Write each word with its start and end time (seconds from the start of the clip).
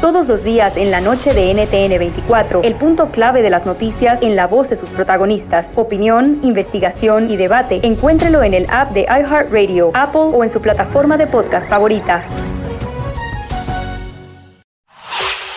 Todos 0.00 0.26
los 0.26 0.42
días 0.42 0.76
en 0.76 0.90
la 0.90 1.00
noche 1.00 1.32
de 1.32 1.54
NTN 1.54 1.98
24, 1.98 2.62
el 2.64 2.74
punto 2.74 3.12
clave 3.12 3.42
de 3.42 3.50
las 3.50 3.64
noticias 3.64 4.22
en 4.22 4.34
la 4.34 4.48
voz 4.48 4.70
de 4.70 4.76
sus 4.76 4.88
protagonistas. 4.88 5.72
Opinión, 5.76 6.40
investigación 6.42 7.30
y 7.30 7.36
debate. 7.36 7.78
Encuéntrelo 7.84 8.42
en 8.42 8.54
el 8.54 8.66
app 8.70 8.90
de 8.90 9.02
iHeartRadio, 9.02 9.92
Apple 9.94 10.32
o 10.32 10.42
en 10.42 10.50
su 10.50 10.60
plataforma 10.60 11.16
de 11.16 11.28
podcast 11.28 11.68
favorita. 11.68 12.24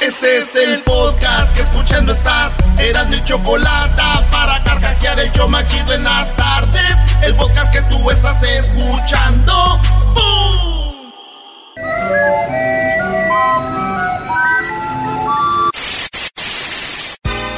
Este 0.01 0.37
es 0.37 0.55
el 0.55 0.83
podcast 0.83 1.55
que 1.55 1.63
escuchando 1.63 2.11
estás. 2.11 2.55
Eran 2.77 3.09
mi 3.09 3.23
chocolate 3.23 4.03
para 4.29 4.63
carcajear 4.63 5.19
el 5.19 5.31
yo 5.31 5.47
machido 5.47 5.93
en 5.93 6.03
las 6.03 6.35
tardes. 6.35 6.95
El 7.23 7.33
podcast 7.35 7.73
que 7.73 7.81
tú 7.83 8.11
estás 8.11 8.37
escuchando. 8.43 9.79
¡Bum! 10.13 10.82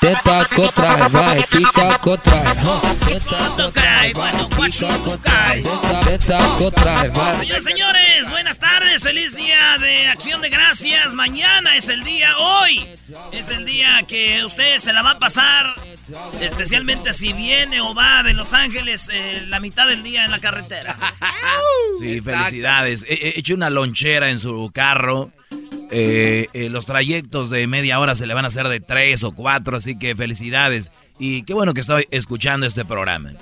Teta 0.00 0.44
contra 0.54 1.08
vai, 1.08 1.42
tica 1.44 1.98
contra 1.98 2.44
Señores, 7.38 7.64
señores, 7.64 8.30
buenas 8.30 8.58
tardes, 8.58 9.02
feliz 9.02 9.34
día 9.34 9.76
de 9.80 10.06
acción 10.06 10.40
de 10.40 10.50
gracias. 10.50 11.14
Mañana 11.14 11.76
es 11.76 11.88
el 11.88 12.04
día, 12.04 12.36
hoy 12.38 12.88
es 13.32 13.48
el 13.48 13.64
día 13.66 14.04
que 14.06 14.44
usted 14.44 14.78
se 14.78 14.92
la 14.92 15.02
va 15.02 15.12
a 15.12 15.18
pasar, 15.18 15.74
especialmente 16.40 17.12
si 17.12 17.32
viene 17.32 17.80
o 17.80 17.92
va 17.94 18.22
de 18.22 18.34
Los 18.34 18.52
Ángeles 18.52 19.10
eh, 19.12 19.44
la 19.48 19.58
mitad 19.58 19.88
del 19.88 20.04
día 20.04 20.24
en 20.24 20.30
la 20.30 20.38
carretera. 20.38 20.96
Sí, 21.98 22.20
felicidades. 22.20 23.04
He 23.08 23.14
he 23.14 23.38
hecho 23.40 23.54
una 23.54 23.70
lonchera 23.70 24.30
en 24.30 24.38
su 24.38 24.70
carro. 24.72 25.32
Eh, 25.90 26.48
eh, 26.52 26.68
los 26.68 26.86
trayectos 26.86 27.50
de 27.50 27.66
media 27.66 27.98
hora 28.00 28.14
se 28.14 28.26
le 28.26 28.34
van 28.34 28.44
a 28.44 28.48
hacer 28.48 28.68
de 28.68 28.80
tres 28.80 29.22
o 29.24 29.32
cuatro, 29.32 29.76
así 29.76 29.98
que 29.98 30.14
felicidades. 30.14 30.92
Y 31.18 31.42
qué 31.44 31.54
bueno 31.54 31.74
que 31.74 31.80
estoy 31.80 32.06
escuchando 32.10 32.66
este 32.66 32.84
programa. 32.84 33.32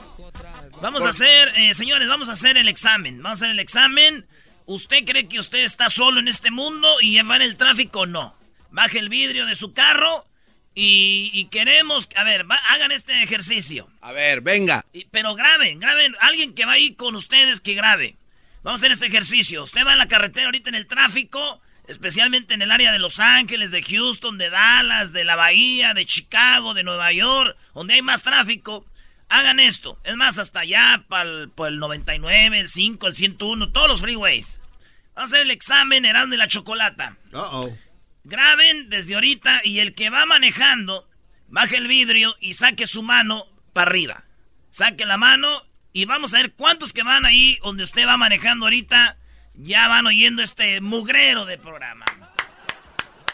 Vamos 0.80 1.04
a 1.04 1.08
hacer, 1.08 1.50
eh, 1.56 1.74
señores, 1.74 2.08
vamos 2.08 2.28
a 2.28 2.32
hacer 2.32 2.56
el 2.56 2.68
examen. 2.68 3.22
Vamos 3.22 3.40
a 3.40 3.44
hacer 3.46 3.50
el 3.52 3.60
examen. 3.60 4.26
¿Usted 4.66 5.04
cree 5.04 5.28
que 5.28 5.38
usted 5.38 5.64
está 5.64 5.88
solo 5.90 6.20
en 6.20 6.28
este 6.28 6.50
mundo 6.50 6.88
y 7.00 7.20
va 7.22 7.36
en 7.36 7.42
el 7.42 7.56
tráfico 7.56 8.00
o 8.00 8.06
no? 8.06 8.34
Baje 8.70 8.98
el 8.98 9.08
vidrio 9.08 9.46
de 9.46 9.54
su 9.54 9.72
carro 9.72 10.26
y, 10.74 11.30
y 11.32 11.46
queremos, 11.46 12.08
a 12.16 12.24
ver, 12.24 12.50
va- 12.50 12.60
hagan 12.70 12.92
este 12.92 13.22
ejercicio. 13.22 13.88
A 14.02 14.12
ver, 14.12 14.40
venga. 14.42 14.84
Y- 14.92 15.06
pero 15.06 15.34
graben, 15.34 15.80
graben, 15.80 16.14
alguien 16.20 16.54
que 16.54 16.66
va 16.66 16.72
ahí 16.72 16.94
con 16.94 17.14
ustedes 17.16 17.60
que 17.60 17.74
grabe. 17.74 18.16
Vamos 18.62 18.80
a 18.80 18.82
hacer 18.82 18.92
este 18.92 19.06
ejercicio. 19.06 19.62
Usted 19.62 19.86
va 19.86 19.92
en 19.92 19.98
la 19.98 20.08
carretera 20.08 20.46
ahorita 20.46 20.68
en 20.68 20.74
el 20.74 20.86
tráfico, 20.86 21.60
especialmente 21.88 22.54
en 22.54 22.62
el 22.62 22.70
área 22.70 22.92
de 22.92 22.98
Los 22.98 23.20
Ángeles, 23.20 23.70
de 23.70 23.82
Houston, 23.82 24.38
de 24.38 24.50
Dallas, 24.50 25.12
de 25.12 25.24
la 25.24 25.36
Bahía, 25.36 25.94
de 25.94 26.06
Chicago, 26.06 26.74
de 26.74 26.82
Nueva 26.82 27.12
York, 27.12 27.56
donde 27.74 27.94
hay 27.94 28.02
más 28.02 28.22
tráfico. 28.22 28.84
Hagan 29.28 29.58
esto. 29.58 29.98
Es 30.04 30.16
más, 30.16 30.38
hasta 30.38 30.60
allá, 30.60 31.04
para 31.08 31.28
el, 31.28 31.50
pa' 31.50 31.68
el 31.68 31.78
99, 31.78 32.60
el 32.60 32.68
5, 32.68 33.06
el 33.08 33.14
101, 33.14 33.70
todos 33.70 33.88
los 33.88 34.00
freeways. 34.00 34.60
Vamos 35.14 35.32
a 35.32 35.36
hacer 35.36 35.46
el 35.46 35.50
examen 35.50 36.04
Erasmo 36.04 36.34
y 36.34 36.36
la 36.36 36.46
Chocolata. 36.46 37.16
Graben 38.24 38.90
desde 38.90 39.14
ahorita 39.14 39.62
y 39.64 39.78
el 39.78 39.94
que 39.94 40.10
va 40.10 40.26
manejando, 40.26 41.08
baje 41.48 41.76
el 41.76 41.88
vidrio 41.88 42.36
y 42.40 42.54
saque 42.54 42.86
su 42.86 43.02
mano 43.02 43.46
para 43.72 43.90
arriba. 43.90 44.24
Saque 44.70 45.06
la 45.06 45.16
mano 45.16 45.62
y 45.92 46.04
vamos 46.04 46.34
a 46.34 46.38
ver 46.38 46.52
cuántos 46.52 46.92
que 46.92 47.02
van 47.02 47.24
ahí 47.24 47.58
donde 47.62 47.84
usted 47.84 48.06
va 48.06 48.16
manejando 48.16 48.66
ahorita 48.66 49.16
ya 49.58 49.88
van 49.88 50.06
oyendo 50.06 50.42
este 50.42 50.80
mugrero 50.80 51.44
de 51.44 51.58
programa. 51.58 52.04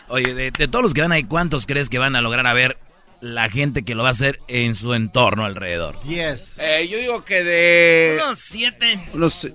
Oye, 0.09 0.34
de, 0.34 0.50
de 0.50 0.69
todos 0.69 0.83
los 0.83 0.94
que 0.94 1.00
van 1.00 1.12
ahí, 1.12 1.25
¿cuántos 1.25 1.66
crees 1.66 1.88
que 1.88 1.99
van 1.99 2.16
a 2.16 2.21
lograr 2.21 2.47
a 2.47 2.53
ver 2.53 2.78
la 3.21 3.49
gente 3.49 3.84
que 3.84 3.94
lo 3.94 4.03
va 4.03 4.10
a 4.10 4.12
hacer 4.12 4.41
en 4.49 4.75
su 4.75 4.94
entorno 4.94 5.44
alrededor? 5.44 6.03
10. 6.05 6.59
Eh, 6.59 6.88
yo 6.91 6.99
digo 6.99 7.25
que 7.25 7.43
de... 7.44 8.21
Unos 8.22 8.38
siete. 8.38 9.06
Unos... 9.15 9.49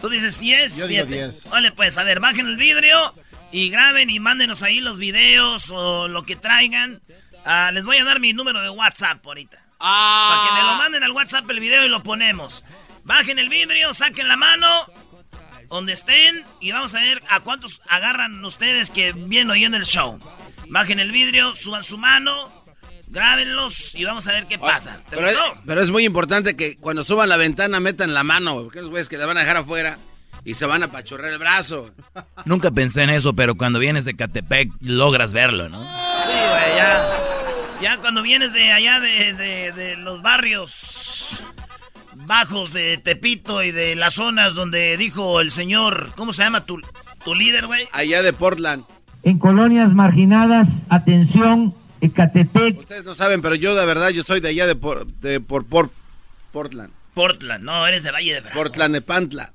Tú 0.00 0.08
dices 0.08 0.38
10, 0.38 0.76
Yo 0.76 0.86
digo 0.86 1.06
7. 1.06 1.12
10. 1.12 1.50
Vale, 1.50 1.72
pues, 1.72 1.98
a 1.98 2.04
ver, 2.04 2.20
bajen 2.20 2.46
el 2.46 2.56
vidrio 2.56 3.12
y 3.50 3.70
graben 3.70 4.10
y 4.10 4.20
mándenos 4.20 4.62
ahí 4.62 4.80
los 4.80 4.98
videos 4.98 5.70
o 5.70 6.08
lo 6.08 6.24
que 6.24 6.36
traigan. 6.36 7.02
Ah, 7.44 7.70
les 7.72 7.84
voy 7.84 7.96
a 7.96 8.04
dar 8.04 8.20
mi 8.20 8.32
número 8.32 8.60
de 8.62 8.70
WhatsApp 8.70 9.24
ahorita. 9.26 9.58
Para 9.78 10.48
que 10.48 10.54
me 10.54 10.62
lo 10.62 10.76
manden 10.76 11.02
al 11.02 11.10
WhatsApp 11.12 11.50
el 11.50 11.60
video 11.60 11.84
y 11.84 11.88
lo 11.88 12.02
ponemos. 12.02 12.64
Bajen 13.04 13.38
el 13.38 13.48
vidrio, 13.48 13.92
saquen 13.92 14.28
la 14.28 14.36
mano, 14.36 14.66
donde 15.68 15.92
estén, 15.92 16.44
y 16.60 16.72
vamos 16.72 16.94
a 16.94 17.00
ver 17.00 17.20
a 17.28 17.40
cuántos 17.40 17.80
agarran 17.88 18.42
ustedes 18.44 18.90
que 18.90 19.12
vienen 19.12 19.50
oyendo 19.50 19.76
el 19.76 19.84
show. 19.84 20.18
Bajen 20.68 20.98
el 20.98 21.12
vidrio, 21.12 21.54
suban 21.54 21.84
su 21.84 21.98
mano, 21.98 22.50
grábenlos 23.08 23.94
y 23.94 24.04
vamos 24.04 24.26
a 24.26 24.32
ver 24.32 24.46
qué 24.46 24.58
pasa. 24.58 25.00
¿Te 25.10 25.16
Pero 25.16 25.28
es, 25.28 25.36
gustó? 25.36 25.60
pero 25.66 25.82
es 25.82 25.90
muy 25.90 26.04
importante 26.04 26.56
que 26.56 26.76
cuando 26.76 27.04
suban 27.04 27.28
la 27.28 27.36
ventana 27.36 27.78
metan 27.80 28.14
la 28.14 28.24
mano, 28.24 28.62
porque 28.62 28.78
esos 28.78 28.90
güeyes 28.90 29.08
que 29.08 29.18
la 29.18 29.26
van 29.26 29.36
a 29.36 29.40
dejar 29.40 29.58
afuera 29.58 29.98
y 30.44 30.54
se 30.54 30.64
van 30.66 30.82
a 30.82 30.90
pachorrar 30.90 31.30
el 31.32 31.38
brazo. 31.38 31.94
Nunca 32.46 32.70
pensé 32.70 33.02
en 33.02 33.10
eso, 33.10 33.34
pero 33.34 33.54
cuando 33.54 33.78
vienes 33.78 34.04
de 34.04 34.16
Catepec 34.16 34.70
logras 34.80 35.32
verlo, 35.32 35.68
¿no? 35.68 35.82
Sí, 35.82 36.30
güey, 36.32 36.76
ya. 36.76 37.20
Ya 37.82 37.96
cuando 37.98 38.22
vienes 38.22 38.52
de 38.54 38.72
allá 38.72 39.00
de, 39.00 39.34
de- 39.34 39.72
de 39.72 39.96
los 39.96 40.22
barrios 40.22 41.40
bajos 42.26 42.72
de 42.72 42.98
Tepito 42.98 43.62
y 43.62 43.70
de 43.72 43.94
las 43.96 44.14
zonas 44.14 44.54
donde 44.54 44.96
dijo 44.96 45.40
el 45.40 45.50
señor, 45.50 46.12
¿cómo 46.16 46.32
se 46.32 46.42
llama 46.42 46.64
tu, 46.64 46.80
tu 47.24 47.34
líder, 47.34 47.66
güey? 47.66 47.86
Allá 47.92 48.22
de 48.22 48.32
Portland. 48.32 48.84
En 49.22 49.38
colonias 49.38 49.92
marginadas, 49.92 50.86
atención, 50.90 51.74
Ecatepec, 52.00 52.78
Ustedes 52.80 53.04
no 53.04 53.14
saben, 53.14 53.40
pero 53.40 53.54
yo 53.54 53.74
de 53.74 53.86
verdad 53.86 54.10
yo 54.10 54.22
soy 54.22 54.40
de 54.40 54.48
allá 54.48 54.66
de 54.66 54.74
por, 54.76 55.06
de 55.06 55.40
por, 55.40 55.64
por- 55.66 55.90
Portland. 56.52 56.92
Portland, 57.14 57.64
no, 57.64 57.86
eres 57.86 58.02
de 58.02 58.10
Valle 58.10 58.34
de 58.34 58.40
Bravo. 58.40 58.54
Portland 58.56 58.94
de 58.94 59.00
Pantla. 59.00 59.52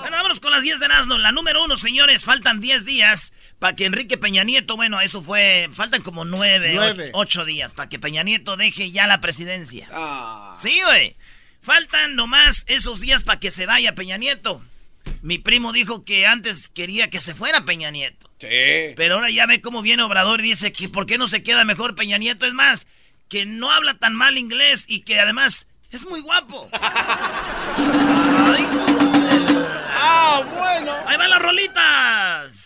Bueno, 0.00 0.16
vámonos 0.16 0.40
con 0.40 0.52
las 0.52 0.62
10 0.62 0.80
de 0.80 0.88
Nazno. 0.88 1.18
La 1.18 1.32
número 1.32 1.64
uno, 1.64 1.76
señores, 1.76 2.24
faltan 2.24 2.60
10 2.60 2.84
días 2.84 3.32
para 3.58 3.76
que 3.76 3.86
Enrique 3.86 4.18
Peña 4.18 4.44
Nieto, 4.44 4.76
bueno, 4.76 5.00
eso 5.00 5.22
fue, 5.22 5.68
faltan 5.72 6.02
como 6.02 6.24
9, 6.24 6.72
Nueve. 6.74 7.10
8 7.12 7.44
días 7.44 7.74
para 7.74 7.88
que 7.88 7.98
Peña 7.98 8.22
Nieto 8.22 8.56
deje 8.56 8.90
ya 8.90 9.06
la 9.06 9.20
presidencia. 9.20 9.88
Ah. 9.92 10.54
Sí, 10.56 10.80
güey. 10.84 11.16
Faltan 11.62 12.14
nomás 12.14 12.64
esos 12.68 13.00
días 13.00 13.24
para 13.24 13.40
que 13.40 13.50
se 13.50 13.66
vaya 13.66 13.94
Peña 13.94 14.16
Nieto. 14.16 14.62
Mi 15.22 15.38
primo 15.38 15.72
dijo 15.72 16.04
que 16.04 16.26
antes 16.26 16.68
quería 16.68 17.10
que 17.10 17.20
se 17.20 17.34
fuera 17.34 17.64
Peña 17.64 17.90
Nieto. 17.90 18.30
Sí. 18.38 18.94
Pero 18.96 19.14
ahora 19.14 19.30
ya 19.30 19.46
ve 19.46 19.60
cómo 19.60 19.82
viene 19.82 20.02
Obrador 20.02 20.40
y 20.40 20.50
dice 20.50 20.72
que 20.72 20.88
por 20.88 21.06
qué 21.06 21.18
no 21.18 21.26
se 21.26 21.42
queda 21.42 21.64
mejor 21.64 21.94
Peña 21.94 22.18
Nieto. 22.18 22.46
Es 22.46 22.54
más, 22.54 22.86
que 23.28 23.46
no 23.46 23.70
habla 23.70 23.98
tan 23.98 24.14
mal 24.14 24.38
inglés 24.38 24.84
y 24.88 25.00
que 25.00 25.18
además 25.18 25.66
es 25.90 26.06
muy 26.06 26.20
guapo. 26.22 26.68
Ay, 26.72 28.66
Ah, 30.08 30.40
bueno. 30.44 30.92
Ahí 31.06 31.16
van 31.16 31.30
las 31.30 31.42
rolitas. 31.42 32.65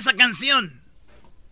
Esa 0.00 0.14
canción? 0.14 0.80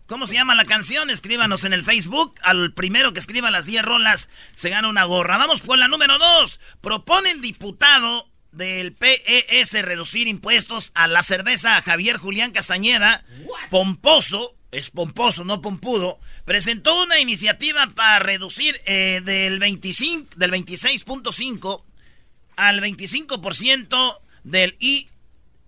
¿Cómo 0.07 0.25
se 0.25 0.33
llama 0.33 0.55
la 0.55 0.65
canción? 0.65 1.11
Escríbanos 1.11 1.63
en 1.63 1.71
el 1.71 1.83
Facebook. 1.83 2.33
Al 2.41 2.73
primero 2.73 3.13
que 3.13 3.19
escriba 3.19 3.51
las 3.51 3.67
10 3.67 3.83
rolas 3.83 4.27
se 4.55 4.71
gana 4.71 4.89
una 4.89 5.03
gorra. 5.03 5.37
Vamos 5.37 5.61
por 5.61 5.77
la 5.77 5.87
número 5.87 6.17
2. 6.17 6.59
Proponen 6.81 7.41
diputado 7.41 8.27
del 8.51 8.93
PES 8.93 9.73
reducir 9.83 10.27
impuestos 10.27 10.91
a 10.95 11.07
la 11.07 11.21
cerveza 11.21 11.79
Javier 11.83 12.17
Julián 12.17 12.51
Castañeda. 12.51 13.23
Pomposo, 13.69 14.55
es 14.71 14.89
pomposo, 14.89 15.45
no 15.45 15.61
pompudo. 15.61 16.19
Presentó 16.43 17.03
una 17.03 17.19
iniciativa 17.19 17.91
para 17.93 18.17
reducir 18.17 18.81
eh, 18.85 19.21
del, 19.23 19.59
25, 19.59 20.35
del 20.37 20.51
26.5 20.51 21.83
al 22.55 22.81
25% 22.81 24.19
del 24.43 24.75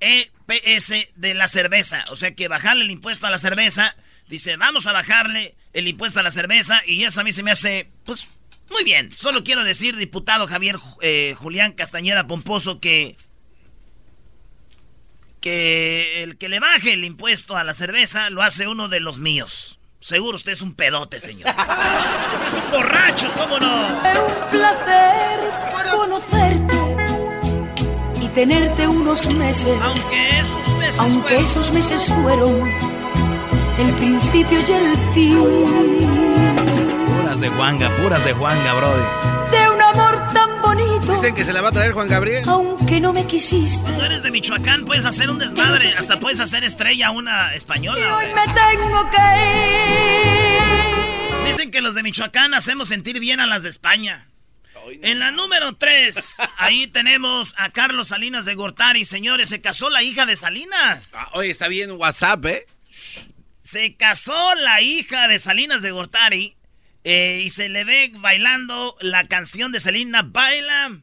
IEPS 0.01 1.13
de 1.15 1.33
la 1.33 1.47
cerveza. 1.47 2.03
O 2.09 2.15
sea 2.15 2.35
que 2.35 2.47
bajarle 2.47 2.83
el 2.83 2.91
impuesto 2.91 3.27
a 3.27 3.29
la 3.29 3.37
cerveza 3.37 3.95
Dice, 4.31 4.55
vamos 4.55 4.87
a 4.87 4.93
bajarle 4.93 5.55
el 5.73 5.89
impuesto 5.89 6.21
a 6.21 6.23
la 6.23 6.31
cerveza 6.31 6.79
y 6.87 7.03
eso 7.03 7.19
a 7.19 7.25
mí 7.25 7.33
se 7.33 7.43
me 7.43 7.51
hace, 7.51 7.91
pues, 8.05 8.29
muy 8.69 8.85
bien. 8.85 9.11
Solo 9.17 9.43
quiero 9.43 9.65
decir, 9.65 9.97
diputado 9.97 10.47
Javier 10.47 10.77
eh, 11.01 11.35
Julián 11.37 11.73
Castañeda 11.73 12.27
Pomposo, 12.27 12.79
que... 12.79 13.17
Que 15.41 16.23
el 16.23 16.37
que 16.37 16.47
le 16.47 16.61
baje 16.61 16.93
el 16.93 17.03
impuesto 17.03 17.57
a 17.57 17.65
la 17.65 17.73
cerveza 17.73 18.29
lo 18.29 18.41
hace 18.41 18.69
uno 18.69 18.87
de 18.87 19.01
los 19.01 19.19
míos. 19.19 19.81
Seguro 19.99 20.37
usted 20.37 20.53
es 20.53 20.61
un 20.61 20.75
pedote, 20.75 21.19
señor. 21.19 21.49
es 22.47 22.53
un 22.53 22.71
borracho, 22.71 23.33
¿cómo 23.33 23.59
no? 23.59 24.05
Es 24.05 24.17
un 24.17 24.49
placer 24.49 25.39
conocerte 25.91 26.70
tenerte 28.33 28.87
unos 28.87 29.25
meses. 29.33 29.77
Aunque 29.81 30.39
esos 30.39 30.75
meses 30.77 30.99
Aunque 30.99 31.21
fueron... 31.29 31.45
esos 31.45 31.71
meses 31.73 32.05
fueron 32.05 32.71
el 33.79 33.93
principio 33.95 34.59
y 34.59 34.71
el 34.71 34.97
fin. 35.13 35.37
Puras 37.17 37.39
de 37.39 37.49
Juanga, 37.49 37.89
puras 37.97 38.23
de 38.23 38.33
Juanga, 38.33 38.73
brother. 38.73 39.05
De 39.51 39.69
un 39.69 39.81
amor 39.81 40.33
tan 40.33 40.61
bonito. 40.61 41.13
Dicen 41.13 41.35
que 41.35 41.43
se 41.43 41.53
la 41.53 41.61
va 41.61 41.69
a 41.69 41.71
traer 41.71 41.93
Juan 41.93 42.07
Gabriel. 42.07 42.43
Aunque 42.47 42.99
no 42.99 43.11
me 43.13 43.25
quisiste. 43.25 43.91
Tú 43.91 44.01
eres 44.01 44.23
de 44.23 44.31
Michoacán, 44.31 44.85
puedes 44.85 45.05
hacer 45.05 45.29
un 45.29 45.39
desmadre, 45.39 45.89
hasta 45.89 46.19
puedes 46.19 46.39
hacer 46.39 46.63
estrella 46.63 47.11
una 47.11 47.53
española. 47.55 47.99
Y 47.99 48.03
hoy 48.03 48.25
me 48.33 48.45
tengo 48.53 49.09
que 49.09 49.17
ir. 51.43 51.47
Dicen 51.47 51.71
que 51.71 51.81
los 51.81 51.95
de 51.95 52.03
Michoacán 52.03 52.53
hacemos 52.53 52.87
sentir 52.87 53.19
bien 53.19 53.39
a 53.39 53.47
las 53.47 53.63
de 53.63 53.69
España. 53.69 54.30
En 55.01 55.19
la 55.19 55.31
número 55.31 55.75
3, 55.75 56.37
ahí 56.57 56.87
tenemos 56.87 57.53
a 57.57 57.69
Carlos 57.71 58.09
Salinas 58.09 58.45
de 58.45 58.55
Gortari. 58.55 59.05
Señores, 59.05 59.49
se 59.49 59.61
casó 59.61 59.89
la 59.89 60.03
hija 60.03 60.25
de 60.25 60.35
Salinas. 60.35 61.11
Ah, 61.13 61.29
oye, 61.33 61.49
está 61.49 61.67
bien 61.67 61.91
WhatsApp, 61.91 62.45
¿eh? 62.45 62.67
Se 63.61 63.95
casó 63.95 64.55
la 64.55 64.81
hija 64.81 65.27
de 65.27 65.39
Salinas 65.39 65.81
de 65.81 65.91
Gortari 65.91 66.55
eh, 67.03 67.41
y 67.43 67.49
se 67.49 67.69
le 67.69 67.83
ve 67.83 68.11
bailando 68.15 68.97
la 69.01 69.25
canción 69.25 69.71
de 69.71 69.79
Selena. 69.79 70.23
Baila, 70.23 70.99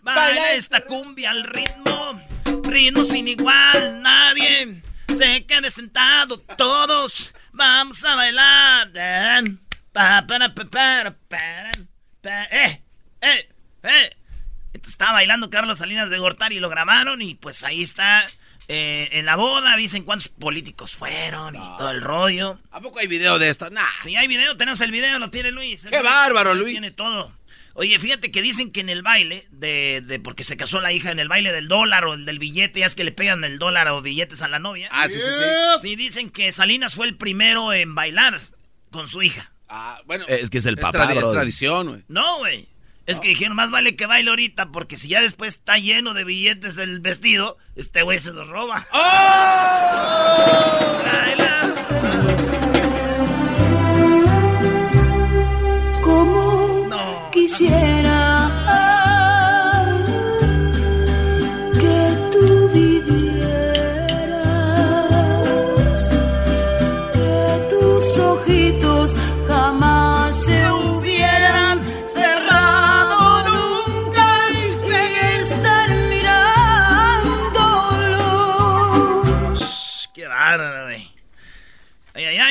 baila 0.00 0.52
esta 0.52 0.82
cumbia 0.82 1.30
al 1.30 1.44
ritmo, 1.44 2.22
ritmo 2.64 3.04
sin 3.04 3.28
igual, 3.28 4.02
nadie 4.02 4.82
se 5.14 5.44
quede 5.46 5.70
sentado, 5.70 6.38
todos 6.56 7.34
vamos 7.52 8.04
a 8.04 8.14
bailar. 8.14 8.90
Pa, 9.92 10.24
para, 10.26 10.54
pa, 10.54 10.64
para, 10.64 11.14
para, 11.28 11.72
pa, 12.22 12.44
eh, 12.50 12.81
eh, 13.22 13.48
eh. 13.84 14.16
Entonces, 14.74 14.92
Estaba 14.94 15.12
bailando 15.12 15.50
Carlos 15.50 15.78
Salinas 15.78 16.10
de 16.10 16.18
Gortari 16.18 16.56
y 16.56 16.60
lo 16.60 16.68
grabaron 16.68 17.20
y 17.22 17.34
pues 17.34 17.62
ahí 17.64 17.82
está. 17.82 18.22
eh, 18.68 19.08
en 19.12 19.26
la 19.26 19.36
boda 19.36 19.76
dicen 19.76 20.04
cuántos 20.04 20.28
políticos 20.28 20.96
fueron 20.96 21.54
y 21.56 21.58
todo 21.76 21.90
el 21.90 22.00
rollo. 22.00 22.58
¿A 22.70 22.80
poco 22.80 22.98
hay 23.00 23.06
video 23.06 23.38
de 23.38 23.48
esto? 23.50 23.68
Nah. 23.70 23.82
Si 24.02 24.16
hay 24.16 24.28
video, 24.28 24.56
tenemos 24.56 24.80
el 24.80 24.90
video, 24.90 25.18
lo 25.18 25.30
tiene 25.30 25.50
Luis. 25.52 25.84
¡Qué 25.88 26.00
bárbaro, 26.00 26.54
Luis! 26.54 26.72
Tiene 26.72 26.90
todo. 26.90 27.32
Oye, 27.74 27.98
fíjate 27.98 28.30
que 28.30 28.40
dicen 28.42 28.70
que 28.70 28.80
en 28.80 28.88
el 28.90 29.02
baile, 29.02 29.46
de, 29.50 30.02
de 30.06 30.20
porque 30.20 30.44
se 30.44 30.56
casó 30.58 30.80
la 30.80 30.92
hija, 30.92 31.10
en 31.10 31.18
el 31.18 31.28
baile 31.28 31.52
del 31.52 31.68
dólar 31.68 32.04
o 32.04 32.14
el 32.14 32.24
del 32.26 32.38
billete, 32.38 32.80
ya 32.80 32.86
es 32.86 32.94
que 32.94 33.02
le 33.04 33.12
pegan 33.12 33.44
el 33.44 33.58
dólar 33.58 33.88
o 33.88 34.00
billetes 34.02 34.42
a 34.42 34.48
la 34.48 34.58
novia. 34.58 34.88
Ah, 34.92 35.06
sí, 35.08 35.14
sí, 35.14 35.20
sí. 35.20 35.88
Sí, 35.88 35.96
dicen 35.96 36.30
que 36.30 36.52
Salinas 36.52 36.94
fue 36.94 37.06
el 37.06 37.16
primero 37.16 37.72
en 37.72 37.94
bailar 37.94 38.38
con 38.90 39.08
su 39.08 39.22
hija. 39.22 39.52
Ah, 39.68 40.00
bueno. 40.06 40.26
Es 40.28 40.50
que 40.50 40.58
es 40.58 40.66
el 40.66 40.74
es, 40.74 40.80
papá, 40.82 41.08
tradi- 41.08 41.18
es 41.18 41.30
tradición, 41.32 41.88
güey. 41.88 42.04
No, 42.08 42.38
güey. 42.38 42.68
Es 43.06 43.18
que 43.20 43.28
dijeron, 43.28 43.56
más 43.56 43.70
vale 43.70 43.96
que 43.96 44.06
baile 44.06 44.30
ahorita, 44.30 44.70
porque 44.70 44.96
si 44.96 45.08
ya 45.08 45.20
después 45.20 45.54
está 45.54 45.76
lleno 45.78 46.14
de 46.14 46.24
billetes 46.24 46.78
el 46.78 47.00
vestido, 47.00 47.58
este 47.74 48.02
güey 48.02 48.18
se 48.18 48.32
los 48.32 48.48
roba. 48.48 48.86
¡Oh! 48.92 48.98
Baila. 51.04 51.71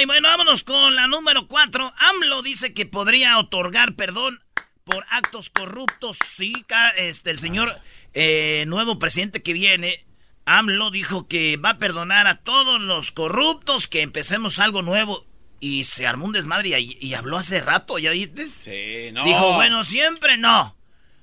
Ay. 0.02 0.06
Bueno, 0.08 0.28
vámonos 0.30 0.64
con 0.64 0.96
la 0.96 1.08
número 1.08 1.48
4. 1.48 1.94
AMLO 1.96 2.42
dice 2.42 2.74
que 2.74 2.88
podría 2.88 3.38
otorgar 3.38 3.94
perdón 3.96 4.40
por 4.84 5.06
actos 5.10 5.50
corruptos. 5.52 6.18
Sí, 6.26 6.66
este, 6.98 7.30
el 7.30 7.38
señor 7.38 7.72
eh, 8.14 8.66
nuevo 8.68 8.98
presidente 8.98 9.44
que 9.44 9.54
viene, 9.54 10.04
AMLO 10.46 10.90
dijo 10.90 11.28
que 11.28 11.58
va 11.58 11.72
a 11.72 11.78
perdonar 11.78 12.26
a 12.26 12.38
todos 12.38 12.82
los 12.82 13.12
corruptos, 13.12 13.88
que 13.88 14.02
empecemos 14.02 14.58
algo 14.58 14.82
nuevo. 14.82 15.26
Y 15.60 15.84
se 15.84 16.08
armó 16.08 16.26
un 16.26 16.32
desmadre 16.34 16.80
y, 16.80 16.98
y 17.00 17.14
habló 17.14 17.38
hace 17.38 17.62
rato, 17.62 18.00
¿ya 18.00 18.10
viste? 18.10 18.48
Sí, 18.48 19.12
no. 19.14 19.24
Dijo, 19.24 19.54
bueno, 19.54 19.84
siempre 19.84 20.38
no. 20.38 20.76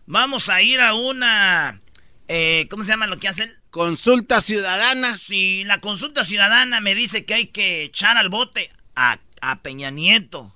Vamos 0.06 0.48
a 0.48 0.62
ir 0.62 0.80
a 0.80 0.94
una... 0.94 1.80
eh, 2.28 2.68
¿Cómo 2.70 2.84
se 2.84 2.90
llama 2.92 3.08
lo 3.08 3.18
que 3.18 3.26
hacen? 3.26 3.57
Consulta 3.70 4.40
ciudadana. 4.40 5.14
Si 5.14 5.64
la 5.64 5.80
consulta 5.80 6.24
ciudadana 6.24 6.80
me 6.80 6.94
dice 6.94 7.24
que 7.24 7.34
hay 7.34 7.46
que 7.48 7.84
echar 7.84 8.16
al 8.16 8.28
bote 8.28 8.70
a, 8.96 9.18
a 9.40 9.62
Peña 9.62 9.90
Nieto 9.90 10.54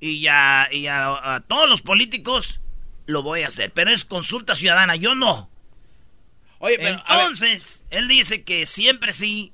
y, 0.00 0.26
a, 0.26 0.68
y 0.70 0.86
a, 0.86 1.34
a 1.36 1.40
todos 1.40 1.68
los 1.68 1.82
políticos, 1.82 2.60
lo 3.06 3.22
voy 3.22 3.42
a 3.42 3.48
hacer. 3.48 3.72
Pero 3.72 3.90
es 3.90 4.04
consulta 4.04 4.54
ciudadana, 4.54 4.96
yo 4.96 5.14
no. 5.14 5.50
Oye, 6.58 6.76
pero. 6.78 7.02
a 7.06 7.20
Entonces, 7.20 7.84
él 7.90 8.06
dice 8.08 8.42
que 8.44 8.66
siempre 8.66 9.12
sí. 9.12 9.52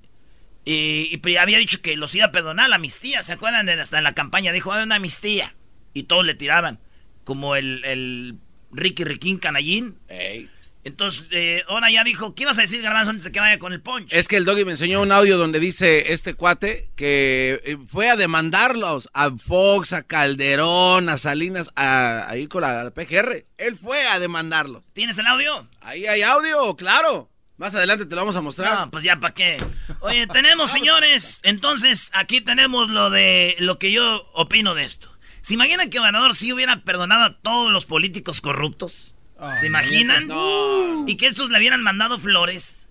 Y, 0.64 1.18
había 1.38 1.56
dicho 1.58 1.80
que 1.80 1.96
los 1.96 2.14
iba 2.14 2.26
a 2.26 2.32
perdonar 2.32 2.68
la 2.68 2.76
amnistía. 2.76 3.22
¿Se 3.22 3.32
acuerdan? 3.32 3.68
En- 3.68 3.80
Hasta 3.80 3.98
en 3.98 4.04
la 4.04 4.14
campaña 4.14 4.52
dijo, 4.52 4.72
hay 4.72 4.82
una 4.82 4.96
amnistía. 4.96 5.54
Y 5.94 6.02
todos 6.02 6.26
le 6.26 6.34
tiraban. 6.34 6.78
Como 7.24 7.56
el, 7.56 7.82
el 7.84 8.34
Ricky 8.72 9.04
Riquín 9.04 9.38
Canallín. 9.38 9.98
ey. 10.08 10.50
Entonces, 10.88 11.26
eh, 11.30 11.62
ahora 11.68 11.90
ya 11.90 12.02
dijo, 12.02 12.34
¿qué 12.34 12.42
ibas 12.42 12.58
a 12.58 12.62
decir, 12.62 12.82
Garbanzo, 12.82 13.10
antes 13.10 13.24
de 13.24 13.32
que 13.32 13.40
vaya 13.40 13.58
con 13.58 13.72
el 13.72 13.80
punch? 13.80 14.12
Es 14.12 14.26
que 14.26 14.36
el 14.36 14.44
doggy 14.44 14.64
me 14.64 14.72
enseñó 14.72 15.00
un 15.02 15.12
audio 15.12 15.38
donde 15.38 15.60
dice 15.60 16.12
este 16.12 16.34
cuate 16.34 16.90
que 16.96 17.60
eh, 17.64 17.76
fue 17.88 18.10
a 18.10 18.16
demandarlos 18.16 19.08
a 19.12 19.30
Fox, 19.30 19.92
a 19.92 20.02
Calderón, 20.02 21.08
a 21.08 21.18
Salinas, 21.18 21.70
a, 21.76 22.28
ahí 22.28 22.46
con 22.46 22.62
la 22.62 22.90
PGR. 22.90 23.44
Él 23.58 23.76
fue 23.76 24.02
a 24.08 24.18
demandarlos. 24.18 24.82
¿Tienes 24.92 25.18
el 25.18 25.26
audio? 25.26 25.68
Ahí 25.80 26.06
hay 26.06 26.22
audio, 26.22 26.74
claro. 26.76 27.30
Más 27.58 27.74
adelante 27.74 28.06
te 28.06 28.14
lo 28.14 28.22
vamos 28.22 28.36
a 28.36 28.40
mostrar. 28.40 28.72
No, 28.72 28.90
pues 28.90 29.04
ya 29.04 29.18
para 29.18 29.34
qué. 29.34 29.62
Oye, 30.00 30.26
tenemos, 30.28 30.70
señores, 30.72 31.40
entonces 31.42 32.10
aquí 32.14 32.40
tenemos 32.40 32.88
lo 32.88 33.10
de 33.10 33.56
lo 33.58 33.78
que 33.78 33.92
yo 33.92 34.24
opino 34.32 34.74
de 34.74 34.84
esto. 34.84 35.10
¿Se 35.42 35.54
imaginan 35.54 35.90
que 35.90 35.98
Obrador 35.98 36.34
sí 36.34 36.52
hubiera 36.52 36.82
perdonado 36.84 37.24
a 37.24 37.38
todos 37.38 37.72
los 37.72 37.84
políticos 37.84 38.40
corruptos? 38.40 39.07
¿Se 39.60 39.66
imaginan? 39.66 40.26
No. 40.26 41.04
Y 41.06 41.16
que 41.16 41.26
estos 41.26 41.50
le 41.50 41.58
hubieran 41.58 41.82
mandado 41.82 42.18
flores. 42.18 42.88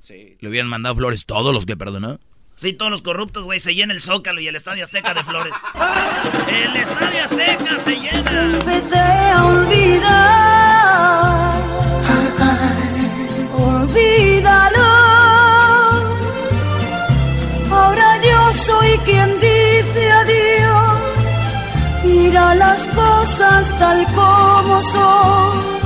Sí. 0.00 0.36
Le 0.40 0.48
hubieran 0.48 0.68
mandado 0.68 0.94
flores 0.96 1.24
todos 1.24 1.54
los 1.54 1.66
que 1.66 1.76
perdonó. 1.76 2.20
Sí, 2.56 2.72
todos 2.72 2.90
los 2.90 3.02
corruptos, 3.02 3.44
güey, 3.44 3.60
se 3.60 3.74
llena 3.74 3.94
el 3.94 4.02
Zócalo 4.02 4.40
y 4.40 4.48
el 4.48 4.56
Estadio 4.56 4.82
Azteca 4.82 5.14
de 5.14 5.22
flores. 5.22 5.54
El 6.48 6.76
Estadio 6.76 7.24
Azteca 7.24 7.78
se 7.78 7.94
llena. 7.94 8.56
Empecé 8.56 8.98
a 8.98 9.46
olvidar. 9.46 10.88
Olvídalo. 13.54 14.88
Ahora 17.70 18.20
yo 18.24 18.52
soy 18.64 18.98
quien 19.04 19.34
dice 19.34 20.10
adiós. 20.10 20.98
Mira 22.04 22.54
las 22.56 22.82
cosas 22.86 23.78
tal 23.78 24.04
como 24.14 24.82
son. 24.82 25.77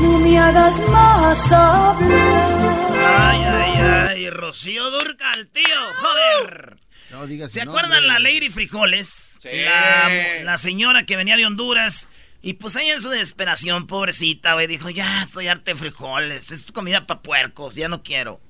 No 0.00 0.18
me 0.18 0.38
hagas 0.38 0.78
más 0.90 1.52
hablar. 1.52 2.88
Ay, 3.06 3.42
ay, 3.44 4.06
ay, 4.08 4.30
Rocío 4.30 4.90
Durcal, 4.90 5.48
tío, 5.48 5.64
joder. 6.00 6.76
No 7.10 7.26
digas 7.26 7.52
¿Se 7.52 7.62
acuerdan 7.62 7.90
nombre. 8.04 8.06
la 8.08 8.18
Lady 8.18 8.50
Frijoles? 8.50 9.38
Sí. 9.40 9.48
La, 9.64 10.44
la 10.44 10.58
señora 10.58 11.04
que 11.04 11.16
venía 11.16 11.36
de 11.36 11.46
Honduras. 11.46 12.08
Y 12.40 12.54
pues 12.54 12.76
ella 12.76 12.94
en 12.94 13.00
su 13.00 13.10
desesperación, 13.10 13.86
pobrecita, 13.88 14.54
güey, 14.54 14.68
dijo, 14.68 14.90
ya 14.90 15.22
estoy 15.24 15.48
harta 15.48 15.72
de 15.72 15.76
frijoles. 15.76 16.52
Es 16.52 16.70
comida 16.70 17.06
para 17.06 17.20
puercos, 17.20 17.74
ya 17.74 17.88
no 17.88 18.02
quiero. 18.02 18.40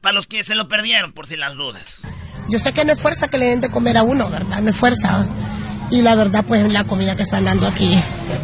Para 0.00 0.14
los 0.14 0.26
que 0.26 0.42
se 0.42 0.54
lo 0.56 0.66
perdieron, 0.68 1.12
por 1.12 1.26
si 1.26 1.36
las 1.36 1.54
dudas. 1.54 2.02
Yo 2.48 2.58
sé 2.58 2.72
que 2.72 2.84
no 2.84 2.92
es 2.92 3.00
fuerza 3.00 3.28
que 3.28 3.38
le 3.38 3.46
den 3.46 3.60
de 3.60 3.70
comer 3.70 3.96
a 3.96 4.02
uno, 4.02 4.28
¿verdad? 4.30 4.60
No 4.60 4.70
es 4.70 4.76
fuerza. 4.76 5.26
Y 5.92 6.00
la 6.00 6.14
verdad, 6.14 6.42
pues 6.48 6.66
la 6.70 6.84
comida 6.84 7.14
que 7.14 7.22
están 7.22 7.44
dando 7.44 7.68
aquí, 7.68 7.94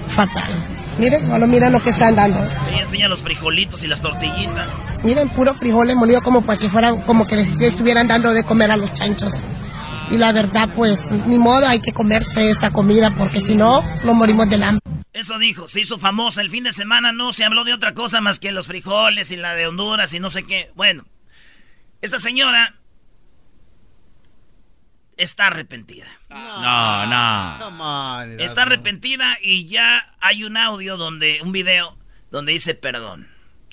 fatal. 0.09 0.69
Miren, 0.99 1.27
solo 1.27 1.47
miren 1.47 1.73
lo 1.73 1.81
que 1.81 1.89
están 1.89 2.15
dando. 2.15 2.45
Ella 2.45 2.81
enseña 2.81 3.09
los 3.09 3.23
frijolitos 3.23 3.83
y 3.85 3.89
las 3.89 4.03
tortillitas. 4.03 4.71
Miren, 5.03 5.31
puro 5.31 5.55
frijoles 5.55 5.97
molidos 5.97 6.23
como 6.23 6.45
para 6.45 6.59
que 6.59 6.69
fueran, 6.69 7.01
como 7.05 7.25
que 7.25 7.37
les 7.37 7.49
estuvieran 7.59 8.07
dando 8.07 8.35
de 8.35 8.45
comer 8.45 8.71
a 8.71 8.77
los 8.77 8.93
chanchos. 8.93 9.33
Y 10.11 10.19
la 10.19 10.31
verdad, 10.33 10.69
pues, 10.77 11.11
ni 11.11 11.39
modo, 11.39 11.67
hay 11.67 11.81
que 11.81 11.93
comerse 11.93 12.51
esa 12.51 12.71
comida 12.71 13.15
porque 13.17 13.41
si 13.41 13.55
no, 13.55 13.81
nos 14.05 14.15
morimos 14.15 14.47
del 14.51 14.63
hambre. 14.63 14.83
Eso 15.15 15.39
dijo, 15.39 15.69
se 15.69 15.81
hizo 15.81 15.97
famosa 15.97 16.43
el 16.43 16.51
fin 16.51 16.65
de 16.65 16.73
semana, 16.75 17.13
no 17.13 17.33
se 17.33 17.47
habló 17.47 17.65
de 17.65 17.73
otra 17.73 17.95
cosa 17.95 18.21
más 18.21 18.39
que 18.39 18.53
los 18.53 18.67
frijoles 18.67 19.33
y 19.33 19.39
la 19.39 19.55
de 19.55 19.67
Honduras 19.67 20.13
y 20.13 20.21
no 20.21 20.29
sé 20.29 20.43
qué. 20.43 20.71
Bueno, 20.77 21.07
esta 22.03 22.19
señora 22.19 22.78
está 25.19 25.49
arrepentida. 25.49 26.07
No, 26.31 27.07
no. 27.07 27.59
Come 27.65 27.83
on, 27.83 28.23
Erasmo. 28.33 28.45
Está 28.45 28.63
arrepentida 28.63 29.37
y 29.43 29.67
ya 29.67 30.15
hay 30.21 30.45
un 30.45 30.57
audio 30.57 30.97
donde, 30.97 31.41
un 31.43 31.53
video 31.53 31.99
donde 32.31 32.53
dice 32.53 32.75
perdón. 32.75 33.29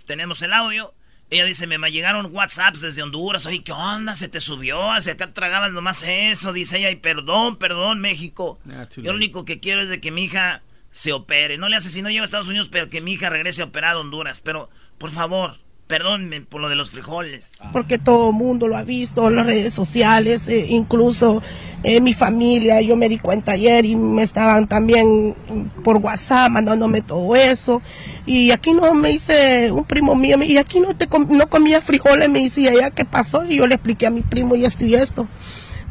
Tenemos 0.06 0.42
el 0.42 0.54
audio. 0.54 0.94
Ella 1.32 1.46
dice, 1.46 1.66
me 1.66 1.92
llegaron 1.92 2.28
WhatsApps 2.34 2.82
desde 2.82 3.02
Honduras. 3.02 3.48
Oye, 3.48 3.64
¿qué 3.64 3.72
onda? 3.72 4.16
Se 4.16 4.30
te 4.30 4.40
subió. 4.40 4.92
Hacia 4.92 5.14
acá 5.14 5.34
tragabas 5.34 5.72
nomás 5.72 6.04
eso. 6.04 6.54
Dice 6.54 6.78
ella, 6.78 6.92
y 6.92 6.98
perdón, 6.98 7.58
perdón, 7.58 8.00
México. 8.00 8.60
Nah, 8.64 8.86
Yo 8.90 9.02
lo 9.02 9.14
late. 9.14 9.16
único 9.16 9.46
que 9.46 9.60
quiero 9.60 9.82
es 9.82 9.90
de 9.90 10.00
que 10.00 10.12
mi 10.12 10.26
hija 10.26 10.62
se 10.92 11.14
opere. 11.14 11.58
No 11.58 11.68
le 11.68 11.76
hace 11.78 11.90
si 11.90 12.04
no 12.04 12.10
lleva 12.12 12.22
a 12.22 12.26
Estados 12.26 12.48
Unidos, 12.48 12.70
pero 12.70 12.92
que 12.92 13.02
mi 13.02 13.14
hija 13.14 13.32
regrese 13.32 13.64
operada 13.64 13.96
a 13.96 14.00
Honduras. 14.00 14.42
Pero, 14.42 14.70
por 15.00 15.10
favor, 15.10 15.58
perdónme 15.88 16.42
por 16.42 16.62
lo 16.62 16.70
de 16.70 16.76
los 16.76 16.90
frijoles. 16.90 17.50
porque 17.72 17.98
todo 17.98 18.30
el 18.30 18.36
mundo 18.36 18.68
lo 18.68 18.76
ha 18.78 18.84
visto 18.84 19.28
en 19.28 19.36
las 19.36 19.46
redes 19.46 19.74
sociales, 19.74 20.48
eh, 20.48 20.66
incluso 20.70 21.42
eh, 21.84 22.02
mi 22.02 22.14
familia, 22.14 22.82
yo 22.82 22.96
me 22.96 23.08
di 23.08 23.20
cuenta 23.20 23.52
ayer 23.52 23.86
y 23.86 23.96
me 23.96 24.24
estaban 24.24 24.68
también 24.68 25.36
por 25.84 25.98
WhatsApp 25.98 26.50
mandándome 26.50 27.02
todo 27.02 27.36
eso. 27.36 27.82
Y 28.26 28.52
aquí 28.52 28.74
no 28.74 28.94
me 28.96 29.10
dice 29.10 29.72
un 29.72 29.86
primo 29.86 30.16
mío, 30.16 30.42
y 30.44 30.58
aquí 30.58 30.80
no, 30.80 30.96
te 30.96 31.08
no 31.30 31.50
comía 31.50 31.82
frijoles, 31.82 32.30
me 32.30 32.42
decía, 32.42 32.74
¿ya 32.74 32.90
qué 32.90 33.06
pasó? 33.06 33.46
Y 33.46 33.58
yo 33.58 33.68
le 33.68 33.76
expliqué 33.76 34.08
a 34.08 34.12
mi 34.12 34.22
primo 34.22 34.56
y 34.56 34.66
esto 34.66 34.86
y 34.86 34.96
esto. 34.96 35.28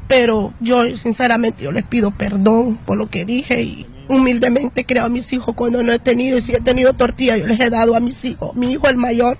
Pero 0.09 0.53
yo, 0.61 0.97
sinceramente, 0.97 1.65
yo 1.65 1.73
les 1.73 1.85
pido 1.85 2.11
perdón 2.11 2.79
por 2.79 2.99
lo 2.99 3.09
que 3.09 3.25
dije 3.25 3.63
y 3.63 3.87
humildemente 4.09 4.85
creo 4.85 5.05
a 5.05 5.09
mis 5.09 5.33
hijos 5.33 5.55
cuando 5.55 5.83
no 5.83 5.93
he 5.93 5.99
tenido, 5.99 6.37
y 6.37 6.41
si 6.41 6.55
he 6.55 6.61
tenido 6.61 6.93
tortilla, 6.93 7.37
yo 7.37 7.47
les 7.47 7.61
he 7.61 7.71
dado 7.71 7.95
a 7.95 8.01
mis 8.01 8.25
hijos. 8.25 8.55
Mi 8.55 8.73
hijo 8.73 8.89
el 8.89 8.97
mayor, 8.97 9.39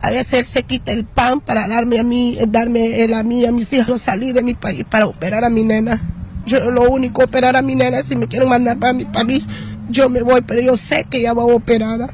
a 0.00 0.10
veces 0.10 0.40
él 0.40 0.46
se 0.46 0.62
quita 0.62 0.92
el 0.92 1.04
pan 1.04 1.40
para 1.40 1.66
darme 1.66 1.98
a 1.98 2.04
mí, 2.04 2.36
eh, 2.38 2.46
darme 2.48 3.02
él 3.02 3.14
a 3.14 3.22
mí, 3.22 3.44
a 3.44 3.52
mis 3.52 3.72
hijos, 3.72 4.02
salí 4.02 4.32
de 4.32 4.42
mi 4.42 4.54
país 4.54 4.84
para 4.88 5.06
operar 5.06 5.44
a 5.44 5.50
mi 5.50 5.64
nena. 5.64 6.00
Yo 6.46 6.70
lo 6.70 6.82
único, 6.82 7.24
operar 7.24 7.56
a 7.56 7.62
mi 7.62 7.74
nena, 7.74 8.02
si 8.02 8.16
me 8.16 8.28
quieren 8.28 8.48
mandar 8.48 8.78
para 8.78 8.92
mi 8.92 9.04
país, 9.04 9.46
yo 9.88 10.08
me 10.08 10.22
voy, 10.22 10.40
pero 10.42 10.60
yo 10.60 10.76
sé 10.76 11.04
que 11.04 11.22
ya 11.22 11.32
va 11.34 11.44
operada. 11.44 12.08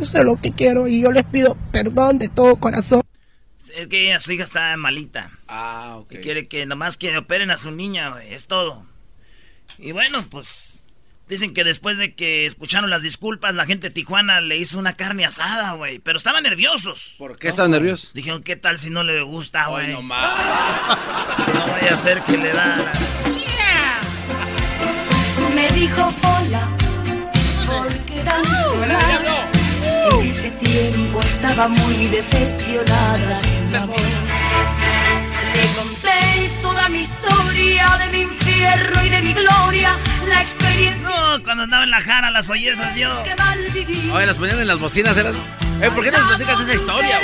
Eso 0.00 0.18
es 0.18 0.24
lo 0.24 0.36
que 0.36 0.52
quiero 0.52 0.88
y 0.88 1.00
yo 1.00 1.12
les 1.12 1.24
pido 1.24 1.56
perdón 1.72 2.18
de 2.18 2.28
todo 2.28 2.56
corazón. 2.56 3.02
Es 3.74 3.88
que 3.88 4.06
ella, 4.06 4.18
su 4.18 4.32
hija 4.32 4.44
está 4.44 4.76
malita. 4.76 5.30
Ah, 5.48 5.96
ok. 5.98 6.12
Y 6.12 6.16
quiere 6.18 6.48
que 6.48 6.66
nomás 6.66 6.96
que 6.96 7.16
operen 7.16 7.50
a 7.50 7.58
su 7.58 7.70
niña, 7.70 8.10
güey, 8.10 8.32
es 8.32 8.46
todo. 8.46 8.86
Y 9.78 9.92
bueno, 9.92 10.26
pues 10.30 10.80
dicen 11.28 11.52
que 11.54 11.64
después 11.64 11.98
de 11.98 12.14
que 12.14 12.46
escucharon 12.46 12.88
las 12.90 13.02
disculpas, 13.02 13.54
la 13.54 13.64
gente 13.66 13.88
de 13.88 13.94
Tijuana 13.94 14.40
le 14.40 14.56
hizo 14.58 14.78
una 14.78 14.94
carne 14.96 15.24
asada, 15.24 15.72
güey. 15.72 15.98
Pero 15.98 16.18
estaban 16.18 16.42
nerviosos. 16.44 17.14
¿Por 17.18 17.38
qué 17.38 17.48
están 17.48 17.70
nerviosos? 17.70 18.12
Dijeron, 18.14 18.42
¿qué 18.42 18.56
tal 18.56 18.78
si 18.78 18.90
no 18.90 19.02
le 19.02 19.20
gusta, 19.22 19.66
güey? 19.66 19.88
No 19.88 20.02
no 20.02 20.08
vaya 20.08 21.94
a 21.94 21.96
ser 21.96 22.22
que 22.22 22.36
le 22.36 22.52
da 22.52 22.76
la- 22.76 22.92
Me 25.54 25.68
dijo 25.70 26.12
hola, 26.22 26.68
porque 27.66 28.20
era 28.20 28.36
un 28.38 28.44
solar. 28.44 29.20
En 30.12 30.26
ese 30.28 30.50
tiempo 30.52 31.20
estaba 31.22 31.66
muy 31.68 32.06
decepcionada 32.08 33.40
de 33.40 33.60
mi 33.68 33.74
amor. 33.76 33.96
Le 35.54 35.66
conté 35.74 36.50
toda 36.62 36.88
mi 36.88 37.00
historia 37.00 37.96
de 37.98 38.10
mi 38.12 38.20
infierno 38.22 39.02
y 39.04 39.08
de 39.08 39.22
mi 39.22 39.32
gloria, 39.32 39.96
la 40.26 40.42
experiencia 40.42 41.02
No, 41.02 41.42
cuando 41.42 41.64
andaba 41.64 41.84
en 41.84 41.90
la 41.90 42.00
jara, 42.00 42.30
las 42.30 42.46
yo. 42.96 43.22
que 43.24 43.34
mal 43.36 43.58
viví. 43.72 44.10
Oye, 44.10 44.26
las 44.26 44.36
ponían 44.36 44.60
en 44.60 44.66
las 44.66 44.78
bocinas, 44.78 45.16
eran... 45.16 45.34
Eh, 45.82 45.90
¿por 45.94 46.02
qué 46.04 46.10
nos 46.10 46.20
platicas 46.22 46.60
esa 46.60 46.74
historia, 46.74 47.20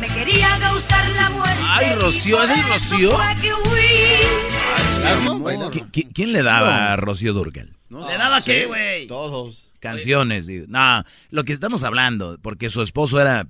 me 0.00 0.08
quería 0.08 0.58
causar 0.60 1.08
la 1.10 1.30
muerte. 1.30 1.58
Ay, 1.64 1.94
Rocío, 1.94 2.38
Y 2.40 2.44
¿esa 2.44 2.54
es 2.54 2.68
Rocío? 2.68 3.16
fue 3.16 3.34
que 3.40 3.52
huí. 3.54 5.00
Erasmo, 5.00 5.38
bailando. 5.40 5.72
¿Qui- 5.72 5.90
qui- 5.90 6.08
¿Quién 6.14 6.32
le 6.32 6.42
daba 6.42 6.92
a 6.92 6.96
Rocío 6.96 7.32
Durgal? 7.32 7.76
No 7.88 8.08
¿Le 8.08 8.16
daba 8.16 8.40
qué, 8.40 8.66
güey? 8.66 9.06
Todos 9.06 9.70
Canciones. 9.80 10.46
digo. 10.46 10.64
No, 10.68 11.04
lo 11.30 11.44
que 11.44 11.52
estamos 11.52 11.82
hablando, 11.84 12.38
porque 12.40 12.70
su 12.70 12.82
esposo 12.82 13.20
era 13.20 13.46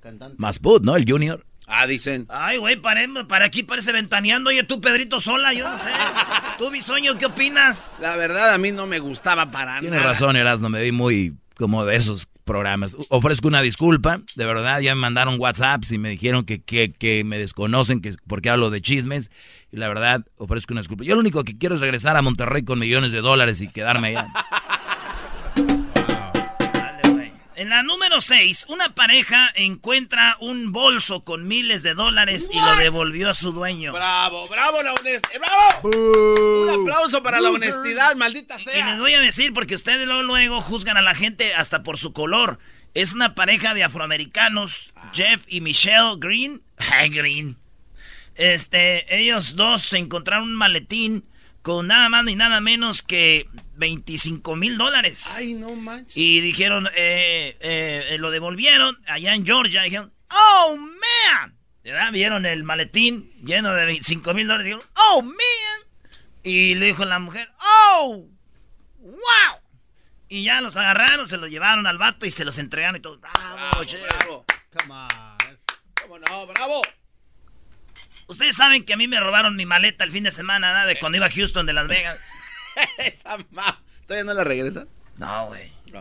cantando. 0.00 0.36
Masput, 0.38 0.84
¿no? 0.84 0.94
El 0.94 1.04
Junior. 1.10 1.44
Ah, 1.72 1.86
dicen. 1.86 2.26
Ay, 2.28 2.58
güey, 2.58 2.76
pare- 2.76 3.08
para 3.28 3.44
aquí 3.44 3.62
parece 3.62 3.92
ventaneando. 3.92 4.50
Oye, 4.50 4.64
tú, 4.64 4.80
Pedrito 4.80 5.20
Sola, 5.20 5.52
yo 5.54 5.70
no 5.70 5.78
sé. 5.78 5.84
Tú, 6.58 6.70
Bisoño, 6.70 7.16
¿qué 7.16 7.26
opinas? 7.26 7.94
La 8.00 8.16
verdad, 8.16 8.52
a 8.52 8.58
mí 8.58 8.72
no 8.72 8.86
me 8.86 8.98
gustaba 8.98 9.50
para 9.50 9.80
Tiene 9.80 9.96
nada. 9.96 10.08
razón, 10.08 10.36
Erasmo, 10.36 10.68
me 10.68 10.82
vi 10.82 10.92
muy 10.92 11.34
como 11.56 11.84
de 11.84 11.94
esos 11.96 12.26
programas. 12.44 12.96
Ofrezco 13.10 13.46
una 13.46 13.62
disculpa, 13.62 14.20
de 14.34 14.46
verdad, 14.46 14.80
ya 14.80 14.94
me 14.96 15.00
mandaron 15.02 15.38
WhatsApps 15.38 15.92
y 15.92 15.98
me 15.98 16.08
dijeron 16.10 16.44
que, 16.44 16.60
que, 16.62 16.92
que 16.92 17.22
me 17.22 17.38
desconocen, 17.38 18.00
que 18.00 18.14
porque 18.26 18.50
hablo 18.50 18.70
de 18.70 18.80
chismes, 18.82 19.30
y 19.70 19.76
la 19.76 19.86
verdad, 19.86 20.24
ofrezco 20.36 20.72
una 20.74 20.80
disculpa. 20.80 21.04
Yo 21.04 21.14
lo 21.14 21.20
único 21.20 21.44
que 21.44 21.56
quiero 21.56 21.76
es 21.76 21.80
regresar 21.80 22.16
a 22.16 22.22
Monterrey 22.22 22.64
con 22.64 22.78
millones 22.80 23.12
de 23.12 23.20
dólares 23.20 23.60
y 23.60 23.68
quedarme 23.68 24.08
allá. 24.08 24.26
En 27.60 27.68
la 27.68 27.82
número 27.82 28.22
6, 28.22 28.64
una 28.68 28.94
pareja 28.94 29.52
encuentra 29.54 30.38
un 30.40 30.72
bolso 30.72 31.24
con 31.24 31.46
miles 31.46 31.82
de 31.82 31.92
dólares 31.92 32.48
y 32.50 32.58
lo 32.58 32.74
devolvió 32.76 33.28
a 33.28 33.34
su 33.34 33.52
dueño. 33.52 33.92
Bravo, 33.92 34.48
bravo 34.48 34.82
la 34.82 34.94
honestidad. 34.94 35.42
¡Bravo! 35.82 36.62
Un 36.62 36.70
aplauso 36.70 37.22
para 37.22 37.38
la 37.38 37.50
honestidad, 37.50 38.16
maldita 38.16 38.54
Y 38.54 38.64
les 38.64 38.74
sea. 38.74 38.98
voy 38.98 39.12
a 39.12 39.20
decir, 39.20 39.52
porque 39.52 39.74
ustedes 39.74 40.06
luego, 40.06 40.22
luego 40.22 40.62
juzgan 40.62 40.96
a 40.96 41.02
la 41.02 41.14
gente 41.14 41.52
hasta 41.52 41.82
por 41.82 41.98
su 41.98 42.14
color. 42.14 42.58
Es 42.94 43.12
una 43.14 43.34
pareja 43.34 43.74
de 43.74 43.84
afroamericanos, 43.84 44.94
Jeff 45.12 45.42
y 45.46 45.60
Michelle 45.60 46.14
Green. 46.16 46.62
Green. 47.10 47.58
Este, 48.36 49.04
ellos 49.14 49.54
dos 49.54 49.82
se 49.82 49.98
encontraron 49.98 50.44
un 50.44 50.54
maletín 50.54 51.26
con 51.60 51.88
nada 51.88 52.08
más 52.08 52.24
ni 52.24 52.36
nada 52.36 52.62
menos 52.62 53.02
que 53.02 53.46
25 53.80 54.54
mil 54.56 54.78
dólares. 54.78 55.26
Ay, 55.34 55.54
no 55.54 55.74
manches. 55.74 56.16
Y 56.16 56.40
dijeron, 56.40 56.86
eh, 56.94 57.56
eh, 57.60 58.16
lo 58.20 58.30
devolvieron 58.30 58.96
allá 59.06 59.34
en 59.34 59.44
Georgia. 59.44 59.82
Dijeron, 59.82 60.12
oh 60.30 60.76
man. 60.76 61.56
¿Verdad? 61.82 62.12
Vieron 62.12 62.46
el 62.46 62.62
maletín 62.62 63.32
lleno 63.42 63.72
de 63.72 63.86
25 63.86 64.34
mil 64.34 64.46
dólares. 64.46 64.66
Dijeron, 64.66 64.86
oh 65.12 65.22
man. 65.22 65.34
Y 66.44 66.74
le 66.76 66.86
dijo 66.86 67.04
la 67.04 67.18
mujer, 67.18 67.48
oh 67.60 68.26
wow. 69.00 69.60
Y 70.28 70.44
ya 70.44 70.60
los 70.60 70.76
agarraron, 70.76 71.26
se 71.26 71.38
los 71.38 71.50
llevaron 71.50 71.86
al 71.86 71.98
vato 71.98 72.24
y 72.26 72.30
se 72.30 72.44
los 72.44 72.58
entregaron 72.58 72.96
y 72.96 73.00
todos, 73.00 73.20
bravo, 73.20 73.56
Bravo, 73.56 73.84
che". 73.84 73.98
bravo. 74.00 74.44
Come 74.78 74.94
on. 74.94 75.08
¿Cómo 76.02 76.18
no? 76.18 76.46
¡Bravo! 76.46 76.82
Ustedes 78.26 78.54
saben 78.56 78.84
que 78.84 78.92
a 78.92 78.96
mí 78.96 79.08
me 79.08 79.18
robaron 79.18 79.56
mi 79.56 79.66
maleta 79.66 80.04
el 80.04 80.12
fin 80.12 80.22
de 80.22 80.30
semana, 80.30 80.68
¿verdad? 80.68 80.86
De 80.86 80.98
cuando 81.00 81.16
iba 81.16 81.26
a 81.26 81.30
Houston 81.30 81.66
de 81.66 81.72
Las 81.72 81.88
Vegas. 81.88 82.20
Esa 82.98 83.38
ma... 83.50 83.82
¿Todavía 84.06 84.24
no 84.24 84.34
la 84.34 84.44
regresan? 84.44 84.88
No, 85.16 85.46
güey. 85.48 85.72
No. 85.92 86.00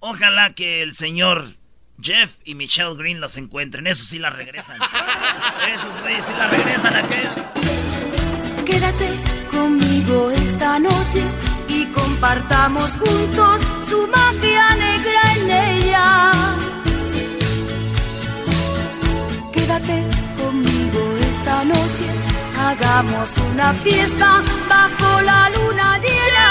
Ojalá 0.00 0.54
que 0.54 0.82
el 0.82 0.94
señor 0.94 1.56
Jeff 2.00 2.36
y 2.44 2.54
Michelle 2.54 2.94
Green 2.96 3.20
los 3.20 3.36
encuentren. 3.36 3.86
Eso 3.86 4.04
sí 4.04 4.18
la 4.18 4.30
regresan. 4.30 4.78
Esos 5.74 6.00
güeyes 6.00 6.24
sí 6.24 6.32
la 6.36 6.48
regresan 6.48 6.94
a 6.94 6.98
aquella. 6.98 7.52
Quédate 8.64 9.10
conmigo 9.50 10.30
esta 10.30 10.78
noche 10.78 11.24
y 11.68 11.86
compartamos 11.86 12.92
juntos 12.92 13.62
su 13.88 14.06
magia 14.08 14.74
negra 14.74 15.20
en 15.36 15.50
ella. 15.50 16.32
Quédate 19.52 20.04
conmigo 20.38 21.16
esta 21.30 21.64
noche, 21.64 22.06
hagamos 22.68 23.30
una 23.38 23.72
fiesta 23.74 24.42
bajo 24.68 25.20
la 25.22 25.48
luna 25.50 25.98
llena. 25.98 26.48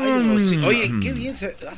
Ay, 0.00 0.22
Rosy. 0.28 0.56
Oye, 0.58 0.92
qué 1.02 1.12
bien 1.12 1.36
se... 1.36 1.56
ah, 1.68 1.74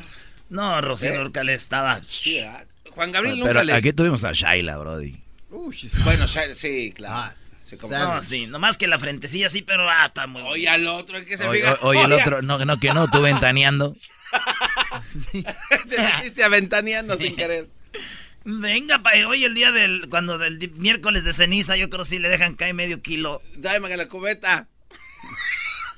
No, 0.50 0.80
Rocío 0.82 1.10
¿Eh? 1.12 1.16
Durcal 1.18 1.48
estaba. 1.48 2.02
sí, 2.02 2.40
ah. 2.40 2.62
Juan 2.90 3.10
Gabriel 3.12 3.38
Pero 3.42 3.60
nunca 3.60 3.64
le... 3.64 3.72
aquí 3.74 3.92
tuvimos 3.92 4.24
a 4.24 4.32
Shaila, 4.32 4.76
Brody. 4.78 5.18
Bueno, 5.48 6.26
Shai- 6.26 6.54
sí, 6.54 6.92
claro. 6.94 7.34
No, 7.90 8.22
sí, 8.22 8.46
nomás 8.46 8.76
que 8.78 8.86
la 8.86 8.98
frentecilla 8.98 9.50
sí, 9.50 9.60
pero 9.62 9.88
ah, 9.90 10.06
está 10.06 10.26
muy 10.28 10.40
Oye, 10.42 10.68
al 10.68 10.86
otro, 10.86 11.22
que 11.24 11.36
se 11.36 11.48
Oye, 11.48 11.64
oye, 11.82 12.02
el 12.02 12.12
otro, 12.12 12.40
no, 12.40 12.64
no, 12.64 12.78
que 12.78 12.92
no, 12.92 13.10
tú 13.10 13.20
ventaneando. 13.22 13.92
Te 15.88 15.98
metiste 15.98 16.44
aventaneando 16.44 17.16
sin 17.18 17.34
querer. 17.36 17.66
Venga, 18.48 19.02
pa, 19.02 19.10
hoy 19.26 19.44
el 19.44 19.54
día 19.54 19.72
del, 19.72 20.08
cuando 20.08 20.38
del 20.38 20.70
miércoles 20.76 21.24
de 21.24 21.32
ceniza, 21.32 21.76
yo 21.76 21.90
creo 21.90 22.04
que 22.04 22.10
sí 22.10 22.20
le 22.20 22.28
dejan 22.28 22.54
caer 22.54 22.74
medio 22.74 23.02
kilo. 23.02 23.42
Dame 23.56 23.88
que 23.88 23.96
la 23.96 24.06
cubeta. 24.06 24.68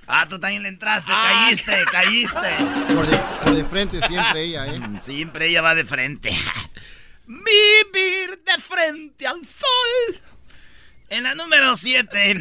Ah, 0.06 0.26
tú 0.26 0.38
también 0.38 0.62
le 0.62 0.70
entraste, 0.70 1.12
Ah, 1.14 1.44
caíste, 1.44 1.76
caíste. 1.92 2.50
Por 2.94 3.06
de, 3.06 3.18
por 3.42 3.54
de 3.54 3.64
frente 3.66 4.00
siempre 4.06 4.44
ella, 4.44 4.66
¿eh? 4.66 4.80
Siempre 5.02 5.48
ella 5.48 5.60
va 5.60 5.74
de 5.74 5.84
frente. 5.84 6.30
Vivir 7.26 8.42
de 8.42 8.62
frente 8.62 9.26
al 9.26 9.44
sol. 9.44 10.22
En 11.10 11.24
la 11.24 11.34
número 11.34 11.76
7. 11.76 12.40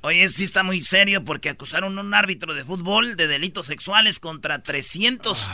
Oye, 0.00 0.28
sí 0.30 0.44
está 0.44 0.62
muy 0.62 0.80
serio 0.80 1.22
porque 1.24 1.50
acusaron 1.50 1.98
a 1.98 2.00
un 2.00 2.14
árbitro 2.14 2.54
de 2.54 2.64
fútbol 2.64 3.16
de 3.16 3.26
delitos 3.26 3.66
sexuales 3.66 4.18
contra 4.18 4.62
300 4.62 5.52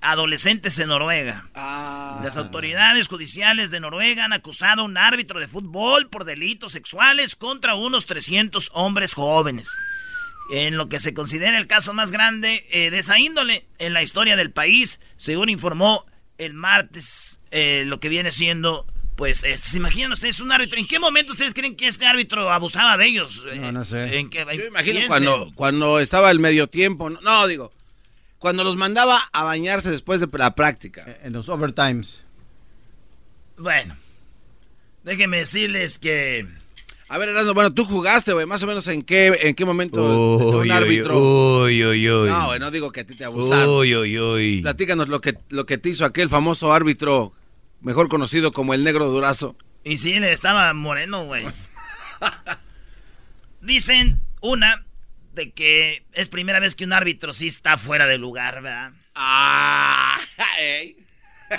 adolescentes 0.00 0.78
en 0.78 0.88
Noruega. 0.88 1.48
Las 1.54 2.36
autoridades 2.36 3.08
judiciales 3.08 3.70
de 3.70 3.80
Noruega 3.80 4.24
han 4.24 4.32
acusado 4.32 4.82
a 4.82 4.84
un 4.84 4.96
árbitro 4.96 5.40
de 5.40 5.48
fútbol 5.48 6.08
por 6.08 6.24
delitos 6.24 6.72
sexuales 6.72 7.36
contra 7.36 7.74
unos 7.74 8.06
300 8.06 8.70
hombres 8.74 9.14
jóvenes. 9.14 9.68
En 10.50 10.76
lo 10.76 10.88
que 10.88 11.00
se 11.00 11.12
considera 11.12 11.58
el 11.58 11.66
caso 11.66 11.92
más 11.92 12.12
grande 12.12 12.64
eh, 12.70 12.90
de 12.90 12.98
esa 12.98 13.18
índole 13.18 13.66
en 13.78 13.92
la 13.92 14.02
historia 14.02 14.36
del 14.36 14.52
país, 14.52 15.00
según 15.16 15.48
informó 15.48 16.06
el 16.38 16.54
martes 16.54 17.40
eh, 17.50 17.84
lo 17.86 17.98
que 17.98 18.08
viene 18.08 18.30
siendo, 18.30 18.86
pues, 19.16 19.42
eh, 19.42 19.56
¿se 19.56 19.78
imaginan 19.78 20.12
ustedes 20.12 20.40
un 20.40 20.52
árbitro? 20.52 20.78
¿En 20.78 20.86
qué 20.86 21.00
momento 21.00 21.32
ustedes 21.32 21.54
creen 21.54 21.74
que 21.74 21.88
este 21.88 22.06
árbitro 22.06 22.52
abusaba 22.52 22.96
de 22.96 23.06
ellos? 23.06 23.44
No, 23.56 23.72
no 23.72 23.84
sé. 23.84 24.18
¿En 24.18 24.30
qué, 24.30 24.46
Yo 24.56 24.66
imagino 24.66 25.00
cuando, 25.08 25.52
cuando 25.54 25.98
estaba 25.98 26.30
el 26.30 26.38
medio 26.38 26.68
tiempo. 26.68 27.10
No, 27.10 27.20
no, 27.22 27.46
digo, 27.48 27.72
cuando 28.46 28.62
los 28.62 28.76
mandaba 28.76 29.28
a 29.32 29.42
bañarse 29.42 29.90
después 29.90 30.20
de 30.20 30.28
la 30.38 30.54
práctica. 30.54 31.18
En 31.24 31.32
los 31.32 31.48
overtimes. 31.48 32.22
Bueno, 33.58 33.96
déjenme 35.02 35.38
decirles 35.38 35.98
que... 35.98 36.46
A 37.08 37.18
ver, 37.18 37.30
Erasmo, 37.30 37.54
bueno, 37.54 37.74
tú 37.74 37.84
jugaste, 37.84 38.34
güey, 38.34 38.46
más 38.46 38.62
o 38.62 38.68
menos 38.68 38.86
en 38.86 39.02
qué, 39.02 39.36
en 39.42 39.56
qué 39.56 39.64
momento 39.64 40.00
Uy, 40.00 40.44
un 40.44 40.54
uy, 40.60 40.70
árbitro. 40.70 41.18
Uy, 41.18 41.84
uy, 41.84 42.08
uy. 42.08 42.30
No, 42.30 42.46
güey, 42.46 42.60
no 42.60 42.70
digo 42.70 42.92
que 42.92 43.00
a 43.00 43.04
ti 43.04 43.16
te 43.16 43.24
abusaron. 43.24 43.68
Uy, 43.68 43.96
uy, 43.96 44.16
uy. 44.16 44.62
Platícanos 44.62 45.08
lo 45.08 45.20
que, 45.20 45.36
lo 45.48 45.66
que 45.66 45.76
te 45.76 45.88
hizo 45.88 46.04
aquel 46.04 46.28
famoso 46.28 46.72
árbitro, 46.72 47.32
mejor 47.80 48.08
conocido 48.08 48.52
como 48.52 48.74
el 48.74 48.84
negro 48.84 49.08
durazo. 49.08 49.56
Y 49.82 49.98
sí, 49.98 50.20
le 50.20 50.30
estaba 50.30 50.72
moreno, 50.72 51.24
güey. 51.24 51.48
Dicen, 53.60 54.20
una, 54.40 54.85
de 55.36 55.52
que 55.52 56.04
es 56.12 56.28
primera 56.28 56.58
vez 56.58 56.74
que 56.74 56.84
un 56.84 56.92
árbitro 56.92 57.32
sí 57.32 57.46
está 57.46 57.78
fuera 57.78 58.06
de 58.06 58.18
lugar, 58.18 58.62
¿verdad? 58.62 58.92
Ah, 59.14 60.16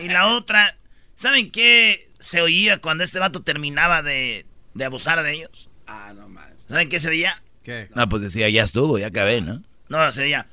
Y 0.02 0.10
la 0.10 0.28
otra, 0.28 0.76
¿saben 1.16 1.52
qué 1.52 2.10
se 2.20 2.42
oía 2.42 2.80
cuando 2.80 3.06
este 3.06 3.20
vato 3.20 3.44
terminaba 3.44 4.04
de, 4.04 4.46
de 4.74 4.86
abusar 4.86 5.24
de 5.24 5.32
ellos? 5.34 5.70
Ah, 5.88 6.12
no 6.14 6.28
más. 6.28 6.66
¿Saben 6.68 6.90
qué 6.90 7.00
se 7.00 7.10
veía? 7.10 7.42
¿Qué? 7.64 7.88
No, 7.96 8.10
pues 8.10 8.22
decía, 8.22 8.50
ya 8.50 8.64
estuvo, 8.64 9.00
ya 9.00 9.08
acabé, 9.08 9.40
¿no? 9.40 9.64
No, 9.88 10.12
se 10.12 10.24
veía. 10.24 10.48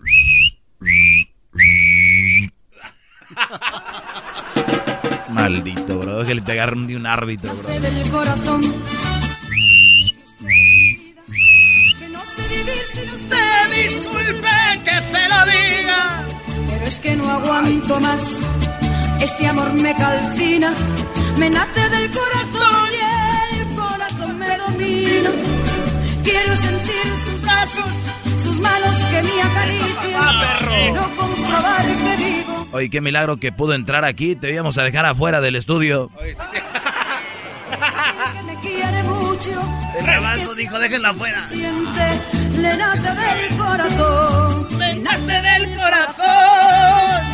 Maldito, 5.28 5.98
bro. 5.98 6.24
Que 6.24 6.34
le 6.34 6.40
te 6.40 6.52
agarren 6.52 6.86
de 6.86 6.96
un 6.96 7.06
árbitro, 7.06 7.54
bro. 7.54 7.68
Vivir 12.56 12.84
sin 12.94 13.08
usted. 13.10 13.82
Disculpe 13.82 14.54
que 14.84 14.96
se 15.12 15.22
lo 15.32 15.40
diga. 15.54 16.00
Pero 16.68 16.84
es 16.84 16.96
que 16.98 17.12
no 17.16 17.30
aguanto 17.30 18.00
más. 18.00 18.22
Este 19.20 19.46
amor 19.48 19.72
me 19.74 19.94
calcina. 19.94 20.72
Me 21.38 21.48
nace 21.50 21.88
del 21.88 22.10
corazón 22.10 22.88
y 22.92 22.94
el 23.60 23.66
corazón 23.76 24.38
me 24.38 24.56
domina. 24.56 25.30
Quiero 26.24 26.56
sentir 26.56 27.04
sus 27.24 27.40
brazos, 27.42 27.84
sus 28.44 28.58
manos 28.60 28.96
que 29.10 29.22
me 29.22 29.42
acarician. 29.42 30.34
Quiero 30.68 31.16
comprobar 31.16 31.82
que 31.82 32.16
vivo. 32.24 32.66
Oye, 32.72 32.90
qué 32.90 33.00
milagro 33.00 33.36
que 33.38 33.52
pudo 33.52 33.74
entrar 33.74 34.04
aquí. 34.04 34.36
Te 34.36 34.52
íbamos 34.52 34.76
a 34.78 34.82
dejar 34.82 35.06
afuera 35.06 35.40
del 35.40 35.56
estudio. 35.56 36.10
que 36.16 36.34
me 38.46 38.54
quiere 38.60 39.02
mucho. 39.04 39.50
El 39.98 40.06
rebazo 40.06 40.54
dijo, 40.54 40.78
déjenla 40.78 41.10
afuera. 41.10 41.46
Siente, 41.50 42.20
le 42.58 42.76
nace 42.76 43.08
del 43.08 43.56
corazón. 43.56 44.78
Me 44.78 44.94
nace 44.98 45.42
del 45.42 45.76
corazón. 45.76 47.30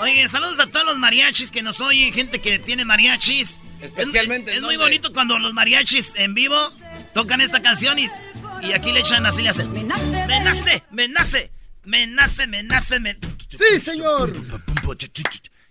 Oye, 0.00 0.28
saludos 0.28 0.60
a 0.60 0.66
todos 0.66 0.86
los 0.86 0.98
mariachis 0.98 1.50
que 1.50 1.62
nos 1.62 1.80
oyen, 1.80 2.12
gente 2.12 2.40
que 2.40 2.58
tiene 2.58 2.84
mariachis. 2.84 3.62
Especialmente 3.80 4.54
Es, 4.54 4.62
muy 4.62 4.76
bonito 4.76 5.12
cuando 5.12 5.38
los 5.38 5.54
mariachis 5.54 6.14
en 6.16 6.34
vivo 6.34 6.70
tocan 7.14 7.40
esta 7.40 7.62
canción 7.62 7.98
y, 7.98 8.06
y 8.62 8.72
aquí 8.72 8.92
le 8.92 9.00
echan 9.00 9.24
así, 9.26 9.42
le 9.42 9.50
hacen. 9.50 9.72
Me 9.72 9.84
nace, 9.84 10.82
me 10.90 11.08
nace, 11.08 11.52
me 11.84 12.06
nace, 12.06 12.46
me 12.46 12.62
nace, 12.62 13.00
me. 13.00 13.18
Sí, 13.48 13.80
señor. 13.80 14.32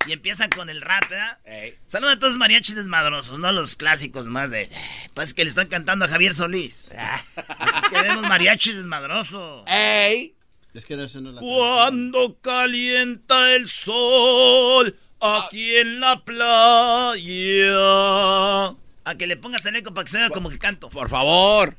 Y 0.08 0.14
empiezan 0.14 0.50
con 0.50 0.70
el 0.70 0.82
rap, 0.82 1.10
¿verdad? 1.10 1.38
Saludos 1.86 2.16
a 2.16 2.20
todos 2.20 2.34
los 2.34 2.40
mariachis 2.40 2.76
desmadrosos, 2.76 3.40
no 3.40 3.52
los 3.52 3.76
clásicos 3.76 4.28
más 4.28 4.50
de. 4.52 4.70
Pues 5.14 5.34
que 5.34 5.44
le 5.44 5.50
están 5.50 5.68
cantando 5.68 6.06
a 6.06 6.08
Javier 6.08 6.34
Solís. 6.34 6.94
Aquí 6.96 7.90
Queremos 7.92 8.28
mariachis 8.28 8.76
desmadrosos. 8.76 9.64
¡Ey! 9.68 10.34
Es 10.74 10.86
que 10.86 10.94
eso 11.04 11.20
no 11.22 11.32
la 11.32 11.42
Cuando 11.42 12.38
calienta 12.40 13.56
el 13.56 13.68
sol 13.68 14.96
aquí 15.20 15.76
en 15.76 16.00
la 16.00 16.24
playa. 16.24 17.18
A 19.04 19.16
que 19.18 19.28
le 19.28 19.36
pongas 19.38 19.66
el 19.66 19.76
eco 19.76 19.94
para 19.94 20.06
que 20.06 20.12
se 20.12 20.20
vea 20.20 20.30
como 20.30 20.50
que 20.50 20.60
canto. 20.60 20.90
Por 20.90 21.10
favor. 21.10 21.76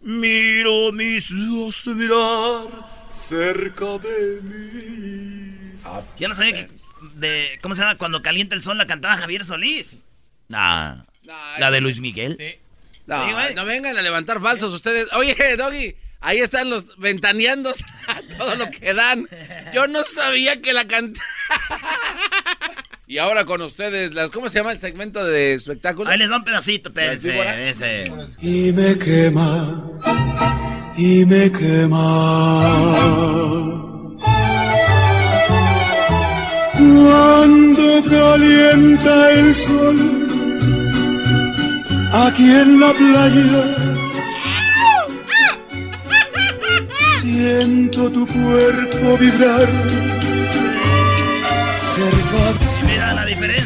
Miro 0.00 0.92
mis 0.92 1.32
ojos 1.32 1.86
mirar 1.88 2.86
cerca 3.08 3.98
de 3.98 4.40
mí. 4.42 5.72
Ya 6.18 6.28
no 6.28 6.34
sabía 6.34 6.52
que. 6.52 6.85
De, 7.16 7.58
¿Cómo 7.62 7.74
se 7.74 7.80
llama? 7.80 7.96
Cuando 7.96 8.20
calienta 8.22 8.54
el 8.54 8.62
sol 8.62 8.76
la 8.78 8.86
cantaba 8.86 9.16
Javier 9.16 9.44
Solís. 9.44 10.04
Nah. 10.48 10.96
¿La 11.58 11.70
de 11.70 11.80
Luis 11.80 11.98
Miguel? 11.98 12.36
No, 13.06 13.24
Sí, 13.26 13.32
no 13.54 13.64
vengan 13.64 13.96
a 13.96 14.02
levantar 14.02 14.40
falsos 14.40 14.72
ustedes. 14.72 15.06
Oye, 15.14 15.34
Doggy, 15.56 15.96
ahí 16.20 16.38
están 16.38 16.68
los 16.70 16.96
ventaneando 16.98 17.70
a 18.08 18.22
todo 18.38 18.54
lo 18.56 18.70
que 18.70 18.92
dan. 18.94 19.28
Yo 19.72 19.86
no 19.86 20.02
sabía 20.04 20.60
que 20.60 20.72
la 20.72 20.86
cantaba. 20.86 21.24
Y 23.08 23.18
ahora 23.18 23.44
con 23.44 23.62
ustedes, 23.62 24.14
las, 24.14 24.32
¿cómo 24.32 24.48
se 24.48 24.58
llama 24.58 24.72
el 24.72 24.80
segmento 24.80 25.24
de 25.24 25.54
espectáculo? 25.54 26.10
Ahí 26.10 26.18
les 26.18 26.28
va 26.28 26.38
un 26.38 26.44
pedacito, 26.44 26.88
espérense, 26.88 27.30
víbora? 27.30 27.68
ese. 27.68 28.12
Y 28.42 28.72
me 28.72 28.98
quema, 28.98 29.80
y 30.96 31.24
me 31.24 31.52
quema. 31.52 33.06
Cuando 36.86 38.02
calienta 38.08 39.32
el 39.32 39.54
sol, 39.54 39.98
aquí 42.26 42.46
en 42.62 42.80
la 42.80 42.92
playa, 42.92 43.64
siento 47.22 48.10
tu 48.10 48.24
cuerpo 48.26 49.18
vibrar. 49.18 49.68
Cerca 51.96 52.44
Y 52.82 52.86
mira 52.86 53.14
la 53.14 53.24
diferencia, 53.24 53.65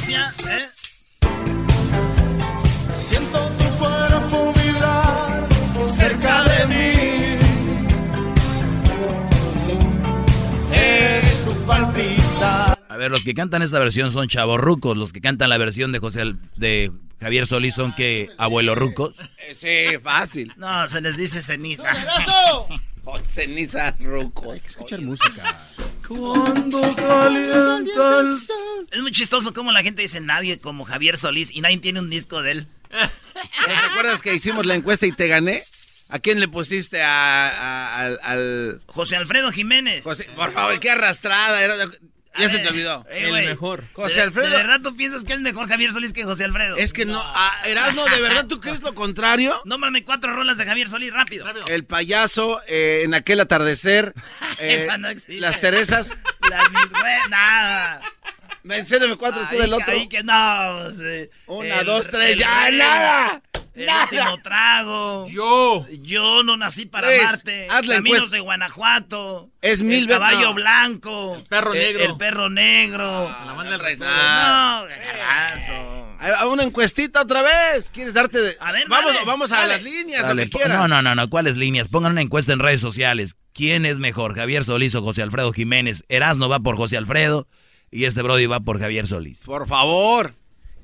ver, 13.01 13.11
los 13.11 13.25
que 13.25 13.35
cantan 13.35 13.63
esta 13.63 13.79
versión 13.79 14.11
son 14.13 14.29
chavorrucos. 14.29 14.97
Los 14.97 15.13
que 15.13 15.21
cantan 15.21 15.51
la 15.51 15.59
versión 15.59 15.93
de 15.93 15.99
José 15.99 16.21
Al- 16.23 16.39
de 16.57 16.93
Javier 17.21 17.47
Solís 17.47 17.75
son 17.75 17.95
que 17.95 18.31
abuelo 18.39 18.75
rucos. 18.75 19.15
Eh, 19.39 19.55
Sí, 19.55 19.99
fácil. 20.03 20.53
No, 20.57 20.87
se 20.89 21.01
les 21.01 21.17
dice 21.17 21.43
ceniza. 21.43 21.91
Oh, 23.05 23.19
cenizas 23.27 23.95
rucos. 24.01 24.57
Escuchar 24.65 25.01
música. 25.01 25.67
Cuando 26.07 26.79
calienta 26.97 28.21
el 28.21 28.39
sol. 28.39 28.87
Es 28.93 29.01
muy 29.01 29.11
chistoso 29.13 29.53
como 29.55 29.73
la 29.73 29.83
gente 29.83 30.03
dice 30.03 30.21
nadie 30.21 30.59
como 30.59 30.85
Javier 30.85 31.17
Solís 31.17 31.51
y 31.51 31.61
nadie 31.61 31.79
tiene 31.79 32.01
un 32.01 32.11
disco 32.11 32.43
de 32.43 32.53
él. 32.53 32.67
¿Pero 32.91 33.09
¿Te 33.67 33.87
acuerdas 33.91 34.23
que 34.23 34.35
hicimos 34.35 34.67
la 34.67 34.75
encuesta 34.75 35.07
y 35.07 35.13
te 35.13 35.29
gané? 35.29 35.61
¿A 36.13 36.19
quién 36.19 36.41
le 36.41 36.49
pusiste 36.49 37.03
a, 37.03 37.49
a- 37.49 37.97
al, 38.07 38.19
al- 38.25 38.83
José 38.87 39.15
Alfredo 39.17 39.53
Jiménez. 39.53 40.03
José? 40.03 40.25
Por 40.35 40.53
favor, 40.53 40.79
qué 40.81 40.91
arrastrada. 40.91 41.63
Era... 41.63 41.75
Ya 42.38 42.49
se 42.49 42.59
te 42.61 42.69
olvidó. 42.69 43.05
Eh, 43.11 43.29
güey. 43.29 43.57
José 43.93 44.14
¿De- 44.14 44.21
Alfredo. 44.23 44.51
¿De 44.51 44.57
verdad 44.57 44.81
tú 44.83 44.97
piensas 44.97 45.25
que 45.25 45.33
es 45.33 45.40
mejor 45.40 45.69
Javier 45.69 45.93
Solís 45.93 46.12
que 46.12 46.25
José 46.25 46.45
Alfredo? 46.45 46.77
Es 46.77 46.93
que 46.93 47.05
no, 47.05 47.21
ah, 47.23 47.53
Erasmo, 47.66 48.05
¿de 48.05 48.21
verdad 48.23 48.47
tú 48.47 48.61
crees 48.61 48.81
lo 48.83 48.95
contrario? 48.95 49.61
Nómbrame 49.64 50.05
cuatro 50.05 50.33
rolas 50.35 50.57
de 50.57 50.64
Javier 50.64 50.88
Solís, 50.88 51.12
rápido. 51.12 51.45
El 51.66 51.85
payaso 51.85 52.61
eh, 52.69 53.03
en 53.05 53.14
aquel 53.14 53.40
atardecer. 53.40 54.14
eh, 54.59 54.83
Esa 54.85 54.97
no 54.97 55.09
existe. 55.09 55.40
las 55.40 55.61
Teresas. 55.61 56.16
Las 56.49 56.71
mis 56.71 56.90
güey, 56.90 57.16
nada. 57.29 58.01
Mencióname 58.62 59.16
cuatro 59.16 59.43
tú 59.51 59.57
del 59.59 59.73
otro. 59.73 59.93
ahí 59.93 60.09
que 60.09 60.23
no. 60.23 60.88
Una, 61.47 61.81
el- 61.81 61.87
dos, 61.87 62.09
tres, 62.09 62.33
el 62.33 62.38
ya, 62.38 62.71
nada. 62.71 63.43
El 63.75 63.87
Nada. 63.87 64.03
último 64.11 64.39
trago. 64.43 65.27
Yo. 65.29 65.87
Yo 66.03 66.43
no 66.43 66.57
nací 66.57 66.87
para 66.87 67.07
haz 67.09 67.45
la 67.45 67.95
Caminos 67.97 67.99
encuesta. 68.19 68.37
de 68.37 68.41
Guanajuato. 68.41 69.51
Es 69.63 69.83
mil 69.83 70.01
El 70.01 70.07
veces- 70.07 70.19
caballo 70.19 70.49
no. 70.49 70.55
blanco. 70.55 71.37
El 71.37 71.45
perro 71.45 71.73
negro. 71.75 72.05
El 72.05 72.17
perro 72.17 72.51
negro. 72.51 73.29
La 73.47 73.53
banda 73.53 73.79
del 73.79 73.99
No, 73.99 74.07
garbanzo. 74.85 76.17
Ahí 76.19 76.31
va, 76.33 76.47
Una 76.49 76.65
encuestita 76.65 77.23
otra 77.23 77.43
vez. 77.43 77.91
¿Quieres 77.93 78.15
darte 78.15 78.41
de.? 78.41 78.57
A 78.61 78.73
ver, 78.73 78.89
vamos, 78.89 79.15
dale, 79.15 79.27
vamos 79.27 79.53
a 79.53 79.57
dale. 79.57 79.75
las 79.75 79.83
líneas, 79.83 80.23
Dale, 80.23 80.45
lo 80.45 80.51
que 80.51 80.57
quieras. 80.59 80.79
no, 80.79 80.89
no, 80.89 81.01
no, 81.03 81.15
no, 81.15 81.31
¿cuáles 81.31 81.57
líneas? 81.57 81.89
Pongan 81.89 82.13
una 82.13 82.21
encuesta 82.23 82.53
en 82.53 82.59
redes 82.59 82.81
sociales. 82.81 83.37
¿Quién 83.55 83.87
es 83.87 83.99
mejor, 83.99 84.35
Javier 84.37 84.65
Solís 84.65 84.95
o 84.95 85.03
José 85.03 85.23
Alfredo 85.23 85.53
Jiménez? 85.53 86.03
Erasno 86.09 86.49
va 86.49 86.61
por 86.61 86.77
José 86.77 86.97
Alfredo 86.99 87.47
y 87.91 88.05
este 88.05 88.23
Brody 88.23 88.47
va 88.47 88.61
por 88.61 88.79
Javier 88.81 89.07
Solís. 89.07 89.43
Por 89.45 89.67
favor. 89.67 90.35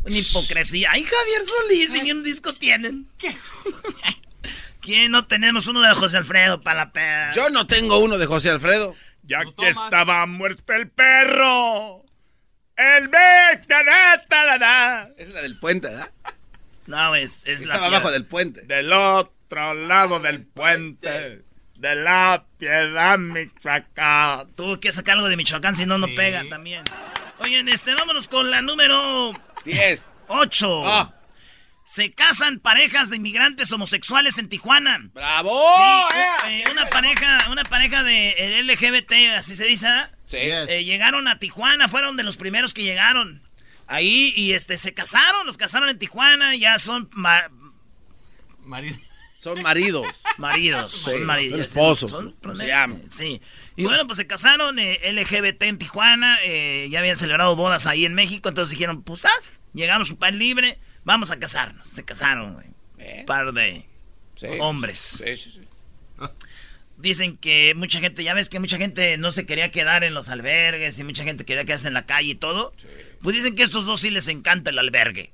Una 0.06 0.18
hipocresía. 0.18 0.90
Ay, 0.92 1.02
Javier 1.02 1.44
Solís, 1.44 2.02
ni 2.02 2.12
un 2.12 2.22
disco 2.22 2.54
tienen. 2.54 3.08
¿Qué? 3.18 3.36
¿Quién 4.80 5.10
no 5.10 5.26
tenemos 5.26 5.66
uno 5.66 5.82
de 5.82 5.92
José 5.94 6.16
Alfredo 6.16 6.60
para 6.60 6.84
la 6.84 6.92
peda? 6.92 7.32
Yo 7.32 7.50
no 7.50 7.66
tengo 7.66 7.98
uno 7.98 8.18
de 8.18 8.26
José 8.26 8.50
Alfredo. 8.50 8.94
Ya 9.24 9.40
que 9.58 9.68
estaba 9.68 10.24
muerto 10.26 10.72
el 10.72 10.88
perro. 10.88 12.04
El 12.76 13.10
Esa 13.68 15.08
es 15.16 15.28
la 15.30 15.42
del 15.42 15.58
puente, 15.58 15.88
¿verdad? 15.88 16.10
No, 16.86 17.16
es, 17.16 17.44
es 17.46 17.60
la 17.62 17.74
Estaba 17.74 17.86
abajo 17.86 18.12
del 18.12 18.26
puente. 18.26 18.62
Del 18.62 18.92
otro 18.92 19.74
lado 19.74 20.20
del 20.20 20.44
puente. 20.44 21.42
De 21.74 21.94
la 21.96 22.44
piedad, 22.58 23.18
Michoacán. 23.18 24.52
Tuvo 24.54 24.78
que 24.78 24.92
sacar 24.92 25.16
algo 25.16 25.28
de 25.28 25.36
Michoacán, 25.36 25.74
si 25.74 25.84
no, 25.84 25.98
no 25.98 26.06
pega 26.14 26.44
también. 26.48 26.84
Oigan, 27.40 27.68
este, 27.68 27.94
vámonos 27.94 28.28
con 28.28 28.50
la 28.50 28.62
número 28.62 29.32
10. 29.66 30.02
8. 30.28 30.82
Ah. 30.86 31.12
Se 31.84 32.12
casan 32.12 32.58
parejas 32.58 33.10
de 33.10 33.16
inmigrantes 33.16 33.70
homosexuales 33.70 34.38
en 34.38 34.48
Tijuana. 34.48 35.08
¡Bravo! 35.14 35.60
Sí, 35.78 36.48
eh, 36.48 36.64
una 36.72 36.86
pareja, 36.86 37.46
una 37.50 37.62
pareja 37.64 38.02
de 38.02 38.30
eh, 38.30 38.62
LGBT, 38.64 39.36
así 39.36 39.54
se 39.54 39.64
dice. 39.66 39.86
Sí. 40.26 40.38
Eh, 40.40 40.82
llegaron 40.84 41.28
a 41.28 41.38
Tijuana, 41.38 41.88
fueron 41.88 42.16
de 42.16 42.24
los 42.24 42.36
primeros 42.36 42.74
que 42.74 42.82
llegaron. 42.82 43.40
Ahí, 43.86 44.32
y 44.36 44.52
este, 44.54 44.76
se 44.78 44.94
casaron, 44.94 45.46
los 45.46 45.56
casaron 45.56 45.88
en 45.88 45.98
Tijuana, 46.00 46.56
ya 46.56 46.76
son 46.80 47.08
ma- 47.12 47.48
Son 49.38 49.62
maridos. 49.62 50.06
maridos, 50.38 50.92
Sí, 50.92 51.10
son 51.12 51.24
maridos. 51.24 51.58
son 51.58 51.60
esposos, 51.60 52.10
Son- 52.10 52.32
¿cómo 52.42 52.56
se 52.56 52.66
llaman? 52.66 53.04
Sí. 53.12 53.40
Y 53.76 53.84
bueno, 53.84 54.06
pues 54.06 54.16
se 54.16 54.26
casaron 54.26 54.78
eh, 54.78 55.00
LGBT 55.12 55.62
en 55.64 55.78
Tijuana, 55.78 56.38
eh, 56.44 56.88
ya 56.90 57.00
habían 57.00 57.16
celebrado 57.16 57.56
bodas 57.56 57.86
ahí 57.86 58.06
en 58.06 58.14
México, 58.14 58.48
entonces 58.48 58.70
dijeron, 58.70 59.02
pues 59.02 59.26
haz, 59.26 59.60
llegamos 59.74 60.10
un 60.10 60.16
país 60.16 60.34
libre, 60.34 60.78
vamos 61.04 61.30
a 61.30 61.38
casarnos. 61.38 61.86
Se 61.86 62.04
casaron, 62.04 62.54
güey. 62.54 63.24
Par 63.26 63.52
de 63.52 63.84
hombres. 64.60 65.22
Sí, 65.24 65.36
sí, 65.36 65.50
sí. 65.50 65.60
Dicen 66.96 67.36
que 67.36 67.74
mucha 67.76 68.00
gente, 68.00 68.24
ya 68.24 68.32
ves 68.32 68.48
que 68.48 68.58
mucha 68.58 68.78
gente 68.78 69.18
no 69.18 69.30
se 69.30 69.44
quería 69.44 69.70
quedar 69.70 70.02
en 70.02 70.14
los 70.14 70.30
albergues 70.30 70.98
y 70.98 71.04
mucha 71.04 71.24
gente 71.24 71.44
quería 71.44 71.66
quedarse 71.66 71.88
en 71.88 71.94
la 71.94 72.06
calle 72.06 72.30
y 72.30 72.34
todo. 72.34 72.72
Pues 73.20 73.36
dicen 73.36 73.54
que 73.54 73.62
a 73.62 73.64
estos 73.66 73.84
dos 73.84 74.00
sí 74.00 74.10
les 74.10 74.28
encanta 74.28 74.70
el 74.70 74.78
albergue. 74.78 75.32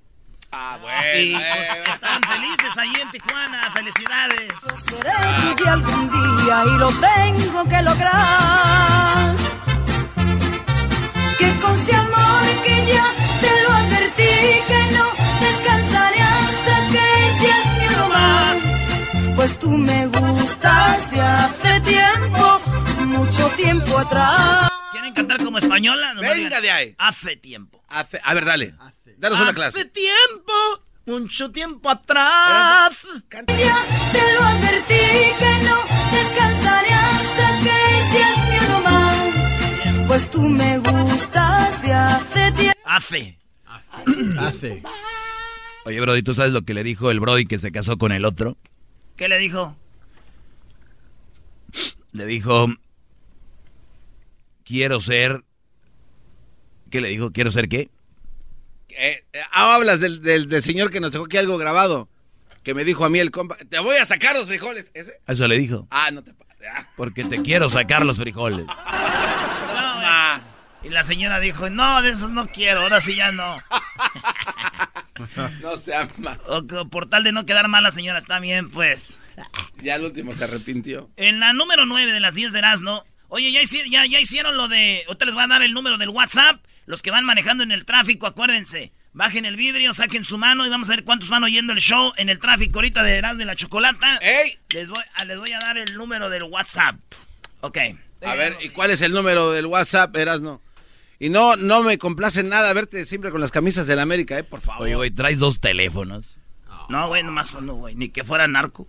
Ah, 0.54 0.76
Y 1.16 1.32
bueno. 1.32 1.46
pues, 1.54 1.88
estaban 1.94 2.22
felices 2.22 2.78
ahí 2.78 2.92
en 3.00 3.10
Tijuana. 3.10 3.70
Felicidades. 3.72 4.52
Seré 4.88 5.56
tuya 5.56 5.72
algún 5.72 6.10
día 6.10 6.64
y 6.66 6.78
lo 6.78 6.88
tengo 6.88 7.64
que 7.64 7.82
lograr. 7.82 9.34
Que 11.38 11.58
conste 11.60 11.94
amor 11.96 12.42
que 12.64 12.84
ya 12.86 13.04
te 13.40 13.62
lo 13.62 13.70
advertí 13.72 14.34
que 14.68 14.80
no 14.96 15.06
descansaré 15.40 16.20
hasta 16.20 16.74
que 16.92 17.06
seas 17.40 17.66
mi 17.78 18.08
más. 18.12 18.56
Pues 19.36 19.58
tú 19.58 19.70
me 19.70 20.06
gustas 20.08 21.10
de 21.10 21.20
hace 21.22 21.80
tiempo, 21.80 22.60
mucho 23.06 23.46
tiempo 23.56 23.98
atrás. 23.98 24.71
¿Quieren 25.12 25.28
cantar 25.28 25.44
como 25.44 25.58
española? 25.58 26.14
Nomás 26.14 26.30
Venga 26.30 26.44
digan, 26.48 26.62
de 26.62 26.70
ahí. 26.70 26.94
Hace 26.98 27.36
tiempo. 27.36 27.82
Hace- 27.88 28.20
a 28.22 28.34
ver, 28.34 28.44
dale. 28.44 28.74
Danos 29.18 29.38
una 29.38 29.48
Hace 29.50 29.54
clase. 29.54 29.84
tiempo, 29.86 30.52
mucho 31.06 31.50
tiempo 31.50 31.90
atrás. 31.90 33.06
Ya 33.30 33.40
te 34.12 34.32
lo 34.34 34.40
advertí 34.42 34.94
que 35.38 35.64
no 35.64 35.76
descansaré 36.12 36.92
hasta 36.92 37.58
que 37.58 38.12
seas 38.12 38.38
mi 38.48 38.66
uno 38.66 38.80
más. 38.80 40.06
Pues 40.08 40.30
tú 40.30 40.40
me 40.42 40.78
gustas 40.78 41.82
de 41.82 41.92
hace 41.92 42.52
tiempo. 42.52 42.80
Hace. 42.84 43.38
Hace. 44.38 44.82
Oye, 45.84 46.00
Brody, 46.00 46.22
¿tú 46.22 46.32
sabes 46.34 46.52
lo 46.52 46.62
que 46.62 46.74
le 46.74 46.82
dijo 46.84 47.10
el 47.10 47.20
Brody 47.20 47.44
que 47.46 47.58
se 47.58 47.72
casó 47.72 47.96
con 47.98 48.12
el 48.12 48.24
otro? 48.24 48.56
¿Qué 49.16 49.28
le 49.28 49.38
dijo? 49.38 49.76
Le 52.12 52.26
dijo, 52.26 52.66
quiero 54.72 55.00
ser... 55.00 55.44
¿Qué 56.90 57.02
le 57.02 57.08
dijo? 57.08 57.30
¿Quiero 57.30 57.50
ser 57.50 57.68
qué? 57.68 57.90
Eh, 58.88 59.22
eh, 59.32 59.40
ah, 59.52 59.74
hablas 59.74 60.00
del, 60.00 60.22
del, 60.22 60.48
del 60.48 60.62
señor 60.62 60.90
que 60.90 60.98
nos 60.98 61.12
dejó 61.12 61.26
aquí 61.26 61.36
algo 61.36 61.58
grabado. 61.58 62.08
Que 62.62 62.72
me 62.72 62.82
dijo 62.84 63.04
a 63.04 63.10
mí 63.10 63.18
el 63.18 63.30
compa. 63.30 63.56
Te 63.56 63.78
voy 63.80 63.96
a 63.96 64.06
sacar 64.06 64.34
los 64.34 64.46
frijoles. 64.46 64.90
¿Ese? 64.94 65.20
Eso 65.26 65.46
le 65.46 65.58
dijo. 65.58 65.86
Ah, 65.90 66.10
no 66.10 66.22
te. 66.22 66.32
ah. 66.74 66.86
Porque 66.96 67.24
te 67.24 67.42
quiero 67.42 67.68
sacar 67.68 68.04
los 68.04 68.18
frijoles. 68.18 68.66
No, 69.72 70.02
eh. 70.02 70.42
Y 70.84 70.88
la 70.88 71.04
señora 71.04 71.38
dijo, 71.38 71.70
no, 71.70 72.02
de 72.02 72.10
esos 72.10 72.30
no 72.30 72.48
quiero, 72.48 72.80
ahora 72.80 73.00
sí 73.00 73.14
ya 73.14 73.30
no. 73.30 73.56
No 75.60 75.76
se 75.76 75.94
ama. 75.94 76.38
O 76.48 76.64
por 76.88 77.08
tal 77.08 77.22
de 77.22 77.30
no 77.32 77.46
quedar 77.46 77.68
mal 77.68 77.84
la 77.84 77.92
señora, 77.92 78.18
está 78.18 78.40
bien, 78.40 78.70
pues. 78.70 79.14
Ya 79.80 79.94
el 79.94 80.04
último 80.04 80.34
se 80.34 80.44
arrepintió. 80.44 81.10
En 81.16 81.38
la 81.40 81.52
número 81.52 81.86
9 81.86 82.12
de 82.12 82.20
las 82.20 82.34
10 82.34 82.52
de 82.52 82.58
Erasmo, 82.58 83.04
oye, 83.32 83.50
ya, 83.50 83.60
hici- 83.62 83.90
ya, 83.90 84.04
ya 84.06 84.20
hicieron 84.20 84.56
lo 84.56 84.68
de... 84.68 85.02
Ahorita 85.06 85.24
les 85.24 85.34
voy 85.34 85.42
a 85.44 85.46
dar 85.48 85.62
el 85.62 85.72
número 85.72 85.96
del 85.98 86.10
WhatsApp. 86.10 86.62
Los 86.86 87.00
que 87.02 87.10
van 87.10 87.24
manejando 87.24 87.62
en 87.64 87.72
el 87.72 87.84
tráfico, 87.84 88.26
acuérdense. 88.26 88.92
Bajen 89.14 89.44
el 89.44 89.56
vidrio, 89.56 89.92
saquen 89.92 90.24
su 90.24 90.36
mano 90.38 90.66
y 90.66 90.70
vamos 90.70 90.88
a 90.88 90.92
ver 90.92 91.04
cuántos 91.04 91.28
van 91.28 91.42
oyendo 91.44 91.72
el 91.72 91.80
show 91.80 92.12
en 92.16 92.28
el 92.28 92.38
tráfico 92.38 92.78
ahorita 92.78 93.02
de 93.02 93.16
Erasmo 93.16 93.42
y 93.42 93.44
la 93.44 93.56
Chocolata. 93.56 94.18
¡Ey! 94.18 94.58
Les 94.74 94.88
voy, 94.88 95.02
a, 95.14 95.24
les 95.24 95.38
voy 95.38 95.52
a 95.52 95.58
dar 95.58 95.76
el 95.78 95.94
número 95.94 96.28
del 96.30 96.44
WhatsApp. 96.44 96.96
Ok. 97.60 97.78
A 98.24 98.34
ver, 98.34 98.56
¿y 98.60 98.68
cuál 98.70 98.90
es 98.90 99.02
el 99.02 99.12
número 99.12 99.50
del 99.52 99.66
WhatsApp, 99.66 100.16
Erasno? 100.16 100.62
Y 101.18 101.28
no, 101.30 101.56
no 101.56 101.82
me 101.82 101.98
complace 101.98 102.42
nada 102.42 102.72
verte 102.72 103.04
siempre 103.06 103.30
con 103.30 103.40
las 103.40 103.50
camisas 103.50 103.86
del 103.86 103.98
América, 104.00 104.38
¿eh? 104.38 104.44
Por 104.44 104.60
favor. 104.60 104.82
Oye, 104.84 104.94
güey, 104.94 105.10
traes 105.10 105.38
dos 105.38 105.60
teléfonos. 105.60 106.36
No, 106.88 107.08
güey, 107.08 107.22
nomás 107.22 107.52
uno, 107.54 107.74
güey. 107.74 107.94
Ni 107.94 108.08
que 108.08 108.24
fuera 108.24 108.46
narco. 108.48 108.88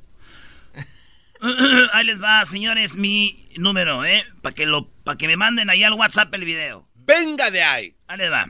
Ahí 1.93 2.05
les 2.05 2.23
va, 2.23 2.45
señores, 2.45 2.95
mi 2.95 3.45
número, 3.57 4.05
¿eh? 4.05 4.23
Para 4.41 4.55
que, 4.55 4.65
lo, 4.65 4.87
pa' 5.03 5.17
que 5.17 5.27
me 5.27 5.35
manden 5.35 5.69
ahí 5.69 5.83
al 5.83 5.91
WhatsApp 5.93 6.33
el 6.35 6.45
video. 6.45 6.87
Venga 6.95 7.51
de 7.51 7.61
ahí. 7.61 7.97
Ahí 8.07 8.17
les 8.17 8.31
va. 8.31 8.47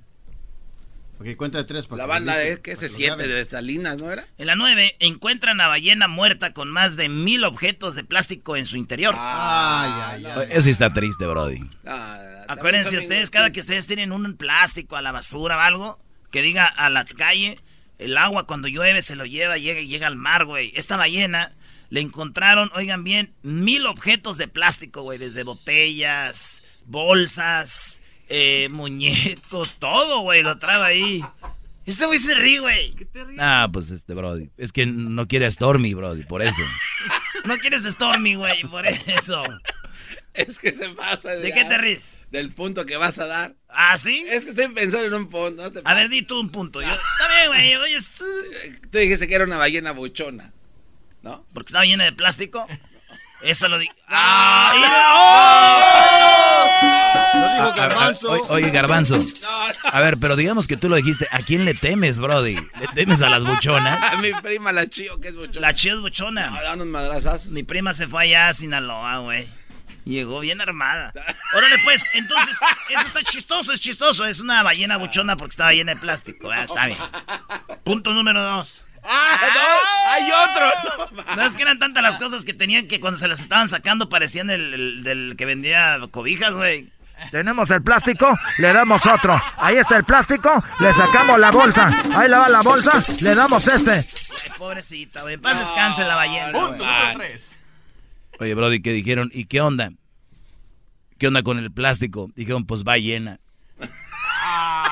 Ok, 1.21 1.35
cuenta 1.37 1.59
de 1.59 1.65
tres. 1.65 1.85
para 1.85 1.99
La 1.99 2.03
que 2.05 2.09
banda 2.09 2.33
lo 2.33 2.39
es 2.39 2.59
que 2.59 2.75
7 2.75 3.05
graben. 3.05 3.29
de 3.29 3.45
Salinas, 3.45 4.01
¿no 4.01 4.11
era? 4.11 4.25
En 4.39 4.47
la 4.47 4.55
9 4.55 4.95
encuentran 4.97 5.61
a 5.61 5.67
ballena 5.67 6.07
muerta 6.07 6.51
con 6.51 6.71
más 6.71 6.95
de 6.95 7.09
mil 7.09 7.43
objetos 7.43 7.93
de 7.93 8.03
plástico 8.03 8.57
en 8.57 8.65
su 8.65 8.75
interior. 8.75 9.13
Ay, 9.15 9.91
ay, 10.03 10.25
ay. 10.25 10.47
Eso 10.49 10.67
está 10.71 10.91
triste, 10.91 11.27
Brody. 11.27 11.59
Acuérdense 12.47 12.97
ustedes, 12.97 13.29
cada 13.29 13.51
que 13.51 13.59
ustedes 13.59 13.85
tienen 13.85 14.11
un 14.11 14.35
plástico 14.35 14.95
a 14.95 15.03
la 15.03 15.11
basura 15.11 15.57
o 15.57 15.59
algo, 15.59 15.99
que 16.31 16.41
diga 16.41 16.65
a 16.65 16.89
la 16.89 17.05
calle, 17.05 17.59
el 17.99 18.17
agua 18.17 18.47
cuando 18.47 18.67
llueve 18.67 19.03
se 19.03 19.15
lo 19.15 19.27
lleva, 19.27 19.59
llega 19.59 19.79
y 19.79 19.87
llega 19.87 20.07
al 20.07 20.15
mar, 20.15 20.45
güey. 20.45 20.71
Esta 20.73 20.97
ballena 20.97 21.53
le 21.91 22.01
encontraron, 22.01 22.71
oigan 22.73 23.03
bien, 23.03 23.31
mil 23.43 23.85
objetos 23.85 24.37
de 24.37 24.47
plástico, 24.47 25.03
güey, 25.03 25.19
desde 25.19 25.43
botellas, 25.43 26.81
bolsas, 26.85 28.00
eh, 28.33 28.69
muñecos, 28.69 29.73
todo, 29.77 30.21
güey, 30.21 30.41
lo 30.41 30.57
trae 30.57 30.81
ahí. 30.81 31.25
Este 31.85 32.05
güey 32.05 32.17
se 32.17 32.33
ríe, 32.35 32.59
güey. 32.59 32.95
Ah, 33.37 33.67
pues 33.71 33.91
este, 33.91 34.13
Brody. 34.13 34.49
Es 34.57 34.71
que 34.71 34.85
no 34.85 35.27
quiere 35.27 35.47
a 35.47 35.51
Stormy, 35.51 35.93
Brody, 35.93 36.23
por 36.23 36.41
eso. 36.41 36.61
no 37.45 37.57
quieres 37.57 37.83
Stormy, 37.83 38.35
güey, 38.35 38.63
por 38.63 38.85
eso. 38.87 39.43
Es 40.33 40.59
que 40.59 40.73
se 40.73 40.87
pasa. 40.89 41.31
¿De 41.31 41.51
qué 41.51 41.65
te 41.65 41.77
ríes? 41.77 42.13
Del 42.29 42.51
punto 42.51 42.85
que 42.85 42.95
vas 42.95 43.19
a 43.19 43.25
dar. 43.25 43.55
¿Ah, 43.67 43.97
sí? 43.97 44.23
Es 44.29 44.45
que 44.45 44.51
estoy 44.51 44.69
pensando 44.69 45.07
en 45.07 45.13
un 45.13 45.29
punto. 45.29 45.63
No 45.63 45.71
te 45.71 45.81
a 45.83 45.93
ver, 45.93 46.07
di 46.07 46.21
tú 46.21 46.39
un 46.39 46.49
punto. 46.49 46.81
Yo, 46.81 46.87
está 46.87 47.27
bien, 47.35 47.47
güey. 47.47 47.75
Oye, 47.75 47.97
Tú 48.89 48.97
dijiste 48.97 49.27
que 49.27 49.35
era 49.35 49.43
una 49.43 49.57
ballena 49.57 49.91
buchona. 49.91 50.53
¿No? 51.21 51.45
Porque 51.53 51.71
estaba 51.71 51.83
llena 51.83 52.05
de 52.05 52.13
plástico. 52.13 52.65
Eso 53.43 53.67
lo 53.67 53.77
digo. 53.79 53.93
¡Ah! 54.07 54.73
Lo 57.33 57.53
dijo 57.53 57.73
Garbanzo. 57.75 58.29
Oye, 58.49 58.69
Garbanzo. 58.71 59.17
A 59.91 60.01
ver, 60.01 60.17
pero 60.19 60.35
digamos 60.35 60.67
que 60.67 60.77
tú 60.77 60.89
lo 60.89 60.95
dijiste. 60.95 61.27
¿A 61.31 61.39
quién 61.39 61.65
le 61.65 61.73
temes, 61.73 62.19
Brody? 62.19 62.55
¿Le 62.55 62.87
temes 62.93 63.21
a 63.21 63.29
las 63.29 63.41
buchonas? 63.43 63.99
A 64.13 64.17
mi 64.17 64.31
prima, 64.33 64.71
la 64.71 64.87
Chío, 64.87 65.19
que 65.19 65.29
es 65.29 65.35
buchona. 65.35 65.67
La 65.67 65.73
Chío 65.73 65.95
es 65.95 66.01
buchona. 66.01 66.49
No, 66.49 66.73
unos 66.73 66.87
madrazazos. 66.87 67.51
Mi 67.51 67.63
prima 67.63 67.93
se 67.93 68.07
fue 68.07 68.23
allá 68.23 68.49
a 68.49 68.53
Sinaloa, 68.53 69.19
güey. 69.19 69.47
Llegó 70.05 70.39
bien 70.39 70.61
armada. 70.61 71.13
Órale, 71.55 71.77
pues, 71.83 72.09
entonces, 72.13 72.57
eso 72.89 73.01
está 73.01 73.23
chistoso, 73.23 73.71
es 73.71 73.79
chistoso. 73.79 74.25
Es 74.25 74.39
una 74.39 74.63
ballena 74.63 74.97
buchona 74.97 75.37
porque 75.37 75.51
estaba 75.51 75.73
llena 75.73 75.93
de 75.95 76.01
plástico. 76.01 76.51
Ah, 76.51 76.63
está 76.63 76.85
bien. 76.87 76.97
Punto 77.83 78.13
número 78.13 78.41
dos. 78.41 78.83
¡Ah, 79.03 79.37
no! 79.55 80.11
¡Hay 80.11 80.31
otro! 80.31 81.15
No, 81.25 81.35
no, 81.35 81.41
es 81.43 81.55
que 81.55 81.63
eran 81.63 81.79
tantas 81.79 82.03
las 82.03 82.17
cosas 82.17 82.45
que 82.45 82.53
tenían 82.53 82.87
que 82.87 82.99
cuando 82.99 83.19
se 83.19 83.27
las 83.27 83.39
estaban 83.39 83.67
sacando 83.67 84.09
parecían 84.09 84.49
el, 84.49 84.73
el 84.73 85.03
del 85.03 85.35
que 85.37 85.45
vendía 85.45 85.97
cobijas, 86.11 86.53
güey. 86.53 86.91
Tenemos 87.29 87.69
el 87.69 87.83
plástico, 87.83 88.35
le 88.57 88.73
damos 88.73 89.05
otro. 89.05 89.39
Ahí 89.57 89.75
está 89.75 89.95
el 89.95 90.03
plástico, 90.03 90.63
le 90.79 90.93
sacamos 90.93 91.39
la 91.39 91.51
bolsa. 91.51 91.91
Ahí 92.15 92.27
le 92.27 92.35
va 92.35 92.49
la 92.49 92.61
bolsa, 92.61 92.91
le 93.23 93.35
damos 93.35 93.67
este. 93.67 93.91
Ay, 93.91 94.57
pobrecita, 94.57 95.21
güey. 95.21 95.37
Paz 95.37 95.59
descanse 95.59 96.03
la 96.03 96.15
ballena. 96.15 96.51
Punto 96.51 96.83
número 96.83 97.17
tres. 97.17 97.59
Oye, 98.39 98.55
Brody, 98.55 98.81
¿qué 98.81 98.91
dijeron? 98.91 99.29
¿Y 99.33 99.45
qué 99.45 99.61
onda? 99.61 99.91
¿Qué 101.19 101.27
onda 101.27 101.43
con 101.43 101.59
el 101.59 101.71
plástico? 101.71 102.31
Dijeron, 102.35 102.65
pues 102.65 102.83
va 102.83 102.97
llena. 102.97 103.39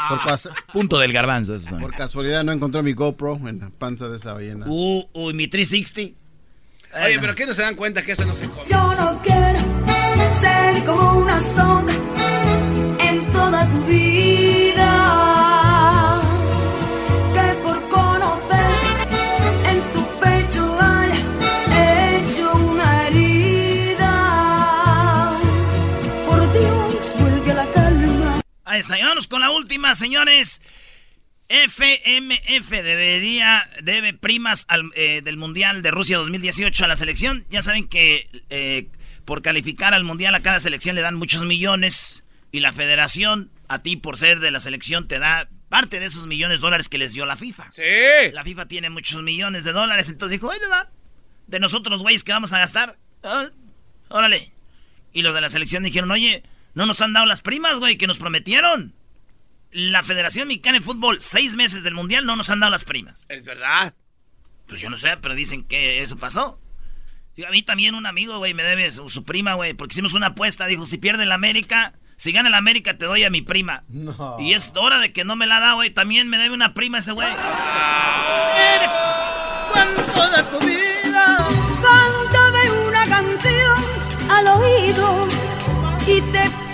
Por, 0.09 0.19
cas- 0.25 0.49
Punto 0.73 0.97
del 0.99 1.13
garbanzo, 1.13 1.55
eso. 1.55 1.69
son. 1.69 1.79
por 1.79 1.93
casualidad 1.95 2.43
no 2.43 2.51
encontré 2.51 2.81
mi 2.81 2.93
GoPro 2.93 3.35
en 3.47 3.59
la 3.59 3.69
panza 3.69 4.07
de 4.09 4.17
esa 4.17 4.33
ballena. 4.33 4.65
Uh, 4.67 5.03
uy, 5.13 5.33
mi 5.33 5.47
360. 5.47 6.17
Oye, 7.05 7.19
pero 7.19 7.35
¿qué 7.35 7.45
no 7.45 7.53
se 7.53 7.61
dan 7.61 7.75
cuenta 7.75 8.01
que 8.01 8.13
eso 8.13 8.25
no 8.25 8.33
se 8.33 8.49
come? 8.49 8.63
Yo 8.67 8.95
no 8.95 9.19
quiero 9.21 9.59
ser 10.41 10.83
como 10.85 11.19
una 11.19 11.39
sombra 11.55 11.95
y 28.87 29.01
vámonos 29.01 29.27
con 29.27 29.41
la 29.41 29.51
última, 29.51 29.93
señores. 29.95 30.61
FMF 31.49 32.69
debería, 32.69 33.67
debe 33.81 34.13
primas 34.13 34.65
al, 34.67 34.91
eh, 34.95 35.21
del 35.23 35.35
Mundial 35.35 35.81
de 35.81 35.91
Rusia 35.91 36.17
2018 36.17 36.85
a 36.85 36.87
la 36.87 36.95
selección. 36.95 37.45
Ya 37.49 37.61
saben 37.61 37.87
que 37.87 38.29
eh, 38.49 38.87
por 39.25 39.41
calificar 39.41 39.93
al 39.93 40.03
Mundial 40.03 40.35
a 40.35 40.41
cada 40.41 40.59
selección 40.59 40.95
le 40.95 41.01
dan 41.01 41.15
muchos 41.15 41.43
millones. 41.43 42.23
Y 42.51 42.61
la 42.61 42.71
federación, 42.71 43.51
a 43.67 43.81
ti 43.81 43.95
por 43.95 44.17
ser 44.17 44.39
de 44.39 44.51
la 44.51 44.59
selección, 44.59 45.07
te 45.07 45.19
da 45.19 45.49
parte 45.69 45.99
de 45.99 46.05
esos 46.05 46.25
millones 46.25 46.59
de 46.59 46.65
dólares 46.65 46.87
que 46.89 46.97
les 46.97 47.13
dio 47.13 47.25
la 47.25 47.35
FIFA. 47.35 47.71
Sí. 47.71 48.31
La 48.33 48.43
FIFA 48.43 48.67
tiene 48.67 48.89
muchos 48.89 49.21
millones 49.21 49.63
de 49.63 49.71
dólares, 49.71 50.09
entonces 50.09 50.39
dijo, 50.39 50.51
le 50.53 50.67
va. 50.67 50.89
De 51.47 51.59
nosotros, 51.59 52.01
güeyes, 52.01 52.23
que 52.23 52.31
vamos 52.31 52.53
a 52.53 52.59
gastar. 52.59 52.97
Ah, 53.23 53.49
Órale. 54.09 54.51
Y 55.13 55.21
los 55.21 55.33
de 55.33 55.41
la 55.41 55.49
selección 55.49 55.83
dijeron, 55.83 56.11
oye, 56.11 56.43
no 56.79 56.85
nos 56.85 57.01
han 57.01 57.11
dado 57.11 57.25
las 57.25 57.41
primas, 57.41 57.77
güey, 57.79 57.97
que 57.97 58.07
nos 58.07 58.17
prometieron. 58.17 58.93
La 59.69 60.01
Federación 60.01 60.47
Mexicana 60.47 60.79
de 60.79 60.85
Fútbol, 60.85 61.19
seis 61.19 61.55
meses 61.55 61.83
del 61.83 61.93
Mundial, 61.93 62.25
no 62.25 62.37
nos 62.37 62.49
han 62.49 62.61
dado 62.61 62.71
las 62.71 62.85
primas. 62.85 63.19
Es 63.27 63.43
verdad. 63.43 63.93
Pues 64.65 64.79
yo 64.79 64.89
no 64.89 64.95
sé, 64.95 65.17
pero 65.17 65.35
dicen 65.35 65.65
que 65.65 66.01
eso 66.01 66.15
pasó. 66.15 66.57
Digo, 67.35 67.49
a 67.49 67.51
mí 67.51 67.63
también 67.63 67.95
un 67.95 68.05
amigo, 68.05 68.37
güey, 68.37 68.53
me 68.53 68.63
debe 68.63 68.89
su, 68.93 69.09
su 69.09 69.25
prima, 69.25 69.55
güey, 69.55 69.73
porque 69.73 69.91
hicimos 69.91 70.13
una 70.13 70.27
apuesta. 70.27 70.67
Dijo, 70.67 70.85
si 70.85 70.97
pierde 70.97 71.23
el 71.23 71.33
América, 71.33 71.95
si 72.15 72.31
gana 72.31 72.47
el 72.47 72.55
América, 72.55 72.97
te 72.97 73.07
doy 73.07 73.25
a 73.25 73.29
mi 73.29 73.41
prima. 73.41 73.83
No. 73.89 74.37
Y 74.39 74.53
es 74.53 74.71
hora 74.73 74.99
de 74.99 75.11
que 75.11 75.25
no 75.25 75.35
me 75.35 75.47
la 75.47 75.59
da, 75.59 75.73
güey. 75.73 75.89
También 75.89 76.29
me 76.29 76.37
debe 76.37 76.53
una 76.53 76.73
prima 76.73 76.99
ese 76.99 77.11
güey. 77.11 77.27
Eres 77.27 78.91
cuánto 79.73 80.01
de 80.01 80.43
tu 80.49 80.65
vida. 80.65 81.37
Cántame 81.81 82.71
una 82.87 83.03
canción 83.03 83.83
al 84.29 84.47
oído 84.47 85.27
y 86.07 86.21
te 86.21 86.68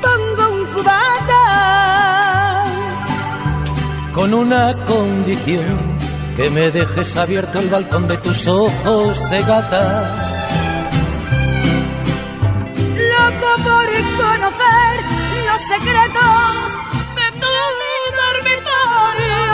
Con 4.25 4.33
una 4.33 4.73
condición, 4.85 5.99
que 6.35 6.49
me 6.49 6.71
dejes 6.71 7.15
abierto 7.15 7.59
el 7.59 7.69
balcón 7.69 8.07
de 8.07 8.17
tus 8.17 8.47
ojos 8.47 9.21
de 9.29 9.39
gata. 9.43 10.01
Loco 12.73 13.55
por 13.57 13.85
conocer 14.17 15.03
los 15.45 15.61
secretos 15.61 16.73
de 17.15 17.27
tu 17.39 17.53
dormitorio. 18.17 19.53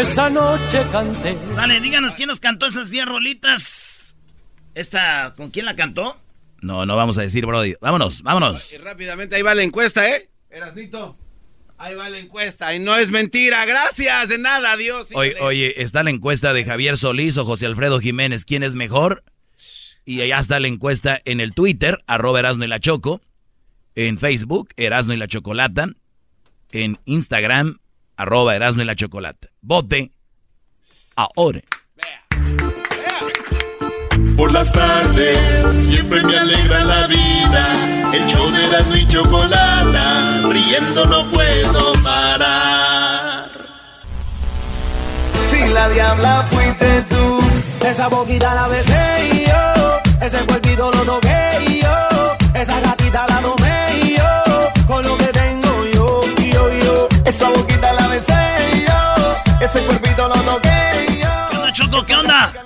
Esa 0.00 0.28
noche 0.28 0.86
canté. 0.92 1.36
Sale, 1.56 1.80
díganos 1.80 2.14
quién 2.14 2.28
nos 2.28 2.38
cantó 2.38 2.66
esas 2.66 2.88
10 2.92 3.04
rolitas. 3.04 4.14
Esta, 4.76 5.34
¿con 5.36 5.50
quién 5.50 5.66
la 5.66 5.74
cantó? 5.74 6.20
No, 6.60 6.86
no 6.86 6.96
vamos 6.96 7.18
a 7.18 7.22
decir, 7.22 7.46
Brody. 7.46 7.74
Vámonos, 7.80 8.22
vámonos. 8.22 8.72
Y 8.72 8.76
rápidamente 8.76 9.34
ahí 9.34 9.42
va 9.42 9.56
la 9.56 9.64
encuesta, 9.64 10.08
¿eh? 10.08 10.30
Erasnito. 10.48 11.18
Ahí 11.78 11.94
va 11.94 12.08
la 12.08 12.18
encuesta. 12.18 12.74
Y 12.74 12.78
no 12.78 12.96
es 12.96 13.10
mentira. 13.10 13.64
Gracias. 13.66 14.28
De 14.28 14.38
nada. 14.38 14.72
Adiós. 14.72 15.08
Oye, 15.14 15.36
oye, 15.40 15.82
está 15.82 16.02
la 16.02 16.10
encuesta 16.10 16.52
de 16.52 16.64
Javier 16.64 16.96
Solís 16.96 17.36
o 17.36 17.44
José 17.44 17.66
Alfredo 17.66 18.00
Jiménez. 18.00 18.44
¿Quién 18.44 18.62
es 18.62 18.74
mejor? 18.74 19.24
Y 20.04 20.20
allá 20.20 20.38
está 20.38 20.60
la 20.60 20.68
encuesta 20.68 21.20
en 21.24 21.40
el 21.40 21.52
Twitter, 21.52 21.98
arroba 22.06 22.38
Erasno 22.38 22.64
y 22.64 22.68
la 22.68 22.78
Choco. 22.78 23.20
En 23.96 24.18
Facebook, 24.18 24.68
Erasno 24.76 25.14
y 25.14 25.16
la 25.16 25.26
Chocolata. 25.26 25.88
En 26.70 26.98
Instagram, 27.06 27.80
arroba 28.16 28.54
Erasno 28.54 28.82
y 28.82 28.86
la 28.86 28.94
Chocolata. 28.94 29.48
Vote 29.62 30.12
ahora. 31.16 31.62
Por 34.36 34.52
las 34.52 34.70
tardes 34.70 35.38
siempre 35.88 36.22
me 36.22 36.36
alegra 36.36 36.84
la 36.84 37.06
vida. 37.06 38.12
El 38.12 38.26
show 38.26 38.46
de 38.50 38.68
la 38.68 38.98
y 38.98 39.08
chocolata, 39.08 40.42
riendo 40.50 41.04
no 41.06 41.26
puedo 41.30 41.92
parar. 42.02 43.48
Si 45.50 45.58
la 45.68 45.88
diabla 45.88 46.48
fuiste 46.50 47.02
tú, 47.08 47.38
esa 47.86 48.08
boquita 48.08 48.54
la 48.54 48.68
besé 48.68 49.30
y 49.32 49.46
yo, 49.46 50.00
ese 50.20 50.38
cuerpito 50.44 50.90
lo 50.90 51.02
toqué 51.04 51.58
y 51.68 51.80
yo, 51.80 52.36
esa 52.54 52.80
gatita 52.80 53.26
la 53.28 53.40
tomé 53.40 54.00
y 54.02 54.16
yo, 54.16 54.86
con 54.86 55.02
lo 55.02 55.16
que 55.16 55.26
tengo 55.26 55.84
yo, 55.94 56.20
yo, 56.52 56.70
yo, 56.84 57.08
esa 57.24 57.48
boquita 57.48 57.92
la 57.94 58.08
besé 58.08 58.34
y 58.74 58.80
yo, 58.86 59.64
ese 59.64 59.82
cuerpito 59.86 60.28
lo 60.28 60.34
toqué 60.42 61.06
y 61.08 61.18
yo. 61.20 61.28
¿Qué 61.50 61.56
onda, 61.56 61.72
Choco? 61.72 62.04
¿Qué 62.04 62.14
onda? 62.14 62.65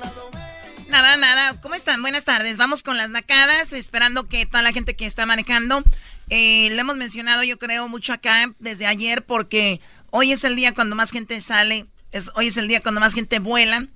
Nada, 0.91 1.17
nada. 1.17 1.61
¿Cómo 1.61 1.77
están? 1.77 2.03
Buenas 2.03 2.25
tardes. 2.25 2.57
Vamos 2.57 2.83
con 2.83 2.97
las 2.97 3.11
nacadas, 3.11 3.73
esperando 3.73 4.27
que 4.27 4.45
toda 4.45 4.61
la 4.61 4.73
gente 4.73 4.97
que 4.97 5.07
está 5.07 5.25
manejando, 5.25 5.85
eh, 6.31 6.69
le 6.69 6.81
hemos 6.81 6.97
mencionado 6.97 7.45
yo 7.45 7.61
creo 7.61 7.89
mucho 7.89 8.13
acá 8.13 8.53
desde 8.59 8.87
ayer 8.87 9.25
porque 9.25 9.81
hoy 10.11 10.33
es 10.33 10.43
el 10.43 10.57
día 10.57 10.75
cuando 10.75 10.97
más 10.97 11.13
gente 11.13 11.41
sale, 11.43 11.87
es, 12.11 12.33
hoy 12.35 12.49
es 12.49 12.57
el 12.57 12.67
día 12.67 12.83
cuando 12.83 13.01
más 13.01 13.15
gente 13.15 13.39
vuela. 13.39 13.87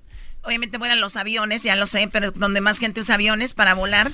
Obviamente 0.43 0.77
vuelan 0.77 1.01
los 1.01 1.17
aviones, 1.17 1.63
ya 1.63 1.75
lo 1.75 1.85
sé, 1.85 2.07
pero 2.09 2.31
donde 2.31 2.61
más 2.61 2.79
gente 2.79 3.01
usa 3.01 3.15
aviones 3.15 3.53
para 3.53 3.73
volar. 3.73 4.13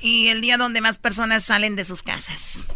Y 0.00 0.26
el 0.26 0.40
día 0.40 0.56
donde 0.56 0.80
más 0.80 0.98
personas 0.98 1.44
salen 1.44 1.76
de 1.76 1.84
sus 1.84 2.02
casas. 2.02 2.66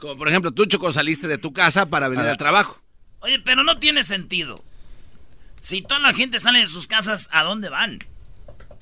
Como 0.00 0.18
por 0.18 0.28
ejemplo, 0.28 0.50
tú, 0.50 0.66
Choco, 0.66 0.90
saliste 0.90 1.28
de 1.28 1.38
tu 1.38 1.52
casa 1.52 1.86
para 1.86 2.08
venir 2.08 2.26
al 2.26 2.38
trabajo. 2.38 2.82
Oye, 3.20 3.38
pero 3.38 3.62
no 3.62 3.78
tiene 3.78 4.02
sentido. 4.02 4.64
Si 5.60 5.80
toda 5.80 6.00
la 6.00 6.12
gente 6.12 6.40
sale 6.40 6.58
de 6.58 6.66
sus 6.66 6.88
casas, 6.88 7.28
¿a 7.30 7.44
dónde 7.44 7.68
van? 7.68 8.00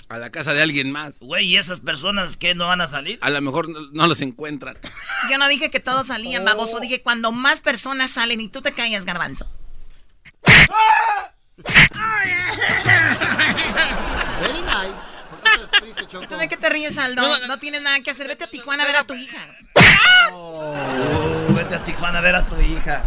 A 0.09 0.19
la 0.19 0.31
casa 0.31 0.55
de 0.55 0.63
alguien 0.63 0.93
más. 0.93 1.19
Güey, 1.19 1.47
¿y 1.47 1.57
esas 1.57 1.81
personas 1.81 2.37
que 2.37 2.55
no 2.55 2.69
van 2.69 2.81
a 2.81 2.87
salir? 2.87 3.19
A 3.23 3.31
lo 3.31 3.41
mejor 3.41 3.69
no, 3.69 3.81
no 3.93 4.07
los 4.07 4.21
encuentran. 4.21 4.79
Yo 5.31 5.39
no 5.39 5.49
dije 5.49 5.71
que 5.71 5.81
todos 5.81 6.07
salían, 6.07 6.45
baboso. 6.45 6.79
Dije 6.79 7.03
cuando 7.03 7.33
más 7.33 7.61
personas 7.61 8.13
salen 8.13 8.41
y 8.41 8.49
tú 8.49 8.63
te 8.63 8.73
callas, 8.73 9.05
garbanzo. 9.05 9.51
¿Tú 16.29 16.37
de 16.37 16.49
qué 16.49 16.57
te 16.57 16.69
ríes, 16.69 16.99
Aldo? 16.99 17.23
No, 17.47 17.59
tienes 17.59 17.83
nada 17.83 18.01
que 18.01 18.11
hacer. 18.11 18.29
Vete 18.29 18.45
a 18.45 18.47
Tijuana 18.51 18.85
a 18.85 18.87
ver 18.87 18.97
a 18.97 19.05
tu 19.05 19.15
hija. 19.15 19.39
Uh, 20.33 21.55
vete 21.55 21.75
a 21.75 21.85
Tijuana 21.85 22.19
a 22.19 22.23
ver 22.23 22.37
a 22.37 22.47
tu 22.47 22.61
hija. 22.61 23.03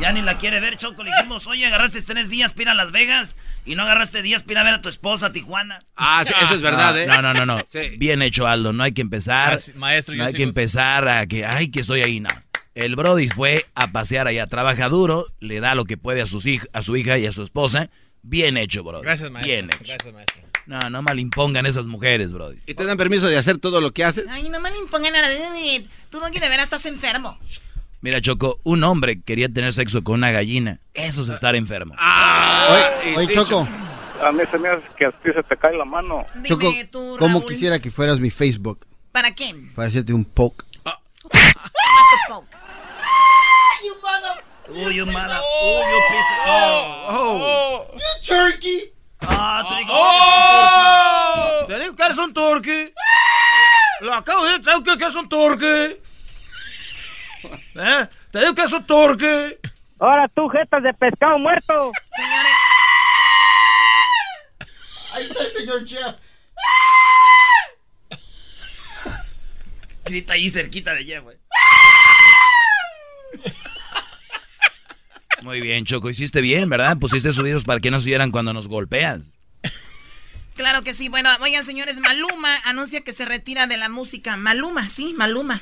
Ya 0.00 0.12
ni 0.12 0.22
la 0.22 0.36
quiere 0.38 0.60
ver, 0.60 0.76
Choco. 0.76 1.02
Le 1.02 1.10
dijimos, 1.10 1.46
oye, 1.46 1.66
agarraste 1.66 2.00
tres 2.02 2.28
días 2.28 2.52
para 2.52 2.62
ir 2.62 2.68
a 2.70 2.74
Las 2.74 2.92
Vegas 2.92 3.36
y 3.64 3.74
no 3.74 3.82
agarraste 3.84 4.22
días 4.22 4.42
para 4.42 4.52
ir 4.52 4.58
a 4.58 4.62
ver 4.64 4.74
a 4.74 4.82
tu 4.82 4.88
esposa 4.88 5.26
a 5.26 5.32
Tijuana. 5.32 5.78
Ah, 5.96 6.22
sí, 6.26 6.32
eso 6.42 6.54
es 6.54 6.60
verdad, 6.62 6.98
¿eh? 7.00 7.06
No, 7.06 7.22
no, 7.22 7.32
no, 7.34 7.46
no. 7.46 7.58
Bien 7.98 8.22
hecho, 8.22 8.46
Aldo. 8.46 8.72
No 8.72 8.82
hay 8.84 8.92
que 8.92 9.00
empezar. 9.02 9.58
Maestro, 9.74 10.14
no 10.14 10.24
hay 10.24 10.32
sí 10.32 10.36
que 10.38 10.42
empezar 10.42 11.08
a 11.08 11.26
que, 11.26 11.44
ay, 11.46 11.70
que 11.70 11.80
estoy 11.80 12.02
ahí, 12.02 12.20
no. 12.20 12.30
El 12.74 12.94
Brody 12.94 13.28
fue 13.28 13.64
a 13.74 13.90
pasear 13.90 14.26
allá, 14.26 14.46
trabaja 14.48 14.88
duro, 14.90 15.26
le 15.40 15.60
da 15.60 15.74
lo 15.74 15.86
que 15.86 15.96
puede 15.96 16.20
a, 16.20 16.26
sus 16.26 16.44
hij- 16.44 16.68
a 16.74 16.82
su 16.82 16.94
hija 16.96 17.16
y 17.16 17.26
a 17.26 17.32
su 17.32 17.42
esposa. 17.42 17.88
Bien 18.22 18.56
hecho, 18.58 18.82
Brody. 18.84 19.02
Gracias, 19.04 19.30
maestro. 19.30 19.50
Bien 19.50 19.66
hecho. 19.70 19.78
Gracias, 19.84 20.12
maestro. 20.12 20.42
No, 20.66 20.90
no 20.90 21.00
mal 21.00 21.18
impongan 21.20 21.64
esas 21.64 21.86
mujeres, 21.86 22.32
Brody. 22.32 22.58
¿Y 22.66 22.74
te 22.74 22.84
dan 22.84 22.96
permiso 22.98 23.28
de 23.28 23.38
hacer 23.38 23.56
todo 23.58 23.80
lo 23.80 23.92
que 23.92 24.04
haces? 24.04 24.26
Ay, 24.28 24.48
no 24.48 24.60
me 24.60 24.70
le 24.70 24.78
impongan 24.78 25.12
nada. 25.12 25.28
Tú, 26.10 26.18
Doggy, 26.20 26.38
de 26.40 26.48
veras 26.48 26.64
estás 26.64 26.84
enfermo. 26.86 27.38
Mira, 28.00 28.20
Choco, 28.20 28.58
un 28.62 28.84
hombre 28.84 29.20
quería 29.22 29.48
tener 29.48 29.72
sexo 29.72 30.04
con 30.04 30.16
una 30.16 30.30
gallina. 30.30 30.80
Eso 30.94 31.22
es 31.22 31.28
estar 31.28 31.56
enfermo. 31.56 31.94
Oye, 31.94 33.16
oye, 33.16 33.34
Choco, 33.34 33.66
A 34.22 34.32
mí 34.32 34.42
se 34.50 34.58
me 34.58 34.68
hace 34.68 34.84
que 34.98 35.06
a 35.06 35.10
ti 35.12 35.30
se 35.34 35.42
te 35.42 35.56
cae 35.56 35.76
la 35.76 35.84
mano. 35.84 36.24
Choco, 36.44 36.70
Dime 36.70 36.84
tú, 36.86 37.16
¿cómo 37.18 37.40
Raúl. 37.40 37.50
quisiera 37.50 37.78
que 37.80 37.90
fueras 37.90 38.20
mi 38.20 38.30
Facebook? 38.30 38.86
¿Para 39.12 39.32
quién? 39.32 39.72
Para 39.74 39.88
hacerte 39.88 40.12
un 40.12 40.24
poke. 40.24 40.64
Uy, 44.68 45.00
un 45.00 45.12
mala. 45.12 45.40
Uy, 45.62 45.94
un 45.94 46.02
piece. 46.10 46.34
Oh. 47.08 47.86
You 47.94 48.26
turkey. 48.26 48.92
Ah, 49.20 49.64
te 49.68 49.76
digo. 49.78 49.92
¡Oh! 49.94 51.66
Te 51.66 51.78
digo 51.80 51.96
que 51.96 52.02
eres 52.02 52.18
un 52.18 52.34
turkey. 52.34 52.92
Lo 54.00 54.12
acabo 54.14 54.44
de 54.44 54.50
decir, 54.50 54.64
te 54.64 54.70
digo 54.72 54.82
que 54.84 54.98
que 54.98 55.04
es 55.06 55.14
un 55.14 55.28
turkey. 55.28 56.00
¿Eh? 57.78 58.08
Te 58.30 58.40
digo 58.40 58.54
que 58.54 58.62
es 58.62 58.72
un 58.72 58.86
turkey. 58.86 59.58
Ahora 59.98 60.28
tú, 60.28 60.48
jetas 60.48 60.82
de 60.82 60.92
pescado 60.94 61.38
muerto. 61.38 61.92
Señores. 62.10 62.52
Ahí 65.12 65.24
está 65.24 65.42
el 65.44 65.50
señor 65.50 65.86
Jeff. 65.86 66.16
Grita 70.04 70.34
ahí 70.34 70.48
cerquita 70.50 70.94
de 70.94 71.04
Jeff, 71.04 71.22
güey. 71.22 71.36
Muy 75.42 75.60
bien, 75.60 75.84
Choco, 75.84 76.10
hiciste 76.10 76.40
bien, 76.40 76.68
¿verdad? 76.68 76.96
Pusiste 76.98 77.32
subidos 77.32 77.64
para 77.64 77.80
que 77.80 77.90
no 77.90 78.00
se 78.00 78.08
oyeran 78.08 78.30
cuando 78.30 78.52
nos 78.52 78.68
golpeas. 78.68 79.35
Claro 80.56 80.82
que 80.82 80.94
sí. 80.94 81.08
Bueno, 81.08 81.28
oigan, 81.40 81.64
señores, 81.64 81.98
Maluma 82.00 82.50
anuncia 82.64 83.02
que 83.02 83.12
se 83.12 83.26
retira 83.26 83.66
de 83.66 83.76
la 83.76 83.90
música. 83.90 84.36
Maluma, 84.36 84.88
sí, 84.88 85.14
Maluma. 85.16 85.60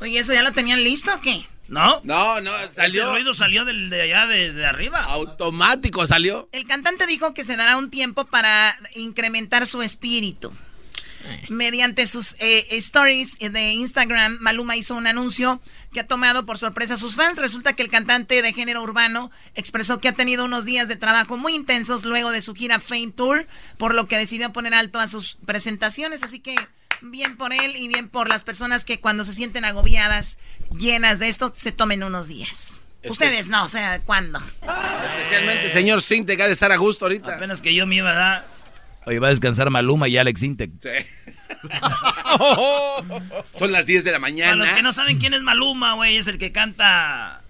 Oye, 0.00 0.18
¿eso 0.18 0.34
ya 0.34 0.42
lo 0.42 0.52
tenían 0.52 0.82
listo 0.82 1.14
o 1.14 1.20
qué? 1.20 1.46
¿No? 1.68 2.00
No, 2.04 2.40
no, 2.40 2.50
salió. 2.74 3.04
Ese 3.04 3.10
ruido 3.12 3.32
salió 3.32 3.64
del, 3.64 3.88
de 3.88 4.02
allá, 4.02 4.26
de, 4.26 4.52
de 4.52 4.66
arriba. 4.66 5.00
Automático 5.02 6.06
salió. 6.06 6.48
El 6.52 6.66
cantante 6.66 7.06
dijo 7.06 7.32
que 7.32 7.44
se 7.44 7.56
dará 7.56 7.78
un 7.78 7.90
tiempo 7.90 8.26
para 8.26 8.76
incrementar 8.96 9.66
su 9.66 9.82
espíritu. 9.82 10.52
Mediante 11.48 12.06
sus 12.06 12.36
eh, 12.38 12.66
stories 12.72 13.38
de 13.38 13.72
Instagram, 13.72 14.38
Maluma 14.40 14.76
hizo 14.76 14.94
un 14.94 15.06
anuncio 15.06 15.60
que 15.92 16.00
ha 16.00 16.06
tomado 16.06 16.46
por 16.46 16.58
sorpresa 16.58 16.94
a 16.94 16.96
sus 16.96 17.16
fans. 17.16 17.38
Resulta 17.38 17.74
que 17.74 17.82
el 17.82 17.90
cantante 17.90 18.42
de 18.42 18.52
género 18.52 18.82
urbano 18.82 19.30
expresó 19.54 20.00
que 20.00 20.08
ha 20.08 20.12
tenido 20.12 20.44
unos 20.44 20.64
días 20.64 20.88
de 20.88 20.96
trabajo 20.96 21.36
muy 21.36 21.54
intensos 21.54 22.04
luego 22.04 22.30
de 22.30 22.42
su 22.42 22.54
gira 22.54 22.80
Fame 22.80 23.12
Tour, 23.14 23.46
por 23.78 23.94
lo 23.94 24.08
que 24.08 24.18
decidió 24.18 24.52
poner 24.52 24.74
alto 24.74 24.98
a 24.98 25.08
sus 25.08 25.36
presentaciones. 25.46 26.22
Así 26.22 26.40
que 26.40 26.56
bien 27.00 27.36
por 27.36 27.52
él 27.52 27.76
y 27.76 27.88
bien 27.88 28.08
por 28.08 28.28
las 28.28 28.42
personas 28.42 28.84
que 28.84 29.00
cuando 29.00 29.24
se 29.24 29.32
sienten 29.34 29.64
agobiadas, 29.64 30.38
llenas 30.78 31.18
de 31.18 31.28
esto, 31.28 31.52
se 31.54 31.72
tomen 31.72 32.02
unos 32.02 32.28
días. 32.28 32.80
Ustedes 33.06 33.48
no, 33.48 33.64
o 33.64 33.68
sea, 33.68 34.00
¿cuándo? 34.00 34.40
Especialmente 35.18 35.70
señor 35.70 36.00
Sinte, 36.00 36.36
que 36.36 36.42
ha 36.42 36.46
de 36.46 36.54
estar 36.54 36.72
a 36.72 36.76
gusto 36.76 37.04
ahorita. 37.04 37.36
Apenas 37.36 37.60
que 37.60 37.74
yo 37.74 37.86
me 37.86 37.96
iba 37.96 38.10
a 38.10 38.14
dar. 38.14 38.53
Oye, 39.06 39.18
va 39.18 39.26
a 39.28 39.30
descansar 39.30 39.68
Maluma 39.70 40.08
y 40.08 40.16
Alex 40.16 40.42
Intec. 40.42 40.70
Son 43.56 43.72
las 43.72 43.86
10 43.86 44.04
de 44.04 44.10
la 44.12 44.18
Para 44.18 44.30
mañana. 44.30 44.56
los 44.56 44.70
que 44.70 44.82
no 44.82 44.92
saben 44.92 45.18
quién 45.18 45.34
es 45.34 45.42
Maluma, 45.42 45.94
güey, 45.94 46.16
es 46.16 46.26
el 46.26 46.38
que 46.38 46.52
canta. 46.52 47.40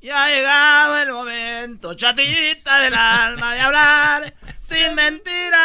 Ya 0.00 0.24
ha 0.24 0.28
llegado 0.30 0.96
el 0.98 1.12
momento, 1.12 1.94
chatita 1.94 2.80
del 2.80 2.94
alma, 2.94 3.54
de 3.54 3.60
hablar 3.60 4.34
sin 4.60 4.94
mentiras. 4.94 5.56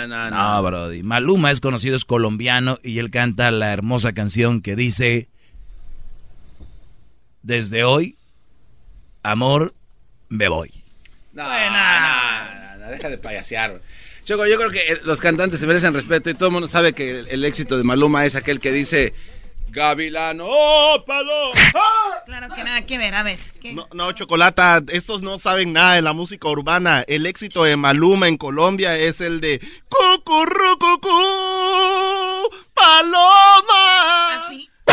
No, 0.00 0.08
no, 0.08 0.30
no. 0.30 0.54
No, 0.54 0.62
Brody. 0.62 1.02
Maluma 1.02 1.50
es 1.50 1.60
conocido, 1.60 1.94
es 1.94 2.04
colombiano 2.06 2.78
y 2.82 2.98
él 2.98 3.10
canta 3.10 3.50
la 3.50 3.72
hermosa 3.72 4.14
canción 4.14 4.62
que 4.62 4.76
dice: 4.76 5.28
Desde 7.42 7.84
hoy, 7.84 8.16
amor, 9.22 9.74
me 10.30 10.48
voy. 10.48 10.72
No, 11.34 11.42
no, 11.44 11.50
no, 11.50 11.70
no, 11.70 12.59
deja 12.90 13.08
de 13.08 13.18
payasear. 13.18 13.80
Choco, 14.24 14.46
yo 14.46 14.56
creo 14.58 14.70
que 14.70 14.92
eh, 14.92 15.00
los 15.04 15.18
cantantes 15.18 15.60
se 15.60 15.66
merecen 15.66 15.94
respeto 15.94 16.30
y 16.30 16.34
todo 16.34 16.48
el 16.48 16.52
mundo 16.52 16.68
sabe 16.68 16.92
que 16.92 17.20
el, 17.20 17.28
el 17.28 17.44
éxito 17.44 17.78
de 17.78 17.84
Maluma 17.84 18.26
es 18.26 18.36
aquel 18.36 18.60
que 18.60 18.72
dice 18.72 19.14
Gavilano, 19.70 20.44
¡oh, 20.46 21.04
palo! 21.06 21.52
Claro 22.26 22.52
que 22.54 22.64
nada 22.64 22.84
que 22.84 22.98
ver, 22.98 23.14
a 23.14 23.22
ver. 23.22 23.38
¿qué? 23.60 23.72
No, 23.72 23.86
no, 23.92 24.10
Chocolata, 24.12 24.82
estos 24.88 25.22
no 25.22 25.38
saben 25.38 25.72
nada 25.72 25.94
de 25.94 26.02
la 26.02 26.12
música 26.12 26.48
urbana. 26.48 27.04
El 27.06 27.24
éxito 27.24 27.62
de 27.62 27.76
Maluma 27.76 28.26
en 28.26 28.36
Colombia 28.36 28.96
es 28.96 29.20
el 29.20 29.40
de 29.40 29.60
Cucurrucucú, 29.88 31.08
Paloma. 32.74 34.34
Así. 34.34 34.68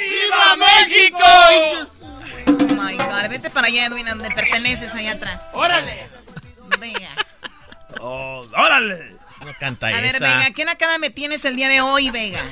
¡Viva 0.00 0.56
México! 0.56 1.93
Vete 3.34 3.50
para 3.50 3.66
allá, 3.66 3.86
Edwin, 3.86 4.06
donde 4.06 4.30
perteneces, 4.30 4.94
allá 4.94 5.14
atrás. 5.14 5.50
¡Órale! 5.54 6.06
Venga. 6.78 7.10
Oh, 7.98 8.46
¡Órale! 8.56 9.16
No 9.44 9.50
canta 9.58 9.88
A 9.88 10.00
ver. 10.00 10.12
Vega, 10.20 10.52
¿qué 10.54 10.64
nakada 10.64 10.98
me 10.98 11.10
tienes 11.10 11.44
el 11.44 11.56
día 11.56 11.68
de 11.68 11.80
hoy, 11.80 12.10
Vega? 12.10 12.44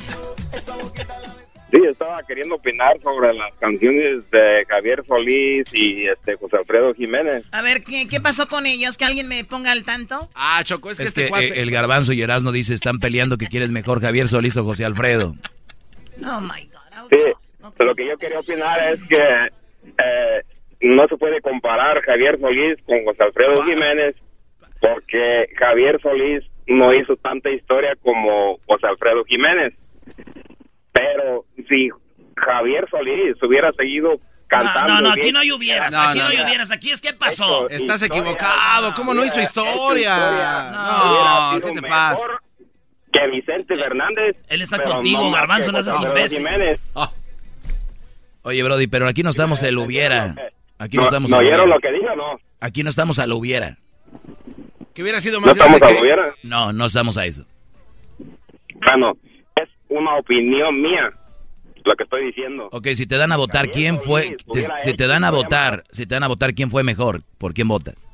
Sí, 1.70 1.78
estaba 1.88 2.20
queriendo 2.24 2.56
opinar 2.56 3.00
sobre 3.00 3.32
las 3.32 3.54
canciones 3.60 4.28
de 4.32 4.66
Javier 4.68 5.04
Solís 5.06 5.72
y 5.72 6.08
este 6.08 6.34
José 6.34 6.56
Alfredo 6.56 6.92
Jiménez. 6.94 7.44
A 7.52 7.62
ver, 7.62 7.84
¿qué, 7.84 8.08
qué 8.08 8.20
pasó 8.20 8.48
con 8.48 8.66
ellos? 8.66 8.98
¿Que 8.98 9.04
alguien 9.04 9.28
me 9.28 9.44
ponga 9.44 9.70
al 9.70 9.84
tanto? 9.84 10.30
Ah, 10.34 10.62
Choco, 10.64 10.90
es 10.90 10.96
que 10.96 11.04
Es 11.04 11.08
este 11.10 11.22
que 11.26 11.28
cuate... 11.28 11.62
el 11.62 11.70
garbanzo 11.70 12.12
y 12.12 12.22
Erasmo 12.22 12.50
dice: 12.50 12.74
Están 12.74 12.98
peleando 12.98 13.38
que 13.38 13.46
quieres 13.46 13.70
mejor 13.70 14.00
Javier 14.02 14.28
Solís 14.28 14.56
o 14.56 14.64
José 14.64 14.84
Alfredo. 14.84 15.36
Oh, 16.26 16.40
my 16.40 16.68
God. 16.72 17.08
Sí, 17.08 17.72
lo 17.78 17.94
que 17.94 18.08
yo 18.08 18.18
quería 18.18 18.40
opinar 18.40 18.92
es 18.92 19.00
que 19.08 19.46
eh, 19.98 20.42
no 20.82 21.06
se 21.08 21.16
puede 21.16 21.40
comparar 21.40 22.02
Javier 22.02 22.38
Solís 22.40 22.76
con 22.84 23.04
José 23.04 23.22
Alfredo 23.22 23.62
Jiménez 23.62 24.16
porque 24.80 25.46
Javier 25.56 26.00
Solís 26.02 26.44
no 26.66 26.92
hizo 26.92 27.16
tanta 27.16 27.50
historia 27.50 27.94
como 28.02 28.58
José 28.66 28.88
Alfredo 28.88 29.24
Jiménez. 29.24 29.74
Pero 30.92 31.44
si 31.68 31.88
Javier 32.36 32.88
Solís 32.90 33.40
hubiera 33.42 33.72
seguido 33.72 34.20
cantando... 34.48 34.94
No, 34.94 35.00
no, 35.00 35.08
no, 35.08 35.12
aquí 35.12 35.30
no 35.30 35.38
hay 35.38 35.52
hubieras, 35.52 35.92
No, 35.92 36.00
aquí 36.00 36.18
no, 36.18 36.24
no, 36.24 36.30
hay 36.30 36.42
hubieras, 36.42 36.70
aquí 36.72 36.90
es 36.90 37.00
qué 37.00 37.12
pasó. 37.14 37.68
Estás 37.70 38.02
historia, 38.02 38.20
equivocado, 38.20 38.92
¿cómo 38.94 39.14
no 39.14 39.24
hizo 39.24 39.40
historia? 39.40 40.16
hecho 40.16 40.72
No, 40.72 41.60
¿qué 41.60 41.80
te 41.80 41.88
pasa? 41.88 42.26
Que 43.12 43.26
Vicente 43.28 43.76
Fernández. 43.76 44.36
Él 44.48 44.62
está 44.62 44.82
contigo, 44.82 45.30
Garbanzo, 45.30 45.70
que 45.70 45.76
no 45.78 45.82
seas 45.84 46.02
imbécil. 46.02 46.38
Jiménez. 46.38 46.80
Oye, 48.42 48.62
Brody, 48.64 48.88
pero 48.88 49.06
aquí 49.06 49.22
no 49.22 49.30
estamos 49.30 49.62
el 49.62 49.78
hubiera. 49.78 50.34
Aquí 50.82 50.96
no, 50.96 51.02
¿No, 51.02 51.08
estamos 51.08 51.30
¿no 51.30 51.36
al 51.36 51.42
oyeron 51.44 51.60
hubiera. 51.60 51.74
lo 51.76 51.80
que 51.80 51.92
dijo 51.92 52.16
no? 52.16 52.40
Aquí 52.60 52.82
no 52.82 52.90
estamos 52.90 53.18
a 53.18 53.26
lo 53.26 53.36
hubiera. 53.36 53.78
Que 54.94 55.02
hubiera 55.02 55.20
sido 55.20 55.40
No 55.40 55.46
más 55.46 55.56
estamos 55.56 55.78
grande 55.78 55.94
a 55.94 55.96
que... 55.96 56.02
hubiera. 56.04 56.34
No, 56.42 56.72
no 56.72 56.86
estamos 56.86 57.16
a 57.18 57.24
eso. 57.26 57.46
Bueno, 58.86 59.12
es 59.56 59.68
una 59.88 60.16
opinión 60.16 60.80
mía 60.82 61.12
lo 61.84 61.94
que 61.96 62.02
estoy 62.04 62.26
diciendo. 62.26 62.68
Ok, 62.72 62.88
si 62.94 63.06
te 63.06 63.16
dan 63.16 63.30
a 63.32 63.36
votar, 63.36 63.70
¿quién 63.70 64.00
fue? 64.00 64.36
Te- 64.52 64.64
si 64.78 64.94
te 64.94 65.06
dan 65.06 65.22
a 65.24 65.30
votar, 65.30 65.84
si 65.92 66.04
te 66.06 66.14
dan 66.16 66.24
a 66.24 66.28
votar, 66.28 66.52
¿quién 66.54 66.68
fue 66.70 66.82
mejor? 66.82 67.22
¿Por 67.38 67.54
quién 67.54 67.68
votas? 67.68 68.08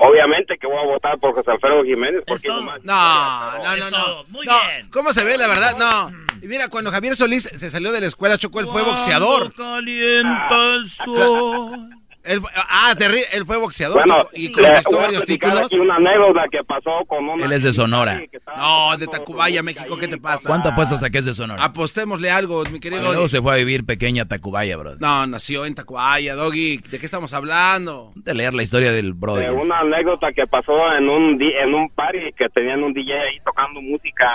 Obviamente 0.00 0.56
que 0.60 0.66
voy 0.66 0.78
a 0.78 0.86
votar 0.86 1.18
por 1.18 1.34
José 1.34 1.50
Alfredo 1.50 1.82
Jiménez 1.84 2.22
porque 2.26 2.46
No, 2.48 2.60
no, 2.62 3.76
no, 3.76 3.90
no. 3.90 4.04
todo. 4.04 4.24
Muy 4.28 4.46
No, 4.46 4.52
bien. 4.72 4.88
¿Cómo 4.90 5.12
se 5.12 5.24
ve 5.24 5.36
la 5.36 5.48
verdad? 5.48 5.76
No. 5.78 6.27
Y 6.42 6.46
mira, 6.46 6.68
cuando 6.68 6.90
Javier 6.90 7.16
Solís 7.16 7.44
se 7.44 7.70
salió 7.70 7.92
de 7.92 8.00
la 8.00 8.06
escuela, 8.06 8.38
Choco, 8.38 8.60
él 8.60 8.66
fue 8.66 8.82
boxeador. 8.82 9.52
Calienta 9.54 10.74
el 10.76 10.86
sol. 10.88 11.90
Él, 12.24 12.40
fue- 12.42 12.50
ah, 12.54 12.94
terri- 12.98 13.24
él 13.32 13.46
fue 13.46 13.56
boxeador 13.56 13.96
Bueno, 14.04 14.28
y 14.34 14.52
conquistó 14.52 14.98
varios 14.98 15.24
títulos. 15.24 15.64
aquí 15.66 15.78
una 15.78 15.96
anécdota 15.96 16.42
que 16.50 16.58
pasó 16.62 16.90
con 17.06 17.26
una... 17.26 17.42
Él 17.42 17.52
es 17.52 17.62
de 17.62 17.72
Sonora. 17.72 18.20
No, 18.54 18.94
de 18.98 19.06
Tacubaya, 19.06 19.62
México, 19.62 19.96
¿qué 19.96 20.08
te 20.08 20.18
pasa? 20.18 20.46
¿Cuánto 20.46 20.68
apuestas 20.68 21.02
a 21.02 21.08
que 21.08 21.18
es 21.18 21.24
de 21.24 21.32
Sonora? 21.32 21.64
Apostémosle 21.64 22.30
algo, 22.30 22.64
mi 22.70 22.80
querido. 22.80 23.00
Luego 23.00 23.14
Doggy. 23.22 23.28
se 23.30 23.40
fue 23.40 23.54
a 23.54 23.56
vivir 23.56 23.86
pequeña 23.86 24.24
a 24.24 24.28
Tacubaya, 24.28 24.76
bro. 24.76 24.96
No, 24.96 25.26
nació 25.26 25.64
en 25.64 25.74
Tacubaya, 25.74 26.34
Doggy. 26.34 26.78
¿De 26.90 26.98
qué 26.98 27.06
estamos 27.06 27.32
hablando? 27.32 28.12
De 28.16 28.34
leer 28.34 28.52
la 28.52 28.62
historia 28.62 28.92
del 28.92 29.14
brother. 29.14 29.50
de 29.50 29.56
una 29.56 29.78
anécdota 29.78 30.30
que 30.34 30.46
pasó 30.46 30.92
en 30.98 31.08
un 31.08 31.40
en 31.40 31.74
un 31.74 31.88
party 31.88 32.32
que 32.36 32.48
tenían 32.50 32.82
un 32.82 32.92
DJ 32.92 33.12
ahí 33.14 33.38
tocando 33.42 33.80
música 33.80 34.26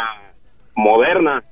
moderna 0.75 1.43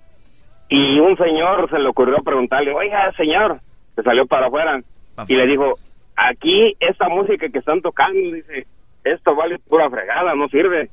y 0.72 1.02
un 1.02 1.18
señor 1.18 1.70
se 1.70 1.78
le 1.78 1.90
ocurrió 1.90 2.24
preguntarle, 2.24 2.72
oiga 2.74 3.12
señor, 3.18 3.60
se 3.94 4.04
salió 4.04 4.26
para 4.26 4.48
afuera 4.48 4.82
y 5.28 5.36
le 5.36 5.46
dijo, 5.46 5.76
aquí 6.16 6.78
esta 6.80 7.10
música 7.10 7.50
que 7.50 7.60
están 7.60 7.82
tocando, 7.82 8.34
dice, 8.34 8.66
esto 9.04 9.36
vale 9.36 9.60
pura 9.60 9.90
fregada, 9.90 10.34
no 10.34 10.48
sirve. 10.48 10.90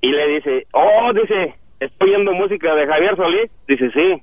Y 0.00 0.10
le 0.10 0.26
dice, 0.26 0.66
oh, 0.72 1.12
dice, 1.12 1.54
estoy 1.78 2.10
oyendo 2.10 2.32
música 2.32 2.74
de 2.74 2.86
Javier 2.86 3.16
Solís. 3.16 3.50
Dice, 3.68 3.90
sí, 3.92 4.22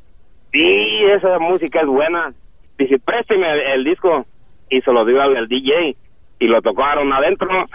sí, 0.52 1.06
esa 1.16 1.40
música 1.40 1.80
es 1.80 1.88
buena. 1.88 2.34
Dice, 2.78 3.00
présteme 3.00 3.50
el, 3.50 3.60
el 3.60 3.84
disco. 3.86 4.26
Y 4.70 4.82
se 4.82 4.92
lo 4.92 5.06
dio 5.06 5.22
al, 5.22 5.38
al 5.38 5.48
DJ 5.48 5.96
y 6.40 6.48
lo 6.48 6.62
tocaron 6.62 7.12
adentro. 7.14 7.68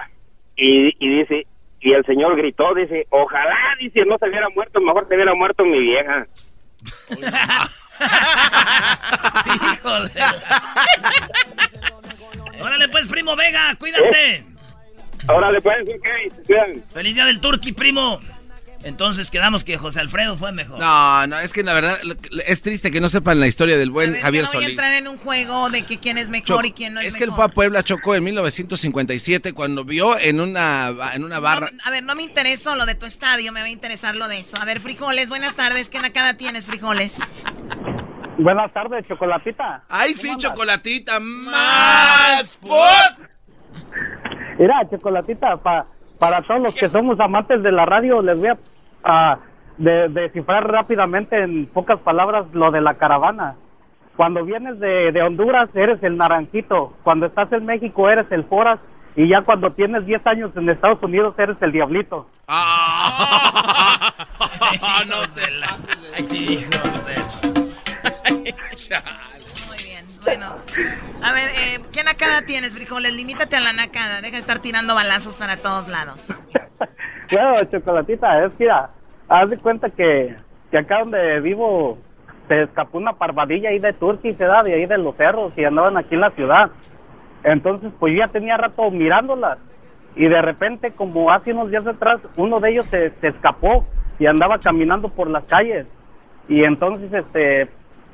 Y, 0.57 0.93
y 0.99 1.18
dice, 1.20 1.47
y 1.81 1.93
el 1.93 2.05
señor 2.05 2.37
gritó, 2.37 2.74
dice, 2.74 3.07
ojalá, 3.11 3.57
dice, 3.81 4.05
no 4.05 4.18
se 4.18 4.29
hubiera 4.29 4.49
muerto, 4.51 4.81
mejor 4.81 5.09
se 5.09 5.14
hubiera 5.14 5.35
muerto 5.35 5.64
mi 5.64 5.81
vieja. 5.81 6.27
Hijo 9.73 10.01
de... 10.01 10.23
Órale 12.61 12.89
pues, 12.89 13.09
primo 13.09 13.37
Vega, 13.37 13.75
cuídate. 13.77 14.45
Órale 15.29 15.61
pues, 15.61 15.83
ok. 15.83 16.07
Feliz 16.93 17.15
día 17.15 17.25
del 17.27 17.41
Turqui, 17.41 17.73
primo. 17.73 18.21
Entonces 18.87 19.32
quedamos 19.32 19.64
que 19.64 19.76
José 19.78 19.99
Alfredo 20.01 20.37
fue 20.37 20.53
mejor. 20.53 20.78
No, 20.78 21.26
no, 21.26 21.39
es 21.41 21.53
que 21.53 21.64
la 21.64 21.74
verdad 21.74 21.99
es 22.47 22.62
triste 22.62 22.93
que 22.93 23.01
no 23.01 23.09
sepan 23.09 23.41
la 23.41 23.49
historia 23.49 23.76
del 23.76 23.91
buen 23.91 24.14
Javier 24.14 24.45
no 24.45 24.49
voy 24.51 24.57
a 24.59 24.61
Solís. 24.61 24.70
entrar 24.70 24.93
en 24.93 25.09
un 25.09 25.18
juego 25.18 25.70
de 25.70 25.82
que 25.84 25.99
quién 25.99 26.18
es 26.18 26.30
mejor 26.30 26.64
y 26.66 26.70
quién 26.72 26.95
no 26.95 27.01
es, 27.01 27.07
es 27.09 27.16
que 27.16 27.24
él 27.24 27.30
mejor. 27.30 27.45
fue 27.47 27.53
a 27.53 27.55
Puebla, 27.55 27.82
Chocó, 27.82 28.14
en 28.14 28.22
1957 28.24 29.53
cuando 29.55 29.84
vio 29.84 30.16
en 30.18 30.41
una, 30.41 30.93
en 31.14 31.24
una 31.24 31.41
barra. 31.41 31.68
A 31.84 31.91
ver, 31.91 32.05
no 32.05 32.14
me 32.14 32.22
interesa 32.22 32.76
lo 32.76 32.87
de 32.87 32.95
tu 32.95 33.07
estadio, 33.07 33.51
me 33.53 33.59
va 33.61 33.66
a 33.66 33.70
interesar 33.70 34.14
lo 34.14 34.28
de 34.28 34.39
eso. 34.39 34.57
A 34.61 34.64
ver, 34.64 34.78
frijoles, 34.80 35.28
buenas 35.30 35.57
tardes. 35.57 35.91
¿Qué 35.91 35.99
nacada 35.99 36.34
tienes, 36.37 36.66
frijoles? 36.66 37.18
Buenas 38.39 38.72
tardes, 38.72 39.05
Chocolatita. 39.09 39.82
¡Ay, 39.89 40.14
sí, 40.14 40.30
chocolatita! 40.39 41.18
¡Más! 41.18 42.57
¡Pot! 42.59 43.26
Mira, 44.59 44.74
Chocolatita, 44.91 45.57
pa- 45.57 45.87
para 46.18 46.41
todos 46.43 46.61
los 46.62 46.74
que 46.74 46.89
somos 46.89 47.18
amantes 47.20 47.62
de 47.62 47.72
la 47.72 47.84
radio, 47.84 48.22
les 48.22 48.39
voy 48.39 48.49
a 48.49 48.59
a 49.07 49.39
de- 49.79 50.09
descifrar 50.09 50.67
rápidamente 50.71 51.43
en 51.43 51.67
pocas 51.67 52.01
palabras 52.01 52.47
lo 52.53 52.71
de 52.71 52.81
la 52.81 52.95
caravana. 52.95 53.57
Cuando 54.17 54.45
vienes 54.45 54.79
de, 54.81 55.13
de 55.13 55.23
Honduras, 55.23 55.69
eres 55.75 56.03
el 56.03 56.17
naranjito. 56.17 56.95
Cuando 57.05 57.27
estás 57.27 57.53
en 57.53 57.67
México, 57.67 58.09
eres 58.09 58.27
el 58.31 58.45
foras. 58.45 58.81
Y 59.15 59.29
ya 59.29 59.43
cuando 59.43 59.73
tienes 59.73 60.05
10 60.07 60.27
años 60.27 60.51
en 60.57 60.69
Estados 60.69 61.03
Unidos, 61.03 61.35
eres 61.39 61.57
el 61.61 61.73
diablito. 61.73 62.27
no 65.09 65.21
te 65.35 65.51
la... 65.53 65.77
Bueno, 70.25 70.47
a 71.23 71.33
ver, 71.33 71.49
eh, 71.57 71.81
¿qué 71.93 72.03
nacada 72.03 72.43
tienes, 72.43 72.75
frijoles? 72.75 73.13
Limítate 73.15 73.57
a 73.57 73.61
la 73.61 73.73
nacada, 73.73 74.17
deja 74.21 74.33
de 74.33 74.39
estar 74.39 74.59
tirando 74.59 74.95
balazos 74.95 75.39
para 75.39 75.57
todos 75.57 75.89
lados. 75.89 76.33
Bueno, 77.29 77.57
Chocolatita, 77.65 78.45
es 78.45 78.53
que, 78.53 78.67
mira, 78.67 78.89
haz 79.29 79.51
de 79.51 79.57
cuenta 79.59 79.91
que, 79.91 80.37
que 80.70 80.79
acá 80.79 81.01
donde 81.01 81.41
vivo 81.41 81.99
se 82.49 82.62
escapó 82.62 82.99
una 82.99 83.14
parvadilla 83.14 83.70
ahí 83.70 83.79
de 83.79 83.93
Turquía 83.93 84.62
de 84.62 84.74
ahí 84.74 84.87
de 84.87 84.99
los 84.99 85.16
cerros 85.16 85.57
y 85.59 85.64
andaban 85.64 85.97
aquí 85.97 86.14
en 86.14 86.20
la 86.20 86.31
ciudad. 86.31 86.70
Entonces, 87.45 87.93
pues 87.99 88.12
yo 88.12 88.20
ya 88.20 88.29
tenía 88.29 88.57
rato 88.57 88.91
mirándolas 88.91 89.59
y 90.14 90.27
de 90.27 90.41
repente, 90.41 90.93
como 90.93 91.31
hace 91.31 91.53
unos 91.53 91.70
días 91.70 91.87
atrás, 91.87 92.20
uno 92.37 92.59
de 92.59 92.70
ellos 92.70 92.87
se, 92.87 93.11
se 93.20 93.29
escapó 93.29 93.85
y 94.18 94.27
andaba 94.27 94.59
caminando 94.59 95.09
por 95.11 95.29
las 95.29 95.45
calles. 95.45 95.87
Y 96.49 96.64
entonces, 96.64 97.12
este, 97.12 97.68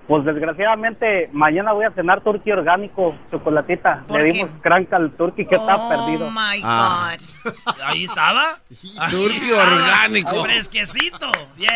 pues 0.08 0.24
desgraciadamente, 0.24 1.30
mañana 1.32 1.72
voy 1.72 1.84
a 1.84 1.90
cenar 1.92 2.22
turqui 2.22 2.50
orgánico, 2.50 3.14
Chocolatita. 3.30 4.04
¿Por 4.08 4.20
Le 4.22 4.28
qué? 4.28 4.34
dimos 4.34 4.50
cranca 4.60 4.96
al 4.96 5.12
turqui 5.12 5.46
que 5.46 5.54
está 5.56 5.76
oh 5.76 5.88
perdido. 5.88 6.30
my 6.30 6.60
Ah. 6.64 7.16
God. 7.44 7.52
Ahí 7.84 8.04
estaba. 8.04 8.58
Turqui 9.10 9.50
estaba. 9.50 9.62
orgánico. 9.72 10.44
Fresquecito. 10.44 11.30
Bien. 11.56 11.70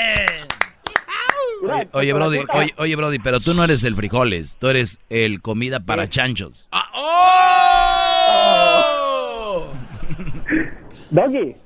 Oye, 1.63 1.89
oye, 1.93 2.13
Brody, 2.13 2.39
oye, 2.53 2.75
oye, 2.79 2.97
Brody, 2.97 3.19
pero 3.19 3.41
tú 3.41 3.55
no 3.55 3.65
eres 3.65 3.83
el 3.85 3.95
frijoles, 3.95 4.57
tú 4.59 4.69
eres 4.69 4.99
el 5.09 5.41
comida 5.41 5.81
para 5.81 6.09
chanchos. 6.09 6.69
Ah, 6.73 6.91
¡Oh! 7.97 9.67
Doggy. 11.11 11.57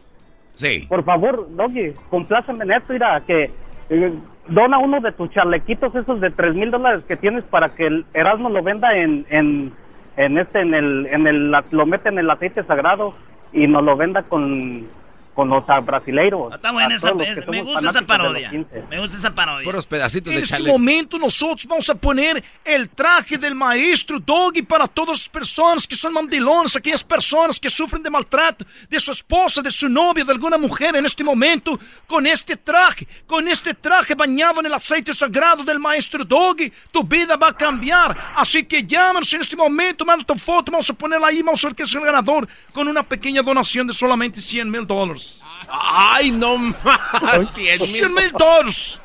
Sí. 0.54 0.86
Por 0.88 1.04
favor, 1.04 1.48
Doggy, 1.56 1.92
compláceme 2.10 2.64
en 2.64 2.72
esto, 2.72 2.92
mira, 2.92 3.20
que 3.26 3.50
eh, 3.88 4.12
dona 4.50 4.78
uno 4.78 5.00
de 5.00 5.12
tus 5.12 5.30
charlequitos 5.30 5.94
esos 5.94 6.20
de 6.20 6.30
tres 6.30 6.54
mil 6.54 6.70
dólares 6.70 7.04
que 7.06 7.16
tienes 7.16 7.44
para 7.44 7.70
que 7.70 7.86
el 7.86 8.04
Erasmo 8.12 8.50
lo 8.50 8.62
venda 8.62 8.94
en, 8.96 9.24
en, 9.30 9.72
en 10.16 10.38
este, 10.38 10.60
en 10.60 10.74
el, 10.74 11.06
en 11.06 11.26
el, 11.26 11.50
lo 11.70 11.86
mete 11.86 12.08
en 12.08 12.18
el 12.18 12.30
aceite 12.30 12.62
sagrado 12.64 13.14
y 13.52 13.66
nos 13.66 13.82
lo 13.84 13.96
venda 13.96 14.22
con, 14.24 14.86
con 15.34 15.48
los 15.48 15.64
ah, 15.68 15.80
brasileiros. 15.80 16.54
Está 16.54 16.72
buena 16.72 16.94
esa. 16.94 17.12
que 17.12 17.30
es- 17.30 17.46
me 17.48 17.62
gusta 17.62 17.88
esa 17.88 18.02
parodia. 18.02 18.50
15. 18.50 18.84
Me 18.90 19.00
gusta 19.00 19.16
esa 19.16 19.34
parodia. 19.34 19.64
Puros 19.64 19.86
pedacitos 19.86 20.32
En 20.32 20.38
de 20.38 20.42
este 20.42 20.56
chale. 20.56 20.70
momento 20.70 21.18
nosotros 21.18 21.66
vamos 21.66 21.88
a 21.88 21.94
poner 21.94 22.42
el 22.64 22.88
traje 22.90 23.38
del 23.38 23.54
maestro 23.54 24.18
Doggy 24.18 24.62
para 24.62 24.86
todas 24.88 25.10
las 25.20 25.28
personas 25.28 25.86
que 25.86 25.96
son 25.96 26.12
mandilones, 26.12 26.76
aquellas 26.76 27.04
personas 27.04 27.58
que 27.58 27.70
sufren 27.70 28.02
de 28.02 28.10
maltrato 28.10 28.64
de 28.88 29.00
su 29.00 29.12
esposa, 29.12 29.62
de 29.62 29.70
su 29.70 29.88
novia, 29.88 30.24
de 30.24 30.32
alguna 30.32 30.58
mujer 30.58 30.96
en 30.96 31.06
este 31.06 31.22
momento, 31.24 31.78
con 32.06 32.26
este 32.26 32.56
traje, 32.56 33.06
con 33.26 33.46
este 33.48 33.74
traje 33.74 34.14
bañado 34.14 34.60
en 34.60 34.66
el 34.66 34.74
aceite 34.74 35.14
sagrado 35.14 35.64
del 35.64 35.78
maestro 35.78 36.24
Doggy, 36.24 36.72
tu 36.90 37.02
vida 37.04 37.36
va 37.36 37.48
a 37.48 37.56
cambiar. 37.56 38.16
Así 38.34 38.64
que 38.64 38.82
llámanos 38.84 39.32
en 39.32 39.40
este 39.42 39.56
momento, 39.56 40.04
manda 40.04 40.24
tu 40.24 40.34
foto, 40.34 40.72
vamos 40.72 40.88
a 40.90 40.94
ponerla 40.94 41.28
ahí, 41.28 41.42
vamos 41.42 41.64
a 41.64 41.68
ver 41.68 41.74
quién 41.76 41.84
es 41.86 41.94
el 41.94 42.00
ganador, 42.02 42.48
con 42.72 42.88
una 42.88 43.02
pequeña 43.02 43.42
donación 43.42 43.86
de 43.86 43.92
solamente 43.94 44.40
100 44.40 44.70
mil 44.70 44.86
dólares. 44.86 45.19
¡Ay, 45.68 46.32
no 46.32 46.56
más! 46.58 47.50
100 47.52 48.12
mil 48.14 48.32
dólares. 48.32 49.00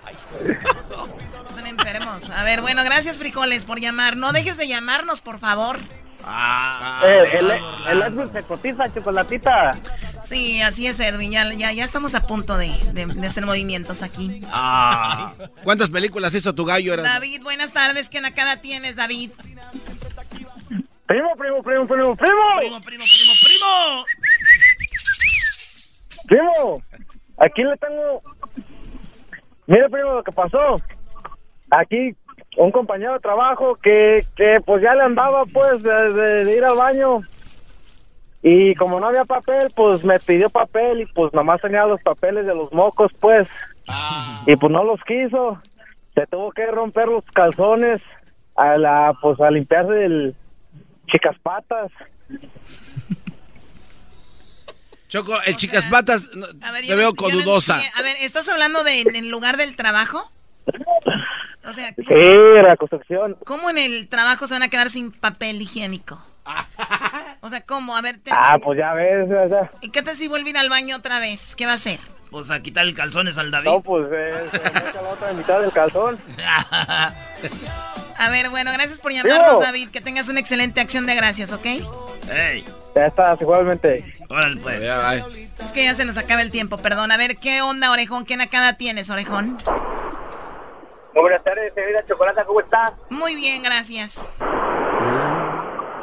Están 1.48 1.68
enfermos. 1.68 2.30
A 2.30 2.44
ver, 2.44 2.62
bueno, 2.62 2.84
gracias, 2.84 3.18
frijoles, 3.20 3.66
por 3.66 3.80
llamar. 3.80 4.18
No 4.18 4.32
dejes 4.34 4.58
de 4.58 4.68
llamarnos, 4.68 5.22
por 5.22 5.40
favor. 5.40 5.80
Ah, 6.28 7.02
Eh, 7.06 7.24
el, 7.34 7.52
el 7.52 8.02
Edwin 8.02 8.32
se 8.34 8.42
cotiza, 8.44 8.92
Chocolatita. 8.92 9.78
Sí, 10.24 10.60
así 10.60 10.88
es, 10.88 11.00
Edwin. 11.00 11.30
Ya, 11.32 11.54
ya, 11.54 11.72
ya 11.72 11.84
estamos 11.84 12.16
a 12.16 12.26
punto 12.26 12.58
de, 12.58 12.70
de- 12.94 13.06
de 13.06 13.28
hacer 13.28 13.46
movimientos 13.46 14.02
aquí. 14.02 14.42
Ah. 14.52 15.34
¿Cuántas 15.64 15.90
películas 15.92 16.34
hizo 16.34 16.56
tu 16.56 16.66
gallo? 16.66 16.94
Eras? 16.96 17.06
David, 17.06 17.44
buenas 17.44 17.74
tardes. 17.74 18.10
¿Qué 18.10 18.22
nacada 18.22 18.60
tienes, 18.60 18.96
David? 18.96 19.30
Primo, 21.06 21.36
primo, 21.38 21.62
primo, 21.62 21.86
primo, 21.88 22.16
primo. 22.16 22.16
Primo, 22.58 22.82
primo, 22.82 23.04
primo, 23.06 23.34
primo. 23.44 24.06
Primo, 26.28 26.82
aquí 27.38 27.64
le 27.64 27.76
tengo. 27.78 28.22
Mire, 29.68 29.90
primo, 29.90 30.14
lo 30.14 30.24
que 30.24 30.32
pasó. 30.32 30.78
Aquí 31.72 32.16
un 32.58 32.72
compañero 32.72 33.14
de 33.14 33.20
trabajo 33.20 33.76
que, 33.76 34.26
que 34.36 34.60
pues 34.66 34.82
ya 34.82 34.94
le 34.96 35.04
andaba 35.04 35.44
pues 35.52 35.82
de, 35.84 36.14
de- 36.14 36.46
de 36.46 36.58
ir 36.58 36.64
al 36.66 36.78
baño. 36.78 37.20
Y 38.42 38.76
como 38.76 39.00
no 39.00 39.08
había 39.08 39.26
papel, 39.26 39.70
pues 39.76 40.04
me 40.06 40.20
pidió 40.20 40.50
papel 40.52 41.02
y 41.02 41.06
pues 41.08 41.34
nomás 41.34 41.62
tenía 41.62 41.86
los 41.86 42.02
papeles 42.04 42.46
de 42.46 42.54
los 42.54 42.72
mocos, 42.72 43.12
pues. 43.20 43.48
Y 44.46 44.56
pues 44.56 44.72
no 44.72 44.84
los 44.84 45.02
quiso. 45.04 45.60
Se 46.14 46.26
tuvo 46.28 46.52
que 46.52 46.66
romper 46.68 47.08
los 47.08 47.26
calzones 47.34 48.02
a 48.56 48.78
la, 48.78 49.14
pues 49.22 49.40
a 49.42 49.50
limpiarse 49.52 50.06
el 50.06 50.36
chicas 51.08 51.36
patas. 51.42 51.92
Choco, 55.16 55.34
el 55.46 55.56
chicas 55.56 55.86
patas, 55.86 56.30
no, 56.36 56.46
A 56.62 56.72
ver, 56.72 56.82
te 56.82 56.88
yo 56.88 56.98
veo 56.98 57.10
no- 57.10 57.16
con 57.16 57.32
dudosa. 57.32 57.80
a 57.96 58.02
ver, 58.02 58.16
¿estás 58.20 58.48
hablando 58.50 58.84
de 58.84 59.02
en 59.02 59.16
el 59.16 59.30
lugar 59.30 59.56
del 59.58 59.76
trabajo? 59.76 60.30
O 61.64 61.72
sea, 61.74 61.90
Sí, 61.96 62.04
la 62.64 62.76
construcción. 62.78 63.38
¿cómo 63.46 63.70
en 63.70 63.78
el 63.78 64.08
trabajo 64.10 64.46
se 64.46 64.54
van 64.56 64.64
a 64.64 64.68
quedar 64.68 64.90
sin 64.90 65.12
papel 65.12 65.62
higiénico? 65.62 66.22
O 67.42 67.50
sea, 67.50 67.62
¿cómo? 67.62 67.96
A 67.96 68.02
ver, 68.02 68.18
te- 68.18 68.32
Ah, 68.34 68.58
pues 68.64 68.78
ya 68.80 68.94
ves, 68.94 69.30
o 69.30 69.50
sea. 69.50 69.70
¿y 69.82 69.90
qué 69.90 70.02
tal 70.02 70.16
si 70.16 70.28
vuelve 70.28 70.50
a 70.50 70.52
ir 70.52 70.58
al 70.58 70.70
baño 70.70 70.96
otra 70.98 71.20
vez? 71.20 71.56
¿Qué 71.56 71.66
va 71.68 71.74
a 71.74 71.76
hacer? 71.76 72.00
Pues 72.32 72.50
a 72.50 72.60
quitar 72.60 72.86
el 72.86 72.96
calzones 72.96 73.38
al 73.38 73.52
David. 73.52 73.68
No, 73.70 73.82
pues 73.82 74.08
eh, 74.12 74.50
se 74.52 74.94
la 75.02 75.10
otra 75.10 75.32
mitad 75.34 75.62
del 75.62 75.72
calzón. 75.72 76.20
A 78.18 78.30
ver, 78.30 78.50
bueno, 78.50 78.72
gracias 78.74 79.00
por 79.00 79.12
llamarnos, 79.12 79.60
David. 79.62 79.90
Que 79.92 80.02
tengas 80.02 80.28
una 80.30 80.40
excelente 80.40 80.82
acción 80.82 81.06
de 81.06 81.16
gracias, 81.16 81.52
¿ok? 81.52 81.66
¡Ey! 82.32 82.66
Ya 82.96 83.08
estás, 83.08 83.42
igualmente. 83.42 84.06
Órale, 84.30 84.62
pues. 84.62 84.82
Es 85.60 85.72
que 85.74 85.84
ya 85.84 85.94
se 85.94 86.06
nos 86.06 86.18
acaba 86.18 86.42
el 86.42 86.50
tiempo, 86.52 86.78
perdón. 86.78 87.12
A 87.12 87.18
ver, 87.18 87.38
¿qué 87.38 87.62
onda, 87.62 87.92
Orejón? 87.92 88.26
¿Qué 88.26 88.38
nakada 88.38 88.78
tienes, 88.78 89.10
Orejón? 89.10 89.58
Muy 91.14 91.22
buenas 91.22 91.44
tardes, 91.44 91.74
señorita 91.74 92.06
Chocolata, 92.06 92.44
¿cómo 92.46 92.60
estás? 92.62 92.94
Muy 93.10 93.36
bien, 93.36 93.62
gracias. 93.64 94.30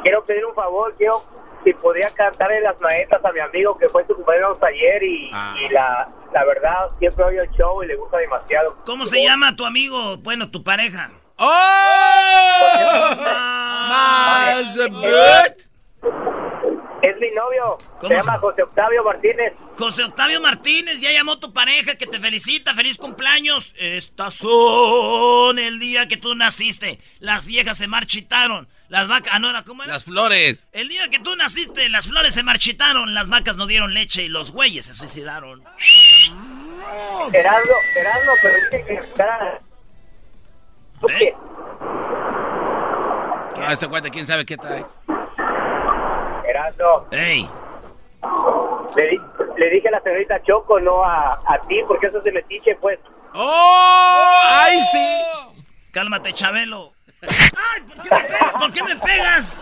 Quiero 0.03 0.23
pedir 0.25 0.45
un 0.45 0.53
favor, 0.55 0.93
quiero 0.97 1.23
si 1.63 1.71
podría 1.73 2.09
cantarle 2.09 2.59
las 2.61 2.79
maestras 2.81 3.23
a 3.23 3.31
mi 3.31 3.39
amigo 3.39 3.77
que 3.77 3.87
fue 3.89 4.05
su 4.05 4.13
cumpleaños 4.15 4.57
ayer 4.61 5.01
y, 5.03 5.29
Ah. 5.33 5.55
y 5.57 5.69
la, 5.71 6.09
la 6.33 6.45
verdad 6.45 6.89
siempre 6.99 7.23
oye 7.25 7.39
el 7.39 7.49
show 7.51 7.81
y 7.83 7.87
le 7.87 7.95
gusta 7.95 8.17
demasiado. 8.17 8.75
¿Cómo 8.85 9.05
se 9.05 9.23
llama 9.23 9.55
tu 9.55 9.65
amigo? 9.65 10.17
Bueno, 10.17 10.49
tu 10.51 10.63
pareja. 10.63 11.09
Más 13.89 14.75
Es 14.75 14.75
mi 17.29 17.31
novio, 17.35 17.77
se 17.79 17.85
¿Cómo 17.99 18.13
llama 18.15 18.37
José 18.39 18.63
Octavio 18.63 19.03
Martínez. 19.03 19.53
José 19.77 20.03
Octavio 20.03 20.41
Martínez, 20.41 20.99
ya 21.01 21.11
llamó 21.11 21.39
tu 21.39 21.53
pareja 21.53 21.95
que 21.95 22.05
te 22.05 22.19
felicita, 22.19 22.73
feliz 22.73 22.97
cumpleaños. 22.97 23.73
Estas 23.77 24.33
son 24.33 25.57
el 25.59 25.79
día 25.79 26.07
que 26.07 26.17
tú 26.17 26.35
naciste. 26.35 26.99
Las 27.19 27.45
viejas 27.45 27.77
se 27.77 27.87
marchitaron. 27.87 28.67
Las 28.89 29.07
vacas, 29.07 29.33
ah, 29.33 29.39
no, 29.39 29.49
era- 29.49 29.63
¿cómo 29.63 29.83
era? 29.83 29.93
Las 29.93 30.03
flores. 30.03 30.67
El 30.71 30.89
día 30.89 31.07
que 31.09 31.19
tú 31.19 31.35
naciste, 31.35 31.89
las 31.89 32.07
flores 32.07 32.33
se 32.33 32.43
marchitaron, 32.43 33.13
las 33.13 33.29
vacas 33.29 33.55
no 33.57 33.65
dieron 33.65 33.93
leche 33.93 34.23
y 34.23 34.27
los 34.29 34.51
güeyes 34.51 34.85
se 34.85 34.93
suicidaron. 34.93 35.63
Gerardo, 37.31 37.73
Gerardo, 37.93 38.31
pero 38.41 38.55
dice 38.55 38.85
que 38.85 38.95
cantara- 38.97 39.61
¿Tú 40.99 41.07
qué? 41.07 41.33
No, 43.55 43.69
este 43.71 43.87
cuate, 43.87 44.09
quién 44.11 44.27
sabe 44.27 44.45
qué 44.45 44.57
trae. 44.57 44.85
Gerardo. 46.71 47.07
¡Ey! 47.11 47.49
Le, 48.95 49.09
di- 49.09 49.19
le 49.57 49.69
dije 49.69 49.87
a 49.89 49.91
la 49.91 50.01
señorita 50.01 50.41
Choco, 50.43 50.79
no 50.79 51.03
a, 51.03 51.33
a 51.33 51.59
ti, 51.67 51.75
porque 51.87 52.07
eso 52.07 52.19
es 52.19 52.23
de 52.23 52.31
metiche, 52.31 52.75
pues. 52.81 52.99
¡Oh! 53.33 54.39
¡Ay, 54.45 54.79
sí! 54.91 55.07
Cálmate, 55.91 56.33
Chabelo. 56.33 56.93
¡Ay! 57.21 57.81
¿por 57.87 58.01
qué 58.03 58.09
me 58.13 58.15
pegas? 58.25 58.53
¿Por 58.59 58.71
qué 58.73 58.83
me 58.83 58.95
pegas? 58.97 59.53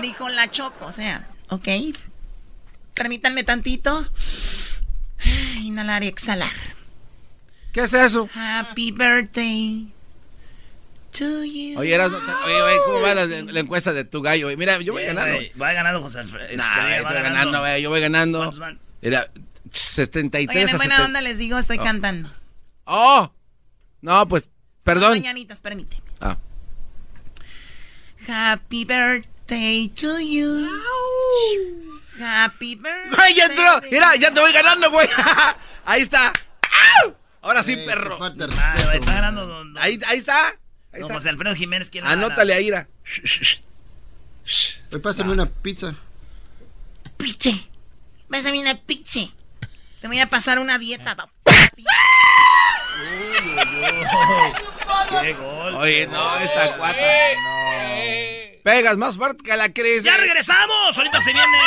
Dijo 0.00 0.28
la 0.28 0.50
Choco, 0.50 0.86
o 0.86 0.92
sea, 0.92 1.28
ok. 1.50 1.68
Permítanme 2.94 3.44
tantito. 3.44 4.04
Inhalar 5.60 6.02
y 6.04 6.08
exhalar. 6.08 6.50
¿Qué 7.72 7.80
es 7.82 7.94
eso? 7.94 8.28
Happy 8.34 8.90
birthday 8.92 9.86
to 11.12 11.44
you. 11.44 11.78
Oye, 11.78 11.98
oye, 11.98 12.62
oye, 12.62 12.76
¿cómo 12.86 13.00
va 13.00 13.14
la, 13.14 13.26
la 13.26 13.60
encuesta 13.60 13.92
de 13.92 14.04
tu 14.04 14.20
gallo? 14.22 14.46
güey? 14.46 14.56
Mira, 14.56 14.78
yo 14.80 14.92
voy 14.92 15.04
ganando. 15.04 15.34
güey, 15.34 15.52
Va 15.60 15.72
ganando 15.72 16.00
José 16.02 16.20
Alfredo. 16.20 16.56
Nah, 16.56 16.64
Este, 16.74 16.80
güey, 16.82 17.02
va 17.02 17.08
estoy 17.10 17.22
ganando, 17.22 17.60
güey, 17.60 17.82
yo 17.82 17.90
voy 17.90 18.00
ganando. 18.00 18.52
Mira, 19.00 19.30
73 19.70 20.48
Oigan, 20.56 20.70
en 20.70 20.76
buena 20.78 20.96
70. 20.96 21.04
onda 21.06 21.20
les 21.20 21.38
digo, 21.38 21.58
estoy 21.58 21.78
Oh. 21.78 21.82
cantando. 21.84 22.30
¡Oh! 22.84 23.32
No, 24.00 24.26
pues, 24.28 24.48
perdón. 24.84 25.18
Mañanitas, 25.18 25.60
permíteme. 25.60 26.02
Ah. 26.20 26.36
Happy 28.28 28.84
birthday 28.84 29.88
to 29.88 30.20
you. 30.20 30.68
Happy 32.20 32.76
birthday. 32.76 33.18
¡Ay, 33.18 33.34
ya 33.34 33.46
entró! 33.46 33.80
Mira, 33.90 34.14
ya 34.16 34.32
te 34.32 34.40
voy 34.40 34.52
ganando, 34.52 34.90
güey. 34.90 35.08
Ahí 35.84 36.02
está. 36.02 36.32
¡Au! 37.04 37.14
Ahora 37.42 37.62
sí, 37.62 37.76
perro. 37.76 38.18
Ah, 38.22 38.30
güey, 38.30 39.98
ahí 40.06 40.18
está. 40.18 40.54
Ahí 40.92 41.00
está. 41.00 41.14
José 41.14 41.30
Alfredo 41.30 41.54
Jiménez 41.54 41.90
quiere 41.90 42.06
Anótale 42.06 42.54
ahí, 42.54 42.66
Ira. 42.66 42.88
Hoy 44.92 45.00
pásame 45.00 45.32
una 45.32 45.46
pizza. 45.46 45.94
Piche. 47.16 47.68
Pásame 48.28 48.60
una 48.60 48.74
piche. 48.74 49.30
Te 50.00 50.08
voy 50.08 50.20
a 50.20 50.28
pasar 50.28 50.58
una 50.58 50.78
dieta. 50.78 51.16
¡Qué 55.20 55.32
gol! 55.34 55.74
Oye, 55.76 56.06
no, 56.06 56.38
esta 56.38 56.76
cuata. 56.76 56.98
Pegas 58.64 58.96
más 58.96 59.16
fuerte 59.16 59.42
que 59.44 59.56
la 59.56 59.72
crisis. 59.72 60.04
¡Ya 60.04 60.16
regresamos! 60.16 60.96
Ahorita 60.96 61.20
se 61.20 61.32
viene. 61.32 61.58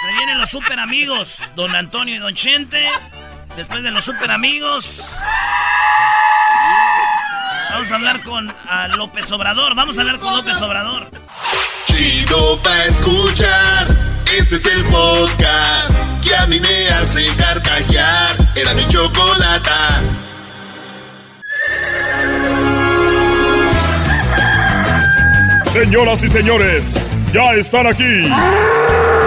Se 0.00 0.12
vienen 0.12 0.38
los 0.38 0.50
super 0.50 0.78
amigos, 0.78 1.50
don 1.56 1.74
Antonio 1.74 2.14
y 2.14 2.18
don 2.18 2.34
Chente. 2.34 2.88
Después 3.56 3.82
de 3.82 3.90
los 3.90 4.04
super 4.04 4.30
amigos. 4.30 5.10
Vamos 7.76 7.90
a 7.90 7.96
hablar 7.96 8.22
con 8.22 8.48
a 8.70 8.88
López 8.88 9.30
Obrador. 9.32 9.74
Vamos 9.74 9.98
a 9.98 10.00
hablar 10.00 10.18
con 10.18 10.34
López 10.34 10.58
Obrador. 10.62 11.10
Chido 11.84 12.58
pa' 12.62 12.84
escuchar. 12.86 13.86
Este 14.34 14.54
es 14.54 14.64
el 14.64 14.82
podcast 14.86 15.92
que 16.24 16.34
a 16.34 16.46
mí 16.46 16.58
me 16.58 16.88
hace 16.88 17.26
carcajear. 17.36 18.34
Era 18.54 18.72
mi 18.72 18.88
chocolata. 18.88 20.02
Señoras 25.74 26.24
y 26.24 26.28
señores, 26.30 27.10
ya 27.30 27.52
están 27.56 27.88
aquí 27.88 28.26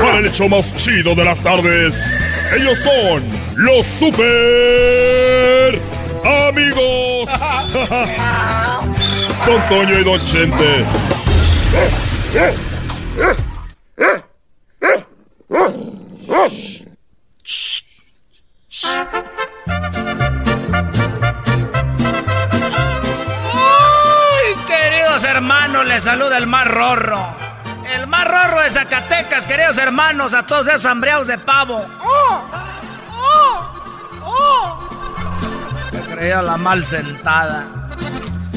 para 0.02 0.18
el 0.18 0.26
hecho 0.26 0.50
más 0.50 0.76
chido 0.76 1.14
de 1.14 1.24
las 1.24 1.40
tardes. 1.40 2.04
Ellos 2.58 2.80
son 2.80 3.22
los 3.58 3.86
super 3.86 5.80
amigos. 6.48 6.99
Don 9.48 9.68
Toño 9.68 9.98
y 9.98 10.04
Don 10.04 10.24
Chente. 10.24 10.86
¡Ay, 23.52 24.56
queridos 24.68 25.24
hermanos! 25.24 25.88
Les 25.88 26.04
saluda 26.04 26.38
el 26.38 26.46
más 26.46 26.68
rorro. 26.68 27.26
El 27.92 28.06
más 28.06 28.28
rorro 28.28 28.62
de 28.62 28.70
Zacatecas, 28.70 29.48
queridos 29.48 29.80
hermanos, 29.80 30.36
a 30.36 30.46
todos 30.46 30.68
esos 30.68 30.86
hambreados 30.86 31.26
de 31.26 31.40
pavo. 31.40 31.84
¡Oh! 32.02 32.44
¡Oh! 33.16 33.74
¡Oh! 34.22 34.90
Me 35.92 36.02
creía 36.02 36.44
la 36.44 36.56
mal 36.58 36.86
sentada. 36.86 37.79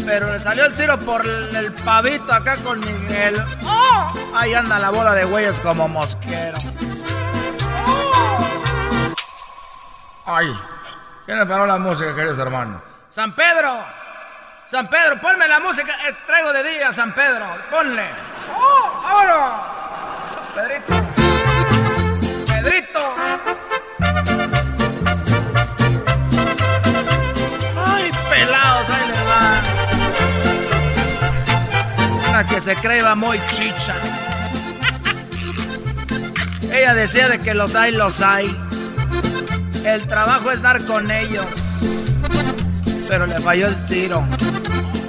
Pero 0.04 0.32
le 0.32 0.40
salió 0.40 0.64
el 0.64 0.76
tiro 0.76 0.98
por 0.98 1.24
el, 1.24 1.72
pavito 1.84 2.32
acá 2.32 2.56
con 2.58 2.80
Miguel. 2.80 3.42
¡Oh! 3.64 4.12
Ahí 4.34 4.54
anda 4.54 4.78
la 4.78 4.90
bola 4.90 5.14
de 5.14 5.24
güeyes 5.24 5.60
como 5.60 5.88
mosquero. 5.88 6.56
¡Oh! 7.86 8.46
¡Ay! 10.26 10.52
¿Quién 11.24 11.38
le 11.38 11.46
paró 11.46 11.66
la 11.66 11.78
música, 11.78 12.14
queridos 12.14 12.38
hermanos? 12.38 12.82
¡San 13.10 13.34
Pedro! 13.34 13.78
San 14.66 14.88
Pedro, 14.88 15.20
ponme 15.20 15.46
la 15.46 15.60
música. 15.60 15.92
eh, 16.08 16.14
traigo 16.26 16.52
de 16.52 16.62
día, 16.64 16.92
San 16.92 17.12
Pedro. 17.12 17.44
Ponle. 17.70 18.06
¡Oh! 18.56 19.02
¡Vámonos! 19.02 19.82
Pedrito. 20.54 20.94
Pedrito. 22.46 23.61
Que 32.48 32.60
se 32.60 32.74
creía 32.76 33.14
muy 33.14 33.38
chicha. 33.54 33.94
Ella 36.70 36.92
decía 36.92 37.28
de 37.28 37.38
que 37.38 37.54
los 37.54 37.74
hay, 37.74 37.92
los 37.92 38.20
hay. 38.20 38.54
El 39.84 40.06
trabajo 40.06 40.50
es 40.50 40.60
dar 40.60 40.84
con 40.84 41.10
ellos. 41.10 41.46
Pero 43.08 43.26
le 43.26 43.38
falló 43.40 43.68
el 43.68 43.86
tiro. 43.86 44.22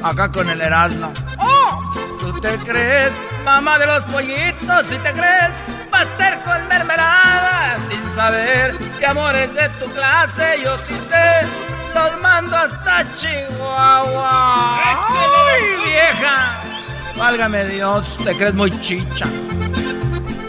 Acá 0.04 0.32
con 0.32 0.50
el 0.50 0.62
Erasmo. 0.62 1.12
¡Oh! 1.38 1.92
¿Tú 2.20 2.40
te 2.40 2.56
crees, 2.60 3.12
mamá 3.44 3.78
de 3.78 3.88
los 3.88 4.06
pollitos? 4.06 4.86
Si 4.86 4.98
te 5.00 5.12
crees, 5.12 5.62
pastel 5.92 6.40
con 6.46 6.66
mermelada. 6.70 7.78
Sin 7.80 8.10
saber 8.10 8.78
que 9.00 9.06
amores 9.06 9.54
de 9.54 9.68
tu 9.80 9.92
clase, 9.92 10.62
yo 10.64 10.78
sí 10.78 10.96
sé. 11.10 11.48
Los 11.94 12.22
mando 12.22 12.56
hasta 12.56 13.06
Chihuahua. 13.16 14.80
¡Ay, 14.82 15.62
vieja! 15.84 16.73
Válgame 17.18 17.66
Dios, 17.66 18.18
te 18.24 18.36
crees 18.36 18.54
muy 18.54 18.72
chicha. 18.80 19.26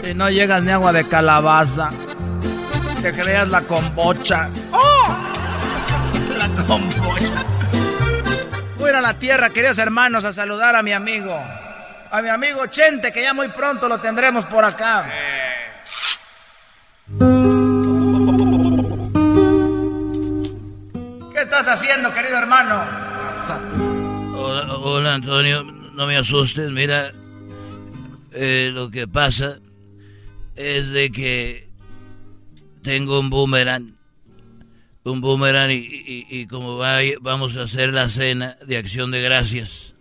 Y 0.03 0.13
no 0.13 0.29
llegas 0.29 0.63
ni 0.63 0.71
agua 0.71 0.91
de 0.91 1.07
calabaza. 1.07 1.89
Te 3.01 3.13
creas 3.13 3.49
la 3.49 3.61
combocha. 3.61 4.49
¡Oh! 4.71 5.15
La 6.37 6.47
combocha. 6.65 7.43
Voy 8.77 8.87
a 8.87 8.89
ir 8.89 8.95
a 8.95 9.01
la 9.01 9.13
tierra, 9.13 9.49
queridos 9.49 9.77
hermanos, 9.77 10.25
a 10.25 10.33
saludar 10.33 10.75
a 10.75 10.83
mi 10.83 10.91
amigo. 10.91 11.35
A 12.11 12.21
mi 12.21 12.29
amigo 12.29 12.65
Chente, 12.67 13.11
que 13.11 13.21
ya 13.21 13.33
muy 13.33 13.47
pronto 13.49 13.87
lo 13.87 13.99
tendremos 13.99 14.45
por 14.45 14.63
acá. 14.63 15.05
¿Qué 21.33 21.41
estás 21.41 21.67
haciendo, 21.67 22.13
querido 22.13 22.37
hermano? 22.37 22.81
Hola, 24.37 24.73
hola 24.75 25.13
Antonio, 25.15 25.65
no 25.95 26.07
me 26.07 26.17
asustes, 26.17 26.71
mira, 26.71 27.11
eh, 28.33 28.71
lo 28.73 28.91
que 28.91 29.07
pasa 29.07 29.59
es 30.55 30.89
de 30.89 31.11
que 31.11 31.67
tengo 32.83 33.19
un 33.19 33.29
boomerang, 33.29 33.95
un 35.03 35.21
boomerang 35.21 35.71
y, 35.71 36.25
y- 36.29 36.47
como 36.47 36.77
va- 36.77 36.99
vamos 37.21 37.55
a 37.57 37.63
hacer 37.63 37.93
la 37.93 38.09
cena 38.09 38.57
de 38.67 38.77
acción 38.77 39.11
de 39.11 39.21
gracias, 39.21 39.93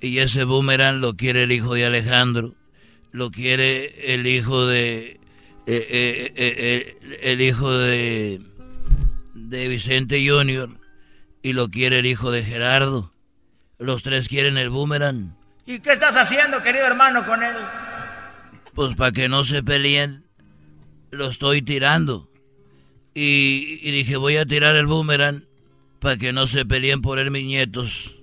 y 0.00 0.18
ese 0.18 0.44
boomerang 0.44 1.00
lo 1.00 1.14
quiere 1.16 1.42
el 1.44 1.52
hijo 1.52 1.74
de 1.74 1.84
Alejandro, 1.86 2.54
lo 3.12 3.30
quiere 3.30 4.14
el 4.14 4.26
hijo 4.26 4.66
de... 4.66 5.18
eh, 5.66 6.32
eh, 6.36 6.94
el 7.22 7.40
hijo 7.40 7.72
de, 7.72 8.40
de 9.34 9.68
Vicente 9.68 10.24
Junior 10.26 10.70
y 11.42 11.52
lo 11.54 11.68
quiere 11.68 11.98
el 12.00 12.06
hijo 12.06 12.30
de 12.30 12.44
Gerardo. 12.44 13.12
Los 13.78 14.02
tres 14.02 14.28
quieren 14.28 14.58
el 14.58 14.70
boomerang. 14.70 15.36
¿Y 15.66 15.80
qué 15.80 15.92
estás 15.92 16.16
haciendo, 16.16 16.62
querido 16.62 16.86
hermano, 16.86 17.24
con 17.24 17.42
él? 17.42 17.54
Pues 18.74 18.96
para 18.96 19.12
que 19.12 19.28
no 19.28 19.44
se 19.44 19.62
peleen, 19.62 20.24
lo 21.10 21.28
estoy 21.28 21.62
tirando. 21.62 22.30
Y, 23.14 23.78
y 23.82 23.90
dije, 23.90 24.16
voy 24.16 24.36
a 24.36 24.46
tirar 24.46 24.76
el 24.76 24.86
boomerang 24.86 25.44
para 26.00 26.16
que 26.16 26.32
no 26.32 26.46
se 26.46 26.64
peleen 26.64 27.02
por 27.02 27.18
él 27.18 27.30
mis 27.30 27.44
nietos. 27.46 28.14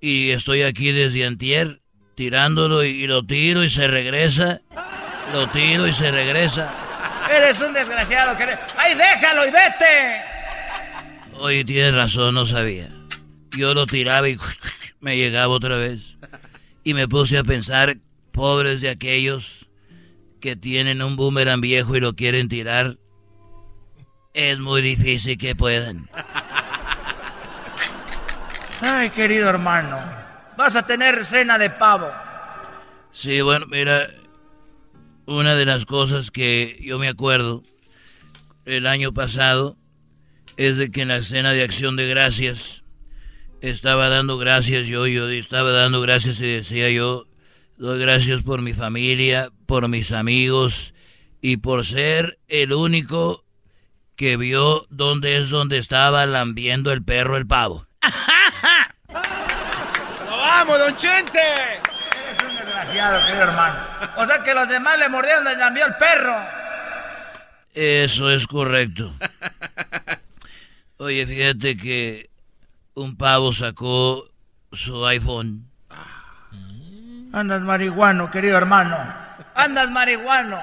Y 0.00 0.30
estoy 0.30 0.62
aquí 0.62 0.92
desde 0.92 1.26
antier, 1.26 1.80
tirándolo 2.14 2.84
y, 2.84 2.88
y 2.88 3.06
lo 3.06 3.24
tiro 3.24 3.64
y 3.64 3.70
se 3.70 3.86
regresa. 3.88 4.60
Lo 5.32 5.48
tiro 5.50 5.86
y 5.86 5.92
se 5.92 6.10
regresa. 6.10 6.74
Eres 7.30 7.60
un 7.60 7.72
desgraciado. 7.72 8.36
¡Ay, 8.76 8.94
déjalo 8.94 9.46
y 9.46 9.50
vete! 9.50 10.22
Oye, 11.38 11.64
tienes 11.64 11.94
razón, 11.94 12.34
no 12.34 12.44
sabía. 12.46 12.88
Yo 13.56 13.74
lo 13.74 13.86
tiraba 13.86 14.28
y 14.28 14.38
me 15.00 15.16
llegaba 15.16 15.54
otra 15.54 15.76
vez. 15.76 16.16
Y 16.84 16.94
me 16.94 17.08
puse 17.08 17.38
a 17.38 17.44
pensar, 17.44 17.96
pobres 18.32 18.80
de 18.80 18.90
aquellos 18.90 19.66
que 20.40 20.56
tienen 20.56 21.02
un 21.02 21.16
boomerang 21.16 21.60
viejo 21.60 21.96
y 21.96 22.00
lo 22.00 22.14
quieren 22.14 22.48
tirar. 22.48 22.96
Es 24.32 24.58
muy 24.58 24.80
difícil 24.80 25.36
que 25.36 25.54
puedan. 25.54 26.08
Ay, 28.80 29.10
querido 29.10 29.48
hermano. 29.48 29.98
Vas 30.56 30.76
a 30.76 30.86
tener 30.86 31.24
cena 31.24 31.58
de 31.58 31.70
pavo. 31.70 32.10
Sí, 33.10 33.40
bueno, 33.40 33.66
mira, 33.66 34.06
una 35.26 35.54
de 35.54 35.66
las 35.66 35.84
cosas 35.84 36.30
que 36.30 36.78
yo 36.80 36.98
me 36.98 37.08
acuerdo 37.08 37.62
el 38.64 38.86
año 38.86 39.12
pasado 39.12 39.76
es 40.56 40.76
de 40.76 40.90
que 40.90 41.02
en 41.02 41.08
la 41.08 41.16
escena 41.16 41.52
de 41.52 41.62
acción 41.62 41.96
de 41.96 42.08
gracias 42.08 42.82
estaba 43.60 44.08
dando 44.08 44.38
gracias 44.38 44.86
yo, 44.86 45.06
yo 45.06 45.28
estaba 45.30 45.70
dando 45.72 46.00
gracias 46.00 46.40
y 46.40 46.50
decía 46.50 46.90
yo, 46.90 47.26
doy 47.76 48.00
gracias 48.00 48.42
por 48.42 48.62
mi 48.62 48.72
familia, 48.72 49.50
por 49.66 49.88
mis 49.88 50.12
amigos 50.12 50.94
y 51.40 51.58
por 51.58 51.84
ser 51.84 52.38
el 52.48 52.72
único 52.72 53.44
que 54.16 54.36
vio 54.36 54.84
dónde 54.90 55.36
es 55.38 55.50
donde 55.50 55.78
estaba 55.78 56.26
lambiendo 56.26 56.92
el 56.92 57.02
perro 57.02 57.36
el 57.36 57.46
pavo. 57.46 57.86
¡Lo 59.08 60.36
vamos, 60.36 60.78
don 60.78 60.96
Chente! 60.96 61.40
Eres 62.22 62.38
un 62.46 62.54
desgraciado, 62.56 63.26
querido 63.26 63.44
hermano. 63.44 63.76
O 64.16 64.26
sea 64.26 64.42
que 64.42 64.54
los 64.54 64.68
demás 64.68 64.98
le 64.98 65.08
mordieron 65.08 65.44
y 65.50 65.56
le 65.56 65.66
envió 65.66 65.86
el 65.86 65.94
perro. 65.94 66.36
Eso 67.72 68.30
es 68.30 68.46
correcto. 68.46 69.14
Oye, 70.98 71.26
fíjate 71.26 71.76
que 71.76 72.29
un 73.00 73.16
pavo 73.16 73.52
sacó 73.52 74.26
su 74.72 75.06
iPhone. 75.06 75.70
Andas 77.32 77.62
marihuano, 77.62 78.30
querido 78.30 78.58
hermano. 78.58 78.96
Andas 79.54 79.90
marihuano. 79.90 80.58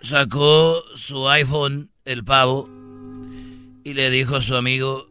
Sacó 0.00 0.82
su 0.94 1.28
iPhone, 1.28 1.90
el 2.04 2.24
pavo, 2.24 2.68
y 3.84 3.94
le 3.94 4.10
dijo 4.10 4.36
a 4.36 4.42
su 4.42 4.56
amigo, 4.56 5.06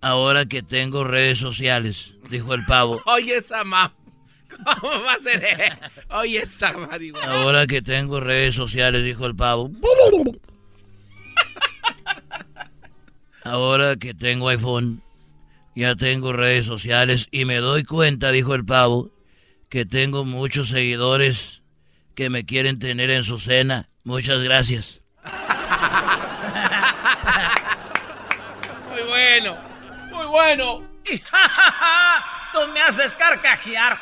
ahora 0.00 0.46
que 0.46 0.62
tengo 0.62 1.04
redes 1.04 1.38
sociales, 1.38 2.14
dijo 2.30 2.54
el 2.54 2.64
pavo, 2.64 3.00
Oye, 3.06 3.36
esa 3.36 3.64
ma... 3.64 3.92
¿Cómo 4.80 5.02
va 5.02 5.14
a 5.14 5.20
ser? 5.20 5.78
Oye, 6.10 6.38
esa 6.38 6.72
marihuana. 6.72 7.42
ahora 7.42 7.66
que 7.66 7.82
tengo 7.82 8.20
redes 8.20 8.54
sociales, 8.54 9.04
dijo 9.04 9.26
el 9.26 9.36
pavo, 9.36 9.70
ahora 13.44 13.96
que 13.96 14.14
tengo 14.14 14.48
iPhone, 14.48 15.02
ya 15.74 15.94
tengo 15.96 16.32
redes 16.32 16.66
sociales 16.66 17.28
y 17.30 17.44
me 17.44 17.56
doy 17.56 17.84
cuenta, 17.84 18.30
dijo 18.30 18.54
el 18.54 18.64
pavo, 18.64 19.10
que 19.68 19.84
tengo 19.84 20.24
muchos 20.24 20.68
seguidores 20.68 21.62
que 22.14 22.30
me 22.30 22.44
quieren 22.44 22.78
tener 22.78 23.10
en 23.10 23.24
su 23.24 23.40
cena. 23.40 23.88
Muchas 24.04 24.42
gracias. 24.42 25.02
Muy 28.90 29.02
bueno. 29.08 29.56
Muy 30.12 30.26
bueno. 30.26 30.82
Y 31.10 31.18
ja, 31.18 31.48
ja, 31.48 31.72
ja, 31.72 32.24
tú 32.52 32.60
me 32.72 32.80
haces 32.80 33.14
carcajear. 33.14 33.98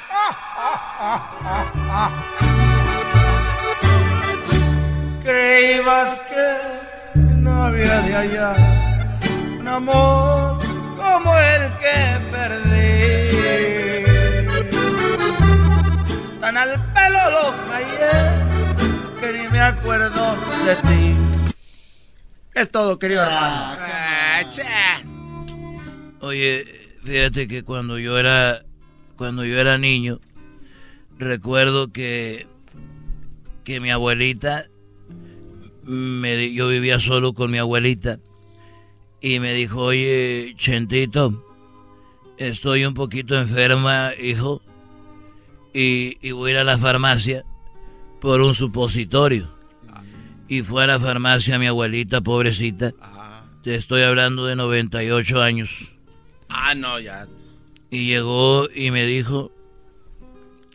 Creías 5.24 6.20
que 6.20 7.22
no 7.24 7.64
había 7.64 8.00
de 8.02 8.16
allá 8.16 8.54
un 9.58 9.68
amor 9.68 10.61
como 11.12 11.36
el 11.36 11.62
que 11.78 12.20
perdí. 12.30 12.78
Tan 16.40 16.56
al 16.56 16.70
pelo 16.94 17.30
lo 17.30 17.52
hallé 17.70 18.16
que 19.20 19.38
ni 19.38 19.48
me 19.48 19.60
acuerdo 19.60 20.36
de 20.64 20.74
ti. 20.76 21.14
Es 22.54 22.70
todo, 22.70 22.98
querido 22.98 23.22
hermano. 23.22 23.78
Oye, 26.20 26.64
fíjate 27.04 27.46
que 27.48 27.62
cuando 27.62 27.98
yo 27.98 28.18
era 28.18 28.62
cuando 29.16 29.44
yo 29.44 29.60
era 29.60 29.76
niño 29.78 30.20
recuerdo 31.18 31.92
que 31.92 32.46
que 33.64 33.80
mi 33.80 33.90
abuelita 33.90 34.66
me 35.84 36.52
yo 36.52 36.68
vivía 36.68 36.98
solo 36.98 37.32
con 37.34 37.50
mi 37.50 37.58
abuelita 37.58 38.18
y 39.22 39.40
me 39.40 39.54
dijo, 39.54 39.80
"Oye, 39.82 40.54
Chentito, 40.58 41.44
estoy 42.36 42.84
un 42.84 42.94
poquito 42.94 43.38
enferma, 43.38 44.12
hijo, 44.20 44.60
y, 45.72 46.18
y 46.20 46.32
voy 46.32 46.50
a 46.50 46.54
ir 46.54 46.58
a 46.58 46.64
la 46.64 46.76
farmacia 46.76 47.44
por 48.20 48.40
un 48.40 48.52
supositorio." 48.52 49.48
Y 50.48 50.60
fue 50.60 50.84
a 50.84 50.86
la 50.86 51.00
farmacia 51.00 51.58
mi 51.58 51.66
abuelita, 51.66 52.20
pobrecita. 52.20 52.92
Te 53.62 53.74
estoy 53.74 54.02
hablando 54.02 54.44
de 54.44 54.56
98 54.56 55.40
años. 55.40 55.70
Ah, 56.48 56.74
no, 56.74 57.00
ya. 57.00 57.26
Y 57.90 58.06
llegó 58.06 58.68
y 58.74 58.90
me 58.90 59.06
dijo, 59.06 59.50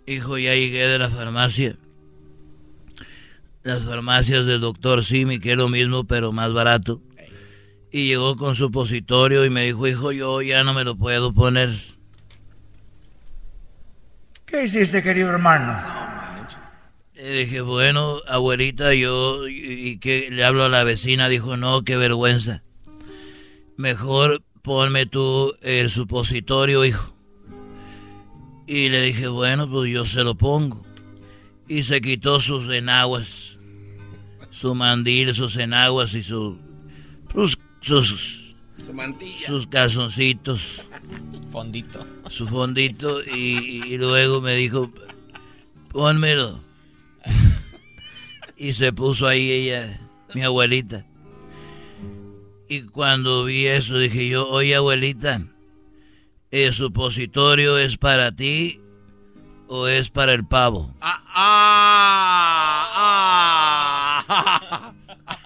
hijo, 0.08 0.38
ya 0.38 0.56
llegué 0.56 0.88
de 0.88 0.98
la 0.98 1.10
farmacia. 1.10 1.78
Las 3.64 3.86
farmacias 3.86 4.46
del 4.46 4.62
doctor 4.62 5.04
Simi, 5.04 5.40
que 5.40 5.52
es 5.52 5.58
lo 5.58 5.70
mismo, 5.70 6.06
pero 6.06 6.32
más 6.32 6.54
barato. 6.54 7.02
Y 7.92 8.08
llegó 8.08 8.36
con 8.36 8.56
su 8.56 8.66
supositorio 8.66 9.46
y 9.46 9.50
me 9.50 9.66
dijo, 9.66 9.88
hijo, 9.88 10.12
yo 10.12 10.42
ya 10.42 10.64
no 10.64 10.74
me 10.74 10.84
lo 10.84 10.96
puedo 10.96 11.34
poner. 11.34 11.70
¿Qué 14.46 14.64
hiciste, 14.64 15.04
querido 15.04 15.30
hermano? 15.30 15.78
Le 17.16 17.40
dije, 17.40 17.62
bueno, 17.62 18.22
abuelita, 18.28 18.94
yo, 18.94 19.48
y, 19.48 19.98
que 19.98 20.30
le 20.32 20.46
hablo 20.46 20.64
a 20.64 20.70
la 20.70 20.84
vecina, 20.84 21.30
dijo, 21.30 21.58
no, 21.58 21.84
qué 21.84 21.98
vergüenza. 21.98 22.64
Mejor 23.76 24.44
ponme 24.62 25.06
tú 25.06 25.54
el 25.62 25.90
supositorio, 25.90 26.86
hijo. 26.86 27.14
Y 28.68 28.90
le 28.90 29.02
dije, 29.02 29.28
bueno, 29.28 29.70
pues 29.70 29.92
yo 29.92 30.06
se 30.06 30.24
lo 30.24 30.36
pongo. 30.36 30.86
Y 31.68 31.84
se 31.84 32.02
quitó 32.02 32.40
sus 32.40 32.70
enaguas, 32.70 33.58
su 34.52 34.76
mandil, 34.76 35.34
sus 35.34 35.58
enaguas 35.58 36.14
y 36.14 36.24
su, 36.24 36.58
sus, 37.34 37.58
sus, 37.88 38.54
Su 38.86 38.94
mantilla. 38.94 39.48
sus 39.48 39.68
calzoncitos, 39.68 40.82
Fondito. 41.52 42.06
su 42.28 42.48
fondito, 42.48 43.24
y, 43.24 43.84
y 43.86 43.98
luego 43.98 44.42
me 44.42 44.56
dijo, 44.56 44.92
pónmelo. 45.90 46.60
y 48.58 48.74
se 48.74 48.92
puso 48.94 49.28
ahí 49.28 49.50
ella, 49.52 50.00
mi 50.34 50.42
abuelita. 50.44 51.06
Y 52.70 52.82
cuando 52.82 53.46
vi 53.46 53.66
eso 53.68 53.98
dije 53.98 54.28
yo, 54.28 54.48
oye 54.50 54.76
abuelita, 54.76 55.42
¿el 56.52 56.74
supositorio 56.74 57.78
es 57.78 57.96
para 57.98 58.34
ti 58.34 58.82
o 59.70 59.88
es 59.88 60.10
para 60.10 60.34
el 60.34 60.46
pavo? 60.46 60.94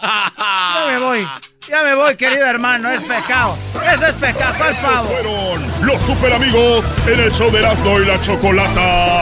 Ya 0.04 0.86
me 0.88 1.00
voy. 1.00 1.28
Ya 1.72 1.84
me 1.84 1.96
voy, 1.96 2.18
querido 2.18 2.46
hermano, 2.48 2.92
es 2.92 3.02
pecado. 3.02 3.58
Eso 3.94 4.08
es 4.08 4.16
pecado, 4.16 4.54
¿cuál 4.58 4.76
pavo? 4.82 5.08
fueron 5.08 5.88
los 5.88 6.02
super 6.02 6.34
amigos 6.34 6.84
en 7.08 7.18
el 7.18 7.32
show 7.32 7.50
de 7.50 7.60
Erasmo 7.60 7.98
y 7.98 8.06
la 8.06 8.20
Chocolata. 8.20 9.22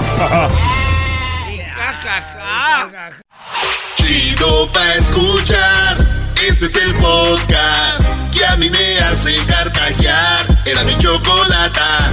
Chido 3.93 4.67
pa' 4.71 4.95
escuchar. 4.95 5.97
Este 6.43 6.65
es 6.65 6.75
el 6.77 6.95
podcast 6.95 8.01
que 8.33 8.43
a 8.43 8.55
mí 8.55 8.67
me 8.71 8.97
hace 8.97 9.35
carcajear. 9.45 10.47
Era 10.65 10.83
mi 10.85 10.97
chocolata. 10.97 12.11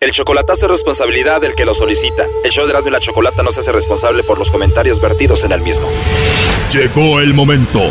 El 0.00 0.12
chocolatazo 0.12 0.64
es 0.64 0.72
responsabilidad 0.72 1.42
del 1.42 1.54
que 1.54 1.66
lo 1.66 1.74
solicita. 1.74 2.24
El 2.42 2.50
show 2.50 2.64
de 2.64 2.70
Erasmo 2.70 2.88
y 2.88 2.92
la 2.92 3.00
Chocolata 3.00 3.42
no 3.42 3.52
se 3.52 3.60
hace 3.60 3.72
responsable 3.72 4.22
por 4.22 4.38
los 4.38 4.50
comentarios 4.50 4.98
vertidos 4.98 5.44
en 5.44 5.52
el 5.52 5.60
mismo. 5.60 5.90
Llegó 6.72 7.20
el 7.20 7.34
momento 7.34 7.90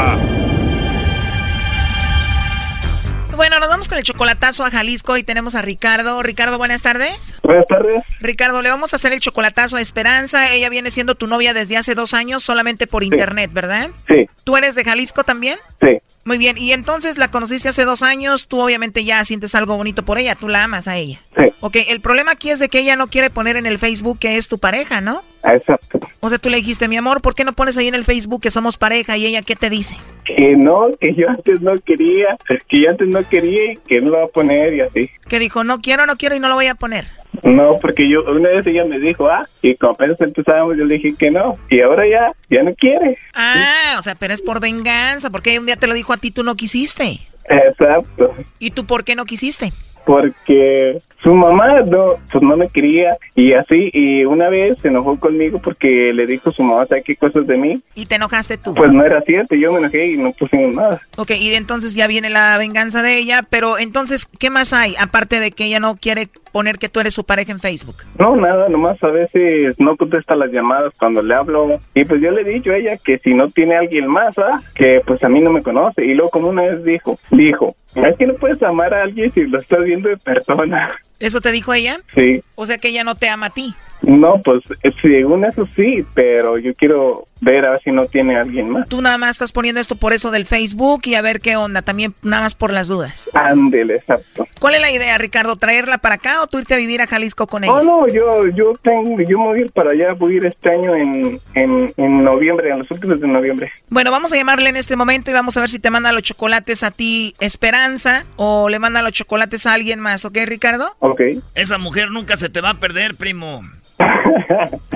vamos 3.81 3.89
con 3.89 3.97
el 3.97 4.03
chocolatazo 4.03 4.63
a 4.63 4.69
Jalisco 4.69 5.17
y 5.17 5.23
tenemos 5.23 5.55
a 5.55 5.63
Ricardo. 5.63 6.21
Ricardo, 6.21 6.59
buenas 6.59 6.83
tardes. 6.83 7.33
Buenas 7.41 7.65
tardes. 7.65 8.03
Ricardo, 8.19 8.61
le 8.61 8.69
vamos 8.69 8.93
a 8.93 8.97
hacer 8.97 9.11
el 9.11 9.19
chocolatazo 9.19 9.77
a 9.77 9.81
Esperanza. 9.81 10.53
Ella 10.53 10.69
viene 10.69 10.91
siendo 10.91 11.15
tu 11.15 11.25
novia 11.25 11.55
desde 11.55 11.77
hace 11.77 11.95
dos 11.95 12.13
años 12.13 12.43
solamente 12.43 12.85
por 12.85 13.03
internet, 13.03 13.49
¿verdad? 13.51 13.89
Sí. 14.07 14.29
¿Tú 14.43 14.55
eres 14.55 14.75
de 14.75 14.83
Jalisco 14.83 15.23
también? 15.23 15.57
Sí. 15.81 15.97
Muy 16.25 16.37
bien, 16.37 16.59
y 16.59 16.73
entonces 16.73 17.17
la 17.17 17.31
conociste 17.31 17.69
hace 17.69 17.83
dos 17.83 18.03
años, 18.03 18.47
tú 18.47 18.61
obviamente 18.61 19.03
ya 19.03 19.25
sientes 19.25 19.55
algo 19.55 19.75
bonito 19.77 20.05
por 20.05 20.19
ella, 20.19 20.35
tú 20.35 20.47
la 20.47 20.63
amas 20.63 20.87
a 20.87 20.97
ella. 20.97 21.19
Sí. 21.35 21.51
Ok, 21.61 21.77
el 21.87 22.01
problema 22.01 22.33
aquí 22.33 22.51
es 22.51 22.59
de 22.59 22.69
que 22.69 22.77
ella 22.77 22.95
no 22.95 23.07
quiere 23.07 23.31
poner 23.31 23.55
en 23.57 23.65
el 23.65 23.79
Facebook 23.79 24.19
que 24.19 24.37
es 24.37 24.47
tu 24.47 24.59
pareja, 24.59 25.01
¿no? 25.01 25.23
Exacto. 25.43 25.99
O 26.19 26.29
sea, 26.29 26.37
tú 26.37 26.49
le 26.49 26.57
dijiste, 26.57 26.87
mi 26.87 26.97
amor, 26.97 27.21
¿por 27.21 27.35
qué 27.35 27.43
no 27.43 27.53
pones 27.53 27.77
ahí 27.77 27.87
en 27.87 27.95
el 27.95 28.03
Facebook 28.03 28.41
que 28.41 28.51
somos 28.51 28.77
pareja? 28.77 29.17
Y 29.17 29.25
ella, 29.25 29.41
¿qué 29.41 29.55
te 29.55 29.69
dice? 29.69 29.95
Que 30.25 30.55
no, 30.55 30.89
que 30.99 31.13
yo 31.15 31.29
antes 31.29 31.61
no 31.61 31.79
quería, 31.79 32.37
que 32.69 32.81
yo 32.81 32.89
antes 32.89 33.07
no 33.07 33.27
quería 33.27 33.73
y 33.73 33.77
que 33.77 34.01
no 34.01 34.11
lo 34.11 34.17
va 34.17 34.25
a 34.25 34.27
poner 34.27 34.73
y 34.73 34.81
así. 34.81 35.09
Que 35.27 35.39
dijo, 35.39 35.63
no 35.63 35.79
quiero, 35.79 36.05
no 36.05 36.15
quiero 36.17 36.35
y 36.35 36.39
no 36.39 36.47
lo 36.47 36.55
voy 36.55 36.67
a 36.67 36.75
poner. 36.75 37.05
No, 37.43 37.79
porque 37.81 38.09
yo, 38.09 38.23
una 38.23 38.49
vez 38.49 38.67
ella 38.67 38.85
me 38.85 38.99
dijo, 38.99 39.27
ah, 39.27 39.47
y 39.61 39.75
como 39.75 39.93
apenas 39.93 40.19
empezábamos, 40.21 40.77
yo 40.77 40.85
le 40.85 40.95
dije 40.95 41.15
que 41.17 41.31
no, 41.31 41.57
y 41.69 41.81
ahora 41.81 42.03
ya, 42.07 42.31
ya 42.49 42.63
no 42.63 42.75
quiere. 42.75 43.17
Ah, 43.33 43.95
o 43.97 44.01
sea, 44.01 44.15
pero 44.15 44.33
es 44.33 44.41
por 44.41 44.59
venganza, 44.59 45.29
porque 45.29 45.57
un 45.57 45.65
día 45.65 45.75
te 45.75 45.87
lo 45.87 45.93
dijo 45.93 46.13
a 46.13 46.17
ti, 46.17 46.31
tú 46.31 46.43
no 46.43 46.55
quisiste. 46.55 47.19
Exacto. 47.49 48.35
¿Y 48.59 48.71
tú 48.71 48.85
por 48.85 49.03
qué 49.03 49.15
no 49.15 49.25
quisiste? 49.25 49.71
Porque 50.05 51.01
su 51.21 51.33
mamá 51.33 51.81
no, 51.81 52.15
pues 52.31 52.43
no 52.43 52.57
me 52.57 52.67
quería 52.67 53.17
y 53.35 53.53
así, 53.53 53.91
y 53.93 54.25
una 54.25 54.49
vez 54.49 54.77
se 54.81 54.87
enojó 54.87 55.19
conmigo 55.19 55.59
porque 55.59 56.11
le 56.13 56.25
dijo 56.25 56.51
su 56.51 56.63
mamá, 56.63 56.85
¿sabe 56.85 57.03
qué 57.03 57.15
cosas 57.15 57.45
de 57.45 57.57
mí? 57.57 57.81
¿Y 57.93 58.07
te 58.07 58.15
enojaste 58.15 58.57
tú? 58.57 58.73
Pues 58.73 58.91
no 58.91 59.03
era 59.05 59.21
cierto, 59.21 59.55
yo 59.55 59.71
me 59.71 59.79
enojé 59.79 60.11
y 60.11 60.17
no 60.17 60.31
pusimos 60.31 60.75
nada. 60.75 61.01
Ok, 61.17 61.31
y 61.31 61.53
entonces 61.53 61.93
ya 61.93 62.07
viene 62.07 62.29
la 62.29 62.57
venganza 62.57 63.03
de 63.03 63.17
ella, 63.17 63.45
pero 63.49 63.77
entonces, 63.77 64.27
¿qué 64.39 64.49
más 64.49 64.73
hay? 64.73 64.95
Aparte 64.99 65.39
de 65.39 65.51
que 65.51 65.65
ella 65.65 65.79
no 65.79 65.95
quiere 65.95 66.29
poner 66.51 66.77
que 66.77 66.89
tú 66.89 66.99
eres 66.99 67.13
su 67.13 67.23
pareja 67.23 67.51
en 67.51 67.59
Facebook. 67.59 67.97
No, 68.17 68.35
nada, 68.35 68.67
nomás 68.69 69.01
a 69.03 69.07
veces 69.07 69.79
no 69.79 69.95
contesta 69.95 70.35
las 70.35 70.51
llamadas 70.51 70.93
cuando 70.97 71.21
le 71.21 71.33
hablo. 71.33 71.79
Y 71.93 72.05
pues 72.05 72.21
yo 72.21 72.31
le 72.31 72.41
he 72.41 72.53
dicho 72.53 72.71
a 72.71 72.77
ella 72.77 72.97
que 72.97 73.19
si 73.19 73.33
no 73.33 73.47
tiene 73.49 73.75
alguien 73.75 74.07
más, 74.07 74.37
¿ah? 74.37 74.61
que 74.75 75.01
pues 75.05 75.23
a 75.23 75.29
mí 75.29 75.39
no 75.39 75.51
me 75.51 75.61
conoce. 75.61 76.05
Y 76.05 76.13
luego 76.13 76.31
como 76.31 76.49
una 76.49 76.63
vez 76.63 76.83
dijo, 76.83 77.17
dijo, 77.31 77.75
es 77.95 78.15
que 78.17 78.27
no 78.27 78.35
puedes 78.35 78.61
amar 78.63 78.93
a 78.93 79.03
alguien 79.03 79.31
si 79.33 79.45
lo 79.45 79.59
estás 79.59 79.83
viendo 79.83 80.09
de 80.09 80.17
persona. 80.17 80.91
¿Eso 81.21 81.39
te 81.39 81.51
dijo 81.51 81.73
ella? 81.73 81.99
Sí. 82.13 82.43
O 82.55 82.65
sea 82.65 82.77
que 82.77 82.89
ella 82.89 83.03
no 83.03 83.15
te 83.15 83.29
ama 83.29 83.47
a 83.47 83.49
ti. 83.51 83.73
No, 84.01 84.41
pues 84.43 84.63
según 85.01 85.45
eso 85.45 85.67
sí, 85.75 86.03
pero 86.15 86.57
yo 86.57 86.73
quiero 86.73 87.27
ver 87.39 87.65
a 87.65 87.71
ver 87.71 87.81
si 87.81 87.91
no 87.91 88.05
tiene 88.07 88.35
alguien 88.35 88.69
más. 88.69 88.89
Tú 88.89 89.01
nada 89.01 89.17
más 89.17 89.31
estás 89.31 89.51
poniendo 89.51 89.79
esto 89.79 89.95
por 89.95 90.13
eso 90.13 90.31
del 90.31 90.45
Facebook 90.45 91.01
y 91.05 91.15
a 91.15 91.21
ver 91.21 91.39
qué 91.39 91.55
onda, 91.55 91.81
también 91.81 92.13
nada 92.23 92.43
más 92.43 92.55
por 92.55 92.71
las 92.71 92.87
dudas. 92.87 93.29
Ándele, 93.33 93.95
exacto. 93.95 94.47
¿Cuál 94.59 94.75
es 94.75 94.81
la 94.81 94.91
idea, 94.91 95.17
Ricardo? 95.17 95.55
¿Traerla 95.55 95.99
para 95.99 96.15
acá 96.15 96.41
o 96.41 96.47
tú 96.47 96.59
irte 96.59 96.73
a 96.73 96.77
vivir 96.77 97.01
a 97.01 97.07
Jalisco 97.07 97.45
con 97.47 97.63
ella? 97.63 97.73
Oh, 97.73 97.83
no, 97.83 98.07
yo, 98.07 98.47
yo 98.47 98.73
tengo, 98.81 99.21
yo 99.21 99.37
me 99.37 99.45
voy 99.45 99.59
a 99.59 99.61
ir 99.61 99.71
para 99.71 99.91
allá, 99.91 100.13
voy 100.13 100.33
a 100.33 100.37
ir 100.37 100.45
este 100.45 100.69
año 100.69 100.95
en, 100.95 101.39
en, 101.53 101.93
en 101.97 102.23
noviembre, 102.23 102.69
en 102.71 102.79
los 102.79 102.91
últimos 102.91 103.19
de 103.19 103.27
noviembre. 103.27 103.71
Bueno, 103.89 104.11
vamos 104.11 104.33
a 104.33 104.35
llamarle 104.35 104.69
en 104.69 104.77
este 104.77 104.95
momento 104.95 105.29
y 105.29 105.33
vamos 105.33 105.57
a 105.57 105.61
ver 105.61 105.69
si 105.69 105.79
te 105.79 105.91
manda 105.91 106.11
los 106.11 106.23
chocolates 106.23 106.83
a 106.83 106.91
ti 106.91 107.35
Esperanza 107.39 108.25
o 108.35 108.69
le 108.69 108.79
manda 108.79 109.01
los 109.01 109.11
chocolates 109.11 109.65
a 109.67 109.73
alguien 109.73 109.99
más, 109.99 110.25
¿ok, 110.25 110.37
Ricardo? 110.45 110.95
Ok. 111.11 111.21
Esa 111.55 111.77
mujer 111.77 112.11
nunca 112.11 112.37
se 112.37 112.49
te 112.49 112.61
va 112.61 112.71
a 112.71 112.79
perder, 112.79 113.15
primo. 113.15 113.61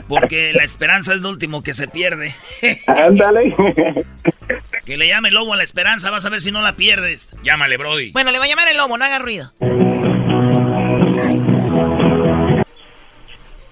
Porque 0.07 0.53
la 0.53 0.63
esperanza 0.63 1.13
es 1.13 1.21
lo 1.21 1.29
último 1.29 1.63
que 1.63 1.73
se 1.73 1.87
pierde. 1.87 2.33
Ándale. 2.87 3.55
que 4.85 4.97
le 4.97 5.07
llame 5.07 5.29
el 5.29 5.35
lobo 5.35 5.53
a 5.53 5.57
la 5.57 5.63
esperanza, 5.63 6.09
vas 6.09 6.25
a 6.25 6.29
ver 6.29 6.41
si 6.41 6.51
no 6.51 6.61
la 6.61 6.75
pierdes. 6.75 7.35
Llámale, 7.43 7.77
Brody. 7.77 8.11
Bueno, 8.11 8.31
le 8.31 8.39
va 8.39 8.45
a 8.45 8.47
llamar 8.47 8.67
el 8.67 8.77
lobo, 8.77 8.97
no 8.97 9.05
haga 9.05 9.19
ruido. 9.19 9.51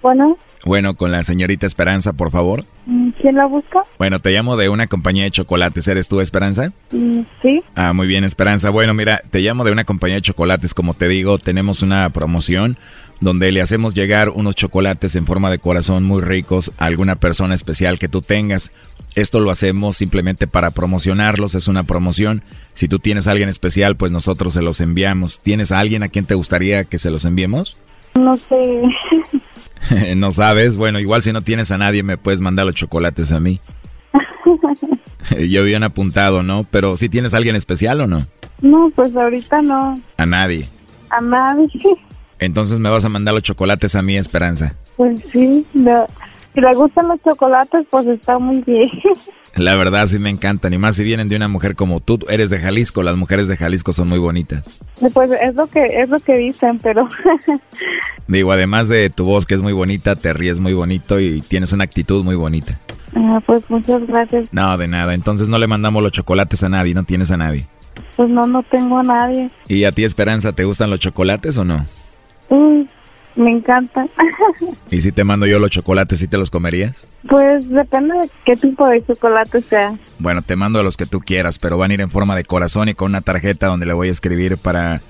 Bueno, 0.01 0.37
Bueno, 0.65 0.95
con 0.95 1.11
la 1.11 1.23
señorita 1.23 1.65
Esperanza, 1.65 2.13
por 2.13 2.31
favor. 2.31 2.65
mm, 2.85 3.09
¿quién 3.21 3.35
la 3.35 3.45
busca? 3.47 3.83
Bueno, 3.97 4.19
te 4.19 4.31
llamo 4.31 4.55
de 4.55 4.69
una 4.69 4.87
compañía 4.87 5.23
de 5.25 5.31
chocolates. 5.31 5.87
¿Eres 5.87 6.07
tú, 6.07 6.21
Esperanza? 6.21 6.71
Mm, 6.91 7.21
Sí, 7.41 7.61
Ah, 7.75 7.91
muy 7.93 8.07
bien, 8.07 8.23
Esperanza. 8.23 8.69
Bueno, 8.69 8.93
mira, 8.93 9.21
te 9.29 9.39
llamo 9.41 9.63
de 9.65 9.71
una 9.71 9.83
compañía 9.83 10.15
de 10.15 10.21
chocolates. 10.21 10.73
Como 10.73 10.93
te 10.93 11.07
digo, 11.09 11.37
tenemos 11.37 11.81
una 11.81 12.09
promoción 12.11 12.77
donde 13.19 13.51
le 13.51 13.61
hacemos 13.61 13.93
llegar 13.93 14.29
unos 14.29 14.55
chocolates 14.55 15.15
en 15.15 15.25
forma 15.25 15.49
de 15.51 15.59
corazón 15.59 16.03
muy 16.03 16.21
ricos 16.21 16.71
a 16.77 16.85
alguna 16.85 17.15
persona 17.15 17.53
especial 17.53 17.99
que 17.99 18.07
tú 18.09 18.21
tengas. 18.21 18.71
Esto 19.15 19.39
lo 19.39 19.51
hacemos 19.51 19.97
simplemente 19.97 20.47
para 20.47 20.71
promocionarlos, 20.71 21.55
es 21.55 21.67
una 21.67 21.83
promoción. 21.83 22.41
Si 22.73 22.87
tú 22.87 22.99
tienes 22.99 23.27
a 23.27 23.31
alguien 23.31 23.47
especial, 23.49 23.95
pues 23.95 24.11
nosotros 24.11 24.53
se 24.53 24.61
los 24.61 24.81
enviamos. 24.81 25.39
¿Tienes 25.41 25.71
a 25.71 25.79
alguien 25.79 26.03
a 26.03 26.09
quien 26.09 26.25
te 26.25 26.35
gustaría 26.35 26.85
que 26.85 26.97
se 26.99 27.11
los 27.11 27.25
enviemos? 27.25 27.77
no 28.15 28.37
sé. 28.37 28.55
no 30.15 30.31
sabes, 30.31 30.75
bueno, 30.75 30.99
igual 30.99 31.21
si 31.21 31.31
no 31.31 31.41
tienes 31.41 31.71
a 31.71 31.77
nadie 31.77 32.03
me 32.03 32.17
puedes 32.17 32.41
mandar 32.41 32.65
los 32.65 32.75
chocolates 32.75 33.31
a 33.31 33.39
mí. 33.39 33.59
Yo 35.49 35.61
habían 35.61 35.83
apuntado, 35.83 36.43
¿no? 36.43 36.65
Pero 36.69 36.97
si 36.97 37.09
tienes 37.09 37.33
a 37.33 37.37
alguien 37.37 37.55
especial 37.55 38.01
o 38.01 38.07
no? 38.07 38.25
no, 38.61 38.91
pues 38.95 39.15
ahorita 39.15 39.61
no. 39.61 39.95
A 40.17 40.25
nadie. 40.25 40.67
A 41.09 41.21
nadie. 41.21 41.69
Entonces 42.39 42.79
me 42.79 42.89
vas 42.89 43.05
a 43.05 43.09
mandar 43.09 43.33
los 43.33 43.43
chocolates 43.43 43.95
a 43.95 44.01
mí, 44.01 44.17
Esperanza. 44.17 44.75
Pues 44.97 45.21
sí, 45.31 45.65
no. 45.73 46.05
Si 46.53 46.61
le 46.61 46.73
gustan 46.75 47.07
los 47.07 47.21
chocolates, 47.23 47.85
pues 47.89 48.07
está 48.07 48.37
muy 48.39 48.61
bien. 48.61 48.89
La 49.55 49.75
verdad 49.75 50.07
sí 50.07 50.17
me 50.17 50.31
encantan, 50.31 50.73
y 50.73 50.79
más 50.79 50.95
si 50.95 51.03
vienen 51.03 51.29
de 51.29 51.35
una 51.35 51.47
mujer 51.47 51.75
como 51.75 51.99
tú. 51.99 52.17
Eres 52.27 52.49
de 52.49 52.57
Jalisco, 52.57 53.03
las 53.03 53.15
mujeres 53.15 53.47
de 53.47 53.55
Jalisco 53.55 53.93
son 53.93 54.09
muy 54.09 54.17
bonitas. 54.17 54.81
Pues 55.13 55.29
es 55.31 55.53
lo 55.53 55.67
que 55.67 55.85
es 55.85 56.09
lo 56.09 56.19
que 56.19 56.35
dicen, 56.37 56.79
pero 56.81 57.07
Digo, 58.27 58.51
además 58.51 58.87
de 58.87 59.09
tu 59.09 59.25
voz 59.25 59.45
que 59.45 59.53
es 59.53 59.61
muy 59.61 59.73
bonita, 59.73 60.15
te 60.15 60.33
ríes 60.33 60.59
muy 60.59 60.73
bonito 60.73 61.19
y 61.19 61.41
tienes 61.41 61.71
una 61.71 61.83
actitud 61.83 62.23
muy 62.23 62.35
bonita. 62.35 62.79
ah, 63.15 63.39
pues 63.45 63.61
muchas 63.69 64.05
gracias. 64.07 64.51
No, 64.53 64.75
de 64.77 64.87
nada. 64.87 65.13
Entonces 65.13 65.47
no 65.49 65.59
le 65.59 65.67
mandamos 65.67 66.01
los 66.01 66.11
chocolates 66.11 66.63
a 66.63 66.69
nadie, 66.69 66.93
no 66.95 67.03
tienes 67.03 67.29
a 67.29 67.37
nadie. 67.37 67.67
Pues 68.15 68.29
no, 68.29 68.47
no 68.47 68.63
tengo 68.63 68.97
a 68.97 69.03
nadie. 69.03 69.51
¿Y 69.67 69.83
a 69.83 69.91
ti, 69.91 70.03
Esperanza, 70.03 70.53
te 70.53 70.63
gustan 70.63 70.89
los 70.89 70.99
chocolates 70.99 71.57
o 71.59 71.63
no? 71.63 71.85
Uy, 72.49 72.89
me 73.35 73.51
encantan. 73.51 74.09
¿Y 74.91 75.01
si 75.01 75.11
te 75.11 75.23
mando 75.23 75.45
yo 75.45 75.59
los 75.59 75.71
chocolates, 75.71 76.19
sí 76.19 76.27
te 76.27 76.37
los 76.37 76.49
comerías? 76.49 77.07
pues 77.29 77.69
depende 77.69 78.13
de 78.15 78.29
qué 78.45 78.55
tipo 78.55 78.87
de 78.87 79.03
chocolate 79.05 79.61
sea. 79.61 79.97
Bueno, 80.19 80.41
te 80.41 80.55
mando 80.55 80.83
los 80.83 80.97
que 80.97 81.05
tú 81.05 81.19
quieras, 81.19 81.57
pero 81.57 81.77
van 81.77 81.91
a 81.91 81.93
ir 81.93 82.01
en 82.01 82.09
forma 82.09 82.35
de 82.35 82.43
corazón 82.43 82.89
y 82.89 82.93
con 82.93 83.11
una 83.11 83.21
tarjeta 83.21 83.67
donde 83.67 83.85
le 83.85 83.93
voy 83.93 84.09
a 84.09 84.11
escribir 84.11 84.57
para 84.57 85.01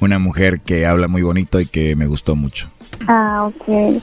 una 0.00 0.18
mujer 0.18 0.60
que 0.60 0.86
habla 0.86 1.08
muy 1.08 1.22
bonito 1.22 1.60
y 1.60 1.66
que 1.66 1.94
me 1.96 2.06
gustó 2.06 2.36
mucho. 2.36 2.70
Ah, 3.06 3.42
ok. 3.44 4.02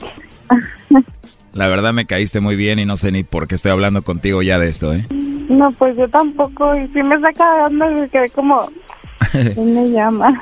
La 1.52 1.68
verdad 1.68 1.92
me 1.92 2.06
caíste 2.06 2.40
muy 2.40 2.56
bien 2.56 2.78
y 2.78 2.84
no 2.84 2.96
sé 2.96 3.12
ni 3.12 3.24
por 3.24 3.48
qué 3.48 3.54
estoy 3.54 3.72
hablando 3.72 4.02
contigo 4.02 4.42
ya 4.42 4.58
de 4.58 4.68
esto, 4.68 4.94
¿eh? 4.94 5.06
No, 5.10 5.72
pues 5.72 5.96
yo 5.96 6.08
tampoco. 6.08 6.72
Y 6.76 6.86
si 6.88 7.02
me 7.02 7.20
saca 7.20 7.54
de 7.56 7.62
onda, 7.62 7.86
me 7.88 8.08
quedé 8.08 8.28
como... 8.30 8.70
¿Quién 9.32 9.74
me 9.74 9.90
llama? 9.90 10.40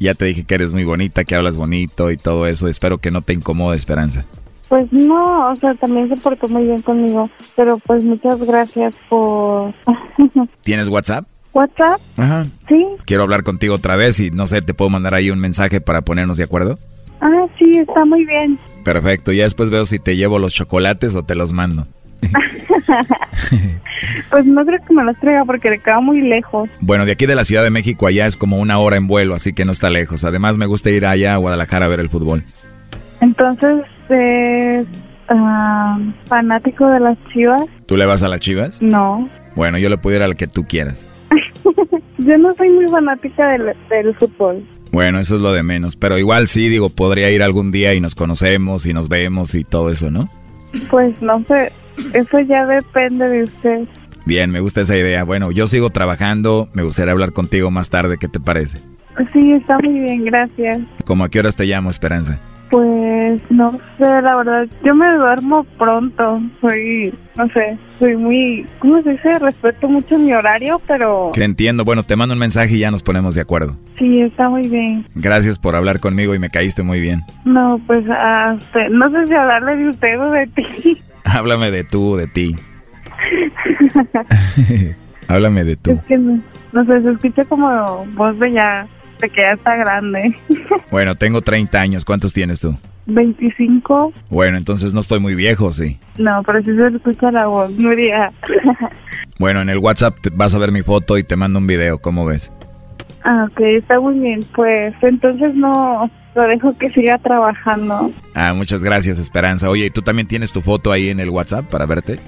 Ya 0.00 0.14
te 0.14 0.24
dije 0.24 0.44
que 0.44 0.54
eres 0.54 0.72
muy 0.72 0.84
bonita, 0.84 1.24
que 1.24 1.34
hablas 1.34 1.56
bonito 1.56 2.10
y 2.10 2.16
todo 2.16 2.46
eso. 2.46 2.68
Espero 2.68 2.98
que 2.98 3.10
no 3.10 3.20
te 3.20 3.34
incomode, 3.34 3.76
Esperanza. 3.76 4.24
Pues 4.68 4.90
no, 4.92 5.50
o 5.50 5.56
sea, 5.56 5.74
también 5.74 6.08
se 6.08 6.16
portó 6.16 6.48
muy 6.48 6.64
bien 6.64 6.80
conmigo. 6.80 7.28
Pero 7.54 7.78
pues 7.78 8.02
muchas 8.02 8.40
gracias 8.40 8.96
por... 9.10 9.74
¿Tienes 10.62 10.88
WhatsApp? 10.88 11.26
¿WhatsApp? 11.52 12.00
Ajá. 12.16 12.46
Sí. 12.66 12.86
Quiero 13.04 13.24
hablar 13.24 13.42
contigo 13.42 13.74
otra 13.74 13.96
vez 13.96 14.18
y 14.20 14.30
no 14.30 14.46
sé, 14.46 14.62
¿te 14.62 14.72
puedo 14.72 14.88
mandar 14.88 15.14
ahí 15.14 15.30
un 15.30 15.38
mensaje 15.38 15.80
para 15.80 16.00
ponernos 16.00 16.38
de 16.38 16.44
acuerdo? 16.44 16.78
Ah, 17.20 17.46
sí, 17.58 17.70
está 17.76 18.04
muy 18.06 18.24
bien. 18.24 18.58
Perfecto, 18.84 19.32
ya 19.32 19.44
después 19.44 19.68
veo 19.68 19.84
si 19.84 19.98
te 19.98 20.16
llevo 20.16 20.38
los 20.38 20.54
chocolates 20.54 21.14
o 21.14 21.24
te 21.24 21.34
los 21.34 21.52
mando. 21.52 21.86
pues 24.30 24.46
no 24.46 24.64
creo 24.64 24.78
que 24.86 24.94
me 24.94 25.04
las 25.04 25.18
traiga 25.20 25.44
porque 25.44 25.70
le 25.70 25.78
queda 25.78 26.00
muy 26.00 26.20
lejos. 26.20 26.68
Bueno, 26.80 27.04
de 27.06 27.12
aquí 27.12 27.26
de 27.26 27.34
la 27.34 27.44
Ciudad 27.44 27.62
de 27.62 27.70
México 27.70 28.06
allá 28.06 28.26
es 28.26 28.36
como 28.36 28.58
una 28.58 28.78
hora 28.78 28.96
en 28.96 29.06
vuelo, 29.06 29.34
así 29.34 29.52
que 29.52 29.64
no 29.64 29.72
está 29.72 29.90
lejos. 29.90 30.24
Además 30.24 30.56
me 30.56 30.66
gusta 30.66 30.90
ir 30.90 31.06
allá 31.06 31.34
a 31.34 31.38
Guadalajara 31.38 31.86
a 31.86 31.88
ver 31.88 32.00
el 32.00 32.08
fútbol. 32.08 32.44
Entonces, 33.20 33.84
¿es 34.08 34.86
ah, 35.28 35.98
fanático 36.26 36.86
de 36.88 37.00
las 37.00 37.18
chivas? 37.32 37.62
¿Tú 37.86 37.96
le 37.96 38.06
vas 38.06 38.22
a 38.22 38.28
las 38.28 38.40
chivas? 38.40 38.80
No. 38.80 39.28
Bueno, 39.54 39.78
yo 39.78 39.88
le 39.88 39.98
puedo 39.98 40.16
ir 40.16 40.22
al 40.22 40.36
que 40.36 40.46
tú 40.46 40.64
quieras. 40.66 41.06
Yo 42.18 42.36
no 42.36 42.52
soy 42.54 42.68
muy 42.68 42.86
fanática 42.88 43.48
del, 43.48 43.74
del 43.88 44.14
fútbol. 44.16 44.62
Bueno, 44.92 45.20
eso 45.20 45.36
es 45.36 45.40
lo 45.40 45.52
de 45.52 45.62
menos. 45.62 45.96
Pero 45.96 46.18
igual 46.18 46.48
sí, 46.48 46.68
digo, 46.68 46.90
podría 46.90 47.30
ir 47.30 47.42
algún 47.42 47.70
día 47.70 47.94
y 47.94 48.00
nos 48.00 48.14
conocemos 48.14 48.86
y 48.86 48.92
nos 48.92 49.08
vemos 49.08 49.54
y 49.54 49.64
todo 49.64 49.90
eso, 49.90 50.10
¿no? 50.10 50.28
Pues 50.90 51.20
no 51.22 51.44
sé, 51.48 51.72
eso 52.14 52.40
ya 52.40 52.66
depende 52.66 53.28
de 53.28 53.44
usted. 53.44 53.88
Bien, 54.26 54.50
me 54.50 54.60
gusta 54.60 54.82
esa 54.82 54.96
idea. 54.96 55.24
Bueno, 55.24 55.50
yo 55.50 55.66
sigo 55.66 55.90
trabajando, 55.90 56.68
me 56.72 56.82
gustaría 56.82 57.12
hablar 57.12 57.32
contigo 57.32 57.70
más 57.70 57.90
tarde, 57.90 58.18
¿qué 58.18 58.28
te 58.28 58.40
parece? 58.40 58.78
Sí, 59.32 59.52
está 59.52 59.78
muy 59.78 60.00
bien, 60.00 60.24
gracias. 60.24 60.80
¿Cómo 61.04 61.24
a 61.24 61.28
qué 61.28 61.40
horas 61.40 61.56
te 61.56 61.64
llamo, 61.64 61.90
Esperanza? 61.90 62.38
Pues 62.70 63.42
no 63.50 63.72
sé, 63.98 64.04
la 64.04 64.36
verdad, 64.36 64.68
yo 64.84 64.94
me 64.94 65.12
duermo 65.16 65.64
pronto, 65.76 66.40
soy, 66.60 67.12
no 67.36 67.48
sé, 67.48 67.76
soy 67.98 68.16
muy, 68.16 68.64
¿cómo 68.78 69.02
se 69.02 69.10
dice? 69.10 69.40
Respeto 69.40 69.88
mucho 69.88 70.16
mi 70.16 70.32
horario, 70.32 70.80
pero... 70.86 71.32
Que 71.34 71.42
entiendo, 71.42 71.84
bueno, 71.84 72.04
te 72.04 72.14
mando 72.14 72.34
un 72.34 72.38
mensaje 72.38 72.76
y 72.76 72.78
ya 72.78 72.92
nos 72.92 73.02
ponemos 73.02 73.34
de 73.34 73.40
acuerdo. 73.40 73.76
Sí, 73.98 74.20
está 74.20 74.48
muy 74.48 74.68
bien. 74.68 75.04
Gracias 75.16 75.58
por 75.58 75.74
hablar 75.74 75.98
conmigo 75.98 76.32
y 76.36 76.38
me 76.38 76.50
caíste 76.50 76.84
muy 76.84 77.00
bien. 77.00 77.22
No, 77.44 77.80
pues, 77.88 78.08
hasta, 78.08 78.88
no 78.88 79.10
sé 79.10 79.26
si 79.26 79.34
hablarle 79.34 79.76
de 79.76 79.88
usted 79.88 80.20
o 80.20 80.30
de 80.30 80.46
ti. 80.46 80.98
Háblame 81.24 81.70
de 81.70 81.84
tú 81.84 82.12
o 82.12 82.16
de 82.16 82.26
ti. 82.26 82.56
Háblame 85.28 85.64
de 85.64 85.76
tú. 85.76 85.92
Es 85.92 86.02
que 86.04 86.18
no, 86.18 86.40
no 86.72 86.84
sé, 86.84 87.02
se 87.02 87.10
escucha 87.12 87.44
como 87.44 88.06
voz 88.14 88.38
de 88.38 88.52
ya 88.52 88.86
de 89.20 89.28
que 89.28 89.40
ya 89.40 89.52
está 89.52 89.76
grande. 89.76 90.34
Bueno, 90.90 91.14
tengo 91.14 91.40
30 91.40 91.80
años. 91.80 92.04
¿Cuántos 92.04 92.32
tienes 92.32 92.60
tú? 92.60 92.76
25. 93.06 94.12
Bueno, 94.28 94.56
entonces 94.58 94.92
no 94.92 94.98
estoy 95.00 95.20
muy 95.20 95.36
viejo, 95.36 95.70
sí. 95.70 95.98
No, 96.18 96.42
pero 96.44 96.60
sí 96.62 96.70
se 96.74 96.88
escucha 96.96 97.30
la 97.30 97.46
voz, 97.46 97.70
Nuria. 97.72 98.32
Bueno, 99.38 99.60
en 99.60 99.68
el 99.68 99.78
WhatsApp 99.78 100.16
te- 100.20 100.30
vas 100.30 100.54
a 100.54 100.58
ver 100.58 100.72
mi 100.72 100.82
foto 100.82 101.16
y 101.16 101.22
te 101.22 101.36
mando 101.36 101.60
un 101.60 101.66
video. 101.68 101.98
¿Cómo 101.98 102.26
ves? 102.26 102.52
Ah, 103.24 103.46
ok, 103.50 103.60
está 103.60 104.00
muy 104.00 104.18
bien. 104.18 104.40
Pues 104.54 104.94
entonces 105.02 105.54
no, 105.54 106.10
lo 106.34 106.42
dejo 106.42 106.76
que 106.78 106.90
siga 106.90 107.18
trabajando. 107.18 108.10
Ah, 108.34 108.54
muchas 108.54 108.82
gracias, 108.82 109.18
Esperanza. 109.18 109.68
Oye, 109.70 109.86
¿y 109.86 109.90
tú 109.90 110.02
también 110.02 110.28
tienes 110.28 110.52
tu 110.52 110.60
foto 110.60 110.92
ahí 110.92 111.08
en 111.10 111.20
el 111.20 111.30
WhatsApp 111.30 111.66
para 111.70 111.86
verte? 111.86 112.18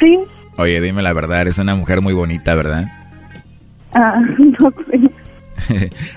Sí. 0.00 0.18
Oye, 0.56 0.80
dime 0.80 1.02
la 1.02 1.12
verdad, 1.12 1.42
eres 1.42 1.58
una 1.58 1.74
mujer 1.74 2.02
muy 2.02 2.14
bonita, 2.14 2.54
¿verdad? 2.54 2.86
Ah, 3.94 4.18
no 4.38 4.72
sé. 4.86 5.10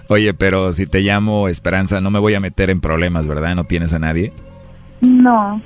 Oye, 0.07 0.33
pero 0.33 0.71
si 0.71 0.87
te 0.87 1.01
llamo 1.01 1.49
Esperanza, 1.49 1.99
no 1.99 2.09
me 2.09 2.19
voy 2.19 2.33
a 2.33 2.39
meter 2.39 2.69
en 2.69 2.79
problemas, 2.79 3.27
¿verdad? 3.27 3.53
¿No 3.53 3.65
tienes 3.65 3.91
a 3.91 3.99
nadie? 3.99 4.31
No. 5.01 5.61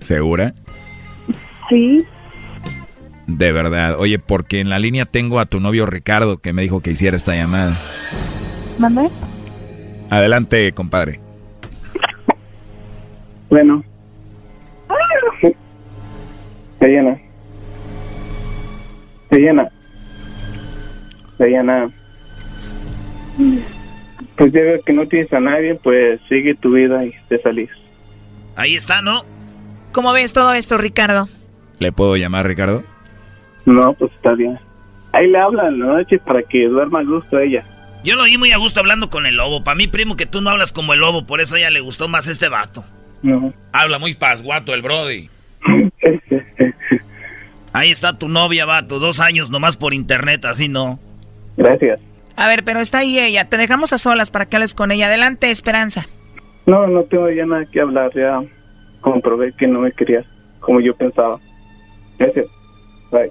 ¿Segura? 0.00 0.52
Sí. 1.70 2.04
De 3.36 3.52
verdad. 3.52 3.96
Oye, 3.98 4.18
porque 4.18 4.60
en 4.60 4.68
la 4.68 4.78
línea 4.78 5.06
tengo 5.06 5.40
a 5.40 5.46
tu 5.46 5.60
novio 5.60 5.86
Ricardo 5.86 6.38
que 6.38 6.52
me 6.52 6.62
dijo 6.62 6.80
que 6.80 6.90
hiciera 6.90 7.16
esta 7.16 7.34
llamada. 7.34 7.76
¿Mande? 8.78 9.08
Adelante, 10.10 10.72
compadre. 10.72 11.20
Bueno. 13.48 13.84
Diana. 16.80 17.20
Diana. 19.30 19.68
Diana. 21.38 21.90
Pues 24.36 24.52
ya 24.52 24.60
veo 24.60 24.80
que 24.82 24.92
no 24.92 25.06
tienes 25.06 25.32
a 25.32 25.40
nadie, 25.40 25.74
pues 25.76 26.20
sigue 26.28 26.54
tu 26.54 26.72
vida 26.72 27.04
y 27.04 27.12
te 27.28 27.40
salís. 27.42 27.70
Ahí 28.56 28.74
está, 28.76 29.02
¿no? 29.02 29.24
¿Cómo 29.92 30.12
ves 30.12 30.32
todo 30.32 30.52
esto, 30.54 30.78
Ricardo? 30.78 31.28
¿Le 31.78 31.92
puedo 31.92 32.16
llamar 32.16 32.46
Ricardo? 32.46 32.82
No, 33.70 33.94
pues 33.94 34.10
está 34.12 34.34
bien. 34.34 34.58
Ahí 35.12 35.28
le 35.28 35.38
hablan 35.38 35.74
en 35.74 35.80
la 35.80 35.86
noche 35.86 36.18
para 36.18 36.42
que 36.42 36.66
duerma 36.66 37.00
a 37.00 37.04
gusto 37.04 37.38
ella. 37.38 37.64
Yo 38.02 38.16
lo 38.16 38.24
oí 38.24 38.36
muy 38.36 38.50
a 38.50 38.56
gusto 38.56 38.80
hablando 38.80 39.10
con 39.10 39.26
el 39.26 39.36
lobo. 39.36 39.62
Para 39.62 39.76
mí, 39.76 39.86
primo, 39.86 40.16
que 40.16 40.26
tú 40.26 40.40
no 40.40 40.50
hablas 40.50 40.72
como 40.72 40.92
el 40.92 41.00
lobo, 41.00 41.24
por 41.24 41.40
eso 41.40 41.54
a 41.54 41.58
ella 41.58 41.70
le 41.70 41.80
gustó 41.80 42.08
más 42.08 42.26
este 42.26 42.48
vato. 42.48 42.84
No. 43.22 43.52
Habla 43.72 44.00
muy 44.00 44.14
pasguato 44.14 44.74
el 44.74 44.82
Brody. 44.82 45.28
Ahí 47.72 47.92
está 47.92 48.18
tu 48.18 48.28
novia, 48.28 48.64
vato. 48.64 48.98
Dos 48.98 49.20
años 49.20 49.50
nomás 49.50 49.76
por 49.76 49.94
internet, 49.94 50.44
así 50.46 50.68
no. 50.68 50.98
Gracias. 51.56 52.00
A 52.34 52.48
ver, 52.48 52.64
pero 52.64 52.80
está 52.80 52.98
ahí 52.98 53.20
ella. 53.20 53.48
Te 53.48 53.56
dejamos 53.56 53.92
a 53.92 53.98
solas 53.98 54.32
para 54.32 54.46
que 54.46 54.56
hables 54.56 54.74
con 54.74 54.90
ella. 54.90 55.06
Adelante, 55.06 55.50
Esperanza. 55.50 56.08
No, 56.66 56.88
no 56.88 57.04
tengo 57.04 57.30
ya 57.30 57.46
nada 57.46 57.66
que 57.70 57.80
hablar. 57.80 58.10
Ya 58.14 58.42
comprobé 59.00 59.52
que 59.52 59.68
no 59.68 59.80
me 59.80 59.92
querías 59.92 60.26
como 60.58 60.80
yo 60.80 60.96
pensaba. 60.96 61.38
Gracias. 62.18 62.46
Bye. 63.12 63.30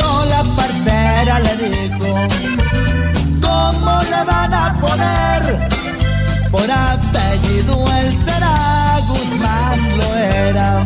poner? 4.81 5.69
Por 6.51 6.69
apellido 6.69 7.85
él 7.99 8.17
será 8.25 8.99
Guzmán 9.07 9.97
lo 9.97 10.15
era 10.17 10.83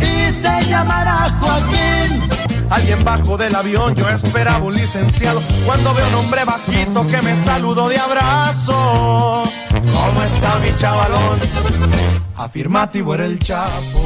Y 0.00 0.30
se 0.30 0.70
llamará 0.70 1.36
Joaquín 1.40 2.28
Alguien 2.70 3.04
bajo 3.04 3.36
del 3.36 3.54
avión, 3.54 3.94
yo 3.94 4.08
esperaba 4.08 4.64
un 4.64 4.74
licenciado. 4.74 5.40
Cuando 5.64 5.94
veo 5.94 6.08
un 6.08 6.14
hombre 6.14 6.44
bajito 6.44 7.06
que 7.06 7.22
me 7.22 7.36
saludó 7.36 7.88
de 7.88 7.98
abrazo. 7.98 9.44
¿Cómo 9.70 10.22
está 10.22 10.58
mi 10.58 10.76
chavalón? 10.76 11.38
Afirmativo 12.36 13.14
era 13.14 13.26
el 13.26 13.38
chapo. 13.38 14.00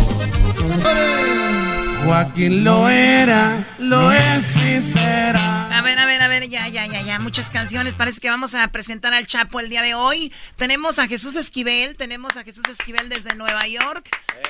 Joaquín 2.08 2.64
lo 2.64 2.88
era, 2.88 3.76
lo 3.78 4.10
es 4.10 4.64
y 4.64 4.80
será. 4.80 5.68
A 5.76 5.82
ver, 5.82 5.98
a 5.98 6.06
ver, 6.06 6.22
a 6.22 6.28
ver, 6.28 6.48
ya, 6.48 6.66
ya, 6.66 6.86
ya, 6.86 7.02
ya. 7.02 7.18
Muchas 7.18 7.50
canciones. 7.50 7.96
Parece 7.96 8.18
que 8.18 8.30
vamos 8.30 8.54
a 8.54 8.66
presentar 8.68 9.12
al 9.12 9.26
Chapo 9.26 9.60
el 9.60 9.68
día 9.68 9.82
de 9.82 9.92
hoy. 9.92 10.32
Tenemos 10.56 10.98
a 10.98 11.06
Jesús 11.06 11.36
Esquivel, 11.36 11.96
tenemos 11.96 12.38
a 12.38 12.44
Jesús 12.44 12.64
Esquivel 12.66 13.10
desde 13.10 13.34
Nueva 13.34 13.68
York. 13.68 14.08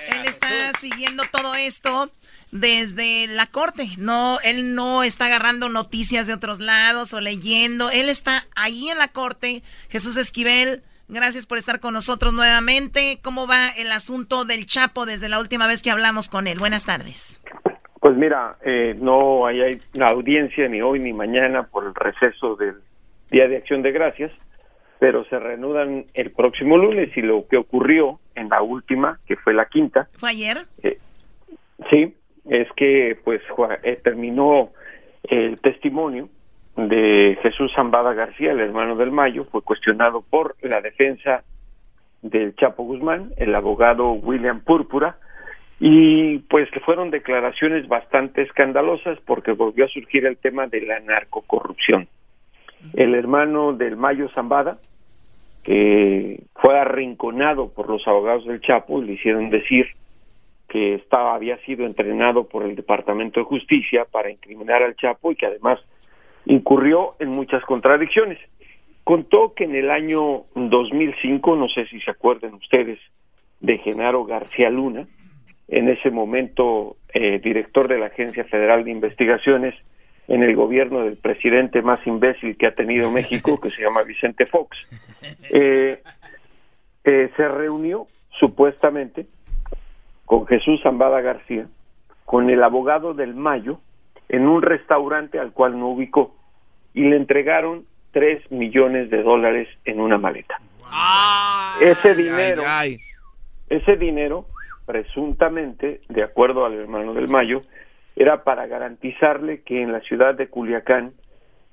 Él 0.09 0.25
está 0.27 0.49
siguiendo 0.79 1.25
todo 1.33 1.57
esto 1.57 2.13
desde 2.53 3.27
la 3.27 3.47
corte. 3.47 3.91
No, 3.97 4.39
él 4.45 4.77
no 4.77 5.03
está 5.03 5.25
agarrando 5.25 5.69
noticias 5.69 6.29
de 6.29 6.35
otros 6.35 6.61
lados 6.61 7.13
o 7.13 7.21
leyendo. 7.21 7.91
Él 7.91 8.09
está 8.09 8.47
ahí 8.55 8.89
en 8.89 8.99
la 8.99 9.09
corte. 9.09 9.65
Jesús 9.89 10.17
Esquivel, 10.17 10.85
gracias 11.09 11.47
por 11.47 11.59
estar 11.59 11.81
con 11.81 11.93
nosotros 11.93 12.33
nuevamente. 12.33 13.19
¿Cómo 13.21 13.49
va 13.49 13.71
el 13.71 13.91
asunto 13.91 14.45
del 14.45 14.65
Chapo 14.65 15.07
desde 15.07 15.29
la 15.29 15.41
última 15.41 15.67
vez 15.67 15.83
que 15.83 15.91
hablamos 15.91 16.29
con 16.29 16.47
él? 16.47 16.61
Buenas 16.61 16.85
tardes. 16.85 17.41
Pues 18.01 18.17
mira, 18.17 18.57
eh, 18.65 18.97
no 18.99 19.47
hay, 19.47 19.81
una 19.95 20.07
audiencia 20.09 20.69
ni 20.69 20.81
hoy 20.81 21.01
ni 21.01 21.13
mañana 21.13 21.65
por 21.65 21.85
el 21.85 21.95
receso 21.95 22.57
del 22.57 22.77
Día 23.31 23.49
de 23.49 23.57
Acción 23.57 23.83
de 23.83 23.93
Gracias, 23.93 24.33
pero 24.99 25.25
se 25.25 25.39
reanudan 25.39 26.05
el 26.15 26.31
próximo 26.31 26.77
lunes 26.77 27.17
y 27.17 27.23
lo 27.23 27.47
que 27.49 27.57
ocurrió 27.57 28.21
en 28.35 28.49
la 28.49 28.63
última, 28.63 29.19
que 29.27 29.37
fue 29.37 29.53
la 29.53 29.67
quinta, 29.67 30.09
¿Fue 30.17 30.31
ayer? 30.31 30.59
sí, 31.91 32.15
es 32.49 32.69
que 32.77 33.19
pues 33.25 33.43
eh, 33.83 34.01
terminó 34.03 34.71
el 35.25 35.61
testimonio 35.61 36.29
de 36.77 37.37
Jesús 37.43 37.73
Zambada 37.75 38.15
García, 38.15 38.53
el 38.53 38.61
hermano 38.61 38.95
del 38.97 39.11
Mayo, 39.11 39.45
fue 39.51 39.63
cuestionado 39.63 40.23
por 40.23 40.57
la 40.63 40.81
defensa 40.81 41.43
del 42.23 42.55
Chapo 42.57 42.85
Guzmán, 42.85 43.33
el 43.37 43.55
abogado 43.55 44.13
William 44.13 44.61
Púrpura, 44.61 45.19
y 45.81 46.39
pues 46.51 46.69
fueron 46.85 47.11
declaraciones 47.11 47.87
bastante 47.87 48.43
escandalosas 48.43 49.19
porque 49.25 49.53
volvió 49.53 49.85
a 49.85 49.89
surgir 49.89 50.27
el 50.27 50.37
tema 50.37 50.67
de 50.67 50.81
la 50.81 50.99
narcocorrupción. 51.01 52.09
El 52.95 53.15
hermano 53.15 53.73
del 53.73 53.97
Mayo 53.97 54.29
Zambada, 54.31 54.79
que 55.63 56.43
fue 56.55 56.79
arrinconado 56.79 57.69
por 57.73 57.89
los 57.89 58.07
abogados 58.09 58.45
del 58.47 58.61
Chapo 58.61 59.01
y 59.03 59.07
le 59.07 59.13
hicieron 59.13 59.51
decir 59.51 59.87
que 60.69 60.95
estaba 60.95 61.35
había 61.35 61.57
sido 61.59 61.87
entrenado 61.87 62.49
por 62.49 62.65
el 62.65 62.75
Departamento 62.75 63.41
de 63.41 63.47
Justicia 63.47 64.05
para 64.11 64.31
incriminar 64.31 64.83
al 64.83 64.97
Chapo 64.97 65.33
y 65.33 65.37
que 65.37 65.47
además 65.47 65.81
incurrió 66.45 67.15
en 67.21 67.31
muchas 67.31 67.65
contradicciones. 67.65 68.39
Contó 69.05 69.55
que 69.55 69.65
en 69.65 69.75
el 69.75 69.91
año 69.91 70.43
2005, 70.55 71.57
no 71.57 71.69
sé 71.69 71.87
si 71.87 72.01
se 72.01 72.11
acuerdan 72.11 72.55
ustedes, 72.55 72.99
de 73.61 73.79
Genaro 73.79 74.25
García 74.25 74.71
Luna, 74.71 75.07
en 75.69 75.89
ese 75.89 76.11
momento 76.11 76.97
eh, 77.13 77.39
director 77.39 77.89
de 77.89 77.99
la 77.99 78.07
Agencia 78.07 78.45
Federal 78.45 78.85
de 78.85 78.91
Investigaciones 78.91 79.75
en 80.27 80.43
el 80.43 80.55
gobierno 80.55 81.05
del 81.05 81.17
presidente 81.17 81.83
más 81.83 82.05
imbécil 82.07 82.57
que 82.57 82.67
ha 82.67 82.75
tenido 82.75 83.11
México, 83.13 83.61
que 83.61 83.71
se 83.71 83.83
llama 83.83 84.03
Vicente 84.03 84.47
Fox, 84.47 84.77
eh, 85.51 86.03
eh, 87.05 87.31
se 87.37 87.49
reunió 87.49 88.07
supuestamente 88.39 89.27
con 90.25 90.47
Jesús 90.47 90.81
Zambada 90.83 91.21
García, 91.21 91.67
con 92.25 92.51
el 92.51 92.63
abogado 92.63 93.15
del 93.15 93.35
Mayo, 93.35 93.81
en 94.29 94.47
un 94.47 94.61
restaurante 94.61 95.39
al 95.39 95.53
cual 95.53 95.79
no 95.79 95.89
ubicó, 95.89 96.37
y 96.93 97.05
le 97.05 97.17
entregaron 97.17 97.87
tres 98.13 98.43
millones 98.51 99.09
de 99.11 99.23
dólares 99.23 99.69
en 99.87 100.01
una 100.01 100.19
maleta. 100.19 100.61
ese 101.81 102.15
dinero, 102.15 102.63
ese 103.71 103.97
dinero, 103.97 104.47
presuntamente, 104.89 106.01
de 106.09 106.23
acuerdo 106.23 106.65
al 106.65 106.73
hermano 106.73 107.13
del 107.13 107.29
Mayo, 107.29 107.61
era 108.17 108.43
para 108.43 108.67
garantizarle 108.67 109.61
que 109.61 109.83
en 109.83 109.93
la 109.93 110.01
ciudad 110.01 110.35
de 110.35 110.49
Culiacán 110.49 111.13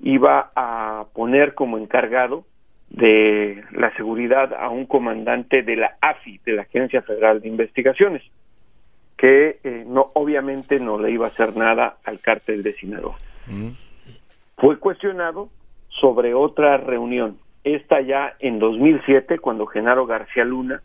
iba 0.00 0.52
a 0.54 1.06
poner 1.14 1.54
como 1.54 1.78
encargado 1.78 2.44
de 2.90 3.64
la 3.72 3.90
seguridad 3.96 4.52
a 4.52 4.68
un 4.68 4.84
comandante 4.84 5.62
de 5.62 5.76
la 5.76 5.96
AFI, 6.02 6.40
de 6.44 6.52
la 6.52 6.62
Agencia 6.62 7.00
Federal 7.00 7.40
de 7.40 7.48
Investigaciones, 7.48 8.22
que 9.16 9.60
eh, 9.64 9.84
no 9.86 10.10
obviamente 10.12 10.78
no 10.78 11.00
le 11.00 11.10
iba 11.10 11.24
a 11.24 11.30
hacer 11.30 11.56
nada 11.56 11.96
al 12.04 12.20
cártel 12.20 12.62
de 12.62 12.74
Sinaloa. 12.74 13.16
Fue 14.58 14.78
cuestionado 14.78 15.48
sobre 15.88 16.34
otra 16.34 16.76
reunión, 16.76 17.38
esta 17.64 18.02
ya 18.02 18.34
en 18.40 18.58
2007, 18.58 19.38
cuando 19.38 19.64
Genaro 19.64 20.06
García 20.06 20.44
Luna, 20.44 20.82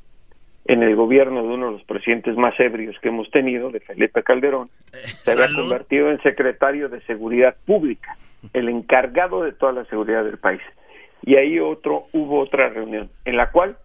en 0.66 0.84
el 0.84 0.96
gobierno 0.96 1.42
de 1.42 1.50
uno 1.50 1.68
de 1.68 1.72
los 1.74 1.84
presidentes 1.84 2.36
más 2.36 2.60
ebrios 2.60 2.96
que 3.02 3.10
hemos 3.10 3.30
tenido, 3.32 3.72
de 3.72 3.80
Felipe 3.80 4.24
Calderón, 4.24 4.70
se 5.24 5.32
había 5.32 5.54
convertido 5.56 6.12
en 6.12 6.22
secretario 6.22 6.90
de 6.90 7.02
Seguridad 7.02 7.56
Pública, 7.66 8.18
el 8.54 8.70
encargado 8.70 9.44
de 9.44 9.54
toda 9.54 9.72
la 9.72 9.86
seguridad 9.86 10.24
del 10.24 10.38
país. 10.38 10.62
Y 11.24 11.36
ahí 11.36 11.60
otro, 11.60 12.08
hubo 12.14 12.40
otra 12.40 12.70
reunión, 12.70 13.10
en 13.26 13.38
la 13.38 13.52
cual 13.52 13.78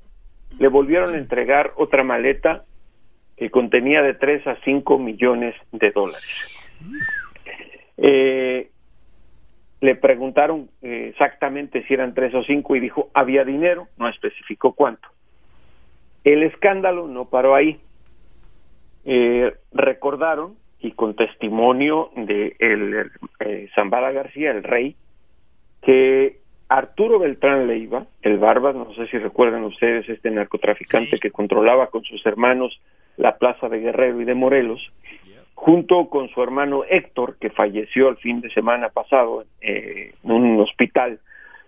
le 0.60 0.68
volvieron 0.68 1.14
a 1.14 1.18
entregar 1.18 1.72
otra 1.76 2.02
maleta 2.02 2.64
que 3.36 3.50
contenía 3.50 4.02
de 4.02 4.14
3 4.14 4.46
a 4.46 4.56
5 4.64 4.98
millones 4.98 5.54
de 5.72 5.90
dólares. 5.90 6.70
Eh, 7.98 8.70
le 9.80 9.94
preguntaron 9.94 10.70
eh, 10.82 11.08
exactamente 11.10 11.84
si 11.86 11.94
eran 11.94 12.14
3 12.14 12.34
o 12.34 12.44
5 12.44 12.76
y 12.76 12.80
dijo 12.80 13.10
había 13.12 13.44
dinero, 13.44 13.88
no 13.98 14.08
especificó 14.08 14.72
cuánto. 14.72 15.08
El 16.26 16.42
escándalo 16.42 17.06
no 17.06 17.26
paró 17.26 17.54
ahí. 17.54 17.78
Eh, 19.04 19.54
recordaron, 19.72 20.56
y 20.80 20.90
con 20.90 21.14
testimonio 21.14 22.10
de 22.16 22.56
el, 22.58 23.12
eh, 23.38 23.68
Zambada 23.76 24.10
García, 24.10 24.50
el 24.50 24.64
rey, 24.64 24.96
que 25.82 26.40
Arturo 26.68 27.20
Beltrán 27.20 27.68
Leiva, 27.68 28.06
el 28.22 28.38
Barbas, 28.38 28.74
no 28.74 28.92
sé 28.94 29.06
si 29.06 29.18
recuerdan 29.18 29.62
ustedes 29.62 30.08
este 30.08 30.32
narcotraficante 30.32 31.20
que 31.20 31.30
controlaba 31.30 31.90
con 31.90 32.02
sus 32.02 32.26
hermanos 32.26 32.76
la 33.16 33.38
plaza 33.38 33.68
de 33.68 33.78
Guerrero 33.78 34.20
y 34.20 34.24
de 34.24 34.34
Morelos, 34.34 34.80
junto 35.54 36.10
con 36.10 36.28
su 36.30 36.42
hermano 36.42 36.82
Héctor, 36.90 37.36
que 37.38 37.50
falleció 37.50 38.08
el 38.08 38.16
fin 38.16 38.40
de 38.40 38.50
semana 38.50 38.88
pasado 38.88 39.44
eh, 39.60 40.12
en 40.24 40.30
un 40.32 40.60
hospital 40.60 41.20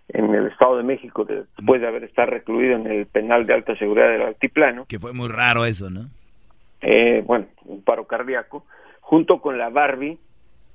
en 0.08 0.34
el 0.34 0.46
Estado 0.46 0.78
de 0.78 0.82
México 0.82 1.24
después 1.24 1.80
de 1.80 1.86
haber 1.86 2.04
estado 2.04 2.30
recluido 2.30 2.76
en 2.76 2.86
el 2.86 3.06
penal 3.06 3.46
de 3.46 3.54
alta 3.54 3.76
seguridad 3.76 4.10
del 4.10 4.22
Altiplano. 4.22 4.86
Que 4.86 4.98
fue 4.98 5.12
muy 5.12 5.28
raro 5.28 5.64
eso, 5.64 5.90
¿no? 5.90 6.08
Eh, 6.80 7.22
bueno, 7.26 7.46
un 7.64 7.82
paro 7.82 8.06
cardíaco, 8.06 8.64
junto 9.00 9.40
con 9.40 9.58
la 9.58 9.68
Barbie, 9.68 10.18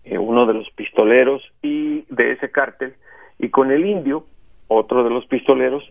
eh, 0.03 0.17
uno 0.17 0.45
de 0.45 0.53
los 0.53 0.69
pistoleros 0.71 1.41
y 1.61 2.05
de 2.09 2.33
ese 2.33 2.51
cártel, 2.51 2.95
y 3.39 3.49
con 3.49 3.71
el 3.71 3.85
indio, 3.85 4.25
otro 4.67 5.03
de 5.03 5.09
los 5.09 5.25
pistoleros, 5.25 5.83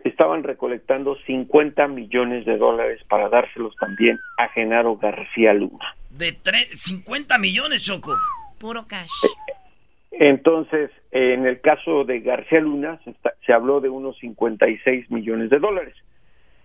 estaban 0.00 0.42
recolectando 0.42 1.16
50 1.26 1.86
millones 1.88 2.44
de 2.44 2.56
dólares 2.56 3.00
para 3.08 3.28
dárselos 3.28 3.74
también 3.76 4.18
a 4.38 4.48
Genaro 4.48 4.96
García 4.96 5.54
Luna. 5.54 5.94
De 6.10 6.36
50 6.76 7.38
millones, 7.38 7.82
Choco. 7.84 8.16
Puro 8.58 8.86
cash. 8.86 9.08
Entonces, 10.12 10.90
en 11.10 11.46
el 11.46 11.60
caso 11.60 12.04
de 12.04 12.20
García 12.20 12.60
Luna, 12.60 13.00
se, 13.46 13.52
habló 13.52 13.80
de 13.80 13.88
unos 13.88 14.18
56 14.18 15.10
millones 15.10 15.48
de 15.48 15.58
dólares. 15.58 15.94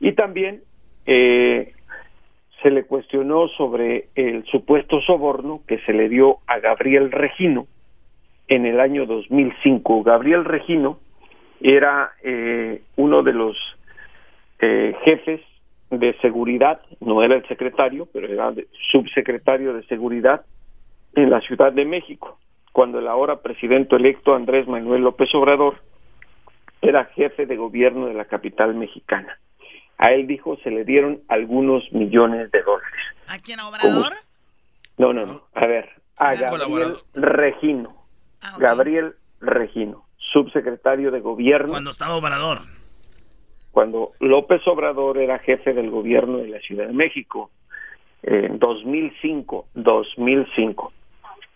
Y 0.02 0.12
también 0.12 0.62
eh, 1.06 1.74
se 2.62 2.70
le 2.70 2.84
cuestionó 2.84 3.48
sobre 3.48 4.10
el 4.16 4.44
supuesto 4.46 5.00
soborno 5.02 5.62
que 5.66 5.80
se 5.80 5.94
le 5.94 6.10
dio 6.10 6.40
a 6.46 6.60
Gabriel 6.60 7.10
Regino 7.12 7.68
en 8.50 8.66
el 8.66 8.82
año 8.82 9.06
2005. 9.06 10.04
Gabriel 10.04 10.44
Regino 10.44 11.00
era 11.62 12.12
eh, 12.24 12.82
uno 12.98 13.24
de 13.24 13.34
los 13.34 13.56
eh, 14.60 14.94
jefes 15.06 15.42
de 15.90 16.14
seguridad, 16.20 16.82
no 17.00 17.24
era 17.24 17.36
el 17.36 17.48
secretario, 17.48 18.10
pero 18.12 18.28
era 18.28 18.54
subsecretario 18.92 19.74
de 19.74 19.84
seguridad 19.84 20.46
en 21.16 21.30
la 21.30 21.40
Ciudad 21.40 21.72
de 21.72 21.86
México 21.86 22.38
cuando 22.78 23.00
el 23.00 23.08
ahora 23.08 23.38
presidente 23.38 23.96
electo 23.96 24.36
Andrés 24.36 24.68
Manuel 24.68 25.02
López 25.02 25.34
Obrador 25.34 25.82
era 26.80 27.06
jefe 27.06 27.48
de 27.48 27.56
gobierno 27.56 28.06
de 28.06 28.14
la 28.14 28.26
capital 28.26 28.76
mexicana. 28.76 29.36
A 29.98 30.12
él 30.12 30.28
dijo 30.28 30.58
se 30.58 30.70
le 30.70 30.86
dieron 30.86 31.22
algunos 31.28 31.92
millones 31.92 32.52
de 32.52 32.62
dólares. 32.62 33.02
¿A 33.30 33.40
quién, 33.40 33.60
a 33.60 33.68
Obrador? 33.68 34.14
No, 35.00 35.12
no, 35.12 35.26
no. 35.26 35.42
A 35.56 35.66
ver, 35.66 35.90
a 36.18 36.36
Gabriel 36.36 36.98
Regino. 37.16 37.96
Ah, 38.44 38.58
Gabriel 38.60 39.16
Regino, 39.42 40.06
subsecretario 40.32 41.10
de 41.10 41.20
gobierno. 41.20 41.70
Cuando 41.70 41.90
estaba 41.90 42.14
Obrador. 42.16 42.60
Cuando 43.72 44.12
López 44.20 44.62
Obrador 44.68 45.18
era 45.18 45.40
jefe 45.40 45.74
del 45.74 45.90
gobierno 45.90 46.38
de 46.38 46.50
la 46.50 46.60
Ciudad 46.60 46.86
de 46.86 46.94
México, 46.94 47.50
en 48.22 48.60
2005, 48.60 49.66
2005. 49.74 50.94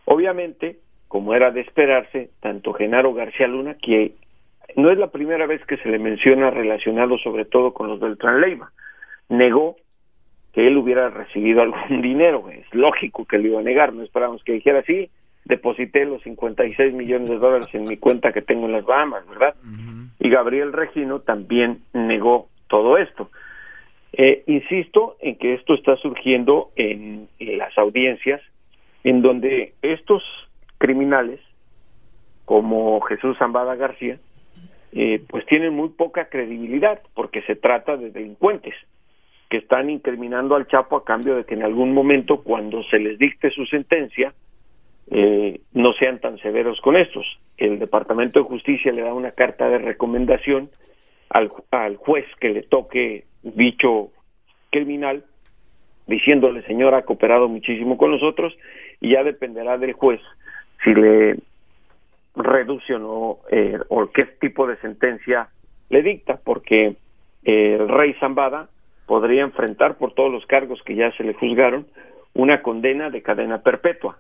Obviamente, 0.06 0.80
como 1.12 1.36
era 1.36 1.52
de 1.52 1.60
esperarse, 1.60 2.30
tanto 2.40 2.72
Genaro 2.72 3.14
García 3.14 3.46
Luna, 3.46 3.76
que 3.76 4.14
no 4.78 4.92
es 4.92 4.98
la 4.98 5.12
primera 5.12 5.46
vez 5.46 5.62
que 5.66 5.76
se 5.76 5.90
le 5.90 6.00
menciona 6.00 6.50
relacionado 6.52 7.18
sobre 7.18 7.44
todo 7.44 7.74
con 7.74 7.90
los 7.90 8.00
Beltrán 8.00 8.40
Leiva, 8.40 8.72
negó 9.28 9.76
que 10.54 10.66
él 10.66 10.78
hubiera 10.78 11.10
recibido 11.10 11.62
algún 11.64 12.02
dinero, 12.02 12.50
es 12.50 12.64
lógico 12.74 13.26
que 13.26 13.40
le 13.40 13.50
iba 13.50 13.60
a 13.60 13.64
negar, 13.64 13.92
no 13.92 14.04
esperábamos 14.04 14.42
que 14.46 14.54
dijera 14.54 14.80
así, 14.80 15.10
deposité 15.44 16.06
los 16.06 16.24
56 16.24 16.94
millones 16.94 17.30
de 17.30 17.40
dólares 17.40 17.68
en 17.74 17.84
mi 17.84 17.98
cuenta 17.98 18.32
que 18.32 18.42
tengo 18.42 18.68
en 18.68 18.72
las 18.72 18.86
Bahamas, 18.86 19.28
¿verdad? 19.28 19.54
Y 20.18 20.30
Gabriel 20.30 20.72
Regino 20.72 21.20
también 21.20 21.82
negó 21.92 22.48
todo 22.70 22.98
esto. 22.98 23.30
Eh, 24.14 24.44
insisto 24.48 25.18
en 25.20 25.36
que 25.36 25.56
esto 25.56 25.74
está 25.74 25.98
surgiendo 25.98 26.70
en 26.78 27.28
las 27.38 27.78
audiencias, 27.78 28.42
en 29.04 29.22
donde 29.22 29.74
estos 29.82 30.24
criminales 30.82 31.40
como 32.46 33.00
Jesús 33.02 33.38
Zambada 33.38 33.76
García, 33.76 34.18
eh, 34.94 35.22
pues 35.30 35.46
tienen 35.46 35.74
muy 35.74 35.90
poca 35.90 36.26
credibilidad 36.26 37.00
porque 37.14 37.44
se 37.44 37.56
trata 37.56 37.96
de 37.96 38.10
delincuentes 38.10 38.74
que 39.50 39.58
están 39.58 39.90
incriminando 39.90 40.56
al 40.56 40.68
Chapo 40.68 40.98
a 40.98 41.06
cambio 41.06 41.36
de 41.36 41.46
que 41.46 41.54
en 41.54 41.64
algún 41.64 41.94
momento 41.94 42.42
cuando 42.42 42.84
se 42.84 42.98
les 42.98 43.20
dicte 43.20 43.52
su 43.52 43.66
sentencia 43.68 44.34
eh, 45.12 45.62
no 45.74 45.94
sean 45.94 46.20
tan 46.20 46.40
severos 46.40 46.82
con 46.82 46.98
estos. 46.98 47.26
El 47.58 47.78
Departamento 47.78 48.40
de 48.40 48.46
Justicia 48.46 48.92
le 48.92 49.04
da 49.04 49.14
una 49.14 49.32
carta 49.32 49.70
de 49.70 49.78
recomendación 49.78 50.72
al, 51.30 51.52
al 51.70 51.98
juez 51.98 52.26
que 52.40 52.50
le 52.50 52.64
toque 52.64 53.26
dicho 53.44 54.10
criminal 54.72 55.26
diciéndole 56.08 56.64
señor 56.64 56.96
ha 56.96 57.04
cooperado 57.04 57.48
muchísimo 57.48 57.98
con 57.98 58.12
nosotros 58.12 58.58
y 59.00 59.12
ya 59.12 59.24
dependerá 59.24 59.78
del 59.78 59.94
juez 59.94 60.20
si 60.84 60.94
le 60.94 61.38
reduce 62.36 62.96
o 62.96 63.00
no, 63.00 63.38
eh, 63.50 63.78
o 63.90 64.08
qué 64.12 64.24
tipo 64.40 64.68
de 64.68 64.78
sentencia 64.78 65.50
le 65.90 66.02
dicta, 66.02 66.40
porque 66.44 66.96
eh, 67.44 67.78
el 67.80 67.90
rey 67.90 68.14
Zambada 68.20 68.70
podría 69.06 69.42
enfrentar 69.44 69.98
por 69.98 70.14
todos 70.14 70.32
los 70.32 70.46
cargos 70.46 70.82
que 70.84 70.96
ya 70.96 71.12
se 71.18 71.24
le 71.24 71.34
juzgaron 71.34 71.86
una 72.34 72.62
condena 72.62 73.10
de 73.10 73.22
cadena 73.22 73.62
perpetua. 73.62 74.18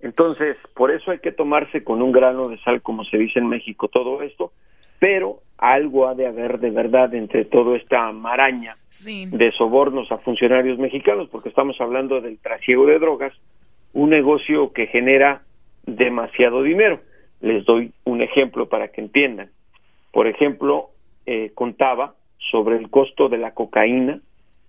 Entonces, 0.00 0.56
por 0.74 0.90
eso 0.90 1.10
hay 1.10 1.18
que 1.18 1.32
tomarse 1.32 1.82
con 1.82 2.02
un 2.02 2.12
grano 2.12 2.48
de 2.48 2.58
sal, 2.58 2.82
como 2.82 3.04
se 3.04 3.18
dice 3.18 3.38
en 3.40 3.48
México, 3.48 3.88
todo 3.88 4.22
esto, 4.22 4.52
pero 4.98 5.38
algo 5.58 6.06
ha 6.08 6.14
de 6.14 6.26
haber 6.26 6.58
de 6.60 6.70
verdad 6.70 7.12
entre 7.14 7.44
toda 7.44 7.76
esta 7.76 8.10
maraña 8.12 8.76
Sí. 8.90 9.26
de 9.30 9.50
sobornos 9.52 10.10
a 10.12 10.18
funcionarios 10.18 10.78
mexicanos, 10.78 11.28
porque 11.30 11.48
estamos 11.48 11.80
hablando 11.80 12.20
del 12.20 12.38
trasiego 12.38 12.86
de 12.86 12.98
drogas, 12.98 13.32
un 13.92 14.10
negocio 14.10 14.72
que 14.72 14.86
genera 14.86 15.42
demasiado 15.86 16.62
dinero. 16.62 17.00
Les 17.40 17.64
doy 17.64 17.92
un 18.04 18.22
ejemplo 18.22 18.68
para 18.68 18.88
que 18.88 19.00
entiendan. 19.00 19.50
Por 20.12 20.26
ejemplo, 20.26 20.90
eh, 21.26 21.50
contaba 21.54 22.14
sobre 22.50 22.76
el 22.76 22.90
costo 22.90 23.28
de 23.28 23.38
la 23.38 23.52
cocaína 23.54 24.20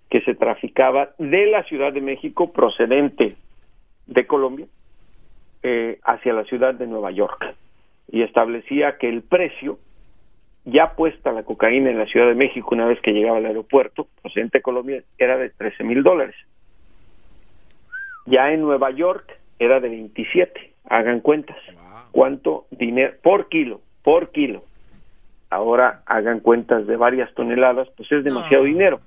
que 0.09 0.22
se 0.22 0.36
traficaba 0.36 1.09
de 1.18 1.47
la 1.47 1.64
Ciudad 1.64 1.91
de 1.91 2.01
México 2.01 2.53
procedente 2.53 3.36
de 4.05 4.28
Colombia 4.28 4.68
eh, 5.64 5.99
hacia 6.03 6.34
la 6.34 6.43
ciudad 6.43 6.76
de 6.76 6.88
Nueva 6.88 7.11
York 7.11 7.55
y 8.11 8.22
establecía 8.22 8.97
que 8.97 9.09
el 9.09 9.24
precio 9.24 9.80
ya 10.66 10.95
puesta 10.95 11.32
la 11.32 11.43
cocaína 11.43 11.89
en 11.89 11.97
la 11.97 12.05
Ciudad 12.05 12.28
de 12.28 12.36
México 12.36 12.70
una 12.72 12.86
vez 12.86 13.01
que 13.01 13.11
llegaba 13.11 13.38
al 13.38 13.45
aeropuerto 13.45 14.07
procedente 14.22 14.59
de 14.59 14.61
Colombia 14.61 15.03
era 15.18 15.38
de 15.38 15.49
13 15.49 15.84
mil 15.84 16.03
dólares 16.03 16.36
ya 18.26 18.51
en 18.51 18.61
Nueva 18.61 18.91
York 18.91 19.39
era 19.57 19.80
de 19.80 19.89
27 19.89 20.72
hagan 20.97 21.19
cuentas. 21.19 21.57
Cuánto 22.11 22.65
dinero 22.71 23.13
por 23.21 23.49
kilo 23.49 23.81
por 24.03 24.31
kilo. 24.31 24.63
Ahora 25.49 26.03
hagan 26.05 26.39
cuentas 26.39 26.85
de 26.87 26.97
varias 26.97 27.33
toneladas 27.33 27.87
pues 27.95 28.11
es 28.11 28.23
demasiado 28.23 28.65
dinero. 28.65 28.99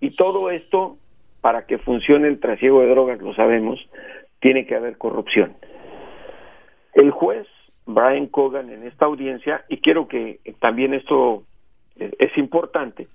Y 0.00 0.10
todo 0.10 0.50
esto 0.50 0.96
para 1.40 1.66
que 1.66 1.78
funcione 1.78 2.28
el 2.28 2.40
trasiego 2.40 2.80
de 2.80 2.88
drogas 2.88 3.20
lo 3.20 3.34
sabemos 3.34 3.78
tiene 4.40 4.66
que 4.66 4.76
haber 4.76 4.96
corrupción. 4.96 5.56
El 6.94 7.10
juez 7.10 7.46
Brian 7.86 8.26
Cogan 8.26 8.70
en 8.70 8.86
esta 8.86 9.06
audiencia 9.06 9.64
y 9.68 9.78
quiero 9.78 10.08
que 10.08 10.40
también 10.60 10.94
esto 10.94 11.44
eh, 11.96 12.12
es 12.18 12.36
importante 12.38 13.08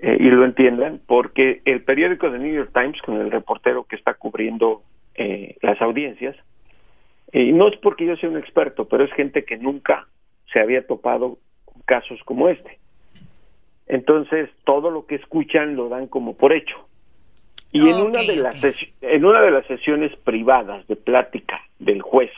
eh, 0.00 0.16
y 0.18 0.24
lo 0.24 0.44
entiendan 0.44 1.00
porque 1.06 1.60
el 1.64 1.84
periódico 1.84 2.30
de 2.30 2.38
New 2.38 2.54
York 2.54 2.70
Times 2.72 3.00
con 3.02 3.20
el 3.20 3.30
reportero 3.30 3.84
que 3.84 3.96
está 3.96 4.14
cubriendo 4.14 4.82
eh, 5.14 5.56
las 5.62 5.80
audiencias. 5.80 6.36
Y 7.32 7.52
no 7.52 7.68
es 7.68 7.78
porque 7.78 8.06
yo 8.06 8.16
sea 8.16 8.28
un 8.28 8.36
experto 8.36 8.86
pero 8.86 9.04
es 9.04 9.12
gente 9.12 9.44
que 9.44 9.56
nunca 9.56 10.06
se 10.52 10.60
había 10.60 10.86
topado 10.86 11.38
con 11.64 11.82
casos 11.82 12.20
como 12.24 12.48
este. 12.48 12.78
Entonces 13.86 14.50
todo 14.64 14.90
lo 14.90 15.06
que 15.06 15.16
escuchan 15.16 15.76
lo 15.76 15.88
dan 15.88 16.06
como 16.06 16.36
por 16.36 16.52
hecho. 16.52 16.76
Y 17.72 17.88
en 17.88 18.02
una 18.02 18.20
de 18.20 18.36
las 18.36 18.62
en 19.00 19.24
una 19.24 19.40
de 19.40 19.50
las 19.50 19.66
sesiones 19.66 20.14
privadas 20.24 20.86
de 20.88 20.96
plática 20.96 21.60
del 21.78 22.02
juez 22.02 22.30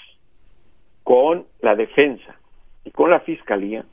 con 1.02 1.44
la 1.60 1.74
defensa 1.74 2.36
y 2.84 2.90
con 2.92 3.10
la 3.10 3.20
fiscalía 3.20 3.84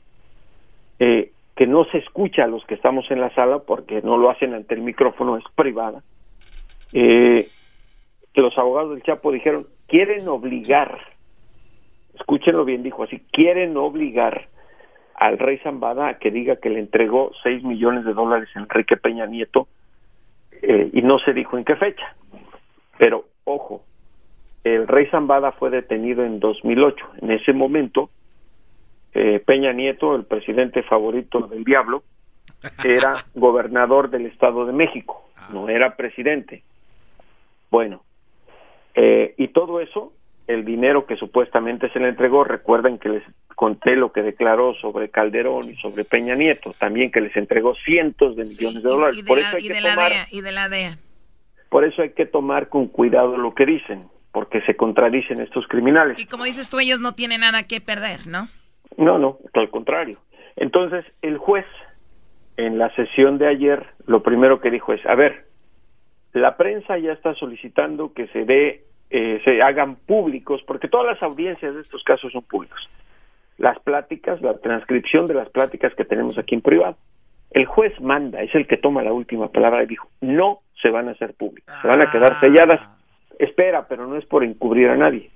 eh, 1.00 1.32
que 1.56 1.66
no 1.66 1.84
se 1.86 1.98
escucha 1.98 2.44
a 2.44 2.46
los 2.46 2.64
que 2.64 2.74
estamos 2.74 3.10
en 3.10 3.20
la 3.20 3.34
sala 3.34 3.58
porque 3.58 4.02
no 4.02 4.16
lo 4.16 4.30
hacen 4.30 4.54
ante 4.54 4.74
el 4.74 4.82
micrófono 4.82 5.36
es 5.36 5.44
privada 5.56 6.02
eh, 6.92 7.48
que 8.32 8.40
los 8.40 8.56
abogados 8.56 8.90
del 8.90 9.02
Chapo 9.02 9.32
dijeron 9.32 9.66
quieren 9.86 10.28
obligar 10.28 10.98
escúchenlo 12.14 12.64
bien 12.64 12.82
dijo 12.82 13.02
así 13.02 13.20
quieren 13.30 13.76
obligar 13.76 14.48
al 15.14 15.38
rey 15.38 15.58
Zambada 15.58 16.08
a 16.08 16.18
que 16.18 16.30
diga 16.30 16.56
que 16.56 16.70
le 16.70 16.80
entregó 16.80 17.30
6 17.42 17.62
millones 17.62 18.04
de 18.04 18.14
dólares 18.14 18.48
a 18.54 18.60
Enrique 18.60 18.96
Peña 18.96 19.26
Nieto 19.26 19.68
eh, 20.62 20.90
y 20.92 21.02
no 21.02 21.18
se 21.18 21.32
dijo 21.32 21.58
en 21.58 21.64
qué 21.64 21.76
fecha 21.76 22.16
pero 22.98 23.26
ojo 23.44 23.84
el 24.64 24.86
rey 24.86 25.06
Zambada 25.06 25.52
fue 25.52 25.70
detenido 25.70 26.24
en 26.24 26.40
2008 26.40 27.06
en 27.22 27.30
ese 27.32 27.52
momento 27.52 28.10
eh, 29.14 29.42
Peña 29.44 29.72
Nieto 29.72 30.14
el 30.14 30.24
presidente 30.24 30.82
favorito 30.82 31.40
del 31.46 31.64
diablo 31.64 32.02
era 32.82 33.16
gobernador 33.34 34.08
del 34.08 34.26
Estado 34.26 34.64
de 34.64 34.72
México 34.72 35.28
no 35.52 35.68
era 35.68 35.96
presidente. 35.96 36.62
Bueno 37.70 38.02
eh, 38.94 39.34
y 39.36 39.48
todo 39.48 39.80
eso 39.80 40.12
el 40.46 40.64
dinero 40.64 41.06
que 41.06 41.16
supuestamente 41.16 41.90
se 41.90 42.00
le 42.00 42.08
entregó, 42.08 42.44
recuerden 42.44 42.98
que 42.98 43.08
les 43.08 43.22
conté 43.54 43.96
lo 43.96 44.12
que 44.12 44.22
declaró 44.22 44.74
sobre 44.74 45.08
Calderón 45.08 45.70
y 45.70 45.76
sobre 45.76 46.04
Peña 46.04 46.34
Nieto, 46.34 46.72
también 46.78 47.10
que 47.10 47.20
les 47.20 47.34
entregó 47.36 47.74
cientos 47.76 48.36
de 48.36 48.44
millones 48.44 48.82
de 48.82 48.88
dólares. 48.88 49.18
Y 49.18 49.22
de, 49.22 49.28
por, 49.28 49.38
la, 49.38 49.48
eso 49.48 49.56
hay 49.56 49.64
y 49.64 49.68
que 49.68 49.74
de 49.74 49.80
la 49.80 49.90
tomar, 49.94 50.10
DEA, 50.10 50.26
y 50.30 50.40
de 50.40 50.52
la 50.52 50.68
DEA. 50.68 50.98
por 51.68 51.84
eso 51.84 52.02
hay 52.02 52.10
que 52.10 52.26
tomar 52.26 52.68
con 52.68 52.88
cuidado 52.88 53.36
lo 53.36 53.54
que 53.54 53.66
dicen, 53.66 54.08
porque 54.32 54.60
se 54.62 54.76
contradicen 54.76 55.40
estos 55.40 55.66
criminales. 55.68 56.18
Y 56.18 56.26
como 56.26 56.44
dices 56.44 56.68
tú, 56.68 56.80
ellos 56.80 57.00
no 57.00 57.14
tienen 57.14 57.40
nada 57.40 57.62
que 57.66 57.80
perder, 57.80 58.26
¿no? 58.26 58.48
No, 58.96 59.18
no, 59.18 59.38
al 59.54 59.70
contrario. 59.70 60.18
Entonces, 60.56 61.04
el 61.22 61.38
juez, 61.38 61.66
en 62.56 62.78
la 62.78 62.94
sesión 62.94 63.38
de 63.38 63.48
ayer, 63.48 63.86
lo 64.06 64.22
primero 64.22 64.60
que 64.60 64.70
dijo 64.70 64.92
es, 64.92 65.04
a 65.06 65.14
ver, 65.14 65.46
la 66.32 66.56
prensa 66.56 66.98
ya 66.98 67.12
está 67.12 67.34
solicitando 67.34 68.12
que 68.12 68.26
se 68.28 68.44
dé, 68.44 68.84
eh, 69.10 69.40
se 69.44 69.62
hagan 69.62 69.96
públicos, 69.96 70.62
porque 70.66 70.88
todas 70.88 71.06
las 71.06 71.22
audiencias 71.22 71.74
de 71.74 71.80
estos 71.80 72.02
casos 72.04 72.32
son 72.32 72.42
públicos. 72.42 72.80
Las 73.58 73.78
pláticas, 73.80 74.40
la 74.40 74.58
transcripción 74.58 75.26
de 75.26 75.34
las 75.34 75.50
pláticas 75.50 75.94
que 75.94 76.04
tenemos 76.04 76.38
aquí 76.38 76.54
en 76.54 76.62
privado. 76.62 76.96
El 77.50 77.66
juez 77.66 77.92
manda, 78.00 78.40
es 78.42 78.54
el 78.54 78.66
que 78.66 78.78
toma 78.78 79.02
la 79.02 79.12
última 79.12 79.52
palabra 79.52 79.82
y 79.82 79.86
dijo, 79.86 80.08
no 80.22 80.60
se 80.80 80.88
van 80.88 81.08
a 81.08 81.12
hacer 81.12 81.34
públicas, 81.34 81.76
se 81.82 81.88
van 81.88 82.00
a 82.00 82.10
quedar 82.10 82.40
selladas. 82.40 82.80
Espera, 83.38 83.86
pero 83.88 84.06
no 84.06 84.16
es 84.16 84.24
por 84.24 84.42
encubrir 84.42 84.88
a 84.88 84.96
nadie, 84.96 85.30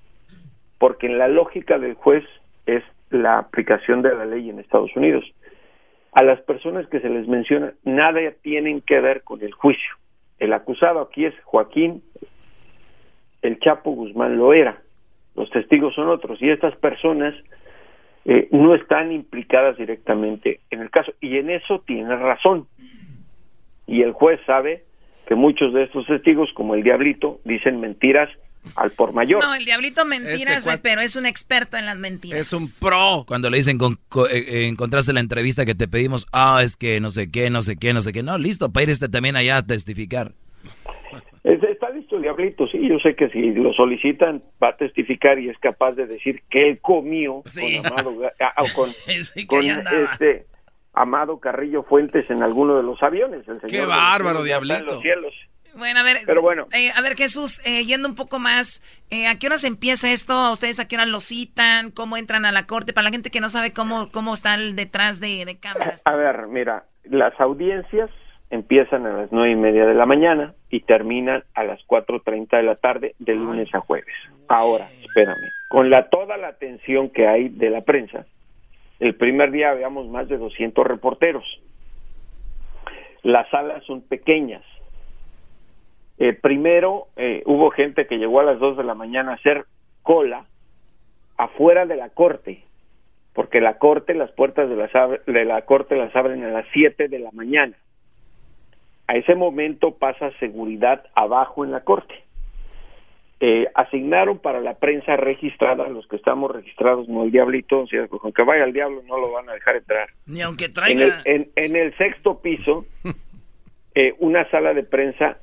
porque 0.78 1.06
en 1.06 1.18
la 1.18 1.28
lógica 1.28 1.78
del 1.78 1.94
juez 1.94 2.24
es 2.64 2.82
la 3.10 3.38
aplicación 3.38 4.00
de 4.00 4.14
la 4.14 4.24
ley 4.24 4.48
en 4.48 4.60
Estados 4.60 4.94
Unidos. 4.96 5.24
A 6.12 6.22
las 6.22 6.40
personas 6.40 6.86
que 6.88 7.00
se 7.00 7.10
les 7.10 7.28
menciona 7.28 7.74
nada 7.84 8.20
tienen 8.42 8.80
que 8.80 9.00
ver 9.00 9.22
con 9.22 9.42
el 9.42 9.52
juicio. 9.52 9.90
El 10.38 10.52
acusado 10.52 11.00
aquí 11.00 11.24
es 11.24 11.34
Joaquín, 11.44 12.02
el 13.42 13.58
Chapo 13.60 13.92
Guzmán 13.92 14.36
lo 14.36 14.52
era, 14.52 14.82
los 15.34 15.50
testigos 15.50 15.94
son 15.94 16.08
otros. 16.08 16.40
Y 16.42 16.50
estas 16.50 16.76
personas 16.76 17.34
eh, 18.24 18.48
no 18.50 18.74
están 18.74 19.12
implicadas 19.12 19.76
directamente 19.76 20.60
en 20.70 20.80
el 20.80 20.90
caso. 20.90 21.12
Y 21.20 21.38
en 21.38 21.50
eso 21.50 21.82
tiene 21.86 22.14
razón. 22.16 22.66
Y 23.86 24.02
el 24.02 24.12
juez 24.12 24.40
sabe 24.46 24.82
que 25.26 25.34
muchos 25.34 25.72
de 25.72 25.84
estos 25.84 26.06
testigos, 26.06 26.52
como 26.54 26.74
el 26.74 26.82
diablito, 26.82 27.40
dicen 27.44 27.80
mentiras 27.80 28.28
al 28.74 28.90
por 28.90 29.12
mayor. 29.12 29.42
No, 29.42 29.54
el 29.54 29.64
diablito 29.64 30.04
mentiras, 30.04 30.58
Este 30.58 30.70
cuat- 30.70 30.80
pero 30.82 31.00
es 31.00 31.16
un 31.16 31.26
experto 31.26 31.76
en 31.76 31.86
las 31.86 31.96
mentiras. 31.96 32.40
Es 32.40 32.52
un 32.52 32.66
pro. 32.80 33.24
Cuando 33.26 33.48
le 33.50 33.58
dicen, 33.58 33.78
con- 33.78 33.98
co- 34.08 34.28
eh, 34.28 34.38
eh, 34.48 34.66
encontraste 34.66 35.12
la 35.12 35.20
entrevista 35.20 35.64
que 35.64 35.74
te 35.74 35.88
pedimos, 35.88 36.26
ah, 36.32 36.60
es 36.62 36.76
que 36.76 37.00
no 37.00 37.10
sé 37.10 37.30
qué, 37.30 37.48
no 37.50 37.62
sé 37.62 37.76
qué, 37.76 37.92
no 37.94 38.00
sé 38.00 38.12
qué. 38.12 38.22
No, 38.22 38.38
listo, 38.38 38.72
para 38.72 38.84
ir 38.84 38.90
este 38.90 39.08
también 39.08 39.36
allá 39.36 39.58
a 39.58 39.66
testificar. 39.66 40.32
Es- 41.44 41.62
Está 41.62 41.90
listo 41.90 42.16
el 42.16 42.22
diablito, 42.22 42.66
sí, 42.66 42.78
yo 42.88 42.98
sé 42.98 43.14
que 43.14 43.28
si 43.28 43.52
lo 43.52 43.72
solicitan 43.72 44.42
va 44.60 44.70
a 44.70 44.76
testificar 44.76 45.38
y 45.38 45.48
es 45.48 45.56
capaz 45.58 45.92
de 45.92 46.06
decir 46.06 46.42
que 46.50 46.70
él 46.70 46.80
comió 46.80 47.42
con 47.44 47.86
Amado, 47.86 48.18
ah, 48.40 48.52
ah, 48.56 48.64
con, 48.74 48.90
con 49.46 49.64
este 49.64 50.46
Amado 50.92 51.38
Carrillo 51.38 51.84
Fuentes 51.84 52.28
en 52.30 52.42
alguno 52.42 52.76
de 52.76 52.82
los 52.82 53.00
aviones. 53.02 53.46
El 53.46 53.60
señor 53.60 53.70
Qué 53.70 53.86
bárbaro, 53.86 54.40
en 54.40 54.44
diablito. 54.46 54.84
los 54.94 55.02
cielos. 55.02 55.34
Bueno, 55.76 56.00
a 56.00 56.02
ver, 56.02 56.16
Pero 56.26 56.42
bueno. 56.42 56.66
eh, 56.72 56.90
a 56.96 57.00
ver 57.02 57.14
Jesús, 57.16 57.60
eh, 57.66 57.84
yendo 57.84 58.08
un 58.08 58.14
poco 58.14 58.38
más, 58.38 58.82
eh, 59.10 59.26
¿a 59.28 59.38
qué 59.38 59.46
horas 59.46 59.64
empieza 59.64 60.10
esto? 60.10 60.52
¿Ustedes 60.52 60.80
a 60.80 60.88
qué 60.88 60.96
hora 60.96 61.06
lo 61.06 61.20
citan? 61.20 61.90
¿Cómo 61.90 62.16
entran 62.16 62.44
a 62.46 62.52
la 62.52 62.66
corte? 62.66 62.92
Para 62.92 63.04
la 63.06 63.10
gente 63.10 63.30
que 63.30 63.40
no 63.40 63.48
sabe 63.48 63.72
cómo, 63.72 64.10
cómo 64.10 64.34
están 64.34 64.76
detrás 64.76 65.20
de, 65.20 65.44
de 65.44 65.58
cámaras. 65.58 66.02
A 66.04 66.16
ver, 66.16 66.46
mira, 66.48 66.84
las 67.04 67.38
audiencias 67.40 68.10
empiezan 68.50 69.06
a 69.06 69.12
las 69.12 69.32
nueve 69.32 69.50
y 69.52 69.56
media 69.56 69.86
de 69.86 69.94
la 69.94 70.06
mañana 70.06 70.54
y 70.70 70.80
terminan 70.80 71.42
a 71.54 71.64
las 71.64 71.80
cuatro 71.86 72.20
treinta 72.22 72.56
de 72.58 72.62
la 72.62 72.76
tarde 72.76 73.14
de 73.18 73.34
lunes 73.34 73.68
a 73.74 73.80
jueves. 73.80 74.14
Ahora, 74.48 74.88
espérame, 75.02 75.50
con 75.68 75.90
la 75.90 76.08
toda 76.08 76.36
la 76.36 76.48
atención 76.48 77.10
que 77.10 77.26
hay 77.26 77.48
de 77.48 77.70
la 77.70 77.80
prensa, 77.80 78.24
el 79.00 79.14
primer 79.16 79.50
día 79.50 79.70
habíamos 79.70 80.06
más 80.08 80.28
de 80.28 80.38
200 80.38 80.86
reporteros. 80.86 81.44
Las 83.22 83.50
salas 83.50 83.82
son 83.84 84.02
pequeñas. 84.02 84.62
Eh, 86.18 86.32
primero 86.32 87.08
eh, 87.16 87.42
hubo 87.46 87.70
gente 87.70 88.06
que 88.06 88.16
llegó 88.18 88.40
a 88.40 88.44
las 88.44 88.58
2 88.58 88.76
de 88.78 88.84
la 88.84 88.94
mañana 88.94 89.32
a 89.32 89.34
hacer 89.34 89.64
cola 90.02 90.46
afuera 91.36 91.84
de 91.84 91.96
la 91.96 92.08
corte, 92.10 92.62
porque 93.34 93.60
la 93.60 93.78
corte, 93.78 94.14
las 94.14 94.30
puertas 94.32 94.68
de, 94.70 94.76
las 94.76 94.90
de 95.26 95.44
la 95.44 95.62
corte 95.62 95.94
las 95.96 96.14
abren 96.16 96.42
a 96.44 96.48
las 96.48 96.66
7 96.72 97.08
de 97.08 97.18
la 97.18 97.30
mañana. 97.32 97.76
A 99.08 99.16
ese 99.16 99.34
momento 99.34 99.96
pasa 99.96 100.30
seguridad 100.40 101.04
abajo 101.14 101.64
en 101.64 101.72
la 101.72 101.80
corte. 101.80 102.14
Eh, 103.38 103.68
asignaron 103.74 104.38
para 104.38 104.60
la 104.60 104.74
prensa 104.78 105.14
registrada, 105.16 105.86
los 105.90 106.06
que 106.08 106.16
estamos 106.16 106.50
registrados, 106.50 107.06
no 107.06 107.24
el 107.24 107.30
diablito, 107.30 107.80
o 107.80 107.86
sea, 107.86 108.08
con 108.08 108.32
que 108.32 108.42
vaya 108.42 108.64
el 108.64 108.72
diablo 108.72 109.02
no 109.06 109.18
lo 109.18 109.30
van 109.32 109.50
a 109.50 109.52
dejar 109.52 109.76
entrar. 109.76 110.08
Ni 110.24 110.40
aunque 110.40 110.64
En 110.64 110.70
el, 110.70 110.74
traiga. 110.74 111.22
en- 111.26 111.50
en 111.54 111.76
el 111.76 111.94
sexto 111.98 112.40
piso, 112.40 112.86
eh, 113.94 114.14
una 114.20 114.48
sala 114.50 114.72
de 114.72 114.84
prensa 114.84 115.36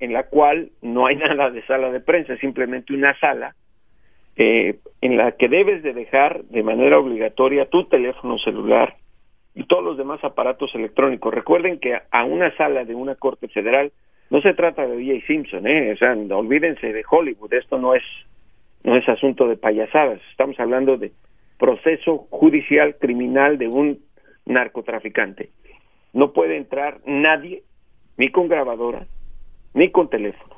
en 0.00 0.12
la 0.12 0.24
cual 0.24 0.70
no 0.82 1.06
hay 1.06 1.16
nada 1.16 1.50
de 1.50 1.62
sala 1.66 1.90
de 1.90 2.00
prensa, 2.00 2.36
simplemente 2.38 2.92
una 2.92 3.18
sala 3.18 3.54
eh, 4.36 4.78
en 5.00 5.16
la 5.16 5.32
que 5.32 5.48
debes 5.48 5.82
de 5.82 5.92
dejar 5.92 6.44
de 6.44 6.62
manera 6.62 6.98
obligatoria 6.98 7.68
tu 7.68 7.84
teléfono 7.84 8.38
celular 8.38 8.96
y 9.54 9.64
todos 9.64 9.84
los 9.84 9.98
demás 9.98 10.22
aparatos 10.24 10.74
electrónicos. 10.74 11.34
Recuerden 11.34 11.78
que 11.78 11.98
a 12.10 12.24
una 12.24 12.54
sala 12.56 12.84
de 12.84 12.94
una 12.94 13.14
corte 13.16 13.48
federal 13.48 13.92
no 14.30 14.40
se 14.40 14.54
trata 14.54 14.86
de 14.86 14.96
O.J. 14.96 15.26
Simpson, 15.26 15.66
¿eh? 15.66 15.92
o 15.92 15.96
sea, 15.96 16.12
olvídense 16.36 16.92
de 16.92 17.02
Hollywood, 17.08 17.52
esto 17.52 17.78
no 17.78 17.94
es 17.94 18.02
no 18.82 18.96
es 18.96 19.06
asunto 19.08 19.46
de 19.46 19.56
payasadas, 19.56 20.20
estamos 20.30 20.58
hablando 20.58 20.96
de 20.96 21.12
proceso 21.58 22.26
judicial 22.30 22.96
criminal 22.98 23.58
de 23.58 23.68
un 23.68 23.98
narcotraficante. 24.46 25.50
No 26.14 26.32
puede 26.32 26.56
entrar 26.56 27.00
nadie, 27.04 27.62
ni 28.16 28.30
con 28.30 28.48
grabadora, 28.48 29.06
ni 29.74 29.90
con 29.90 30.08
teléfono. 30.08 30.56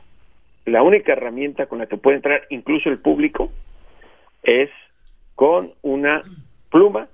La 0.64 0.82
única 0.82 1.12
herramienta 1.12 1.66
con 1.66 1.78
la 1.78 1.86
que 1.86 1.96
puede 1.96 2.16
entrar 2.16 2.42
incluso 2.50 2.88
el 2.88 2.98
público 2.98 3.50
es 4.42 4.70
con 5.34 5.72
una 5.82 6.22
pluma, 6.70 7.08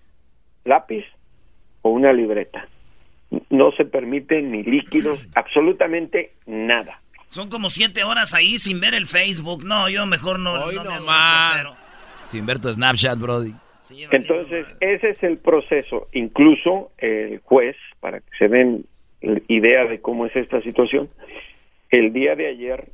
lápiz 0.64 1.04
o 1.82 1.90
una 1.90 2.12
libreta. 2.12 2.66
No 3.50 3.72
se 3.72 3.84
permiten 3.84 4.52
ni 4.52 4.62
líquidos, 4.62 5.20
absolutamente 5.34 6.32
nada. 6.46 7.00
Son 7.28 7.50
como 7.50 7.68
siete 7.68 8.04
horas 8.04 8.32
ahí 8.34 8.58
sin 8.58 8.80
ver 8.80 8.94
el 8.94 9.06
Facebook. 9.06 9.64
No, 9.64 9.88
yo 9.88 10.06
mejor 10.06 10.38
no. 10.38 10.52
Hoy 10.64 10.76
no, 10.76 10.84
no 10.84 10.92
me 10.92 11.00
más. 11.00 11.64
gusta, 11.64 11.78
Sin 12.24 12.46
ver 12.46 12.58
tu 12.58 12.72
Snapchat, 12.72 13.18
Brody. 13.18 13.54
Entonces, 14.10 14.66
ese 14.80 15.10
es 15.10 15.22
el 15.22 15.38
proceso. 15.38 16.08
Incluso 16.12 16.90
el 16.98 17.40
juez, 17.40 17.76
para 18.00 18.20
que 18.20 18.30
se 18.38 18.48
den 18.48 18.86
idea 19.48 19.84
de 19.84 20.00
cómo 20.00 20.26
es 20.26 20.36
esta 20.36 20.60
situación, 20.62 21.08
el 21.90 22.12
día 22.12 22.34
de 22.36 22.48
ayer 22.48 22.88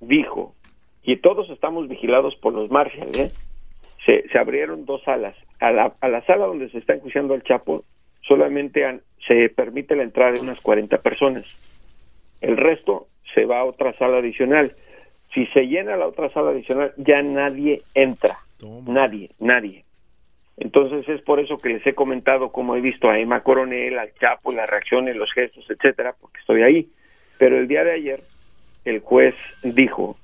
dijo, 0.00 0.54
y 1.02 1.16
todos 1.18 1.50
estamos 1.50 1.88
vigilados 1.88 2.34
por 2.36 2.52
los 2.54 2.70
Marshall, 2.70 3.10
¿eh? 3.16 3.30
se, 4.06 4.28
se 4.28 4.38
abrieron 4.38 4.84
dos 4.86 5.02
salas. 5.04 5.34
A 5.60 5.70
la, 5.70 5.94
a 6.00 6.08
la 6.08 6.24
sala 6.26 6.46
donde 6.46 6.68
se 6.70 6.78
está 6.78 6.94
enjuiciando 6.94 7.34
al 7.34 7.42
Chapo 7.42 7.84
solamente 8.22 8.84
han- 8.84 9.02
se 9.26 9.48
permite 9.50 9.96
la 9.96 10.02
entrada 10.02 10.32
de 10.32 10.40
unas 10.40 10.60
40 10.60 10.98
personas. 10.98 11.46
El 12.40 12.56
resto 12.56 13.06
se 13.34 13.44
va 13.46 13.60
a 13.60 13.64
otra 13.64 13.92
sala 13.98 14.18
adicional. 14.18 14.72
Si 15.32 15.46
se 15.46 15.66
llena 15.66 15.96
la 15.96 16.06
otra 16.06 16.30
sala 16.30 16.50
adicional, 16.50 16.92
ya 16.98 17.22
nadie 17.22 17.82
entra. 17.94 18.36
Nadie, 18.86 19.30
nadie. 19.40 19.84
Entonces 20.56 21.08
es 21.08 21.20
por 21.22 21.40
eso 21.40 21.58
que 21.58 21.70
les 21.70 21.86
he 21.86 21.94
comentado 21.94 22.52
cómo 22.52 22.76
he 22.76 22.80
visto 22.80 23.08
a 23.10 23.18
Emma 23.18 23.42
Coronel, 23.42 23.98
al 23.98 24.12
Chapo, 24.14 24.52
las 24.52 24.68
reacciones, 24.70 25.16
los 25.16 25.32
gestos, 25.32 25.68
etcétera, 25.68 26.14
porque 26.20 26.38
estoy 26.40 26.62
ahí. 26.62 26.88
Pero 27.38 27.58
el 27.58 27.68
día 27.68 27.84
de 27.84 27.92
ayer 27.92 28.20
el 28.84 29.00
juez 29.00 29.34
dijo 29.62 30.16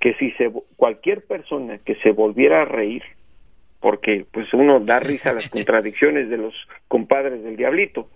que 0.00 0.14
si 0.14 0.30
se 0.32 0.50
cualquier 0.76 1.22
persona 1.22 1.78
que 1.78 1.94
se 1.96 2.12
volviera 2.12 2.62
a 2.62 2.64
reír, 2.64 3.02
porque 3.80 4.24
pues 4.30 4.52
uno 4.54 4.80
da 4.80 5.00
risa 5.00 5.30
a 5.30 5.34
las 5.34 5.48
contradicciones 5.50 6.28
de 6.28 6.38
los 6.38 6.54
compadres 6.88 7.42
del 7.42 7.56
diablito, 7.56 8.08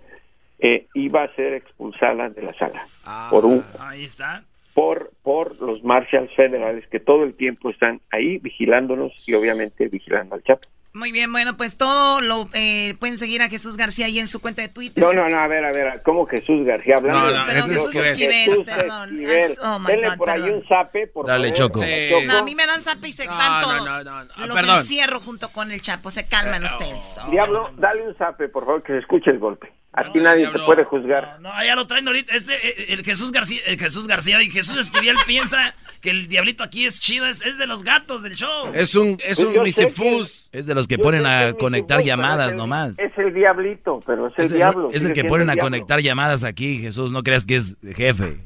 eh, 0.58 0.86
iba 0.94 1.22
a 1.22 1.34
ser 1.34 1.54
expulsada 1.54 2.28
de 2.28 2.42
la 2.42 2.52
sala 2.52 2.86
por 3.30 3.46
un 3.46 3.64
Ahí 3.78 4.04
está. 4.04 4.44
por 4.74 5.10
por 5.22 5.58
los 5.60 5.82
marshals 5.82 6.30
federales 6.34 6.86
que 6.88 7.00
todo 7.00 7.24
el 7.24 7.34
tiempo 7.34 7.70
están 7.70 8.00
ahí 8.10 8.36
vigilándonos 8.38 9.12
y 9.26 9.32
obviamente 9.32 9.88
vigilando 9.88 10.34
al 10.34 10.42
Chapo. 10.42 10.68
Muy 10.92 11.12
bien, 11.12 11.30
bueno, 11.30 11.56
pues 11.56 11.76
todo 11.78 12.20
lo 12.20 12.48
eh, 12.52 12.96
pueden 12.98 13.16
seguir 13.16 13.42
a 13.42 13.48
Jesús 13.48 13.76
García 13.76 14.06
ahí 14.06 14.18
en 14.18 14.26
su 14.26 14.40
cuenta 14.40 14.60
de 14.62 14.68
Twitter. 14.68 15.04
No, 15.04 15.12
no, 15.12 15.28
no, 15.28 15.38
a 15.38 15.46
ver, 15.46 15.64
a 15.64 15.70
ver, 15.70 16.02
¿cómo 16.04 16.26
Jesús 16.26 16.66
García 16.66 16.96
hablando? 16.96 17.20
No, 17.20 17.30
no, 17.30 17.46
de- 17.46 17.52
Perdón, 17.52 17.70
Jesús 17.70 17.94
Esquivel, 17.94 18.44
Jesús 18.44 18.64
perdón. 18.66 19.08
Esquivel. 19.10 19.36
Es- 19.38 19.58
oh, 19.62 19.78
my 19.78 19.86
Denle 19.86 20.08
God, 20.08 20.16
por 20.16 20.30
ahí 20.30 20.40
perdón. 20.42 20.58
un 20.58 20.66
zape, 20.68 21.06
por 21.06 21.26
Dale, 21.26 21.48
favor. 21.54 21.56
Choco. 21.58 21.80
Choco. 21.80 22.26
No, 22.26 22.38
a 22.38 22.42
mí 22.42 22.54
me 22.56 22.66
dan 22.66 22.82
zap 22.82 23.04
y 23.04 23.12
se 23.12 23.26
van 23.28 23.62
todos. 23.62 23.84
no, 23.86 24.02
no, 24.04 24.24
no, 24.24 24.46
Los 24.46 24.56
perdón. 24.60 24.78
encierro 24.78 25.20
junto 25.20 25.48
con 25.50 25.70
el 25.70 25.80
Chapo. 25.80 26.10
Se 26.10 26.26
calman 26.26 26.64
ustedes. 26.64 27.16
Diablo, 27.30 27.70
dale 27.76 28.02
un 28.08 28.16
zape, 28.16 28.48
por 28.48 28.64
favor, 28.64 28.82
que 28.82 28.92
se 28.94 28.98
escuche 28.98 29.30
el 29.30 29.38
golpe. 29.38 29.72
Aquí 29.92 30.20
nadie 30.20 30.46
te 30.48 30.58
puede 30.60 30.84
juzgar. 30.84 31.38
No, 31.40 31.50
ya 31.64 31.74
lo 31.74 31.86
traen 31.86 32.06
ahorita. 32.06 32.34
Este, 32.34 32.52
eh, 32.54 32.86
el 32.94 33.04
Jesús 33.04 33.32
García, 33.32 33.60
el 33.66 33.76
Jesús 33.78 34.06
García 34.06 34.40
y 34.40 34.48
Jesús 34.50 34.78
Esquivel 34.78 35.16
piensa 35.26 35.74
que 36.00 36.10
el 36.10 36.28
diablito 36.28 36.62
aquí 36.62 36.86
es 36.86 37.00
chido, 37.00 37.26
es, 37.26 37.44
es 37.44 37.58
de 37.58 37.66
los 37.66 37.82
gatos 37.82 38.22
del 38.22 38.34
show. 38.36 38.70
Es 38.72 38.94
un, 38.94 39.18
es 39.26 39.40
Pues 39.42 39.56
un 39.56 39.62
misifus. 39.64 40.48
Es 40.52 40.66
de 40.66 40.74
los 40.76 40.86
que 40.86 40.96
ponen 40.98 41.26
a 41.26 41.52
conectar 41.54 42.02
llamadas 42.04 42.52
el- 42.52 42.56
nomás. 42.58 42.98
Es 43.00 43.10
el 43.18 43.34
diablito, 43.34 44.00
pero 44.06 44.28
es 44.28 44.34
el 44.38 44.44
Es 44.44 44.50
el, 44.52 44.56
diablo. 44.58 44.88
es 44.92 45.04
el 45.04 45.12
que 45.12 45.24
ponen 45.24 45.50
a 45.50 45.56
conectar 45.56 46.00
llamadas 46.00 46.44
aquí, 46.44 46.78
Jesús. 46.78 47.10
No 47.10 47.22
creas 47.24 47.44
que 47.44 47.56
es 47.56 47.76
jefe. 47.96 48.38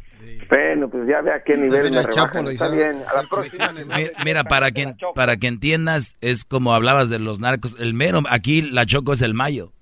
Bueno, 0.48 0.88
pues 0.90 1.06
ya 1.08 1.20
ve 1.20 1.32
a 1.32 1.42
qué 1.44 1.56
nivel 1.56 1.90
me 1.90 2.02
rebajan. 2.02 2.48
Está 2.48 2.68
bien, 2.68 3.02
a 3.10 3.22
la 3.22 3.28
próxima. 3.28 3.72
Mira, 3.72 4.10
mira, 4.24 4.44
para 4.44 4.70
que, 4.72 4.94
para 5.14 5.36
que 5.36 5.46
entiendas, 5.46 6.16
es 6.20 6.44
como 6.44 6.74
hablabas 6.74 7.08
de 7.10 7.18
los 7.18 7.38
narcos. 7.38 7.76
El 7.78 7.94
mero, 7.94 8.22
aquí 8.30 8.62
la 8.62 8.86
Choco 8.86 9.12
es 9.12 9.22
el 9.22 9.34
mayo. 9.34 9.72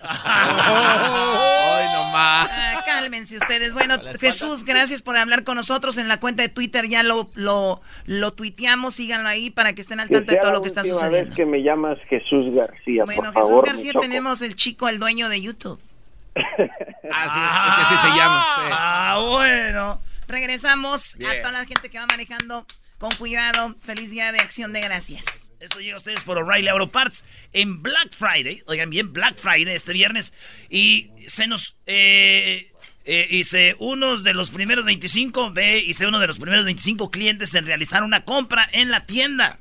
Ay, 0.00 1.86
no 1.92 2.04
más. 2.12 2.48
Ah, 2.52 2.82
cálmense 2.84 3.36
ustedes. 3.36 3.74
Bueno, 3.74 3.96
Jesús, 4.20 4.64
gracias 4.64 5.02
por 5.02 5.16
hablar 5.16 5.44
con 5.44 5.56
nosotros 5.56 5.98
en 5.98 6.08
la 6.08 6.18
cuenta 6.20 6.42
de 6.42 6.48
Twitter. 6.48 6.86
Ya 6.88 7.02
lo, 7.02 7.30
lo, 7.34 7.80
lo 8.06 8.32
tuiteamos. 8.32 8.94
Síganlo 8.94 9.28
ahí 9.28 9.50
para 9.50 9.72
que 9.74 9.80
estén 9.82 10.00
al 10.00 10.08
Que 10.08 10.14
tanto 10.16 10.32
de 10.32 10.38
todo 10.38 10.50
lo 10.52 10.62
que 10.62 10.68
está 10.68 10.82
sucediendo. 10.84 11.26
vez 11.28 11.34
que 11.34 11.46
me 11.46 11.62
llamas 11.62 11.98
Jesús 12.08 12.54
García, 12.54 13.04
Bueno, 13.04 13.22
por 13.24 13.34
Jesús 13.34 13.48
favor, 13.48 13.66
García, 13.66 13.92
tenemos 14.00 14.42
el 14.42 14.54
chico, 14.54 14.88
el 14.88 14.98
dueño 14.98 15.28
de 15.28 15.40
YouTube. 15.40 15.80
Ah, 17.14 17.28
sí, 17.28 17.82
este 17.82 17.94
sí 17.94 18.00
se 18.12 18.16
llama. 18.18 18.46
sí. 18.56 18.70
Ah, 18.72 19.20
bueno. 19.28 20.00
Regresamos 20.28 21.16
a 21.16 21.40
toda 21.42 21.52
la 21.52 21.64
gente 21.66 21.90
que 21.90 21.98
va 21.98 22.06
manejando 22.06 22.64
con 23.02 23.10
cuidado. 23.16 23.74
Feliz 23.80 24.12
día 24.12 24.30
de 24.30 24.38
acción 24.38 24.72
de 24.72 24.80
gracias. 24.80 25.52
Esto 25.58 25.80
llega 25.80 25.94
a 25.94 25.96
ustedes 25.96 26.22
por 26.22 26.38
O'Reilly 26.38 26.68
Auto 26.68 26.92
Parts 26.92 27.24
en 27.52 27.82
Black 27.82 28.14
Friday. 28.14 28.62
Oigan 28.66 28.90
bien, 28.90 29.12
Black 29.12 29.36
Friday 29.38 29.74
este 29.74 29.92
viernes. 29.92 30.32
Y 30.70 31.10
se 31.26 31.48
nos... 31.48 31.76
Hice 33.04 33.74
unos 33.80 34.22
de 34.22 34.32
los 34.32 34.52
primeros 34.52 34.84
25, 34.84 35.52
ve, 35.52 35.78
hice 35.78 36.06
uno 36.06 36.20
de 36.20 36.28
los 36.28 36.38
primeros 36.38 36.64
25 36.64 37.10
clientes 37.10 37.52
en 37.56 37.66
realizar 37.66 38.04
una 38.04 38.24
compra 38.24 38.68
en 38.70 38.92
la 38.92 39.04
tienda. 39.06 39.58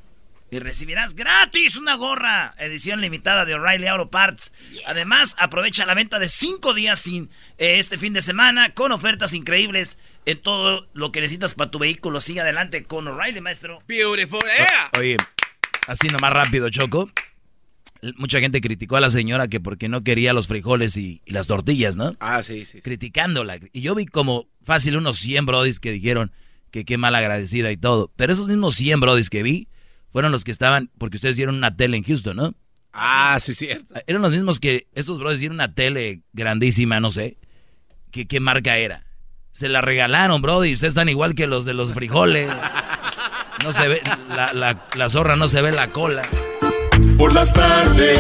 Y 0.54 0.60
recibirás 0.60 1.16
gratis 1.16 1.78
una 1.78 1.96
gorra, 1.96 2.54
edición 2.58 3.00
limitada 3.00 3.46
de 3.46 3.54
O'Reilly 3.54 3.88
Auto 3.88 4.10
Parts. 4.10 4.52
Además, 4.86 5.34
aprovecha 5.40 5.86
la 5.86 5.94
venta 5.94 6.20
de 6.20 6.28
5 6.28 6.74
días 6.74 7.00
sin 7.00 7.30
eh, 7.58 7.80
este 7.80 7.98
fin 7.98 8.12
de 8.12 8.22
semana 8.22 8.74
con 8.74 8.92
ofertas 8.92 9.32
increíbles 9.32 9.98
en 10.26 10.42
todo 10.42 10.90
lo 10.92 11.14
que 11.14 11.22
necesitas 11.22 11.56
para 11.56 11.72
tu 11.72 11.80
vehículo. 11.80 12.20
Sigue 12.20 12.42
adelante 12.42 12.84
con 12.84 13.08
O'Reilly, 13.08 13.40
maestro. 13.40 13.82
Beautiful. 13.88 14.42
Yeah. 14.42 14.90
Oye, 15.00 15.16
así 15.88 16.10
nomás 16.10 16.34
rápido, 16.34 16.70
Choco. 16.70 17.10
Mucha 18.18 18.42
gente 18.42 18.60
criticó 18.60 18.98
a 18.98 19.00
la 19.00 19.10
señora 19.10 19.48
que 19.48 19.62
porque 19.62 19.88
no 19.88 20.04
quería 20.04 20.34
los 20.34 20.50
frijoles 20.50 20.98
y, 20.98 21.22
y 21.24 21.32
las 21.32 21.48
tortillas, 21.48 21.96
¿no? 21.96 22.18
Ah, 22.20 22.44
sí, 22.44 22.66
sí. 22.66 22.74
sí. 22.74 22.82
Criticándola. 22.82 23.58
Y 23.72 23.80
yo 23.80 23.96
vi 23.96 24.06
como 24.06 24.50
fácil 24.66 24.98
unos 24.98 25.18
100 25.18 25.46
brodis 25.46 25.80
que 25.80 25.94
dijeron 25.94 26.34
que 26.72 26.84
qué 26.84 26.98
mal 26.98 27.16
agradecida 27.16 27.72
y 27.72 27.78
todo. 27.78 28.12
Pero 28.18 28.34
esos 28.34 28.50
mismos 28.50 28.76
100 28.76 29.00
brodis 29.00 29.30
que 29.30 29.44
vi 29.44 29.70
fueron 30.12 30.32
los 30.32 30.44
que 30.44 30.52
estaban, 30.52 30.90
porque 30.98 31.18
ustedes 31.18 31.36
dieron 31.38 31.56
una 31.56 31.76
tele 31.76 31.98
en 31.98 32.04
Houston, 32.04 32.36
¿no? 32.38 32.54
Ah, 32.94 33.38
sí, 33.42 33.54
cierto. 33.54 33.96
Eran 34.08 34.22
los 34.22 34.32
mismos 34.32 34.60
que 34.60 34.88
esos 34.94 35.18
brodis 35.20 35.40
dieron 35.40 35.56
una 35.56 35.74
tele 35.74 36.24
grandísima, 36.34 37.00
no 37.00 37.10
sé. 37.10 37.38
¿Qué, 38.12 38.28
qué 38.28 38.40
marca 38.40 38.78
era? 38.78 39.06
Se 39.54 39.70
la 39.70 39.82
regalaron, 39.82 40.42
brody. 40.42 40.74
Ustedes 40.74 40.92
están 40.92 41.10
igual 41.10 41.36
que 41.36 41.48
los 41.48 41.66
de 41.66 41.74
los 41.74 41.94
frijoles. 41.94 42.50
No 43.64 43.74
se 43.74 43.88
ve, 43.88 44.02
la, 44.30 44.54
la, 44.54 44.86
la 44.96 45.10
zorra 45.10 45.36
no 45.36 45.48
se 45.48 45.62
ve 45.62 45.72
la 45.72 45.88
cola. 45.90 46.24
Por 47.18 47.34
las 47.34 47.54
tardes 47.54 48.20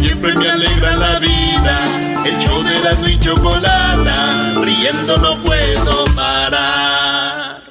siempre 0.00 0.34
me 0.34 0.50
alegra 0.50 0.96
la 0.96 1.18
vida. 1.18 2.22
El 2.24 2.38
show 2.38 2.62
de 2.62 2.78
la 2.80 3.10
y 3.10 3.18
chocolata, 3.18 4.60
riendo 4.60 5.16
no 5.18 5.42
puedo 5.42 6.04
parar. 6.14 7.62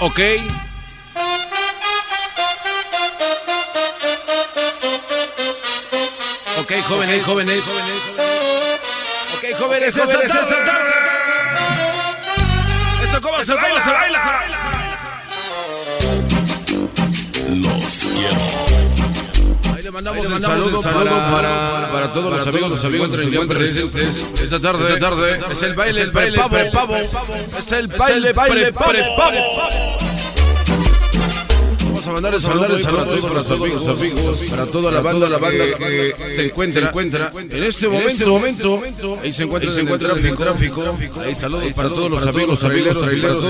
Ok. 0.00 0.18
Ok, 6.70 6.80
jóvenes, 6.82 7.24
jóvenes. 7.24 7.62
Ok, 9.34 9.58
jóvenes, 9.58 9.96
esta 9.96 10.06
tarde. 10.06 10.90
Eso 13.02 13.20
cómo 13.20 13.42
se 13.42 13.54
cómo 13.54 13.80
se 13.80 13.90
baila. 13.90 14.40
Los 17.48 18.06
quiero. 18.06 19.74
Ahí 19.74 19.82
le 19.82 19.90
mandamos 19.90 20.26
un 20.28 20.40
saludo, 20.40 20.80
para, 20.80 21.90
para 21.90 22.12
todos 22.12 22.36
los 22.36 22.46
amigos, 22.46 22.70
los 22.70 22.84
amigos 22.84 23.46
presentes 23.48 24.28
esta 24.40 24.60
tarde. 24.60 24.94
Esta 24.94 25.00
tarde 25.00 25.40
es 25.50 25.62
el 25.62 25.74
baile, 25.74 26.02
el 26.02 26.10
baile 26.12 26.38
pavo. 26.38 26.96
Es 27.58 27.72
el 27.72 27.88
baile, 27.88 28.32
baile 28.32 28.72
pavo. 28.72 28.92
Vamos 32.00 32.08
a 32.08 32.12
mandar 32.14 32.34
el 32.34 32.40
saludo 32.40 32.78
para 32.82 33.04
todos 33.04 33.34
los 33.34 33.50
amigos, 33.50 33.86
amigos, 33.86 34.38
para 34.48 34.64
toda 34.64 34.90
la 34.90 35.02
banda, 35.02 35.28
la 35.28 35.36
banda 35.36 35.64
que 35.76 36.14
se 36.34 36.46
encuentra, 36.46 36.88
encuentra 36.88 37.30
en 37.34 37.62
este 37.62 37.88
momento, 38.26 38.80
ahí 39.22 39.34
se 39.34 39.42
encuentra, 39.42 39.70
se 39.70 39.80
encuentra 39.82 40.14
en 40.14 40.34
tráfico, 40.34 40.82
ahí 41.22 41.34
saludos 41.34 41.74
para 41.74 41.90
todos 41.90 42.10
los 42.10 42.26
amigos, 42.26 42.64
amigos, 42.64 42.96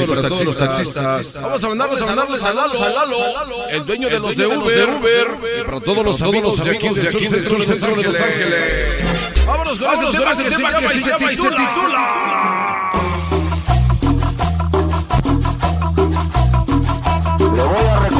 para 0.08 0.28
todos 0.28 0.44
los 0.46 0.58
taxistas. 0.58 1.32
Vamos 1.34 1.62
a 1.62 1.68
mandarles, 1.68 2.02
a 2.02 2.06
mandarles 2.06 2.42
a 2.42 2.52
Lalo, 2.52 2.82
a 2.82 2.88
Lalo, 2.88 3.68
el 3.70 3.86
dueño 3.86 4.08
de 4.08 4.18
los 4.18 4.36
de 4.36 4.46
Uber, 4.48 5.28
para 5.64 5.80
todos 5.80 6.04
los 6.04 6.20
amigos 6.20 6.64
de 6.64 6.70
aquí, 6.72 6.88
de 6.88 7.08
aquí, 7.08 7.26
del 7.28 7.48
sur 7.48 7.62
centro 7.62 7.94
de 7.94 8.02
Los 8.02 8.20
Ángeles. 8.20 9.04
Vámonos 9.46 9.78
con 9.78 9.92
este 9.92 10.06
tema 10.16 10.34
que 10.34 10.50
se 10.50 10.60
llama 10.60 11.32
y 11.32 11.36
se 11.36 11.50
titula. 11.50 12.79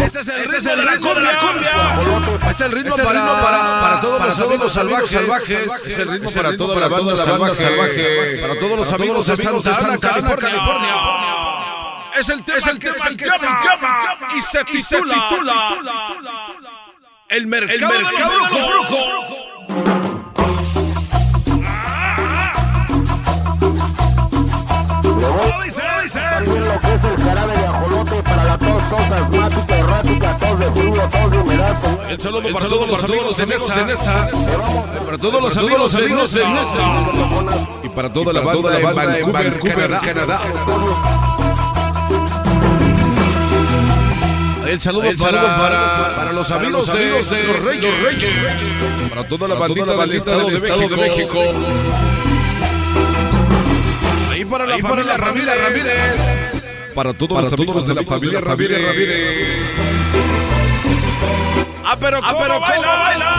Ese 0.04 0.20
es 0.20 0.28
el 0.66 0.88
ritmo, 0.88 1.14
de, 1.14 1.20
la 1.20 1.38
cumbia. 1.38 2.50
Es 2.50 2.60
el 2.60 2.72
ritmo, 2.72 2.96
para, 2.96 3.42
para, 3.42 3.80
para, 3.80 4.00
todos 4.00 4.26
los 4.26 4.38
amigos 4.38 4.72
salvajes. 4.72 5.10
salvajes. 5.10 5.70
Es 5.86 5.98
el 5.98 6.08
ritmo 6.08 6.30
para 6.30 6.56
toda 6.56 6.80
la 6.80 6.88
banda, 6.88 7.14
la 7.14 7.24
banda 7.24 7.54
salvaje. 7.54 8.38
Para 8.40 8.58
todos 8.58 8.78
los 8.78 8.92
amigos 8.92 9.26
de 9.26 9.36
Santa 9.36 9.78
Ana, 9.78 9.98
California. 9.98 10.50
Es 12.18 12.28
el, 12.28 12.44
es 12.56 12.66
el 12.66 12.78
tema 12.78 13.08
que 13.16 13.24
se 13.24 13.30
llama 13.30 14.16
y 14.36 14.42
se 14.42 14.64
titula 14.64 15.14
El 17.28 17.46
mercado, 17.46 17.94
el 17.94 18.04
mercado 18.04 18.32
de 18.32 18.38
los 18.38 18.68
brujos. 18.68 19.50
También 26.12 26.66
lo 26.66 26.80
que 26.80 26.94
es 26.94 27.04
el 27.04 27.22
jarabe 27.22 27.56
de 27.56 27.66
ajolote 27.66 28.19
para 28.90 29.08
la 29.08 29.26
tos 29.26 29.32
asmática, 29.32 29.78
errática, 29.78 30.38
tos 30.38 30.58
de 30.58 30.70
frío, 30.72 31.02
tos 31.10 31.30
de 31.30 31.38
humedad. 31.38 32.10
El 32.10 32.20
saludo 32.20 32.52
para 32.52 32.68
todos 32.68 32.88
los 32.88 33.04
amigos 33.04 33.36
de 33.36 33.84
Nesa. 33.84 34.28
Para 35.04 35.18
todos 35.18 35.42
los 35.42 35.56
amigos 35.56 36.32
de 36.32 36.48
Nesa. 36.48 37.80
Y 37.84 37.88
para 37.88 38.12
toda 38.12 38.32
la 38.32 38.40
banda 38.40 38.70
de 38.70 39.22
Vancouver, 39.22 40.00
Canadá. 40.00 40.40
El 44.66 44.80
saludo, 44.80 45.10
para, 45.20 45.56
para, 45.56 46.14
para, 46.14 46.32
los 46.32 46.48
amigos, 46.52 46.86
los 46.86 46.88
amigos 46.90 47.28
de, 47.28 47.36
de, 47.36 47.42
los 47.42 47.64
Reyes, 47.64 48.02
Reyes, 48.02 48.32
para 49.08 49.26
toda 49.26 49.48
la 49.48 49.56
bandita 49.56 49.96
del 49.96 50.12
Estado, 50.12 50.48
de, 50.48 50.54
Estado 50.54 50.88
de 50.88 50.96
México. 50.96 51.38
Ahí 54.30 54.44
para 54.44 54.66
la 54.66 54.74
Ahí 54.74 54.80
familia 54.82 55.16
para 55.16 55.16
la 55.16 55.16
Ramírez. 55.16 55.60
Ramírez. 55.60 56.39
Para 57.00 57.14
todos 57.14 57.32
para 57.32 57.44
los 57.44 57.52
amigos 57.54 57.74
todos 57.76 57.88
de 57.88 57.94
la 57.94 58.02
familia 58.02 58.42
Ramírez. 58.42 58.78
Ah, 61.82 61.96
pero 61.98 62.20
¿cómo, 62.20 62.28
ah, 62.28 62.36
pero 62.42 62.60
baila, 62.60 62.76
¿cómo 62.76 62.92
baila? 62.98 63.30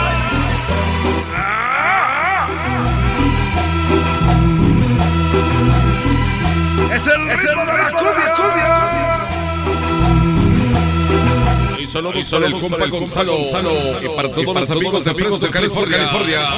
Es 6.96 7.06
el 7.06 7.30
es 7.30 7.46
el 7.46 7.50
ritmo 7.50 7.66
de 7.66 7.84
la 7.84 7.92
cumbia, 7.92 8.34
cumbia. 8.34 8.72
Y 11.82 11.86
saludos, 11.86 12.16
y 12.16 12.24
saludos 12.24 12.54
el 12.54 12.60
compa 12.68 12.88
Gonzalo, 12.88 13.38
Gonzalo, 13.38 13.72
y 14.02 14.08
para 14.16 14.30
todos, 14.30 14.42
y 14.42 14.46
para 14.48 14.60
los 14.62 14.70
todos 14.70 14.72
amigos 14.72 15.06
de 15.06 15.14
Fresno, 15.14 15.38
de 15.38 15.50
California. 15.52 15.98
California. 16.00 16.50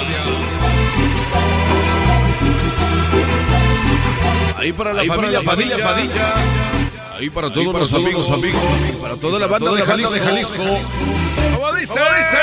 Ahí 4.55 4.71
para 4.71 4.93
la 4.93 5.01
Ahí 5.01 5.07
familia 5.09 5.43
para 5.43 5.57
la 5.57 5.73
Padilla, 5.73 5.83
Padilla. 5.83 6.33
Padilla. 6.33 6.72
Ahí 7.23 7.29
para 7.29 7.47
todos 7.47 7.59
Ahí 7.59 7.67
para 7.67 7.79
los 7.79 7.89
todos 7.89 8.03
amigos, 8.03 8.31
amigos, 8.31 8.61
para 9.01 9.15
toda 9.15 9.39
la 9.39 9.47
banda, 9.47 9.67
toda 9.69 9.79
de, 9.79 9.85
Jalisco, 9.85 10.13
de 10.13 10.19
Jalisco. 10.19 10.57
¿Cómo 10.57 10.77
dice? 11.71 11.93
¿Cómo 11.93 12.03
dice? 12.17 12.37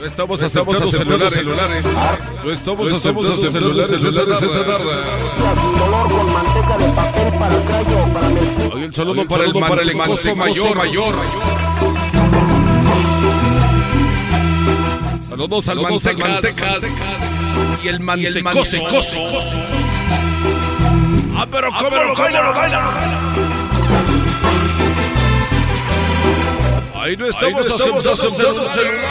No 0.00 0.04
estamos, 0.04 0.42
estamos 0.42 0.80
aceptando 0.82 1.30
celulares. 1.30 1.84
No 2.42 2.50
estamos 2.50 3.00
celulares 3.00 4.42
esta 4.42 4.66
tarde. 4.66 4.84
dolor 5.78 6.10
con 6.10 6.32
manteca 6.32 6.78
de 6.78 6.88
papel 6.94 7.32
para 7.38 7.54
callo, 7.62 8.12
para 8.12 8.28
mentir. 8.28 8.72
Hoy 8.74 8.82
el 8.82 8.94
saludo 8.94 9.24
para 9.24 9.44
el, 9.44 9.52
para 9.52 9.82
el 9.82 9.96
mancoso 9.96 10.34
mayor. 10.34 10.76
mayor. 10.76 11.14
Saludos 15.28 15.68
al 15.68 15.80
Mantecas 15.80 16.82
y 17.84 17.86
el 17.88 18.00
mantecoso. 18.00 19.18
Ah, 21.40 21.46
pero 21.48 21.70
cómo 21.70 21.96
lo 21.96 22.14
baila, 22.16 22.42
lo 22.42 22.52
baila. 22.52 22.80
Ahí 27.00 27.16
no 27.16 27.26
estamos, 27.26 27.62
Ahí 27.62 27.68
no 27.68 27.76
estamos 27.76 28.06
aceptando 28.06 28.66
celulares. 28.66 29.08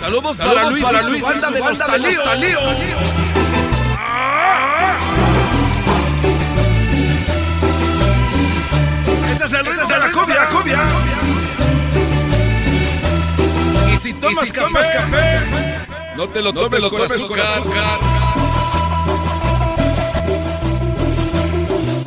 Saludos, 0.00 0.36
Saludos 0.36 0.36
para 0.36 0.70
Luis, 0.70 0.84
para 0.84 1.02
Luis, 1.02 1.22
banda 1.22 1.50
de 1.50 1.58
los 1.58 1.78
Talío. 1.78 2.60
Ese 9.34 9.44
es 9.44 9.52
el 9.52 9.66
ritmo 9.66 9.88
de 9.88 9.98
la 9.98 10.12
cumbia, 10.12 10.48
cumbia. 10.48 10.84
Y 13.92 13.96
si 13.98 14.12
tomas, 14.12 14.44
y 14.44 14.46
si 14.46 14.52
café, 14.52 14.66
tomas 14.66 14.90
café, 14.92 15.40
no 16.16 16.28
te 16.28 16.40
lo 16.40 16.52
no 16.52 16.60
tomes, 16.60 16.78
te 16.78 16.84
lo 16.84 16.90
con, 16.90 17.00
tomes 17.00 17.18
azúcar. 17.18 17.44
con 17.64 17.82
azúcar. 17.82 18.15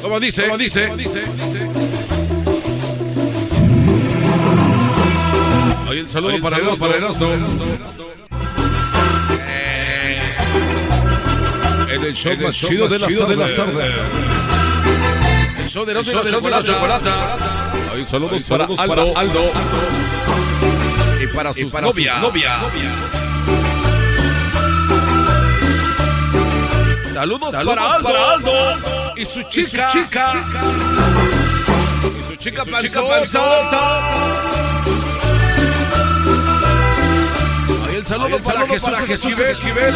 ¿Cómo 0.10 0.19
dice? 0.19 0.41
¿Cómo 0.45 0.57
dice? 0.57 0.88
¿Cómo 0.88 0.98
dice? 0.98 1.27
Oye, 5.88 5.99
el 5.99 6.10
saludo 6.10 6.30
Oye, 6.30 6.38
el 6.38 6.41
para 6.41 6.57
Erasmo. 6.57 6.88
Para 6.88 6.98
Erasmo. 6.98 7.27
Eh, 9.48 10.19
en 11.91 12.03
el 12.06 12.14
show 12.15 12.31
en 12.31 12.40
el 12.40 12.45
más 12.45 12.56
show 12.56 12.69
chido, 12.72 12.90
más 12.90 12.91
de, 12.91 13.07
chido 13.07 13.19
las 13.19 13.30
de 13.30 13.36
las 13.36 13.56
tardes. 13.56 13.94
El 15.60 15.69
show 15.69 15.86
de 15.86 15.94
la, 15.94 16.03
show 16.03 16.23
de 16.23 16.49
la 16.49 16.64
chocolata. 16.64 17.69
Oye, 17.94 18.03
saludos, 18.03 18.41
saludos 18.41 18.77
para, 18.80 19.03
Aldo. 19.03 19.14
para 19.14 19.30
Aldo. 19.30 19.52
Y 21.22 21.27
para 21.27 21.53
sus 21.53 21.61
y 21.61 21.65
para 21.65 21.86
novias. 21.86 22.15
Sus 22.15 22.23
novia. 22.34 22.57
novia. 22.57 22.91
Saludos, 27.14 27.52
Saludos 27.52 27.76
para, 27.76 27.91
Aldo. 27.94 28.03
para, 28.03 28.31
Aldo. 28.31 28.89
Y 29.19 29.25
su 29.25 29.43
chica. 29.43 29.89
Y 29.89 29.91
su 29.91 29.99
chica. 29.99 30.33
Y 32.17 32.23
su 32.27 32.35
chica, 32.37 32.63
y 32.63 32.65
su 32.65 32.79
chica 32.79 33.01
panzota. 33.01 34.11
Ahí 37.85 37.95
el 37.95 38.05
saludo, 38.05 38.27
Ahí 38.27 38.35
el 38.37 38.39
saludo 38.39 38.39
para, 38.39 38.67
Jesús, 38.67 38.89
para 38.89 38.99
Jesús 39.05 39.39
Esquivel. 39.39 39.95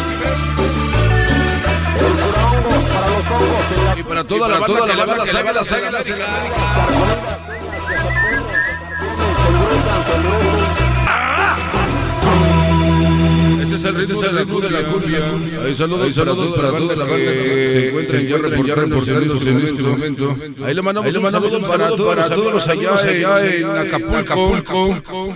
Y 3.96 4.02
para 4.02 4.24
toda 4.24 4.48
la 4.48 4.58
banda 4.58 4.86
que 4.86 4.94
le 4.94 5.04
va 5.06 5.16
las 5.16 5.34
águilas, 5.34 5.72
águilas 5.72 6.06
es 13.88 14.10
el 14.10 14.38
ritmo, 14.38 14.60
de 14.60 14.70
la 14.70 14.82
cumbia. 14.84 15.20
Ahí 15.64 15.74
saludos, 15.74 16.06
Ahí 16.06 16.12
saludos 16.12 16.56
para, 16.56 16.70
toda 16.70 16.96
la 16.96 17.04
banda 17.04 17.32
que 17.32 17.68
se 17.72 17.88
encuentran 17.88 18.26
ya 18.26 18.36
reportando 18.38 18.96
en 18.96 19.60
este 19.62 19.82
momento. 19.82 20.36
Ahí 20.64 20.74
le 20.74 20.82
mandamos, 20.82 21.06
Ahí 21.06 21.12
le 21.12 21.20
mandamos 21.20 21.52
un 21.52 21.64
saludo 21.64 22.06
para, 22.08 22.28
todos 22.30 22.52
los 22.52 22.68
allá, 22.68 22.94
allá 22.94 23.46
en 23.46 23.76
Acapulco. 23.76 24.54
Acapulco. 24.56 25.34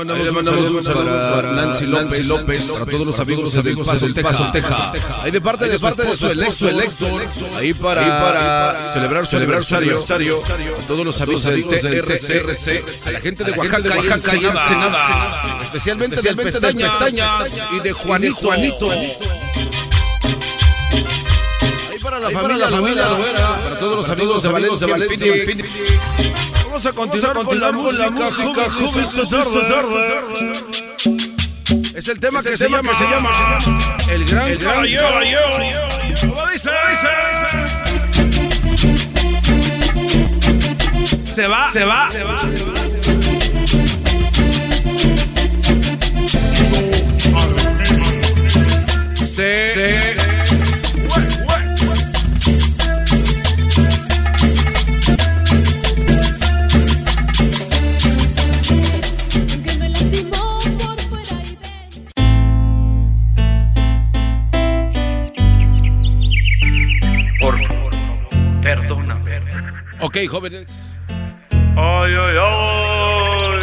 Mandamos, 0.00 0.24
le 0.24 0.32
mandamos 0.32 0.70
un 0.70 0.82
saludo 0.82 1.04
para 1.04 1.52
Nancy 1.52 1.86
López, 1.86 2.26
López, 2.26 2.66
para 2.70 2.86
todos 2.86 3.06
los 3.06 3.20
amigos 3.20 3.52
de 3.52 3.76
Paso, 3.76 4.06
Paso, 4.22 4.50
Texas. 4.50 4.76
Ahí 5.22 5.30
de 5.30 5.40
parte 5.40 5.68
de 5.68 5.78
su 5.78 5.86
esposo 5.86 6.30
Héctor, 6.30 7.26
ahí 7.56 7.74
para 7.74 8.92
celebrar 8.92 9.26
su 9.26 9.36
aniversario, 9.36 9.98
a 9.98 10.86
todos 10.86 11.04
los 11.04 11.20
amigos 11.20 11.44
del 11.44 11.66
TRC, 11.66 12.84
a 13.06 13.10
la 13.10 13.20
gente 13.20 13.44
de 13.44 13.52
Oaxaca, 13.52 13.96
Oaxaca 13.96 14.36
y 14.36 14.44
Ensenada, 14.46 15.60
especialmente 15.64 16.22
del 16.22 16.36
Pestañas 16.36 17.56
y 17.76 17.80
de 17.80 17.92
Juanito. 17.92 18.50
Ahí 21.90 21.98
para 22.02 22.20
la 22.20 22.30
familia, 22.30 22.70
para 23.62 23.78
todos 23.78 23.96
los 23.96 24.08
amigos 24.10 24.42
de 24.42 24.48
Valencia, 24.48 24.88
Phoenix. 25.44 26.19
Vamos 26.70 26.86
a 26.86 26.92
continuar, 26.92 27.34
Vamos 27.34 27.48
a 27.48 27.50
continuar 27.50 27.74
con, 27.74 27.98
la 27.98 28.06
con 28.06 28.16
la 28.16 28.28
música, 28.28 28.68
música 28.70 29.10
Es 31.96 32.06
el 32.06 32.20
tema, 32.20 32.38
es 32.38 32.46
el 32.46 32.52
que, 32.52 32.58
se 32.58 32.70
llama, 32.70 32.94
se 32.94 33.04
llama 33.04 33.58
El 34.08 34.24
Gran, 34.24 34.46
el 34.46 34.58
gran. 34.58 34.86
¿Cómo 36.20 36.46
dice? 36.46 36.70
Se 41.34 41.48
va, 41.48 41.72
se 41.72 41.84
va, 41.84 42.08
se 42.12 42.22
va. 42.22 42.89
Ok, 70.10 70.16
jóvenes. 70.28 70.68
Ay, 71.08 72.12
ay, 72.18 72.36
ay. 72.36 73.60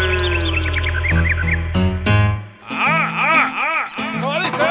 ¿Cómo 4.21 4.39
dice? 4.39 4.63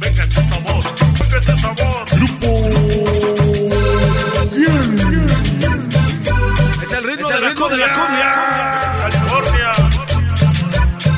Venga 0.00 0.22
este 0.22 0.40
sabor, 0.40 0.84
venga 1.20 1.36
este 1.36 1.54
sabor. 1.58 2.04
Es 6.82 6.92
el 6.92 7.04
ritmo, 7.04 7.28
Es 7.28 7.34
el 7.34 7.34
de, 7.34 7.40
la 7.42 7.48
ritmo 7.50 7.68
de 7.68 7.76
la 7.76 7.92
cumbia. 7.92 8.30
California. 9.02 9.70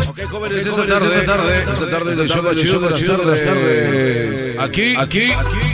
Ok, 0.08 0.18
jóvenes, 0.28 0.66
esta 0.66 0.86
tarde, 0.88 1.06
esta 1.06 1.24
tarde, 1.24 1.58
esta 1.72 1.88
tarde 1.88 2.12
es 2.14 2.18
el 2.18 2.28
show 2.28 2.42
más 2.42 2.56
chido 2.56 2.80
de 2.80 2.90
las 3.26 3.44
tardes. 3.44 4.58
Aquí, 4.58 4.96
aquí, 4.96 5.30
aquí. 5.30 5.30
Eh, 5.30 5.36
sí, 5.36 5.60
sí, 5.60 5.67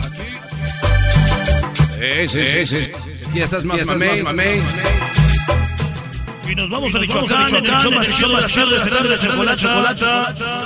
sí. 2.29 2.91
Ya 3.35 3.45
estás 3.45 3.65
más 3.65 3.85
mamey. 3.87 4.63
Y 6.47 6.55
nos 6.55 6.69
vamos 6.69 6.95
a 6.95 6.99
Michoacán, 6.99 7.55
en 7.55 7.65
el 7.65 7.81
show 7.81 7.91
más 7.93 8.07
chido 8.07 8.29
de 8.29 8.43
las 8.43 8.53
tardes, 8.53 8.91
tarde, 8.91 9.19
chocolate, 9.19 9.61
chocolate. 9.63 10.07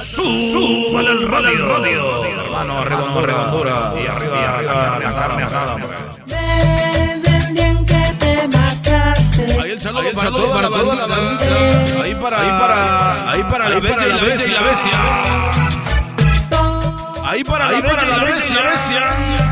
Súbale 0.06 1.10
el 1.12 1.28
radio. 1.28 1.66
radio. 1.66 2.50
Mano, 2.52 2.84
redondura, 2.84 3.26
redondura. 3.26 3.94
Y 4.02 4.06
arriba, 4.06 4.56
arriba, 4.56 4.98
la 5.02 5.12
carne 5.12 5.42
asada. 5.44 5.76
Ahí 9.62 9.70
el 9.70 9.80
saludo, 9.80 10.12
para, 10.12 10.30
toda, 10.30 10.54
para 10.54 10.68
toda 10.68 10.94
la 10.94 11.06
bandita. 11.06 12.02
Ahí 12.02 12.14
para, 12.16 12.40
ahí 12.40 12.50
para, 12.60 13.30
ahí 13.32 13.42
para 13.44 13.68
la 13.68 13.78
bella 13.80 14.06
y 14.06 14.10
la 14.10 14.16
bestia. 14.22 14.46
y 14.46 14.50
la 14.50 14.62
bestia. 14.62 14.98
Ahí 17.24 17.44
para 17.44 17.70
la 17.70 17.80
bella 17.80 18.02
y 18.02 18.10
la 18.10 18.24
bestia. 18.24 18.62
bestia. 18.62 19.47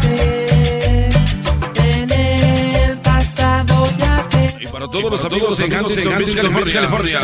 Y 4.67 4.73
para 4.73 4.89
todos 4.89 5.11
los 5.11 5.25
amigos 5.25 5.61
en 5.61 5.73
Huntington 5.73 6.19
Beach, 6.19 6.35
California. 6.35 7.21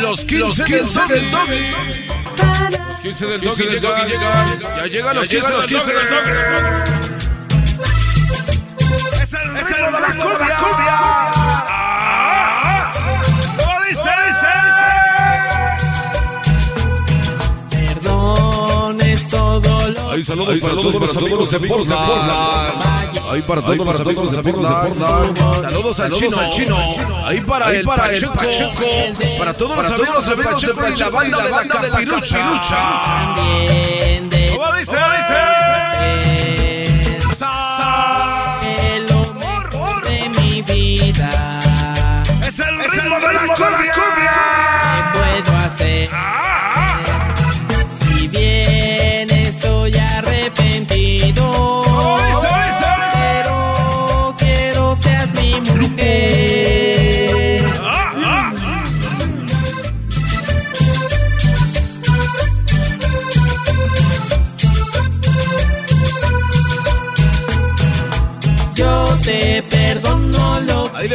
Los 0.00 0.24
15 0.24 0.64
del 0.64 1.30
Doggy. 1.30 1.74
Los 2.88 3.00
15 3.00 3.26
del 3.26 3.40
Doggy 3.40 3.62
llegan. 4.08 4.60
Ya 4.60 4.86
llegan 4.86 5.16
los 5.16 5.28
15 5.28 5.50
del 5.50 5.60
Doggy. 5.60 5.76
Es 9.22 9.34
el 9.34 9.42
ritmo 9.54 9.86
de 9.86 10.00
la 10.00 10.08
cumbia. 10.16 10.56
¿Cómo 13.56 13.76
dice? 13.88 14.10
Perdón 17.70 19.00
es 19.00 19.28
todo 19.28 19.88
lo 19.88 20.10
Ahí 20.10 20.22
saludos, 20.22 20.58
para 20.60 20.74
todos 20.74 20.94
los 20.94 21.16
amigos 21.16 21.50
de 21.50 21.94
Portland. 21.94 22.77
Ahí 23.30 23.42
para 23.42 23.62
todos 23.62 23.78
los 23.78 24.00
amigos 24.00 24.36
de 24.36 24.42
Portland. 24.42 25.38
Saludos 25.62 26.00
al 26.00 26.12
chino, 26.12 26.38
al 26.38 26.50
chino. 26.50 26.76
Ahí 27.24 27.40
para 27.40 27.72
el 27.72 27.84
Pacheco. 27.84 28.34
Para 29.38 29.54
todos 29.54 29.76
los 29.76 29.92
amigos 29.92 30.26
de 30.26 30.36
Pacheco 30.74 30.80
la 30.80 31.10
banda 31.10 31.42
de 31.80 31.90
la 31.90 32.04
Capirucha. 32.04 33.34
¿Cómo 34.54 34.72
dice? 34.76 34.96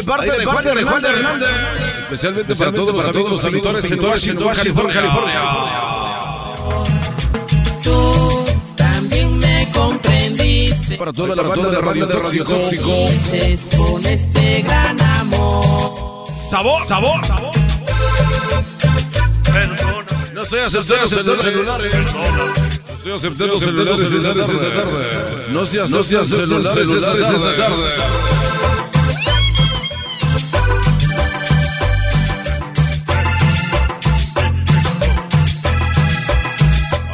De 0.04 0.46
parte 0.46 0.76
de 0.76 0.84
Juan 0.84 1.02
de 1.02 1.10
Hernández. 1.10 1.50
Especialmente 2.04 2.56
para 2.56 2.72
todos 2.72 2.96
los 2.96 3.06
amigos 3.06 3.42
pintores 3.82 4.26
en 4.26 4.44
Washington, 4.44 4.92
California. 4.92 5.42
Tú 7.84 8.46
también 8.76 9.38
me 9.38 9.70
comprendiste. 9.74 10.98
Para 10.98 11.14
toda 11.14 11.36
la 11.36 11.44
banda 11.44 11.70
de 11.70 11.82
Radio 11.82 12.08
Tóxico. 12.08 12.94
Dices 13.08 13.62
con 13.76 14.06
este 14.06 14.62
gran 14.62 15.02
amor. 15.02 16.26
Sabor, 16.50 16.86
sabor. 16.86 17.20
No 20.34 20.46
seas 20.46 20.76
aceptando 20.76 21.42
celulares. 21.42 21.94
No 21.94 22.96
estoy 22.96 23.12
aceptando 23.14 23.60
celulares 23.60 24.12
esa 24.12 24.34
tarde. 24.34 25.52
No 25.52 25.66
seas 25.66 26.28
celulares 26.28 27.30
esa 27.30 27.56
tarde. 27.56 28.43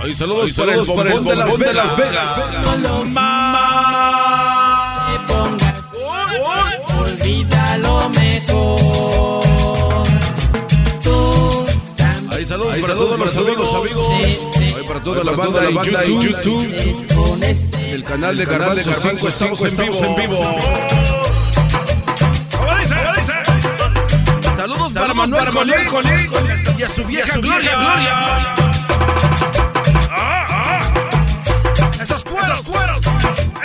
Ahí 0.10 0.16
saludos, 0.16 0.52
para 0.58 0.74
el 0.74 0.80
bombón 0.86 1.24
de 1.24 1.36
Las 1.36 1.56
Vegas. 1.56 1.76
Las 1.76 1.96
Vegas. 1.96 2.36
Te 5.06 5.20
pongas, 5.28 5.76
olvida 7.00 7.78
lo 7.78 8.10
mejor. 8.10 10.08
Tú 11.04 11.68
Ahí 12.32 12.44
saludos, 12.44 12.76
para 12.82 12.96
todos 12.96 13.20
los 13.20 13.36
amigos. 13.36 13.70
Ahí 14.16 14.84
para 14.88 15.04
toda 15.04 15.24
la 15.24 15.32
banda 15.34 16.04
en 16.06 16.22
YouTube. 16.24 16.74
El 17.92 18.04
canal 18.04 18.36
de 18.36 18.46
Garbanzo 18.46 18.92
5 18.92 19.28
estamos 19.28 19.62
en 19.62 19.78
vivo. 19.78 20.00
¿Cómo 22.58 22.76
dice? 22.80 22.96
¿Cómo 22.96 23.14
dice? 23.16 23.34
Saludos 24.58 24.92
para 24.92 25.14
Manuel 25.14 25.86
Colín 25.86 26.32
y 26.80 26.82
a 26.82 26.90
su 26.90 27.06
vieja 27.06 27.38
Gloria. 27.38 27.74
Ah, 27.76 28.69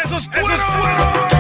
Esos, 0.04 0.28
esos 0.34 0.60
cueros. 0.60 1.34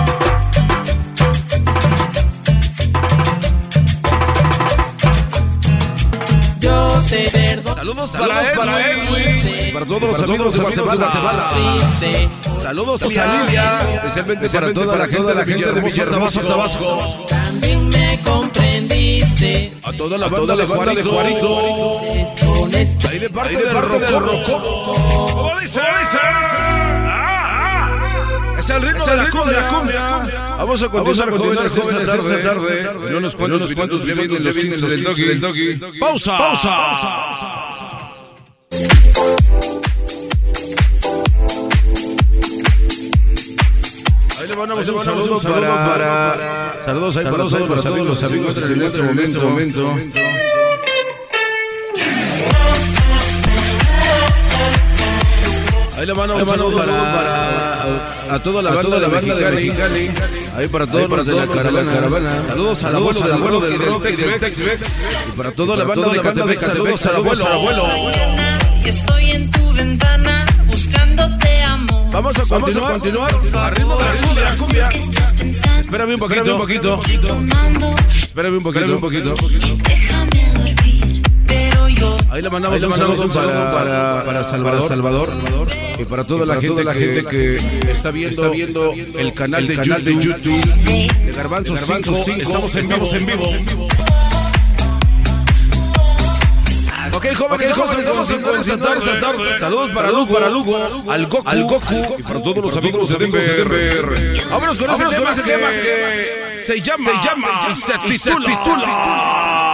yo 6.60 7.02
te 7.10 7.30
perdono. 7.30 7.76
Saludos 7.76 8.10
para 8.10 8.90
Edwin. 8.90 9.74
Para 9.74 9.84
todos 9.84 10.02
los 10.02 10.22
amigos 10.22 10.52
de 10.54 10.60
Guatemala. 10.62 11.50
Saludos 12.62 13.02
a 13.02 13.06
Lilia. 13.06 13.80
Especialmente 13.96 14.48
para 14.48 14.72
toda 14.72 14.96
la 14.96 15.06
gente 15.08 15.22
de 15.22 15.34
la 15.34 15.44
gente 15.44 15.72
de 15.72 15.80
Villa 15.82 16.06
Tabasco. 16.06 17.26
también 17.28 17.86
me 17.90 18.18
comprendiste. 18.24 19.74
A 19.82 19.92
toda 19.92 20.16
la 20.16 20.28
banda 20.28 20.56
de 20.56 20.64
Juanito. 20.64 22.00
Ahí 23.10 23.18
de 23.18 23.28
parte 23.28 23.56
del 23.56 24.20
Rocó. 24.20 24.62
¿Cómo 25.34 25.60
dice? 25.60 25.80
¿Cómo 25.80 25.98
dice? 25.98 26.73
Es 28.64 28.70
el 28.70 28.80
ritmo 28.80 29.04
de 29.04 29.16
la 29.18 29.28
cumbia. 29.28 30.56
Vamos 30.56 30.82
a 30.82 30.88
continuar, 30.88 31.30
jóvenes, 31.38 31.72
jóvenes, 31.74 32.08
esta 32.08 32.42
tarde. 32.42 32.80
En 33.08 33.16
unos 33.16 33.34
cuantos 33.36 33.68
minutos 33.68 34.02
vienen 34.02 34.42
los 34.42 34.56
15 34.56 34.86
del 34.86 35.04
doggy. 35.04 35.22
del 35.22 35.40
doggy. 35.40 35.98
Pausa. 36.00 36.38
Pausa. 36.38 37.34
Ahí 44.40 44.48
le 44.48 44.56
mandamos 44.56 44.88
un 44.88 45.04
saludo 45.04 45.38
para... 45.42 46.80
Saludos 46.86 47.16
ahí 47.18 47.24
para 47.24 47.44
todos 47.44 48.06
los 48.06 48.22
amigos 48.22 48.62
en 48.62 48.82
este 48.82 49.02
momento. 49.02 49.94
Ahí 56.04 56.08
le 56.08 56.14
mando 56.14 56.36
un 56.36 56.46
saludo 56.46 56.76
para, 56.76 58.34
a 58.34 58.42
toda 58.42 58.60
la 58.60 58.72
banda, 58.72 59.00
de 59.00 59.08
Mexicali. 59.08 60.10
Ahí 60.54 60.68
para 60.68 60.86
todos 60.86 61.08
los 61.08 61.24
de 61.24 61.32
la 61.32 61.46
caravana. 61.46 62.42
Saludos 62.46 62.84
al 62.84 62.96
abuelo 62.96 63.20
del 63.20 63.32
abuelo 63.32 63.60
del 63.60 63.78
rock 63.78 64.06
Y 64.10 65.30
para 65.34 65.52
toda 65.52 65.76
la 65.76 65.84
banda 65.84 66.10
de 66.10 66.20
Catepec. 66.20 66.60
Saludos 66.60 67.06
al 67.06 67.16
abuelo. 67.16 67.88
Y 68.84 68.88
estoy 68.90 69.30
en 69.30 69.50
tu 69.50 69.72
ventana 69.72 70.44
buscándote 70.66 71.62
amor. 71.62 72.12
Vamos 72.12 72.38
a 72.38 72.60
continuar. 72.60 73.32
continuar. 73.32 73.74
Ritmo 73.74 73.96
de 73.96 74.40
la 74.42 74.56
cumbia. 74.56 74.88
Espérame 75.80 76.12
un 76.12 76.20
poquito. 76.20 76.52
un 76.52 76.60
poquito. 76.60 77.00
Espérame 78.22 78.56
un 78.58 78.62
poquito. 78.62 78.94
un 78.94 79.00
poquito. 79.00 79.34
Ahí 82.34 82.42
le 82.42 82.50
mandamos, 82.50 82.82
un 82.82 82.92
saludo 82.96 83.28
para, 83.72 84.24
para, 84.24 84.42
Salvador, 84.42 84.88
Salvador, 84.88 85.32
y 85.96 86.04
para 86.04 86.24
toda, 86.24 86.44
la, 86.44 86.60
gente, 86.60 86.82
la 86.82 86.92
gente 86.92 87.24
que 87.26 87.58
está 87.88 88.10
viendo, 88.10 88.50
viendo 88.50 88.92
el 88.92 89.32
canal, 89.32 89.68
de, 89.68 89.76
canal 89.76 90.02
YouTube, 90.02 90.20
de 90.42 91.06
YouTube 91.06 91.26
de 91.26 91.32
Garbanzo, 91.32 91.76
5. 91.76 92.10
Estamos, 92.10 92.74
estamos 92.74 93.14
en 93.14 93.26
vivo. 93.26 93.44
Ok, 97.12 97.26
jóvenes, 97.36 97.72
jóvenes, 97.72 98.04
vamos 98.04 98.68
a 98.68 98.78
tarde. 98.80 99.60
Saludos 99.60 99.90
para 99.90 100.10
Lugo, 100.10 100.34
para 100.34 100.50
Lugo, 100.50 100.76
al 101.08 101.26
Goku, 101.28 101.48
al 101.48 101.62
Goku. 101.62 102.16
y 102.18 102.22
para 102.24 102.42
todos 102.42 102.56
los 102.56 102.76
amigos 102.76 103.10
de 103.10 103.16
Denver. 103.16 104.44
Vámonos 104.50 104.76
con 104.76 104.90
ese 104.90 105.42
tema 105.44 105.70
que 105.70 106.64
se 106.66 106.80
llama, 106.80 107.10
se 107.12 107.28
llama 107.28 107.74
se 107.76 107.92
titula. 108.08 109.73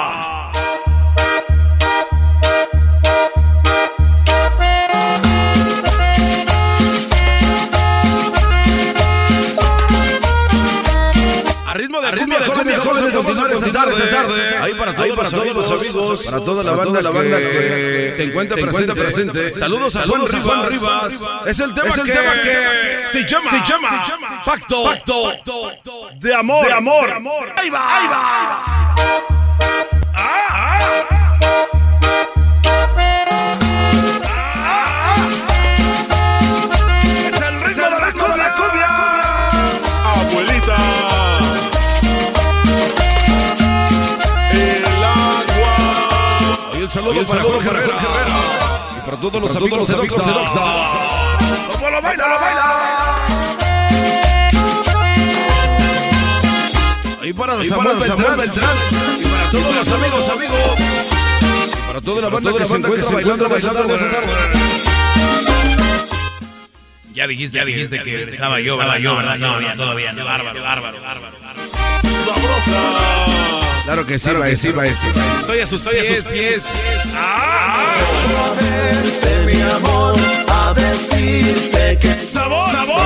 Vamos 13.23 13.39
a 13.39 13.51
esta 13.51 13.73
tarde. 13.73 14.57
Ahí 14.61 14.75
para 14.75 14.95
todos, 14.95 15.17
para 15.17 15.31
todos 15.31 15.55
los 15.55 15.71
amigos, 15.71 16.25
para 16.25 16.41
toda 16.41 16.65
la 16.65 16.73
banda, 16.73 17.03
la 17.03 17.11
banda 17.11 17.39
que 17.39 18.13
se 18.17 18.25
encuentra 18.25 18.57
presente. 18.57 19.51
Saludos 19.51 19.97
a 19.97 20.07
Juan 20.07 20.69
Rivas. 20.69 21.21
Es 21.47 21.61
el 21.61 21.75
tema 21.75 21.91
que 21.91 23.03
se 23.13 23.25
llama 23.25 24.43
Pacto 24.45 24.91
de 26.17 26.35
amor. 26.35 26.67
De 26.67 26.73
amor. 26.73 27.11
Ahí 27.57 27.71
va, 27.71 27.99
ahí 27.99 28.09
va. 28.09 28.95
Es 31.11 31.20
saludo, 47.27 47.59
para 47.59 47.61
Jorge 47.61 47.69
Herrera. 47.69 47.95
Y 48.97 49.01
para 49.01 49.17
todos 49.17 49.43
los 49.43 49.57
amigos 49.57 49.89
de 49.89 49.95
Rockstar. 49.95 50.25
¡Cómo 51.73 51.91
lo 51.91 52.03
baila, 52.03 52.29
lo 52.29 52.41
baila! 52.41 52.87
Ahí 57.23 57.33
para 57.33 57.63
Samuel 57.63 57.97
Beltrán. 58.37 58.77
Y 59.19 59.25
para 59.25 59.51
todos 59.51 59.75
los 59.75 59.89
amigos, 59.89 60.29
amigos. 60.29 60.59
Y 61.73 61.87
para 61.87 62.01
toda 62.01 62.21
la 62.23 62.29
banda 62.29 62.53
que 62.57 62.67
se 62.67 62.77
encuentra 62.77 63.11
bailando, 63.11 63.49
bailando 63.49 63.95
esa 63.95 64.11
tarde. 64.11 64.71
Ya 67.13 67.27
dijiste, 67.27 67.59
ya 67.59 67.65
dijiste 67.65 68.03
que 68.03 68.23
estaba 68.23 68.61
yo, 68.61 68.75
estaba 68.75 68.99
yo, 68.99 69.17
¿verdad? 69.17 69.37
No, 69.37 69.61
no, 69.61 69.77
todavía 69.77 70.13
no. 70.13 70.25
Bárbaro, 70.25 70.63
bárbaro, 70.63 71.01
bárbaro. 71.03 71.37
¡Sabrosa! 72.25 73.60
Claro 73.85 74.07
que 74.07 74.19
sí, 74.19 74.31
claro 74.31 74.45
que 74.45 74.57
sí, 74.57 74.73
maestro. 74.73 75.09
Estoy 75.41 75.61
asustado, 75.61 75.97
estoy 75.97 76.13
asustado. 76.13 76.37
Yes, 76.37 76.57
yes. 76.57 76.63
Ah, 77.15 77.95
mi 79.47 79.61
amor, 79.61 80.15
a 80.49 80.75
decirte 80.75 81.99
que 82.01 82.15
sabor, 82.15 82.71
sabor. 82.73 83.01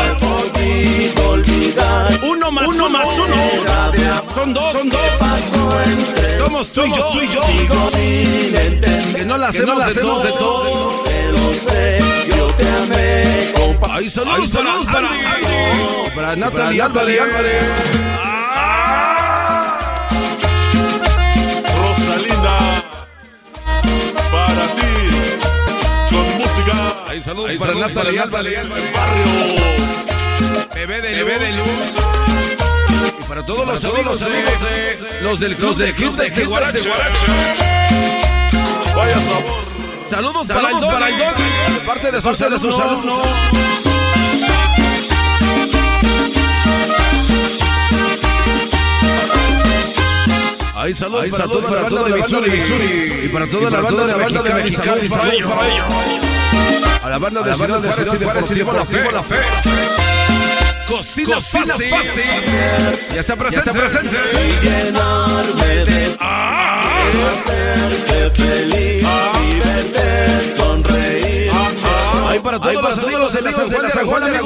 Olvidar. 1.29 2.21
Uno 2.23 2.51
más 2.51 2.67
uno, 2.69 2.89
más 2.91 3.19
uno. 3.19 3.37
Son 4.35 4.55
dos, 4.55 4.73
son 4.73 4.89
dos. 4.89 5.01
Somos 6.39 6.73
tú 6.73 6.85
y 6.85 6.95
yo, 6.95 7.11
tú 7.11 7.21
y 7.21 7.29
yo. 7.29 7.43
Sigo 7.43 7.91
sin 7.91 8.57
entender. 8.57 9.15
Que 9.17 9.25
no 9.25 9.39
la 9.39 9.49
hacemos, 9.49 9.75
no 9.75 9.79
la 9.79 9.87
hacemos 9.87 10.23
de 10.23 10.33
todos. 10.33 11.03
Pero 11.05 11.53
sé, 11.53 11.99
yo 12.37 12.47
te 12.49 12.69
amé. 12.69 13.53
Compa 13.55 13.95
Ay, 13.97 14.11
saludos, 14.11 14.51
saludos 14.51 14.87
para, 14.87 15.09
para 24.35 24.65
ti, 24.75 24.93
con 26.11 26.39
música. 26.39 26.75
Ahí 27.09 27.21
saludos 27.21 27.51
Ahí 27.51 27.59
para 27.59 27.75
Natalie, 27.75 28.19
Natalie, 28.19 28.57
Barrios. 28.57 30.07
Bebé 30.75 31.01
de 31.01 31.13
Bebé 31.13 31.39
de 31.39 31.53
Luz. 31.53 31.67
Y 33.21 33.23
para 33.25 33.45
todos 33.45 33.67
los 33.67 33.85
amigos, 33.85 34.23
amigos 34.23 34.53
los 35.23 35.41
del 35.41 35.57
club 35.57 35.77
de 35.77 35.95
Club 35.95 36.17
de 36.17 36.45
Guarache. 36.45 36.91
Vaya 38.95 39.21
sabor. 39.21 39.65
Saludos, 40.09 40.47
para 40.47 40.71
el 40.71 40.81
el 41.09 41.75
de 41.75 41.81
parte 41.87 42.11
de 42.11 42.59
sus 42.59 42.79
alumnos. 42.79 43.94
Ahí 50.77 50.93
saludos 50.93 51.27
para, 51.31 51.45
toda 51.45 51.71
la 51.71 51.83
banda 51.83 52.03
de 52.05 52.51
Missouri 52.51 53.23
y 53.25 53.29
para 53.29 53.47
toda 53.47 53.71
la 53.71 53.81
banda 53.81 54.43
de 54.43 54.55
Mexicali. 54.55 55.09
Saludos 55.09 55.19
para 55.19 55.33
ellos. 55.35 55.53
A 57.03 57.11
la 57.11 57.19
banda 57.19 57.43
de 57.43 57.55
Ciudad 57.55 57.81
de 57.81 58.25
Juárez 58.25 58.51
y 58.51 58.55
de 58.55 58.65
La 58.65 58.85
Fe. 58.85 59.37
Cocina, 60.89 61.35
Cocina 61.37 61.67
fácil. 61.67 61.91
fácil. 61.91 62.25
Ya 63.15 63.21
está 63.21 63.37
presente. 63.37 63.71
Ya 63.71 63.73
está 63.73 63.73
presente. 63.73 64.17
Y 64.35 64.67
llenarme 64.67 65.85
de 65.85 66.17
ah, 66.21 66.83
hacerte 67.33 68.31
feliz 68.43 69.05
ah, 69.07 69.41
y 69.43 69.55
verte 69.61 70.57
sonreír. 70.57 71.51
Ahí 72.29 72.39
para 72.41 72.59
todos, 72.61 72.83
los 72.83 72.99
amigos 72.99 73.33
de 73.33 73.43
la 73.43 73.53
San 73.53 74.07
Juan 74.07 74.25
de 74.25 74.39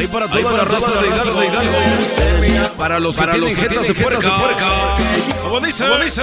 Ahí 0.00 0.06
para 0.06 0.26
toda 0.28 0.52
la 0.52 0.64
raza 0.64 0.92
de 0.92 1.08
Hidalgo. 1.08 1.44
Hidalgo. 1.44 2.74
Para 2.78 2.98
los 2.98 3.14
que 3.14 3.26
tienen 3.26 3.54
jetas 3.54 3.86
de 3.86 3.94
puerca. 3.94 4.30
Como 5.42 5.60
dice, 5.60 5.84
como 5.86 6.02
dice. 6.02 6.22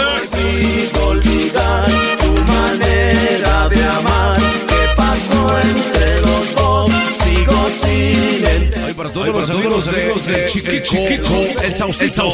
olvidar 1.06 1.86
tu 2.18 2.42
manera 2.42 3.70
de 3.70 3.86
amar. 3.86 4.40
¿Qué 4.68 4.96
pasó 4.96 5.60
entre 5.60 6.22
los 6.22 6.56
dos? 6.56 6.92
Sigo 7.24 7.68
sin. 7.84 8.84
Ahí 8.84 8.94
para 8.96 9.12
todos 9.12 9.28
los 9.28 9.50
amigos 9.52 9.86
de 10.26 10.46
Chiquito. 10.48 11.62
El 11.62 11.76
Saucito. 11.76 12.30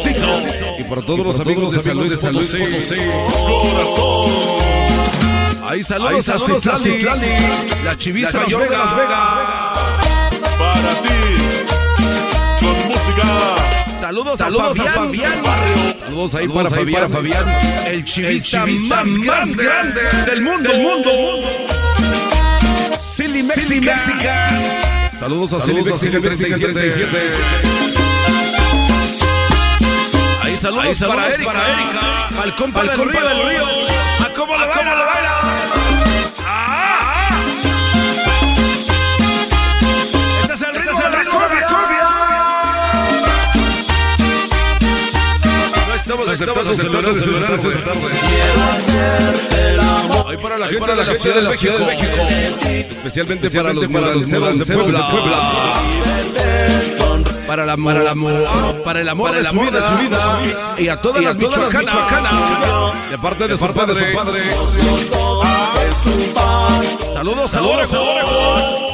Y 0.79 0.83
para 0.85 1.01
todos 1.01 1.25
los 1.25 1.39
amigos 1.41 1.73
de 1.73 1.81
San 1.81 1.97
Luis 1.97 2.15
Potosí. 2.15 2.99
Corazón. 3.43 4.63
Ahí 5.67 5.83
saludos, 5.83 6.29
a 6.29 6.39
Citlali, 6.77 7.31
la 7.83 7.97
chivista 7.97 8.39
Las 8.39 8.95
Vegas. 8.95 9.62
Saludos, 13.99 14.37
Saludos 14.37 14.79
a 14.79 14.83
Fabián. 14.93 15.31
Saludos 15.99 16.35
ahí 16.35 16.47
para, 16.49 16.69
Fabián. 16.69 17.09
Fabián. 17.09 17.43
El 17.87 18.03
chivista, 18.03 18.65
más, 18.65 19.55
grande, 19.55 20.01
del 20.25 20.41
mundo. 20.41 20.69
Del 20.69 20.81
mundo. 20.81 21.11
Silly 22.99 23.43
Mexica. 23.43 23.97
Saludos 25.19 25.53
a 25.53 25.61
Silly 25.61 25.83
Mexica 25.83 26.19
37. 26.19 27.07
Ahí 30.41 30.57
saludos, 30.57 30.85
ahí 30.85 30.93
saludos 30.93 31.17
para, 31.17 31.33
Erika, 31.33 31.45
para 31.45 31.69
Erika. 31.69 32.41
Al 32.41 32.55
compa, 32.55 32.83
del, 32.83 32.91
río. 32.91 33.65
A 34.19 34.33
cómo 34.35 34.57
lo 34.57 34.67
baila. 34.67 35.32
Estamos, 46.53 46.77
estamos 46.77 47.17
celebrando, 47.17 47.19
celebrando, 47.19 47.57
celebrando. 47.57 48.07
Ahí 50.29 50.37
para 50.37 50.57
la 50.57 50.67
gente 50.67 50.87
de 50.87 51.41
la 51.41 51.53
ciudad 51.53 51.79
de 51.79 51.85
México. 51.85 52.13
Especialmente 52.91 53.49
para 53.49 53.73
los 53.73 53.81
de 53.81 53.89
Puebla. 53.89 55.01
Para 57.47 57.65
la 57.65 57.75
para 57.77 58.03
la 58.03 58.15
para 58.83 58.99
el 59.01 59.09
amor 59.09 59.33
de 59.35 59.43
su 59.43 59.55
vida 59.59 60.39
y 60.77 60.87
a 60.87 61.01
todas 61.01 61.23
las 61.23 61.35
michoacanas 61.37 62.33
de 63.09 63.17
parte 63.17 63.47
de 63.47 63.57
su 63.57 63.67
padre. 63.73 64.13
Saludos, 67.13 67.49
saludos, 67.49 67.87
saludos. 67.89 68.93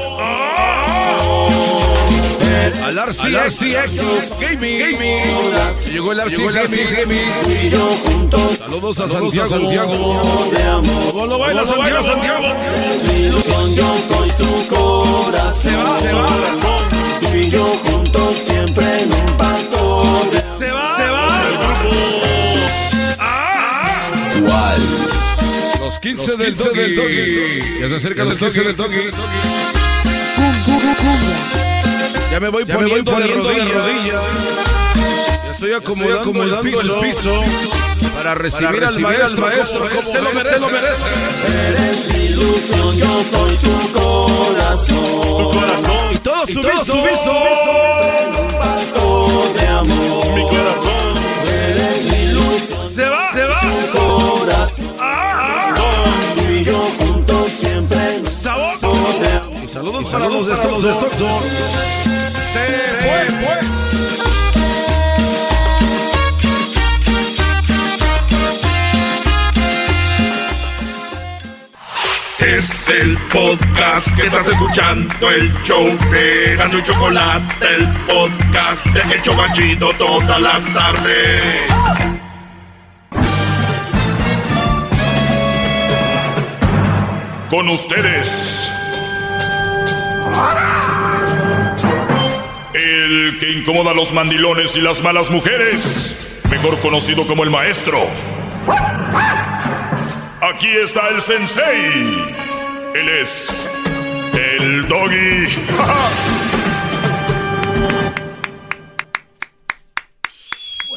Al 2.84 2.98
RCX 2.98 4.34
Gaming. 4.40 4.80
Gaming. 4.80 5.24
Llegó 5.91 6.11
el 6.11 6.20
RCX 6.22 6.94
Gaming. 6.95 7.30
Saludos, 8.57 8.95
Saludos 8.95 8.99
a 8.99 9.07
Santiago. 9.07 9.45
A 9.45 9.48
Santiago. 9.48 10.82
¿Cómo 11.11 11.26
lo 11.28 11.40
baila 11.40 11.66
Santiago? 11.66 12.03
Santiago. 12.03 12.48
Yo 13.76 13.98
soy 14.07 14.30
tu 14.32 14.68
corazón. 14.76 15.53
Se 15.53 15.76
va, 15.76 15.99
se 16.02 16.14
va. 16.14 16.28
Tú 17.20 17.38
y 17.38 17.49
yo 17.49 17.66
juntos 17.86 18.38
siempre 18.38 19.03
en 19.03 19.14
un 19.14 19.38
pacto. 19.38 20.22
Se 20.57 20.72
va, 20.72 20.98
se 20.98 21.10
va. 21.10 21.30
¿Cuál? 24.45 24.82
Los 25.80 25.99
15 25.99 26.38
del 26.38 26.57
Doggy. 26.57 27.80
Ya 27.82 27.90
se 27.90 27.95
acercan 27.95 28.30
los 28.30 28.38
15 28.38 28.64
del 28.64 28.76
Doggy. 28.76 29.11
Ya 32.31 32.39
me 32.39 32.49
voy 32.49 32.65
Ya 32.65 32.77
me 32.77 32.88
voy 32.88 33.03
poniendo, 33.03 33.11
poniendo 33.11 33.49
de 33.49 33.56
de 33.56 33.65
rodillas. 33.65 34.22
Ya 35.43 35.51
estoy 35.51 35.73
acomodando, 35.73 36.22
acomodando 36.22 36.60
el, 36.60 36.64
piso 36.64 36.81
el 36.81 36.99
piso 37.01 37.43
para 38.15 38.35
recibir, 38.35 38.68
para 38.68 38.88
al 38.88 38.93
recibir 38.93 39.07
maestro, 39.07 39.45
al 39.45 39.51
maestro 39.51 39.89
como 39.89 40.11
se 40.11 40.22
lo 40.22 40.34
merece. 40.34 40.56
se 40.56 40.60
lo 40.60 40.69
merece. 40.69 41.03
Eres 41.47 42.14
mi 42.14 42.26
ilusión, 42.26 42.97
yo 42.97 43.23
soy 43.23 43.56
tu 43.57 43.91
corazón. 43.93 45.38
Tu 45.38 45.57
corazón. 45.57 46.14
Y 46.14 46.18
todo 46.18 46.43
todo 46.45 46.85
sumiso. 46.85 47.43
un 48.41 48.51
pacto 48.57 49.53
de 49.53 49.68
amor. 49.68 50.34
Mi 50.35 50.43
corazón. 50.45 51.18
Eres 51.47 52.03
mi 52.11 52.18
ilusión. 52.18 52.89
Se 52.89 53.10
va, 53.10 53.31
se 53.31 53.45
va. 53.45 53.61
Tu 53.61 53.97
corazón. 53.97 54.76
Tú 54.99 54.99
Y 59.70 59.72
saludos, 59.72 60.10
Y 60.10 60.12
para 60.12 60.28
los 60.30 60.48
de 60.48 60.56
saludos 60.56 60.84
para 60.84 60.91
Stockton. 60.94 61.44
de 61.44 61.50
Se 62.54 62.66
fue, 62.98 63.20
fue. 63.40 63.60
Es 72.58 72.90
el 72.90 73.16
podcast 73.32 74.16
que 74.16 74.26
estás 74.26 74.48
escuchando, 74.48 75.30
el 75.30 75.54
show 75.62 75.86
de 76.10 76.56
Gano 76.56 76.80
y 76.80 76.84
Chocolate, 76.84 77.76
el 77.76 77.88
podcast 78.08 78.88
de 78.88 79.02
El 79.14 79.22
Chobachito 79.22 79.94
todas 80.00 80.41
las 80.41 80.74
tardes. 80.74 81.62
Con 87.52 87.70
ustedes. 87.70 88.78
El 92.73 93.38
que 93.39 93.51
incomoda 93.51 93.91
a 93.91 93.93
los 93.93 94.14
mandilones 94.14 94.76
y 94.76 94.81
las 94.81 95.01
malas 95.01 95.30
mujeres. 95.30 96.41
Mejor 96.49 96.80
conocido 96.80 97.27
como 97.27 97.43
el 97.43 97.49
maestro. 97.49 98.07
Aquí 100.41 100.69
está 100.69 101.10
el 101.10 101.22
sensei. 101.22 102.27
Él 102.95 103.10
es 103.22 103.69
el 104.34 104.88
doggy. 104.88 105.47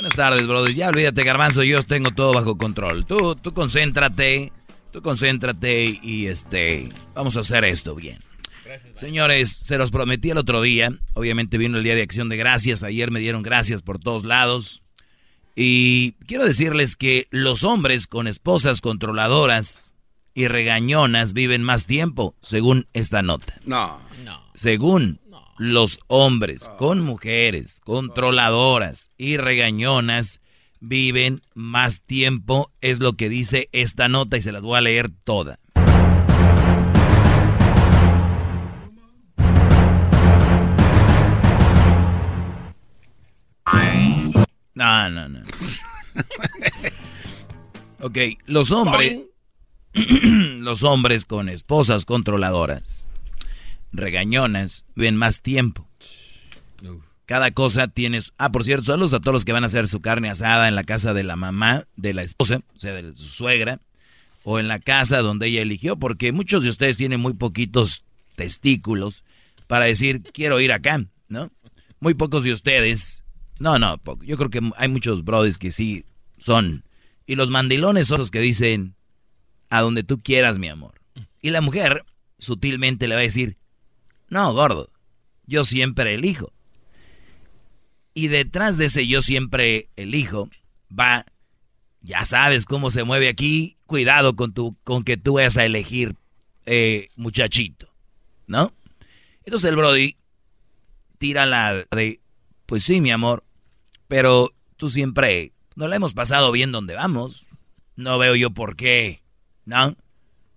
Buenas 0.02 0.16
tardes, 0.16 0.46
brother. 0.48 0.74
Ya 0.74 0.88
olvídate, 0.88 1.22
Garbanzo, 1.22 1.62
yo 1.62 1.82
tengo 1.84 2.10
todo 2.10 2.32
bajo 2.34 2.58
control. 2.58 3.06
Tú, 3.06 3.36
tú 3.36 3.54
concéntrate, 3.54 4.50
tú 4.90 5.00
concéntrate 5.00 6.00
y 6.02 6.26
este, 6.26 6.88
vamos 7.14 7.36
a 7.36 7.40
hacer 7.40 7.64
esto 7.64 7.94
bien. 7.94 8.18
Señores, 8.94 9.50
se 9.50 9.78
los 9.78 9.90
prometí 9.90 10.30
el 10.30 10.38
otro 10.38 10.62
día. 10.62 10.90
Obviamente 11.14 11.58
vino 11.58 11.78
el 11.78 11.84
Día 11.84 11.94
de 11.94 12.02
Acción 12.02 12.28
de 12.28 12.36
Gracias. 12.36 12.82
Ayer 12.82 13.10
me 13.10 13.20
dieron 13.20 13.42
gracias 13.42 13.82
por 13.82 13.98
todos 13.98 14.24
lados. 14.24 14.82
Y 15.54 16.12
quiero 16.26 16.44
decirles 16.44 16.96
que 16.96 17.26
los 17.30 17.64
hombres 17.64 18.06
con 18.06 18.26
esposas 18.26 18.80
controladoras 18.80 19.92
y 20.34 20.48
regañonas 20.48 21.34
viven 21.34 21.62
más 21.62 21.86
tiempo, 21.86 22.34
según 22.40 22.86
esta 22.94 23.22
nota. 23.22 23.60
No. 23.64 24.00
Según 24.54 25.20
los 25.58 25.98
hombres 26.06 26.70
con 26.78 27.00
mujeres 27.00 27.80
controladoras 27.84 29.10
y 29.18 29.36
regañonas 29.36 30.40
viven 30.80 31.42
más 31.54 32.00
tiempo, 32.00 32.72
es 32.80 33.00
lo 33.00 33.12
que 33.14 33.28
dice 33.28 33.68
esta 33.72 34.08
nota 34.08 34.36
y 34.36 34.42
se 34.42 34.52
las 34.52 34.62
voy 34.62 34.78
a 34.78 34.82
leer 34.82 35.10
toda. 35.24 35.58
No, 44.74 45.10
no, 45.10 45.28
no. 45.28 45.40
ok, 48.00 48.18
los 48.46 48.70
hombres, 48.70 49.20
los 49.92 50.82
hombres 50.82 51.26
con 51.26 51.48
esposas 51.48 52.04
controladoras, 52.04 53.08
regañonas, 53.92 54.84
ven 54.94 55.16
más 55.16 55.42
tiempo. 55.42 55.86
Cada 57.26 57.52
cosa 57.52 57.88
tienes... 57.88 58.32
Ah, 58.36 58.50
por 58.50 58.64
cierto, 58.64 58.86
saludos 58.86 59.14
a 59.14 59.20
todos 59.20 59.32
los 59.32 59.44
que 59.44 59.52
van 59.52 59.62
a 59.62 59.66
hacer 59.66 59.88
su 59.88 60.00
carne 60.00 60.28
asada 60.28 60.68
en 60.68 60.74
la 60.74 60.84
casa 60.84 61.14
de 61.14 61.22
la 61.22 61.36
mamá, 61.36 61.86
de 61.96 62.12
la 62.12 62.22
esposa, 62.22 62.60
o 62.76 62.78
sea, 62.78 62.92
de 62.92 63.16
su 63.16 63.26
suegra, 63.26 63.80
o 64.42 64.58
en 64.58 64.68
la 64.68 64.80
casa 64.80 65.18
donde 65.18 65.46
ella 65.46 65.62
eligió, 65.62 65.96
porque 65.96 66.32
muchos 66.32 66.62
de 66.62 66.68
ustedes 66.68 66.96
tienen 66.96 67.20
muy 67.20 67.32
poquitos 67.32 68.04
testículos 68.36 69.24
para 69.66 69.84
decir, 69.84 70.22
quiero 70.32 70.60
ir 70.60 70.72
acá, 70.72 71.06
¿no? 71.28 71.50
Muy 72.00 72.14
pocos 72.14 72.44
de 72.44 72.52
ustedes... 72.52 73.21
No, 73.62 73.78
no, 73.78 74.00
yo 74.22 74.36
creo 74.36 74.50
que 74.50 74.60
hay 74.76 74.88
muchos 74.88 75.22
brothers 75.22 75.56
que 75.56 75.70
sí 75.70 76.04
son. 76.36 76.84
Y 77.26 77.36
los 77.36 77.48
mandilones 77.48 78.08
son 78.08 78.18
los 78.18 78.32
que 78.32 78.40
dicen, 78.40 78.96
a 79.70 79.82
donde 79.82 80.02
tú 80.02 80.18
quieras, 80.18 80.58
mi 80.58 80.66
amor. 80.66 81.00
Y 81.40 81.50
la 81.50 81.60
mujer 81.60 82.04
sutilmente 82.40 83.06
le 83.06 83.14
va 83.14 83.20
a 83.20 83.22
decir, 83.22 83.56
no, 84.28 84.52
gordo, 84.52 84.90
yo 85.46 85.62
siempre 85.64 86.14
elijo. 86.14 86.52
Y 88.14 88.26
detrás 88.26 88.78
de 88.78 88.86
ese 88.86 89.06
yo 89.06 89.22
siempre 89.22 89.88
elijo 89.94 90.50
va, 90.90 91.24
ya 92.00 92.24
sabes 92.24 92.64
cómo 92.64 92.90
se 92.90 93.04
mueve 93.04 93.28
aquí, 93.28 93.76
cuidado 93.86 94.34
con, 94.34 94.52
tu, 94.52 94.76
con 94.82 95.04
que 95.04 95.16
tú 95.16 95.34
vayas 95.34 95.56
a 95.56 95.64
elegir 95.64 96.16
eh, 96.66 97.10
muchachito, 97.14 97.94
¿no? 98.48 98.74
Entonces 99.44 99.70
el 99.70 99.76
Brody 99.76 100.16
tira 101.18 101.46
la 101.46 101.86
de, 101.92 102.20
pues 102.66 102.82
sí, 102.82 103.00
mi 103.00 103.12
amor, 103.12 103.44
pero 104.12 104.50
tú 104.76 104.90
siempre, 104.90 105.52
no 105.74 105.88
la 105.88 105.96
hemos 105.96 106.12
pasado 106.12 106.52
bien 106.52 106.70
donde 106.70 106.94
vamos. 106.94 107.46
No 107.96 108.18
veo 108.18 108.36
yo 108.36 108.50
por 108.50 108.76
qué, 108.76 109.22
¿no? 109.64 109.96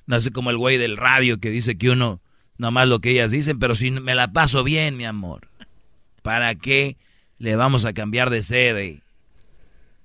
No 0.08 0.20
sé 0.20 0.32
como 0.32 0.50
el 0.50 0.58
güey 0.58 0.78
del 0.78 0.98
radio 0.98 1.40
que 1.40 1.52
dice 1.52 1.78
que 1.78 1.90
uno, 1.90 2.22
nomás 2.58 2.90
lo 2.90 3.00
que 3.00 3.12
ellas 3.12 3.32
dicen, 3.32 3.58
pero 3.58 3.74
si 3.74 3.92
me 3.92 4.14
la 4.14 4.34
paso 4.34 4.66
bien, 4.66 4.98
mi 4.98 5.06
amor, 5.06 5.48
¿para 6.22 6.54
qué 6.56 6.98
le 7.38 7.56
vamos 7.56 7.86
a 7.86 7.94
cambiar 7.94 8.30
de 8.30 8.44
sede 8.44 9.04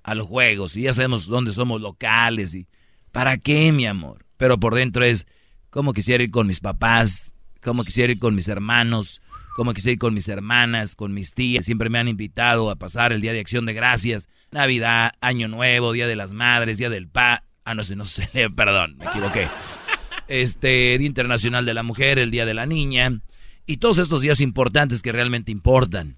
a 0.05 0.15
los 0.15 0.29
juegos? 0.29 0.77
Y 0.77 0.83
ya 0.83 0.93
sabemos 0.93 1.27
dónde 1.27 1.51
somos 1.51 1.81
locales 1.81 2.55
y 2.55 2.69
¿para 3.11 3.37
qué, 3.37 3.73
mi 3.73 3.85
amor? 3.85 4.27
Pero 4.37 4.61
por 4.61 4.77
dentro 4.77 5.03
es, 5.03 5.27
¿cómo 5.71 5.93
quisiera 5.93 6.23
ir 6.23 6.31
con 6.31 6.47
mis 6.47 6.61
papás? 6.61 7.35
¿Cómo 7.65 7.83
quisiera 7.83 8.13
ir 8.13 8.21
con 8.21 8.37
mis 8.37 8.47
hermanos? 8.47 9.21
¿Cómo 9.57 9.75
quisiera 9.75 9.95
ir 9.95 9.99
con 9.99 10.15
mis 10.15 10.29
hermanas, 10.29 10.95
con 10.95 11.13
mis 11.13 11.33
tías? 11.35 11.65
Siempre 11.65 11.91
me 11.91 11.99
han 11.99 12.09
invitado 12.09 12.71
a 12.71 12.77
pasar 12.77 13.13
el 13.13 13.21
Día 13.21 13.33
de 13.33 13.41
Acción 13.41 13.67
de 13.67 13.73
Gracias, 13.73 14.29
Navidad, 14.51 15.13
Año 15.21 15.49
Nuevo, 15.49 15.93
Día 15.93 16.07
de 16.07 16.17
las 16.17 16.33
Madres, 16.33 16.79
Día 16.79 16.91
del 16.91 17.09
Pa... 17.09 17.45
Ah, 17.65 17.75
no 17.75 17.85
sé, 17.85 17.97
no 17.97 18.05
sé, 18.05 18.29
perdón, 18.57 18.97
me 18.97 19.07
equivoqué. 19.07 19.49
Este, 20.29 20.97
Día 20.99 21.07
Internacional 21.07 21.67
de 21.67 21.75
la 21.75 21.83
Mujer, 21.83 22.19
el 22.19 22.31
Día 22.31 22.47
de 22.47 22.55
la 22.55 22.67
Niña, 22.67 23.21
y 23.67 23.79
todos 23.79 23.99
estos 23.99 24.23
días 24.23 24.41
importantes 24.41 25.03
que 25.03 25.13
realmente 25.13 25.53
importan. 25.53 26.17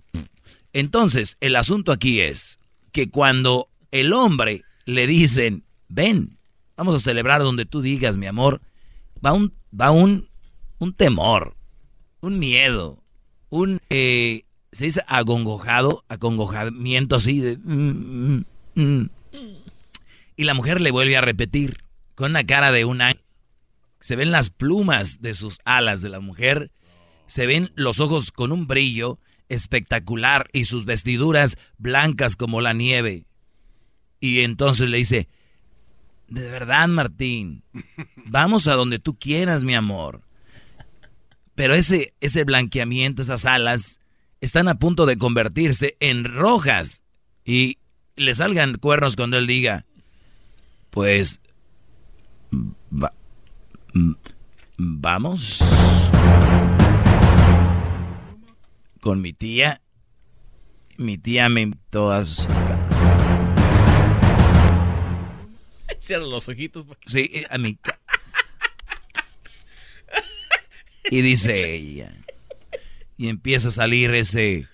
Entonces, 0.73 1.37
el 1.41 1.57
asunto 1.57 1.93
aquí 1.93 2.21
es 2.21 2.59
que 2.93 3.11
cuando 3.11 3.69
el 3.91 4.13
hombre 4.13 4.65
le 4.85 5.07
dicen, 5.07 5.65
ven, 5.89 6.39
vamos 6.77 6.95
a 6.95 7.01
celebrar 7.01 7.43
donde 7.43 7.65
tú 7.65 7.83
digas, 7.83 8.17
mi 8.17 8.27
amor, 8.27 8.61
va 9.25 9.33
un, 9.33 9.53
va 9.79 9.91
un, 9.91 10.29
un 10.79 10.95
temor, 10.95 11.57
un 12.21 12.39
miedo, 12.39 13.02
un, 13.53 13.81
eh, 13.91 14.45
se 14.73 14.87
dice 14.87 15.03
agongojado, 15.09 16.05
acongojamiento 16.09 17.17
así 17.17 17.41
de... 17.41 17.59
mm, 17.59 18.45
mm, 18.75 18.83
mm. 18.83 19.11
Y 20.37 20.45
la 20.45 20.55
mujer 20.55 20.81
le 20.81 20.91
vuelve 20.91 21.19
a 21.19 21.21
repetir 21.21 21.85
con 22.15 22.31
una 22.31 22.45
cara 22.45 22.73
de 22.73 22.87
un 22.87 23.03
ángel. 23.03 23.23
Se 24.01 24.17
ven 24.17 24.31
las 24.31 24.49
plumas 24.49 25.21
de 25.21 25.35
sus 25.35 25.59
alas 25.67 26.01
de 26.01 26.09
la 26.09 26.21
mujer, 26.21 26.71
se 27.27 27.47
ven 27.47 27.71
los 27.75 28.01
ojos 28.01 28.33
con 28.33 28.53
un 28.53 28.67
brillo 28.67 29.19
espectacular 29.51 30.49
y 30.55 30.65
sus 30.65 30.87
vestiduras 30.87 31.59
blancas 31.77 32.37
como 32.37 32.63
la 32.63 32.73
nieve. 32.73 33.27
Y 34.19 34.41
entonces 34.41 34.89
le 34.89 34.97
dice, 34.97 35.29
de 36.29 36.51
verdad 36.51 36.89
Martín, 36.89 37.65
vamos 38.17 38.67
a 38.67 38.77
donde 38.77 38.99
tú 38.99 39.19
quieras, 39.19 39.63
mi 39.63 39.75
amor. 39.75 40.23
Pero 41.55 41.75
ese, 41.75 42.15
ese 42.21 42.45
blanqueamiento, 42.45 43.23
esas 43.23 43.45
alas, 43.45 44.01
están 44.41 44.69
a 44.69 44.77
punto 44.79 45.07
de 45.07 45.19
convertirse 45.19 45.97
en 46.01 46.25
rojas 46.25 47.05
y 47.45 47.79
le 48.17 48.35
salgan 48.35 48.77
cuernos 48.77 49.17
cuando 49.17 49.39
él 49.39 49.47
diga, 49.47 49.85
pues, 50.91 51.41
va- 52.93 53.15
vamos 54.77 55.59
con 59.01 59.21
mi 59.21 59.33
tía. 59.33 59.81
Mi 60.99 61.19
tía 61.19 61.49
me 61.49 61.63
invitó 61.63 62.13
a 62.13 62.25
su 62.25 62.49
casa. 62.49 63.19
Cierra 65.99 66.27
los 66.27 66.49
ojitos. 66.49 66.85
porque- 66.87 67.09
Sí, 67.09 67.45
a 67.49 67.59
mi 67.59 67.77
casa. 67.77 67.99
Y 71.11 71.23
dice 71.23 71.75
ella. 71.75 72.13
Y 73.17 73.29
empieza 73.29 73.69
a 73.69 73.73
salir 73.73 74.13
ese... 74.15 74.67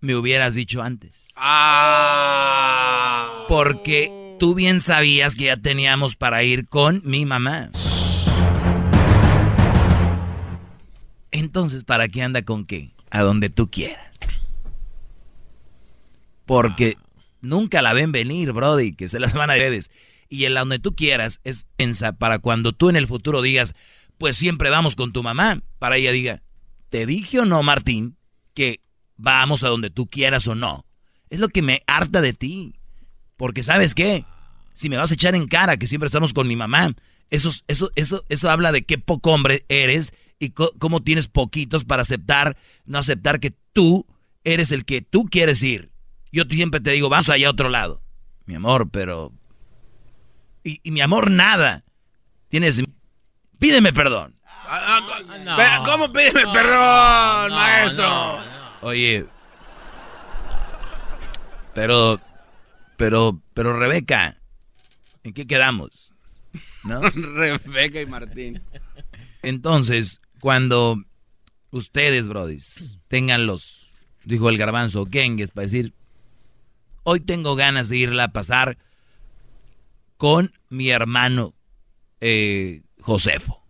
Me 0.00 0.14
hubieras 0.14 0.54
dicho 0.54 0.82
antes. 0.82 1.28
Ah. 1.36 2.46
Porque 3.48 4.36
tú 4.38 4.54
bien 4.54 4.80
sabías 4.80 5.34
que 5.34 5.46
ya 5.46 5.56
teníamos 5.56 6.16
para 6.16 6.42
ir 6.42 6.68
con 6.68 7.02
mi 7.04 7.24
mamá. 7.24 7.70
Entonces, 11.30 11.84
¿para 11.84 12.08
qué 12.08 12.22
anda 12.22 12.42
con 12.42 12.64
qué? 12.64 12.90
A 13.10 13.22
donde 13.22 13.50
tú 13.50 13.70
quieras. 13.70 14.18
Porque 16.44 16.96
nunca 17.40 17.82
la 17.82 17.92
ven 17.92 18.12
venir, 18.12 18.52
Brody, 18.52 18.94
que 18.94 19.08
se 19.08 19.18
las 19.18 19.34
van 19.34 19.50
a 19.50 19.54
ustedes. 19.54 19.90
Y 20.28 20.44
en 20.44 20.54
la 20.54 20.60
donde 20.60 20.78
tú 20.78 20.94
quieras 20.94 21.40
es 21.44 21.66
pensa 21.76 22.12
para 22.12 22.38
cuando 22.38 22.72
tú 22.72 22.88
en 22.88 22.96
el 22.96 23.06
futuro 23.06 23.42
digas, 23.42 23.74
pues 24.18 24.36
siempre 24.36 24.70
vamos 24.70 24.96
con 24.96 25.12
tu 25.12 25.22
mamá. 25.22 25.62
Para 25.78 25.96
ella 25.96 26.12
diga, 26.12 26.42
¿te 26.88 27.06
dije 27.06 27.40
o 27.40 27.44
no, 27.44 27.62
Martín, 27.62 28.16
que 28.54 28.80
vamos 29.16 29.62
a 29.62 29.68
donde 29.68 29.90
tú 29.90 30.06
quieras 30.06 30.46
o 30.48 30.54
no? 30.54 30.86
Es 31.30 31.38
lo 31.38 31.48
que 31.48 31.62
me 31.62 31.82
harta 31.86 32.20
de 32.20 32.32
ti. 32.32 32.74
Porque 33.36 33.62
sabes 33.62 33.94
qué? 33.94 34.24
Si 34.74 34.88
me 34.88 34.96
vas 34.96 35.10
a 35.10 35.14
echar 35.14 35.34
en 35.34 35.46
cara 35.46 35.76
que 35.76 35.86
siempre 35.86 36.06
estamos 36.06 36.32
con 36.32 36.48
mi 36.48 36.56
mamá, 36.56 36.94
eso, 37.30 37.50
eso, 37.66 37.90
eso, 37.96 38.24
eso 38.28 38.50
habla 38.50 38.72
de 38.72 38.84
qué 38.84 38.98
poco 38.98 39.32
hombre 39.32 39.64
eres 39.68 40.12
y 40.38 40.50
cómo 40.50 41.02
tienes 41.02 41.28
poquitos 41.28 41.84
para 41.84 42.02
aceptar, 42.02 42.56
no 42.84 42.98
aceptar 42.98 43.40
que 43.40 43.54
tú 43.72 44.06
eres 44.44 44.70
el 44.70 44.84
que 44.84 45.02
tú 45.02 45.24
quieres 45.24 45.62
ir. 45.62 45.90
Yo 46.30 46.44
siempre 46.48 46.80
te 46.80 46.90
digo, 46.90 47.08
vamos 47.08 47.28
allá 47.30 47.48
a 47.48 47.50
otro 47.50 47.68
lado. 47.68 48.02
Mi 48.44 48.54
amor, 48.54 48.90
pero... 48.90 49.32
Y, 50.66 50.90
mi 50.90 51.00
amor, 51.00 51.30
nada. 51.30 51.84
Tienes... 52.48 52.82
Pídeme 53.60 53.92
perdón. 53.92 54.34
Ah, 54.44 55.00
ah, 55.46 55.82
¿Cómo 55.84 56.12
pídeme 56.12 56.42
perdón, 56.52 57.52
maestro? 57.52 58.40
Oye. 58.80 59.26
Pero... 61.72 62.20
Pero... 62.96 63.40
Pero 63.54 63.78
Rebeca, 63.78 64.38
¿en 65.22 65.34
qué 65.34 65.46
quedamos? 65.46 66.12
¿No? 66.82 67.00
Rebeca 67.10 68.00
y 68.00 68.06
Martín. 68.06 68.60
Entonces, 69.42 70.20
cuando 70.40 71.00
ustedes, 71.70 72.26
brodis, 72.26 72.98
tengan 73.06 73.46
los, 73.46 73.94
dijo 74.24 74.48
el 74.48 74.58
garbanzo, 74.58 75.06
gengues, 75.08 75.52
para 75.52 75.66
decir, 75.66 75.94
hoy 77.04 77.20
tengo 77.20 77.54
ganas 77.54 77.88
de 77.88 77.98
irla 77.98 78.24
a 78.24 78.32
pasar 78.32 78.78
con 80.16 80.52
mi 80.68 80.90
hermano 80.90 81.54
eh, 82.20 82.82
Josefo. 83.00 83.62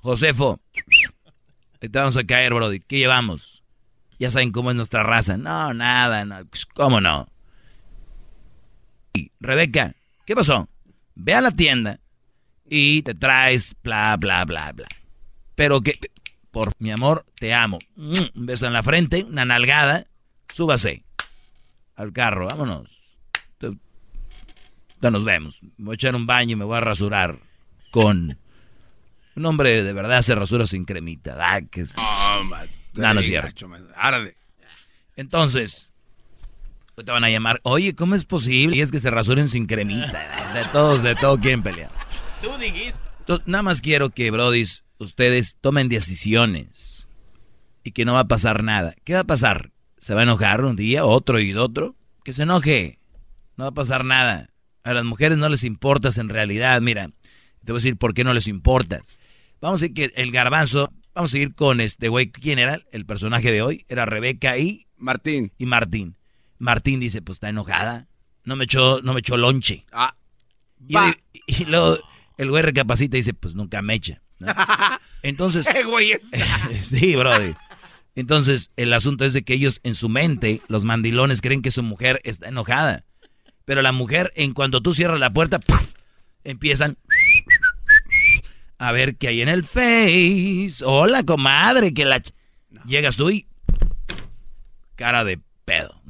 Josefo, 0.00 0.60
te 1.78 1.88
vamos 1.88 2.16
a 2.16 2.24
caer, 2.24 2.54
brody. 2.54 2.80
¿Qué 2.80 2.98
llevamos? 2.98 3.62
Ya 4.18 4.30
saben 4.30 4.52
cómo 4.52 4.70
es 4.70 4.76
nuestra 4.76 5.02
raza. 5.02 5.36
No, 5.36 5.74
nada, 5.74 6.24
no. 6.24 6.36
¿Cómo 6.74 7.00
no? 7.00 7.28
Rebeca, 9.40 9.94
¿qué 10.24 10.34
pasó? 10.34 10.68
Ve 11.14 11.34
a 11.34 11.40
la 11.40 11.50
tienda 11.50 12.00
y 12.68 13.02
te 13.02 13.14
traes 13.14 13.74
bla, 13.82 14.16
bla, 14.16 14.44
bla, 14.44 14.72
bla. 14.72 14.86
Pero 15.54 15.80
que, 15.80 15.98
por 16.50 16.72
mi 16.78 16.90
amor, 16.90 17.26
te 17.36 17.52
amo. 17.52 17.78
Un 17.96 18.30
beso 18.34 18.66
en 18.66 18.72
la 18.72 18.82
frente, 18.82 19.24
una 19.24 19.44
nalgada. 19.44 20.06
Súbase 20.52 21.04
al 21.96 22.12
carro, 22.12 22.46
vámonos. 22.46 23.01
Ya 25.02 25.10
nos 25.10 25.24
vemos. 25.24 25.60
Me 25.76 25.86
voy 25.86 25.94
a 25.94 25.96
echar 25.96 26.14
un 26.14 26.26
baño 26.26 26.52
y 26.52 26.56
me 26.56 26.64
voy 26.64 26.76
a 26.76 26.80
rasurar 26.80 27.40
con... 27.90 28.38
Un 29.34 29.46
hombre 29.46 29.82
de 29.82 29.92
verdad 29.92 30.22
se 30.22 30.34
rasura 30.34 30.66
sin 30.66 30.84
cremita. 30.84 31.36
Ah, 31.40 31.60
que 31.60 31.80
es... 31.80 31.92
no, 32.94 33.14
no 33.14 33.20
es 33.20 33.26
cierto. 33.26 33.68
Entonces, 35.16 35.92
te 36.94 37.10
van 37.10 37.24
a 37.24 37.30
llamar, 37.30 37.58
oye, 37.64 37.94
¿cómo 37.94 38.14
es 38.14 38.24
posible? 38.24 38.76
Y 38.76 38.80
es 38.80 38.92
que 38.92 39.00
se 39.00 39.10
rasuren 39.10 39.48
sin 39.48 39.66
cremita. 39.66 40.52
De 40.54 40.64
todos, 40.66 41.02
de 41.02 41.16
todo 41.16 41.38
quieren 41.40 41.62
pelear. 41.62 41.90
Tú 42.40 42.50
dijiste. 42.58 43.00
nada 43.46 43.62
más 43.62 43.80
quiero 43.80 44.10
que, 44.10 44.30
brodis, 44.30 44.84
ustedes 44.98 45.56
tomen 45.60 45.88
decisiones 45.88 47.08
y 47.82 47.90
que 47.90 48.04
no 48.04 48.12
va 48.12 48.20
a 48.20 48.28
pasar 48.28 48.62
nada. 48.62 48.94
¿Qué 49.02 49.14
va 49.14 49.20
a 49.20 49.24
pasar? 49.24 49.72
¿Se 49.98 50.14
va 50.14 50.20
a 50.20 50.24
enojar 50.24 50.64
un 50.64 50.76
día, 50.76 51.04
otro 51.04 51.40
y 51.40 51.54
otro? 51.54 51.96
Que 52.22 52.32
se 52.32 52.44
enoje. 52.44 53.00
No 53.56 53.64
va 53.64 53.70
a 53.70 53.74
pasar 53.74 54.04
nada. 54.04 54.51
A 54.84 54.92
las 54.92 55.04
mujeres 55.04 55.38
no 55.38 55.48
les 55.48 55.64
importas 55.64 56.18
en 56.18 56.28
realidad. 56.28 56.80
Mira, 56.80 57.10
te 57.64 57.72
voy 57.72 57.78
a 57.78 57.82
decir 57.82 57.96
por 57.96 58.14
qué 58.14 58.24
no 58.24 58.34
les 58.34 58.48
importas. 58.48 59.18
Vamos 59.60 59.80
a 59.80 59.84
decir 59.84 59.94
que 59.94 60.12
el 60.20 60.32
garbanzo, 60.32 60.92
vamos 61.14 61.30
a 61.30 61.32
seguir 61.32 61.54
con 61.54 61.80
este 61.80 62.08
güey. 62.08 62.30
¿Quién 62.30 62.58
era 62.58 62.80
el 62.90 63.06
personaje 63.06 63.52
de 63.52 63.62
hoy? 63.62 63.86
Era 63.88 64.06
Rebeca 64.06 64.58
y... 64.58 64.86
Martín. 64.96 65.52
Y 65.58 65.66
Martín. 65.66 66.16
Martín 66.58 67.00
dice, 67.00 67.22
pues 67.22 67.36
está 67.36 67.48
enojada. 67.48 68.08
No 68.44 68.56
me 68.56 68.64
echó, 68.64 69.00
no 69.02 69.14
me 69.14 69.20
echó 69.20 69.36
lonche. 69.36 69.84
Ah. 69.92 70.16
Y, 70.88 70.96
y, 71.46 71.64
luego 71.64 71.98
el 72.38 72.50
güey 72.50 72.62
recapacita 72.62 73.16
y 73.16 73.20
dice, 73.20 73.34
pues 73.34 73.54
nunca 73.54 73.82
me 73.82 73.94
echa. 73.94 74.20
Entonces. 75.22 75.66
sí, 76.82 77.14
brody. 77.14 77.54
Entonces, 78.14 78.70
el 78.76 78.92
asunto 78.92 79.24
es 79.24 79.32
de 79.32 79.42
que 79.42 79.54
ellos 79.54 79.80
en 79.84 79.94
su 79.94 80.08
mente, 80.08 80.60
los 80.68 80.84
mandilones, 80.84 81.40
creen 81.40 81.62
que 81.62 81.70
su 81.70 81.82
mujer 81.82 82.20
está 82.24 82.48
enojada. 82.48 83.04
Pero 83.64 83.82
la 83.82 83.92
mujer, 83.92 84.32
en 84.34 84.54
cuanto 84.54 84.80
tú 84.80 84.94
cierras 84.94 85.20
la 85.20 85.30
puerta, 85.30 85.60
empiezan 86.44 86.98
a 88.78 88.92
ver 88.92 89.16
qué 89.16 89.28
hay 89.28 89.42
en 89.42 89.48
el 89.48 89.62
face. 89.62 90.84
Hola, 90.84 91.24
comadre, 91.24 91.94
que 91.94 92.04
la... 92.04 92.22
Llegas 92.86 93.16
tú 93.16 93.30
y... 93.30 93.46
Cara 94.96 95.24
de 95.24 95.40
pedo, 95.64 96.00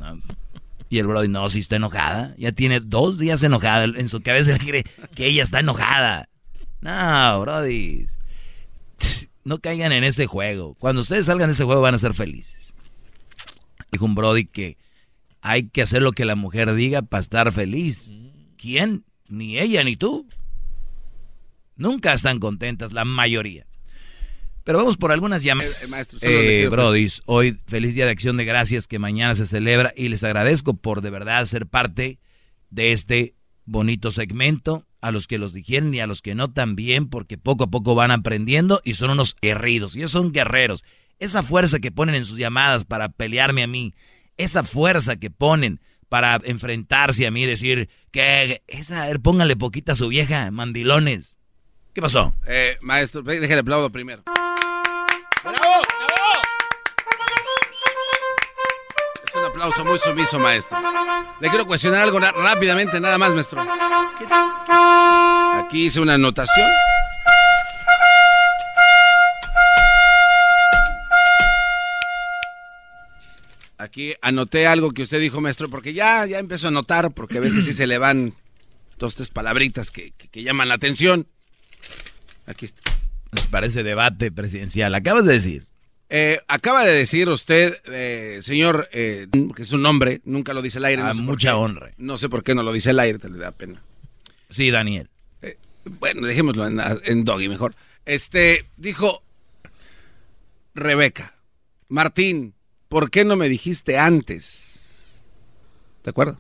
Y 0.88 0.98
el 0.98 1.06
brody, 1.06 1.28
no, 1.28 1.48
si 1.50 1.60
está 1.60 1.76
enojada. 1.76 2.34
Ya 2.36 2.52
tiene 2.52 2.80
dos 2.80 3.18
días 3.18 3.42
enojada. 3.42 3.84
En 3.84 4.08
su 4.08 4.22
cabeza 4.22 4.58
cree 4.58 4.84
que 5.14 5.26
ella 5.26 5.42
está 5.42 5.60
enojada. 5.60 6.28
No, 6.80 7.40
brody 7.40 8.06
no 9.44 9.58
caigan 9.58 9.92
en 9.92 10.04
ese 10.04 10.26
juego. 10.26 10.74
Cuando 10.74 11.00
ustedes 11.00 11.26
salgan 11.26 11.48
de 11.48 11.52
ese 11.52 11.64
juego 11.64 11.80
van 11.80 11.94
a 11.94 11.98
ser 11.98 12.14
felices. 12.14 12.72
Dijo 13.90 14.04
un 14.04 14.14
Brody 14.14 14.46
que 14.46 14.78
hay 15.42 15.68
que 15.68 15.82
hacer 15.82 16.02
lo 16.02 16.12
que 16.12 16.24
la 16.24 16.36
mujer 16.36 16.72
diga 16.74 17.02
para 17.02 17.20
estar 17.20 17.52
feliz. 17.52 18.12
¿Quién? 18.56 19.04
Ni 19.28 19.58
ella 19.58 19.84
ni 19.84 19.96
tú. 19.96 20.28
Nunca 21.76 22.12
están 22.12 22.38
contentas, 22.38 22.92
la 22.92 23.04
mayoría. 23.04 23.66
Pero 24.64 24.78
vamos 24.78 24.96
por 24.96 25.10
algunas 25.10 25.42
llamadas. 25.42 25.92
Eh, 26.22 26.68
eh 26.70 27.08
hoy 27.26 27.56
feliz 27.66 27.96
día 27.96 28.04
de 28.04 28.12
acción 28.12 28.36
de 28.36 28.44
gracias 28.44 28.86
que 28.86 29.00
mañana 29.00 29.34
se 29.34 29.46
celebra 29.46 29.92
y 29.96 30.08
les 30.08 30.22
agradezco 30.22 30.74
por 30.74 31.00
de 31.00 31.10
verdad 31.10 31.44
ser 31.46 31.66
parte 31.66 32.20
de 32.70 32.92
este 32.92 33.34
bonito 33.64 34.12
segmento 34.12 34.86
a 35.00 35.10
los 35.10 35.26
que 35.26 35.38
los 35.38 35.52
dijeron 35.52 35.92
y 35.92 36.00
a 36.00 36.06
los 36.06 36.22
que 36.22 36.36
no 36.36 36.52
también, 36.52 37.08
porque 37.08 37.36
poco 37.36 37.64
a 37.64 37.70
poco 37.70 37.96
van 37.96 38.12
aprendiendo 38.12 38.80
y 38.84 38.94
son 38.94 39.10
unos 39.10 39.34
guerridos. 39.42 39.96
Ellos 39.96 40.12
son 40.12 40.30
guerreros. 40.30 40.84
Esa 41.18 41.42
fuerza 41.42 41.80
que 41.80 41.90
ponen 41.90 42.14
en 42.14 42.24
sus 42.24 42.38
llamadas 42.38 42.84
para 42.84 43.08
pelearme 43.08 43.64
a 43.64 43.66
mí, 43.66 43.94
esa 44.36 44.64
fuerza 44.64 45.16
que 45.16 45.30
ponen 45.30 45.80
para 46.08 46.40
enfrentarse 46.44 47.26
a 47.26 47.30
mí 47.30 47.44
y 47.44 47.46
decir 47.46 47.88
que 48.10 48.62
esa, 48.66 49.06
póngale 49.22 49.56
poquita 49.56 49.92
a 49.92 49.94
su 49.94 50.08
vieja, 50.08 50.50
mandilones. 50.50 51.38
¿Qué 51.94 52.02
pasó? 52.02 52.34
Eh, 52.46 52.76
maestro, 52.80 53.22
déjale 53.22 53.60
aplaudo 53.60 53.90
primero. 53.90 54.22
un 59.34 59.44
aplauso 59.44 59.84
muy 59.84 59.98
sumiso, 59.98 60.38
maestro. 60.38 60.78
Le 61.40 61.48
quiero 61.48 61.66
cuestionar 61.66 62.02
algo 62.02 62.20
rápidamente, 62.20 63.00
nada 63.00 63.18
más, 63.18 63.32
maestro. 63.32 63.64
Aquí 65.64 65.86
hice 65.86 66.00
una 66.00 66.14
anotación. 66.14 66.70
Aquí 73.82 74.14
anoté 74.22 74.68
algo 74.68 74.92
que 74.92 75.02
usted 75.02 75.20
dijo, 75.20 75.40
maestro, 75.40 75.68
porque 75.68 75.92
ya, 75.92 76.24
ya 76.26 76.38
empezó 76.38 76.68
a 76.68 76.70
notar, 76.70 77.10
porque 77.10 77.38
a 77.38 77.40
veces 77.40 77.64
sí 77.64 77.72
se 77.72 77.88
le 77.88 77.98
van 77.98 78.32
dos, 78.96 79.16
tres 79.16 79.30
palabritas 79.30 79.90
que, 79.90 80.12
que 80.12 80.42
llaman 80.44 80.68
la 80.68 80.74
atención. 80.74 81.26
Aquí 82.46 82.66
está. 82.66 82.80
Nos 83.32 83.48
parece 83.48 83.82
debate 83.82 84.30
presidencial. 84.30 84.94
Acabas 84.94 85.26
de 85.26 85.32
decir. 85.32 85.66
Eh, 86.10 86.38
acaba 86.46 86.86
de 86.86 86.92
decir 86.92 87.28
usted, 87.28 87.76
eh, 87.86 88.38
señor, 88.42 88.88
eh, 88.92 89.26
que 89.56 89.62
es 89.62 89.72
un 89.72 89.82
nombre, 89.82 90.20
nunca 90.24 90.52
lo 90.52 90.62
dice 90.62 90.78
el 90.78 90.84
aire. 90.84 91.02
A 91.02 91.14
mucha 91.14 91.56
honra. 91.56 91.90
No 91.96 92.18
sé 92.18 92.28
por 92.28 92.44
qué 92.44 92.54
no 92.54 92.62
lo 92.62 92.72
dice 92.72 92.90
el 92.90 93.00
aire, 93.00 93.18
te 93.18 93.30
le 93.30 93.38
da 93.38 93.50
pena. 93.50 93.82
Sí, 94.48 94.70
Daniel. 94.70 95.08
Eh, 95.40 95.56
bueno, 95.98 96.24
dejémoslo 96.26 96.66
en, 96.66 96.80
en 97.04 97.24
Doggy 97.24 97.48
mejor. 97.48 97.74
Este, 98.04 98.64
dijo 98.76 99.24
Rebeca, 100.74 101.34
Martín, 101.88 102.54
¿por 102.92 103.10
qué 103.10 103.24
no 103.24 103.36
me 103.36 103.48
dijiste 103.48 103.98
antes? 103.98 104.78
¿De 106.04 106.10
acuerdo? 106.10 106.38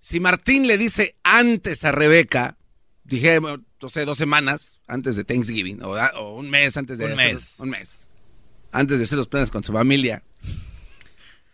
Si 0.00 0.18
Martín 0.18 0.66
le 0.66 0.78
dice 0.78 1.14
antes 1.22 1.84
a 1.84 1.92
Rebeca, 1.92 2.56
dije, 3.04 3.38
no 3.40 3.88
sé, 3.90 4.06
dos 4.06 4.16
semanas 4.16 4.80
antes 4.86 5.14
de 5.14 5.24
Thanksgiving, 5.24 5.82
o, 5.82 6.34
un 6.36 6.48
mes 6.48 6.78
antes 6.78 6.96
de 6.96 7.04
Un 7.04 7.16
mes. 7.16 7.60
un 7.60 7.68
mes. 7.68 8.08
Antes 8.72 8.96
de 8.96 9.04
hacer 9.04 9.18
los 9.18 9.28
planes 9.28 9.50
con 9.50 9.62
su 9.62 9.74
familia. 9.74 10.22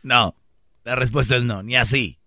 No, 0.04 0.36
la 0.84 0.94
respuesta 0.94 1.36
es 1.36 1.42
no, 1.42 1.64
ni 1.64 1.74
así. 1.74 2.20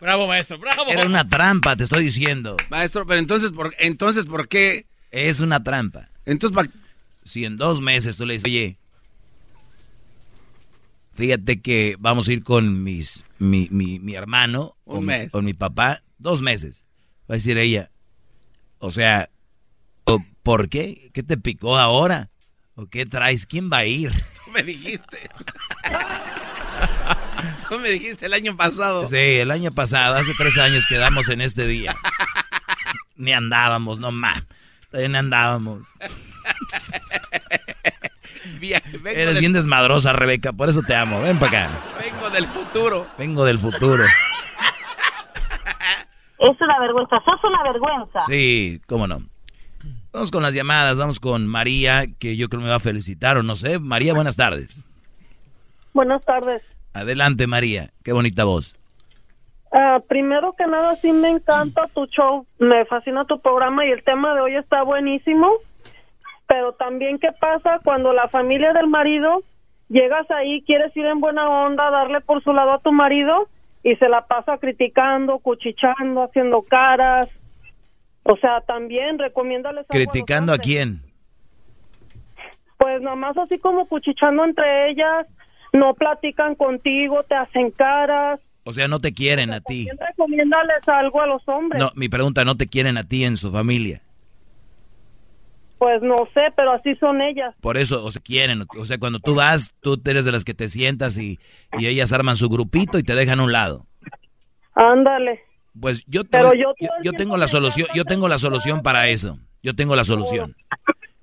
Bravo, 0.00 0.26
maestro, 0.26 0.58
bravo. 0.58 0.90
Era 0.90 1.04
una 1.04 1.28
trampa, 1.28 1.76
te 1.76 1.84
estoy 1.84 2.04
diciendo. 2.04 2.56
Maestro, 2.70 3.06
pero 3.06 3.18
entonces, 3.18 3.52
¿por, 3.52 3.74
entonces, 3.78 4.24
¿por 4.24 4.48
qué? 4.48 4.86
Es 5.10 5.40
una 5.40 5.62
trampa. 5.62 6.08
Entonces, 6.24 6.54
si 7.24 7.44
en 7.44 7.56
dos 7.56 7.80
meses 7.80 8.16
tú 8.16 8.26
le 8.26 8.34
dices, 8.34 8.44
oye, 8.46 8.78
fíjate 11.14 11.60
que 11.60 11.96
vamos 11.98 12.28
a 12.28 12.32
ir 12.32 12.42
con 12.44 12.82
mis, 12.82 13.24
mi, 13.38 13.68
mi, 13.70 13.98
mi 13.98 14.14
hermano 14.14 14.76
Un 14.84 14.96
o 14.96 15.00
mi- 15.00 15.28
o 15.32 15.42
mi 15.42 15.54
papá, 15.54 16.02
dos 16.18 16.42
meses. 16.42 16.82
Va 17.30 17.34
a 17.34 17.38
decir 17.38 17.56
ella, 17.58 17.90
o 18.78 18.90
sea, 18.90 19.30
¿o 20.04 20.18
¿por 20.42 20.68
qué? 20.68 21.10
¿Qué 21.14 21.22
te 21.22 21.36
picó 21.38 21.78
ahora? 21.78 22.30
¿O 22.74 22.86
qué 22.86 23.06
traes? 23.06 23.46
¿Quién 23.46 23.70
va 23.72 23.78
a 23.78 23.86
ir? 23.86 24.10
Tú 24.44 24.50
me 24.52 24.62
dijiste. 24.62 25.30
Tú 27.68 27.78
me 27.78 27.90
dijiste 27.90 28.26
el 28.26 28.34
año 28.34 28.56
pasado. 28.56 29.06
Sí, 29.06 29.16
el 29.16 29.50
año 29.50 29.72
pasado, 29.72 30.16
hace 30.16 30.32
tres 30.36 30.58
años 30.58 30.84
quedamos 30.88 31.28
en 31.30 31.40
este 31.40 31.66
día. 31.66 31.94
Ni 33.16 33.32
andábamos, 33.32 33.98
no 34.00 34.10
más. 34.12 34.42
Todavía 34.90 35.08
ni 35.08 35.16
andábamos. 35.18 35.86
Eres 38.60 39.34
del, 39.34 39.40
bien 39.40 39.52
desmadrosa, 39.52 40.12
Rebeca, 40.12 40.52
por 40.52 40.68
eso 40.68 40.82
te 40.82 40.94
amo. 40.94 41.20
Ven 41.20 41.38
para 41.38 41.66
acá. 41.66 41.80
vengo 42.00 42.30
del 42.30 42.46
futuro. 42.46 43.06
Vengo 43.18 43.44
del 43.44 43.58
futuro. 43.58 44.04
Es 46.36 46.60
una 46.60 46.78
vergüenza, 46.78 47.16
sos 47.24 47.42
una 47.44 47.62
vergüenza. 47.62 48.20
Sí, 48.26 48.80
cómo 48.86 49.06
no. 49.06 49.20
Vamos 50.12 50.30
con 50.30 50.42
las 50.42 50.52
llamadas, 50.52 50.98
vamos 50.98 51.18
con 51.18 51.46
María, 51.46 52.04
que 52.18 52.36
yo 52.36 52.48
creo 52.48 52.60
me 52.60 52.68
va 52.68 52.74
a 52.74 52.80
felicitar 52.80 53.38
o 53.38 53.42
no 53.42 53.56
sé. 53.56 53.78
María, 53.78 54.12
buenas 54.12 54.36
tardes. 54.36 54.84
Buenas 55.94 56.22
tardes. 56.24 56.60
Adelante, 56.92 57.46
María. 57.46 57.90
Qué 58.02 58.12
bonita 58.12 58.44
voz. 58.44 58.76
Ah, 59.72 60.00
primero 60.06 60.52
que 60.52 60.66
nada, 60.66 60.94
sí 60.96 61.12
me 61.12 61.30
encanta 61.30 61.88
tu 61.94 62.06
show, 62.06 62.46
me 62.58 62.84
fascina 62.84 63.24
tu 63.24 63.40
programa 63.40 63.84
y 63.86 63.90
el 63.90 64.04
tema 64.04 64.34
de 64.34 64.40
hoy 64.40 64.54
está 64.56 64.82
buenísimo. 64.82 65.50
Pero 66.46 66.72
también, 66.74 67.18
¿qué 67.18 67.30
pasa 67.32 67.80
cuando 67.82 68.12
la 68.12 68.28
familia 68.28 68.72
del 68.72 68.86
marido 68.86 69.42
llegas 69.88 70.30
ahí, 70.30 70.62
quieres 70.62 70.96
ir 70.96 71.06
en 71.06 71.20
buena 71.20 71.48
onda, 71.48 71.90
darle 71.90 72.20
por 72.20 72.42
su 72.42 72.52
lado 72.52 72.72
a 72.72 72.80
tu 72.80 72.92
marido 72.92 73.48
y 73.82 73.96
se 73.96 74.08
la 74.08 74.26
pasa 74.26 74.58
criticando, 74.58 75.38
cuchichando, 75.38 76.24
haciendo 76.24 76.62
caras? 76.62 77.28
O 78.24 78.36
sea, 78.36 78.60
también 78.62 79.18
recomiéndales 79.18 79.84
a 79.84 79.92
¿Criticando 79.92 80.52
a 80.52 80.54
hombres. 80.54 80.66
quién? 80.66 81.02
Pues 82.78 83.00
nomás 83.00 83.36
así 83.36 83.58
como 83.58 83.86
cuchichando 83.86 84.44
entre 84.44 84.90
ellas, 84.90 85.26
no 85.72 85.94
platican 85.94 86.54
contigo, 86.54 87.22
te 87.24 87.34
hacen 87.34 87.70
caras. 87.70 88.40
O 88.64 88.72
sea, 88.72 88.88
no 88.88 88.98
te 88.98 89.12
quieren 89.12 89.52
a 89.52 89.60
ti. 89.60 89.86
También 89.86 90.06
recomiéndales 90.08 90.88
algo 90.88 91.20
a 91.20 91.26
los 91.26 91.42
hombres. 91.48 91.80
No, 91.80 91.90
mi 91.96 92.08
pregunta, 92.08 92.44
¿no 92.44 92.56
te 92.56 92.66
quieren 92.66 92.96
a 92.96 93.04
ti 93.04 93.24
en 93.24 93.36
su 93.36 93.52
familia? 93.52 94.00
Pues 95.78 96.00
no 96.02 96.16
sé, 96.32 96.40
pero 96.56 96.72
así 96.72 96.94
son 96.96 97.20
ellas. 97.20 97.54
Por 97.60 97.76
eso, 97.76 98.04
o 98.04 98.10
se 98.10 98.20
quieren. 98.20 98.64
O 98.78 98.86
sea, 98.86 98.98
cuando 98.98 99.18
tú 99.20 99.34
vas, 99.34 99.74
tú 99.80 100.00
eres 100.06 100.24
de 100.24 100.32
las 100.32 100.44
que 100.44 100.54
te 100.54 100.68
sientas 100.68 101.18
y, 101.18 101.38
y 101.78 101.86
ellas 101.86 102.12
arman 102.12 102.36
su 102.36 102.48
grupito 102.48 102.98
y 102.98 103.02
te 103.02 103.14
dejan 103.14 103.40
a 103.40 103.42
un 103.44 103.52
lado. 103.52 103.86
Ándale. 104.74 105.40
Pues 105.78 106.04
yo, 106.06 106.24
te 106.24 106.38
yo 106.38 106.52
yo, 106.54 106.88
yo 107.02 107.12
tengo 107.12 107.36
la 107.36 107.48
solución, 107.48 107.88
yo 107.94 108.04
tengo 108.04 108.28
la 108.28 108.38
solución 108.38 108.82
para 108.82 109.08
eso. 109.08 109.38
Yo 109.62 109.74
tengo 109.74 109.96
la 109.96 110.04
solución. 110.04 110.54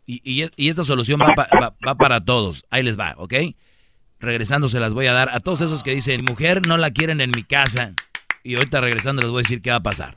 Y, 0.05 0.43
y 0.57 0.67
esta 0.69 0.83
solución 0.83 1.19
va, 1.21 1.33
pa- 1.35 1.47
va- 1.59 1.75
va 1.87 1.95
para 1.95 2.19
todos. 2.23 2.65
Ahí 2.69 2.83
les 2.83 2.99
va, 2.99 3.13
¿ok? 3.17 3.33
Regresando 4.19 4.67
se 4.67 4.79
las 4.79 4.93
voy 4.93 5.07
a 5.07 5.13
dar 5.13 5.29
a 5.29 5.39
todos 5.39 5.61
esos 5.61 5.83
que 5.83 5.91
dicen, 5.95 6.23
mujer, 6.25 6.67
no 6.67 6.77
la 6.77 6.91
quieren 6.91 7.21
en 7.21 7.31
mi 7.33 7.43
casa. 7.43 7.93
Y 8.43 8.55
ahorita 8.55 8.81
regresando 8.81 9.21
les 9.21 9.31
voy 9.31 9.39
a 9.39 9.43
decir 9.43 9.61
qué 9.61 9.69
va 9.71 9.77
a 9.77 9.83
pasar. 9.83 10.15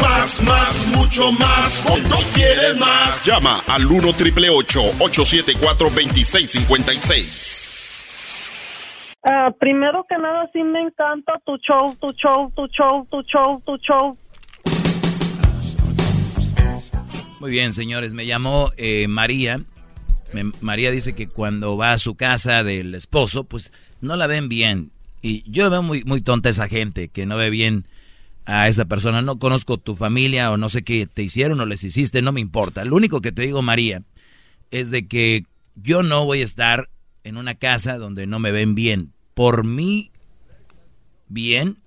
Más, 0.00 0.40
más, 0.42 0.86
mucho 0.94 1.32
más. 1.32 1.80
Cuando 1.86 2.16
quieres 2.34 2.78
más. 2.78 3.24
Llama 3.24 3.60
al 3.66 3.86
1 3.86 4.12
triple 4.12 4.48
874 4.50 5.88
2656. 5.90 7.72
Ah, 9.24 9.50
primero 9.58 10.04
que 10.08 10.16
nada, 10.18 10.48
sí 10.52 10.62
me 10.62 10.80
encanta 10.80 11.32
tu 11.44 11.56
show, 11.58 11.96
tu 12.00 12.12
show, 12.12 12.52
tu 12.54 12.66
show, 12.68 13.06
tu 13.10 13.22
show, 13.22 13.60
tu 13.66 13.76
show. 13.78 14.16
Muy 17.40 17.50
bien, 17.50 17.72
señores. 17.72 18.14
Me 18.14 18.26
llamó 18.26 18.70
eh, 18.76 19.06
María. 19.08 19.60
Me- 20.32 20.52
María 20.60 20.90
dice 20.90 21.14
que 21.14 21.28
cuando 21.28 21.76
va 21.76 21.92
a 21.94 21.98
su 21.98 22.14
casa 22.14 22.62
del 22.62 22.94
esposo, 22.94 23.44
pues 23.44 23.72
no 24.00 24.14
la 24.16 24.26
ven 24.26 24.48
bien. 24.48 24.90
Y 25.22 25.42
yo 25.50 25.64
la 25.64 25.70
veo 25.70 25.82
muy, 25.82 26.04
muy 26.04 26.20
tonta 26.20 26.48
esa 26.50 26.68
gente 26.68 27.08
que 27.08 27.26
no 27.26 27.36
ve 27.36 27.50
bien 27.50 27.86
a 28.48 28.66
esa 28.66 28.86
persona. 28.86 29.20
No 29.20 29.38
conozco 29.38 29.76
tu 29.76 29.94
familia 29.94 30.50
o 30.50 30.56
no 30.56 30.70
sé 30.70 30.82
qué 30.82 31.06
te 31.06 31.22
hicieron 31.22 31.60
o 31.60 31.66
les 31.66 31.84
hiciste, 31.84 32.22
no 32.22 32.32
me 32.32 32.40
importa. 32.40 32.84
Lo 32.84 32.96
único 32.96 33.20
que 33.20 33.30
te 33.30 33.42
digo, 33.42 33.60
María, 33.60 34.02
es 34.70 34.90
de 34.90 35.06
que 35.06 35.44
yo 35.76 36.02
no 36.02 36.24
voy 36.24 36.40
a 36.40 36.44
estar 36.44 36.88
en 37.24 37.36
una 37.36 37.54
casa 37.54 37.98
donde 37.98 38.26
no 38.26 38.40
me 38.40 38.50
ven 38.50 38.74
bien. 38.74 39.12
Por 39.34 39.64
mí 39.64 40.10
bien, 41.28 41.78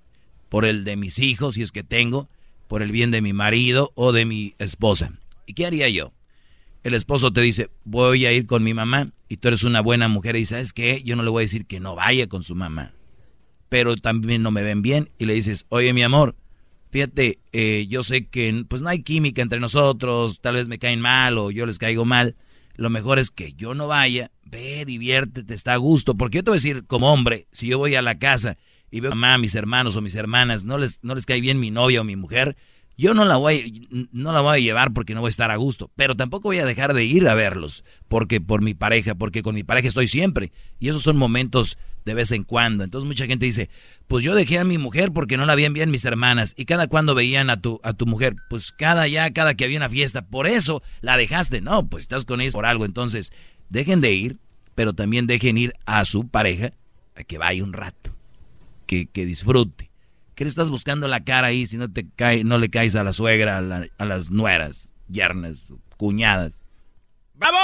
por 0.48 0.64
el 0.64 0.84
de 0.84 0.94
mis 0.96 1.18
hijos, 1.18 1.56
si 1.56 1.62
es 1.62 1.72
que 1.72 1.82
tengo, 1.82 2.28
por 2.68 2.80
el 2.80 2.92
bien 2.92 3.10
de 3.10 3.20
mi 3.20 3.32
marido 3.32 3.90
o 3.96 4.12
de 4.12 4.24
mi 4.24 4.54
esposa. 4.58 5.12
¿Y 5.46 5.54
qué 5.54 5.66
haría 5.66 5.88
yo? 5.88 6.12
El 6.84 6.94
esposo 6.94 7.32
te 7.32 7.40
dice, 7.40 7.70
voy 7.84 8.24
a 8.24 8.32
ir 8.32 8.46
con 8.46 8.62
mi 8.62 8.72
mamá, 8.72 9.10
y 9.28 9.38
tú 9.38 9.48
eres 9.48 9.64
una 9.64 9.80
buena 9.80 10.06
mujer, 10.06 10.36
y 10.36 10.44
sabes 10.44 10.72
qué, 10.72 11.02
yo 11.04 11.16
no 11.16 11.22
le 11.22 11.30
voy 11.30 11.42
a 11.42 11.46
decir 11.46 11.66
que 11.66 11.80
no 11.80 11.94
vaya 11.94 12.28
con 12.28 12.42
su 12.42 12.54
mamá, 12.54 12.92
pero 13.68 13.96
también 13.96 14.42
no 14.42 14.50
me 14.50 14.62
ven 14.62 14.82
bien, 14.82 15.10
y 15.18 15.26
le 15.26 15.34
dices, 15.34 15.66
oye 15.68 15.92
mi 15.92 16.02
amor, 16.02 16.34
fíjate, 16.92 17.40
eh, 17.52 17.86
yo 17.88 18.02
sé 18.02 18.28
que 18.28 18.64
pues 18.68 18.82
no 18.82 18.90
hay 18.90 19.02
química 19.02 19.40
entre 19.42 19.58
nosotros, 19.58 20.40
tal 20.40 20.54
vez 20.56 20.68
me 20.68 20.78
caen 20.78 21.00
mal 21.00 21.38
o 21.38 21.50
yo 21.50 21.64
les 21.64 21.78
caigo 21.78 22.04
mal, 22.04 22.36
lo 22.76 22.90
mejor 22.90 23.18
es 23.18 23.30
que 23.30 23.54
yo 23.54 23.74
no 23.74 23.88
vaya, 23.88 24.30
ve, 24.44 24.84
diviértete, 24.84 25.54
está 25.54 25.72
a 25.72 25.78
gusto, 25.78 26.14
porque 26.14 26.38
yo 26.38 26.44
te 26.44 26.50
voy 26.50 26.56
a 26.56 26.60
decir 26.60 26.84
como 26.86 27.10
hombre, 27.10 27.48
si 27.52 27.66
yo 27.66 27.78
voy 27.78 27.94
a 27.94 28.02
la 28.02 28.18
casa 28.18 28.58
y 28.90 29.00
veo 29.00 29.12
a 29.12 29.14
mamá, 29.14 29.38
mis 29.38 29.54
hermanos 29.54 29.96
o 29.96 30.02
mis 30.02 30.14
hermanas, 30.14 30.64
no 30.64 30.76
les, 30.76 31.00
no 31.02 31.14
les 31.14 31.24
cae 31.24 31.40
bien 31.40 31.58
mi 31.58 31.70
novia 31.70 32.02
o 32.02 32.04
mi 32.04 32.14
mujer, 32.14 32.56
yo 32.98 33.14
no 33.14 33.24
la 33.24 33.36
voy 33.36 33.88
no 34.12 34.32
la 34.32 34.42
voy 34.42 34.58
a 34.58 34.60
llevar 34.60 34.92
porque 34.92 35.14
no 35.14 35.22
voy 35.22 35.28
a 35.28 35.30
estar 35.30 35.50
a 35.50 35.56
gusto, 35.56 35.90
pero 35.96 36.14
tampoco 36.14 36.48
voy 36.48 36.58
a 36.58 36.66
dejar 36.66 36.92
de 36.92 37.04
ir 37.04 37.26
a 37.26 37.34
verlos 37.34 37.84
porque 38.06 38.42
por 38.42 38.60
mi 38.60 38.74
pareja, 38.74 39.14
porque 39.14 39.42
con 39.42 39.54
mi 39.54 39.64
pareja 39.64 39.88
estoy 39.88 40.08
siempre. 40.08 40.52
Y 40.78 40.90
esos 40.90 41.02
son 41.02 41.16
momentos 41.16 41.78
de 42.04 42.14
vez 42.14 42.32
en 42.32 42.44
cuando. 42.44 42.84
Entonces 42.84 43.06
mucha 43.06 43.26
gente 43.26 43.46
dice, 43.46 43.70
"Pues 44.08 44.24
yo 44.24 44.34
dejé 44.34 44.58
a 44.58 44.64
mi 44.64 44.78
mujer 44.78 45.12
porque 45.12 45.36
no 45.36 45.46
la 45.46 45.54
veían 45.54 45.72
bien 45.72 45.90
mis 45.90 46.04
hermanas 46.04 46.54
y 46.56 46.64
cada 46.64 46.86
cuando 46.86 47.14
veían 47.14 47.50
a 47.50 47.60
tu 47.60 47.80
a 47.82 47.92
tu 47.92 48.06
mujer, 48.06 48.34
pues 48.48 48.72
cada 48.72 49.06
ya 49.08 49.32
cada 49.32 49.54
que 49.54 49.64
había 49.64 49.78
una 49.78 49.88
fiesta, 49.88 50.22
por 50.22 50.46
eso 50.46 50.82
la 51.00 51.16
dejaste." 51.16 51.60
No, 51.60 51.86
pues 51.88 52.02
estás 52.02 52.24
con 52.24 52.40
ellos 52.40 52.54
por 52.54 52.66
algo, 52.66 52.84
entonces 52.84 53.32
dejen 53.68 54.00
de 54.00 54.12
ir, 54.12 54.38
pero 54.74 54.92
también 54.92 55.26
dejen 55.26 55.58
ir 55.58 55.72
a 55.86 56.04
su 56.04 56.28
pareja 56.28 56.72
a 57.14 57.24
que 57.24 57.38
vaya 57.38 57.62
un 57.64 57.72
rato, 57.72 58.14
que 58.86 59.06
que 59.06 59.26
disfrute. 59.26 59.90
¿Qué 60.34 60.44
le 60.44 60.48
estás 60.48 60.70
buscando 60.70 61.08
la 61.08 61.24
cara 61.24 61.48
ahí 61.48 61.66
si 61.66 61.76
no 61.76 61.92
te 61.92 62.06
cae, 62.16 62.42
no 62.42 62.56
le 62.58 62.70
caes 62.70 62.96
a 62.96 63.04
la 63.04 63.12
suegra, 63.12 63.58
a, 63.58 63.60
la- 63.60 63.86
a 63.98 64.04
las 64.06 64.30
nueras, 64.30 64.94
yernas, 65.08 65.66
cuñadas? 65.98 66.62
¡Bravo! 67.34 67.58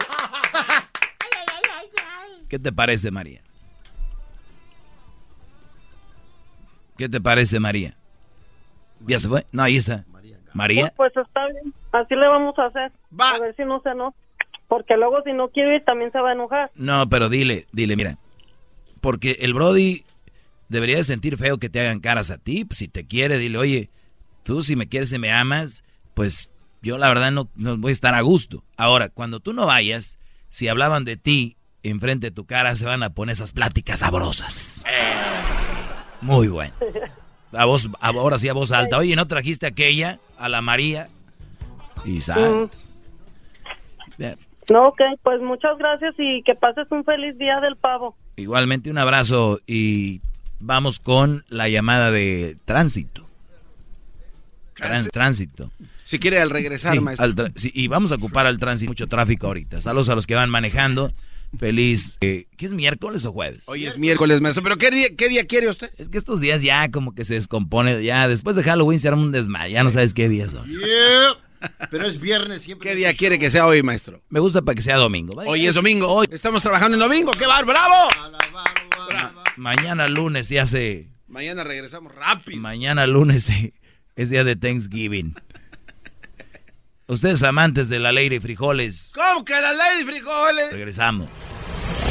¿Qué 2.48 2.58
te 2.58 2.72
parece, 2.72 3.12
María? 3.12 3.42
¿Qué 7.00 7.08
te 7.08 7.18
parece, 7.18 7.58
María? 7.58 7.96
¿Ya 9.06 9.18
se 9.18 9.26
fue? 9.26 9.46
No, 9.52 9.62
ahí 9.62 9.78
está. 9.78 10.04
María. 10.52 10.92
Pues 10.98 11.16
está 11.16 11.46
bien, 11.46 11.72
así 11.92 12.14
le 12.14 12.28
vamos 12.28 12.58
a 12.58 12.66
hacer. 12.66 12.92
A 13.18 13.38
ver 13.38 13.56
si 13.56 13.64
no 13.64 13.80
se 13.80 13.88
enoja. 13.88 14.14
Porque 14.68 14.98
luego 14.98 15.22
si 15.24 15.32
no 15.32 15.48
quiere 15.48 15.76
ir 15.76 15.84
también 15.86 16.12
se 16.12 16.20
va 16.20 16.28
a 16.28 16.32
enojar. 16.34 16.70
No, 16.74 17.08
pero 17.08 17.30
dile, 17.30 17.64
dile, 17.72 17.96
mira. 17.96 18.18
Porque 19.00 19.38
el 19.40 19.54
Brody 19.54 20.04
debería 20.68 20.96
de 20.96 21.04
sentir 21.04 21.38
feo 21.38 21.56
que 21.56 21.70
te 21.70 21.80
hagan 21.80 22.00
caras 22.00 22.30
a 22.30 22.36
ti. 22.36 22.66
Pues, 22.66 22.80
si 22.80 22.88
te 22.88 23.06
quiere, 23.06 23.38
dile, 23.38 23.56
oye, 23.56 23.90
tú 24.42 24.60
si 24.60 24.76
me 24.76 24.86
quieres 24.86 25.10
y 25.12 25.18
me 25.18 25.32
amas, 25.32 25.84
pues 26.12 26.50
yo 26.82 26.98
la 26.98 27.08
verdad 27.08 27.32
no, 27.32 27.48
no 27.54 27.78
voy 27.78 27.92
a 27.92 27.92
estar 27.92 28.14
a 28.14 28.20
gusto. 28.20 28.62
Ahora, 28.76 29.08
cuando 29.08 29.40
tú 29.40 29.54
no 29.54 29.64
vayas, 29.64 30.18
si 30.50 30.68
hablaban 30.68 31.06
de 31.06 31.16
ti 31.16 31.56
enfrente 31.82 32.26
de 32.26 32.30
tu 32.32 32.44
cara, 32.44 32.76
se 32.76 32.84
van 32.84 33.02
a 33.02 33.14
poner 33.14 33.32
esas 33.32 33.52
pláticas 33.52 34.00
sabrosas. 34.00 34.84
Muy 36.20 36.48
bueno. 36.48 36.74
A 37.52 37.64
voz, 37.64 37.88
a- 38.00 38.08
ahora 38.10 38.38
sí 38.38 38.48
a 38.48 38.52
voz 38.52 38.70
alta. 38.70 38.96
Oye, 38.98 39.16
¿no 39.16 39.26
trajiste 39.26 39.66
aquella? 39.66 40.20
A 40.38 40.48
la 40.48 40.62
María. 40.62 41.08
Y 42.04 42.20
sabes. 42.20 42.86
Bien. 44.16 44.36
No, 44.70 44.86
ok, 44.88 45.00
pues 45.24 45.40
muchas 45.40 45.76
gracias 45.76 46.14
y 46.18 46.44
que 46.44 46.54
pases 46.54 46.86
un 46.90 47.04
feliz 47.04 47.36
día 47.38 47.58
del 47.60 47.74
pavo. 47.74 48.16
Igualmente 48.36 48.88
un 48.88 48.98
abrazo 48.98 49.58
y 49.66 50.20
vamos 50.60 51.00
con 51.00 51.44
la 51.48 51.68
llamada 51.68 52.12
de 52.12 52.56
tránsito. 52.66 53.26
tránsito. 55.12 55.72
Si 56.04 56.20
quiere 56.20 56.40
al 56.40 56.50
regresar, 56.50 57.00
maestro. 57.00 57.48
y 57.56 57.88
vamos 57.88 58.12
a 58.12 58.14
ocupar 58.14 58.46
al 58.46 58.58
tránsito, 58.58 58.90
mucho 58.90 59.08
tráfico 59.08 59.48
ahorita. 59.48 59.80
Saludos 59.80 60.08
a 60.08 60.14
los 60.14 60.26
que 60.28 60.36
van 60.36 60.50
manejando. 60.50 61.10
Feliz. 61.58 62.16
Eh, 62.20 62.46
¿Qué 62.56 62.66
es 62.66 62.72
miércoles 62.72 63.24
o 63.24 63.32
jueves? 63.32 63.60
Hoy 63.66 63.84
es 63.84 63.98
miércoles, 63.98 64.40
maestro. 64.40 64.62
¿Pero 64.62 64.78
qué 64.78 64.90
día, 64.90 65.08
qué 65.16 65.28
día 65.28 65.46
quiere 65.46 65.68
usted? 65.68 65.90
Es 65.98 66.08
que 66.08 66.18
estos 66.18 66.40
días 66.40 66.62
ya 66.62 66.90
como 66.90 67.14
que 67.14 67.24
se 67.24 67.34
descompone. 67.34 68.02
Ya 68.04 68.28
después 68.28 68.56
de 68.56 68.62
Halloween 68.62 68.98
se 68.98 69.08
arma 69.08 69.22
un 69.22 69.32
desmayo. 69.32 69.72
Ya 69.72 69.82
no 69.82 69.90
sabes 69.90 70.14
qué 70.14 70.28
día 70.28 70.48
son. 70.48 70.70
Pero 71.90 72.06
es 72.06 72.20
viernes 72.20 72.62
siempre. 72.62 72.88
¿Qué 72.88 72.96
día 72.96 73.12
quiere 73.14 73.38
que 73.38 73.50
sea 73.50 73.66
hoy, 73.66 73.82
maestro? 73.82 74.22
Me 74.28 74.40
gusta 74.40 74.62
para 74.62 74.74
que 74.74 74.82
sea 74.82 74.96
domingo. 74.96 75.34
Hoy 75.46 75.66
es 75.66 75.74
domingo. 75.74 76.08
Hoy 76.08 76.28
estamos 76.30 76.62
trabajando 76.62 76.96
en 76.96 77.00
domingo. 77.00 77.32
¡Qué 77.32 77.46
bar! 77.46 77.64
¡Bravo! 77.64 77.94
mañana 79.56 80.08
lunes 80.08 80.48
ya 80.48 80.66
se. 80.66 81.08
Mañana 81.26 81.64
regresamos 81.64 82.14
rápido. 82.14 82.60
Mañana 82.60 83.06
lunes 83.06 83.48
es 84.16 84.30
día 84.30 84.44
de 84.44 84.56
Thanksgiving. 84.56 85.34
Ustedes 87.10 87.42
amantes 87.42 87.88
de 87.88 87.98
la 87.98 88.12
ley 88.12 88.28
de 88.28 88.40
frijoles. 88.40 89.10
¿Cómo 89.12 89.44
que 89.44 89.52
la 89.52 89.72
ley 89.72 90.04
de 90.04 90.12
frijoles? 90.12 90.72
Regresamos. 90.72 91.28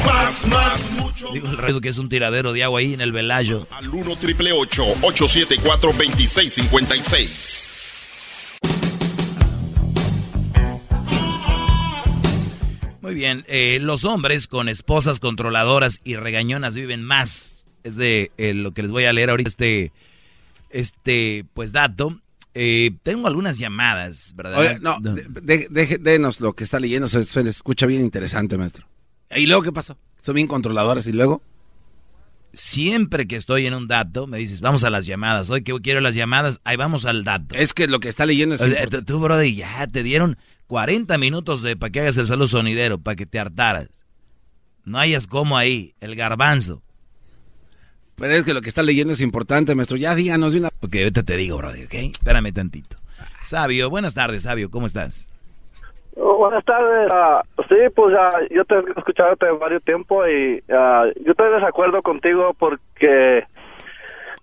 Más, 0.04 0.46
más, 0.46 0.90
mucho. 0.90 1.30
Digo 1.32 1.48
el 1.48 1.56
rey 1.56 1.80
que 1.80 1.88
es 1.88 1.96
un 1.96 2.10
tiradero 2.10 2.52
de 2.52 2.64
agua 2.64 2.80
ahí 2.80 2.92
en 2.92 3.00
el 3.00 3.10
velayo. 3.10 3.66
Al 3.70 3.88
1 3.88 4.16
triple 4.16 4.52
874 4.52 5.92
2656. 5.94 7.74
Muy 13.00 13.14
bien, 13.14 13.46
eh, 13.48 13.78
los 13.80 14.04
hombres 14.04 14.48
con 14.48 14.68
esposas 14.68 15.18
controladoras 15.18 16.02
y 16.04 16.16
regañonas 16.16 16.74
viven 16.74 17.02
más. 17.02 17.66
Es 17.84 17.96
de 17.96 18.32
eh, 18.36 18.52
lo 18.52 18.72
que 18.72 18.82
les 18.82 18.90
voy 18.90 19.06
a 19.06 19.14
leer 19.14 19.30
ahorita 19.30 19.48
este, 19.48 19.92
este 20.68 21.46
pues 21.54 21.72
dato. 21.72 22.19
Eh, 22.54 22.92
tengo 23.02 23.28
algunas 23.28 23.58
llamadas, 23.58 24.32
¿verdad? 24.34 24.80
no, 24.80 24.98
denos 25.00 26.40
lo 26.40 26.54
que 26.54 26.64
está 26.64 26.80
leyendo, 26.80 27.06
se, 27.06 27.44
le 27.44 27.50
escucha 27.50 27.86
bien 27.86 28.02
interesante, 28.02 28.58
maestro. 28.58 28.86
¿Y 29.34 29.46
luego 29.46 29.62
qué 29.62 29.72
pasó? 29.72 29.96
¿Son 30.20 30.34
bien 30.34 30.48
controladores 30.48 31.06
y 31.06 31.12
luego? 31.12 31.42
Siempre 32.52 33.28
que 33.28 33.36
estoy 33.36 33.66
en 33.66 33.74
un 33.74 33.86
dato, 33.86 34.26
me 34.26 34.38
dices, 34.38 34.60
vamos 34.60 34.82
a 34.82 34.90
las 34.90 35.06
llamadas. 35.06 35.50
Hoy 35.50 35.62
que 35.62 35.72
quiero 35.80 36.00
las 36.00 36.16
llamadas, 36.16 36.60
ahí 36.64 36.76
vamos 36.76 37.04
al 37.04 37.22
dato. 37.22 37.54
Es 37.54 37.72
que 37.72 37.86
lo 37.86 38.00
que 38.00 38.08
está 38.08 38.26
leyendo 38.26 38.56
es... 38.56 38.62
O 38.62 39.04
tú, 39.04 39.20
brother, 39.20 39.54
ya 39.54 39.86
te 39.86 40.02
dieron 40.02 40.36
40 40.66 41.16
minutos 41.18 41.62
de 41.62 41.76
para 41.76 41.90
que 41.90 42.00
hagas 42.00 42.16
el 42.16 42.26
saludo 42.26 42.48
sonidero, 42.48 42.98
para 42.98 43.14
que 43.14 43.26
te 43.26 43.38
hartaras. 43.38 44.04
No 44.84 44.98
hayas 44.98 45.28
como 45.28 45.56
ahí, 45.56 45.94
el 46.00 46.16
garbanzo. 46.16 46.82
Pero 48.20 48.34
es 48.34 48.44
que 48.44 48.52
lo 48.52 48.60
que 48.60 48.68
está 48.68 48.82
leyendo 48.82 49.14
es 49.14 49.22
importante, 49.22 49.74
maestro. 49.74 49.96
Ya 49.96 50.14
díganos 50.14 50.52
de 50.52 50.60
una... 50.60 50.68
Ok, 50.68 50.94
ahorita 50.94 51.22
te 51.22 51.38
digo, 51.38 51.56
brother, 51.56 51.86
¿ok? 51.86 51.94
Espérame 52.12 52.52
tantito. 52.52 52.96
Sabio, 53.44 53.88
buenas 53.88 54.14
tardes, 54.14 54.42
Sabio, 54.42 54.70
¿cómo 54.70 54.84
estás? 54.84 55.26
Oh, 56.16 56.36
buenas 56.36 56.62
tardes. 56.66 57.10
Ah, 57.10 57.42
sí, 57.66 57.76
pues 57.96 58.14
yo 58.50 58.64
te 58.66 58.74
he 58.74 58.78
escuchado 58.94 59.32
hace 59.32 59.50
varios 59.52 59.82
tiempo 59.84 60.28
y 60.28 60.62
ah, 60.70 61.06
yo 61.24 61.30
estoy 61.30 61.48
de 61.48 61.54
desacuerdo 61.54 62.02
contigo 62.02 62.54
porque 62.58 63.06
de 63.06 63.46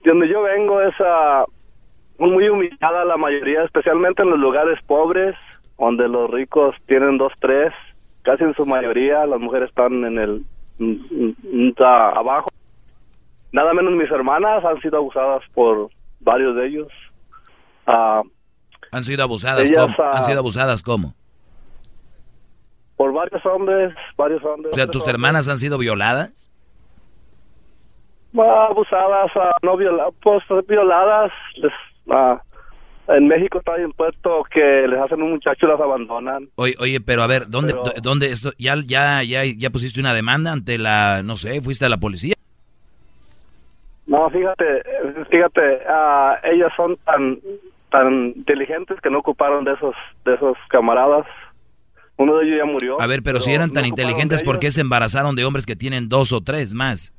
donde 0.03 0.27
yo 0.27 0.41
vengo 0.41 0.81
es 0.81 0.95
uh, 0.99 1.45
muy 2.17 2.49
humillada 2.49 3.05
la 3.05 3.17
mayoría, 3.17 3.63
especialmente 3.63 4.23
en 4.23 4.31
los 4.31 4.39
lugares 4.39 4.79
pobres, 4.87 5.35
donde 5.77 6.07
los 6.07 6.31
ricos 6.31 6.75
tienen 6.87 7.19
dos, 7.19 7.31
tres, 7.39 7.73
casi 8.23 8.43
en 8.43 8.55
su 8.55 8.65
mayoría, 8.65 9.27
las 9.27 9.39
mujeres 9.39 9.69
están 9.69 10.03
en 10.03 10.17
el 10.17 10.45
abajo 11.77 12.49
nada 13.51 13.73
menos 13.73 13.93
mis 13.93 14.09
hermanas 14.11 14.63
han 14.65 14.79
sido 14.81 14.97
abusadas 14.97 15.41
por 15.53 15.89
varios 16.19 16.55
de 16.55 16.67
ellos. 16.67 16.87
Ah, 17.85 18.21
han 18.91 19.03
sido 19.03 19.23
abusadas, 19.23 19.71
¿cómo? 19.71 19.95
¿Han 20.13 20.23
sido 20.23 20.39
abusadas 20.39 20.83
cómo? 20.83 21.13
Por 22.95 23.13
varios 23.13 23.45
hombres, 23.45 23.93
varios 24.17 24.43
hombres. 24.43 24.73
O 24.73 24.75
sea, 24.75 24.87
¿tus 24.87 25.07
hermanas 25.07 25.47
han 25.47 25.57
sido 25.57 25.77
violadas? 25.77 26.51
abusadas, 28.39 29.31
ah, 29.35 29.55
no 29.63 29.77
violadas, 29.77 30.13
pues 30.21 30.43
violadas. 30.67 31.31
Ah, 32.09 32.41
en 33.09 33.27
México 33.27 33.59
está 33.59 33.79
impuesto 33.81 34.43
que 34.51 34.85
les 34.87 34.99
hacen 34.99 35.21
un 35.21 35.31
muchacho 35.31 35.65
y 35.65 35.69
las 35.69 35.79
abandonan. 35.79 36.49
Oye, 36.55 36.75
oye, 36.79 36.99
pero 36.99 37.23
a 37.23 37.27
ver, 37.27 37.47
¿dónde, 37.47 37.73
dónde 38.01 38.31
esto, 38.31 38.51
ya, 38.57 38.75
ya, 38.85 39.23
ya, 39.23 39.43
ya 39.45 39.69
pusiste 39.69 39.99
una 39.99 40.13
demanda 40.13 40.51
ante 40.51 40.77
la, 40.77 41.21
no 41.23 41.37
sé, 41.37 41.61
fuiste 41.61 41.85
a 41.85 41.89
la 41.89 41.97
policía? 41.97 42.35
No, 44.07 44.29
fíjate, 44.29 44.83
fíjate, 45.29 45.81
uh, 45.85 46.35
ellas 46.43 46.71
son 46.75 46.97
tan 47.05 47.39
tan 47.91 48.33
inteligentes 48.35 48.99
que 49.01 49.09
no 49.09 49.19
ocuparon 49.19 49.65
de 49.65 49.73
esos 49.73 49.95
de 50.25 50.33
esos 50.33 50.57
camaradas. 50.69 51.25
Uno 52.15 52.37
de 52.37 52.45
ellos 52.45 52.57
ya 52.57 52.65
murió. 52.65 52.99
A 52.99 53.05
ver, 53.05 53.21
pero, 53.21 53.39
si 53.39 53.51
eran 53.51 53.71
tan 53.73 53.85
inteligentes, 53.85 54.41
¿por 54.41 54.57
qué 54.57 54.71
se 54.71 54.81
embarazaron 54.81 55.35
de 55.35 55.45
hombres 55.45 55.67
que 55.67 55.75
tienen 55.75 56.09
dos 56.09 56.33
o 56.33 56.41
tres 56.41 56.73
más? 56.73 57.13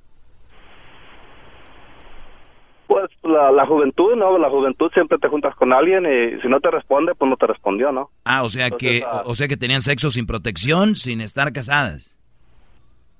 Pues 2.88 3.08
la, 3.22 3.52
la, 3.52 3.64
juventud, 3.64 4.16
¿no? 4.16 4.38
La 4.38 4.50
juventud 4.50 4.90
siempre 4.92 5.18
te 5.18 5.28
juntas 5.28 5.54
con 5.54 5.72
alguien 5.72 6.04
y 6.04 6.40
si 6.40 6.48
no 6.48 6.58
te 6.58 6.70
responde, 6.70 7.14
pues 7.14 7.28
no 7.28 7.36
te 7.36 7.46
respondió, 7.46 7.92
¿no? 7.92 8.10
Ah, 8.24 8.42
o 8.42 8.48
sea 8.48 8.70
que, 8.70 9.04
ah, 9.06 9.22
o 9.24 9.34
sea 9.34 9.46
que 9.46 9.56
tenían 9.56 9.82
sexo 9.82 10.10
sin 10.10 10.26
protección, 10.26 10.96
sin 10.96 11.20
estar 11.20 11.52
casadas. 11.52 12.17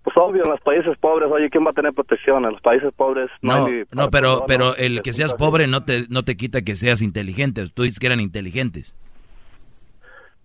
Pues 0.09 0.25
obvio, 0.25 0.43
en 0.43 0.51
los 0.51 0.61
países 0.63 0.97
pobres, 0.97 1.29
oye, 1.31 1.51
¿quién 1.51 1.67
va 1.67 1.71
a 1.71 1.75
tener 1.75 1.93
protección? 1.93 2.43
En 2.47 2.53
los 2.53 2.63
países 2.63 2.91
pobres 2.97 3.29
no, 3.43 3.69
no 3.69 3.85
No, 3.93 4.11
pero, 4.11 4.45
pero 4.47 4.75
el 4.75 5.03
que 5.03 5.13
seas 5.13 5.35
pobre 5.35 5.67
no 5.67 5.85
te, 5.85 6.07
no 6.09 6.23
te 6.23 6.35
quita 6.35 6.63
que 6.63 6.77
seas 6.77 7.03
inteligente. 7.03 7.63
Tú 7.75 7.83
dices 7.83 7.99
que 7.99 8.07
eran 8.07 8.19
inteligentes. 8.19 8.97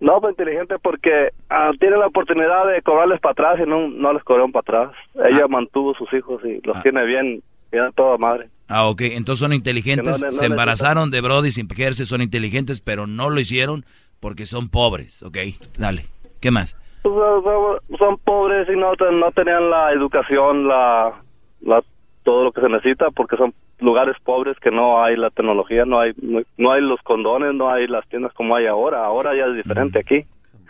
No, 0.02 0.20
pues 0.20 0.32
inteligente 0.32 0.76
porque 0.80 1.30
ah, 1.50 1.72
tiene 1.80 1.96
la 1.96 2.08
oportunidad 2.08 2.68
de 2.68 2.82
cobrarles 2.82 3.22
para 3.22 3.32
atrás 3.32 3.66
y 3.66 3.70
no, 3.70 3.88
no 3.88 4.12
les 4.12 4.22
cobraron 4.26 4.52
para 4.52 4.90
atrás. 4.90 4.98
Ella 5.30 5.44
ah. 5.46 5.48
mantuvo 5.48 5.94
sus 5.94 6.12
hijos 6.12 6.42
y 6.44 6.60
los 6.68 6.76
ah. 6.76 6.82
tiene 6.82 7.06
bien, 7.06 7.42
bien 7.72 7.90
toda 7.96 8.18
madre. 8.18 8.50
Ah, 8.68 8.90
ok. 8.90 9.04
Entonces 9.04 9.40
son 9.40 9.54
inteligentes, 9.54 10.26
se 10.28 10.46
embarazaron 10.46 11.10
de 11.10 11.22
Brody 11.22 11.52
sin 11.52 11.72
ejercer, 11.72 12.06
son 12.06 12.22
inteligentes, 12.22 12.82
pero 12.82 13.08
no 13.08 13.30
lo 13.30 13.40
hicieron 13.40 13.86
porque 14.20 14.46
son 14.46 14.68
pobres. 14.68 15.24
Ok, 15.24 15.38
dale. 15.78 16.06
¿Qué 16.42 16.52
más? 16.52 16.76
Pues, 17.04 18.00
son 18.00 18.18
pobres 18.20 18.68
y 18.70 18.78
no, 18.78 18.94
no 18.94 19.32
tenían 19.34 19.70
la 19.70 19.92
educación, 19.92 20.68
la, 20.68 21.14
la, 21.62 21.84
todo 22.24 22.46
lo 22.46 22.52
que 22.54 22.62
se 22.62 22.70
necesita, 22.70 23.12
porque 23.12 23.36
son 23.36 23.54
lugares 23.80 24.16
pobres 24.24 24.58
que 24.60 24.72
no 24.72 25.04
hay 25.04 25.18
la 25.18 25.30
tecnología, 25.30 25.84
no 25.86 26.00
hay, 26.00 26.14
no, 26.22 26.72
hay 26.72 26.82
los 26.82 27.02
condones, 27.02 27.54
no 27.54 27.70
hay 27.70 27.88
las 27.88 28.08
tiendas 28.08 28.34
como 28.34 28.56
hay 28.56 28.68
ahora. 28.68 29.06
Ahora 29.06 29.36
ya 29.36 29.46
es 29.48 29.56
diferente 29.56 30.00
aquí. 30.00 30.26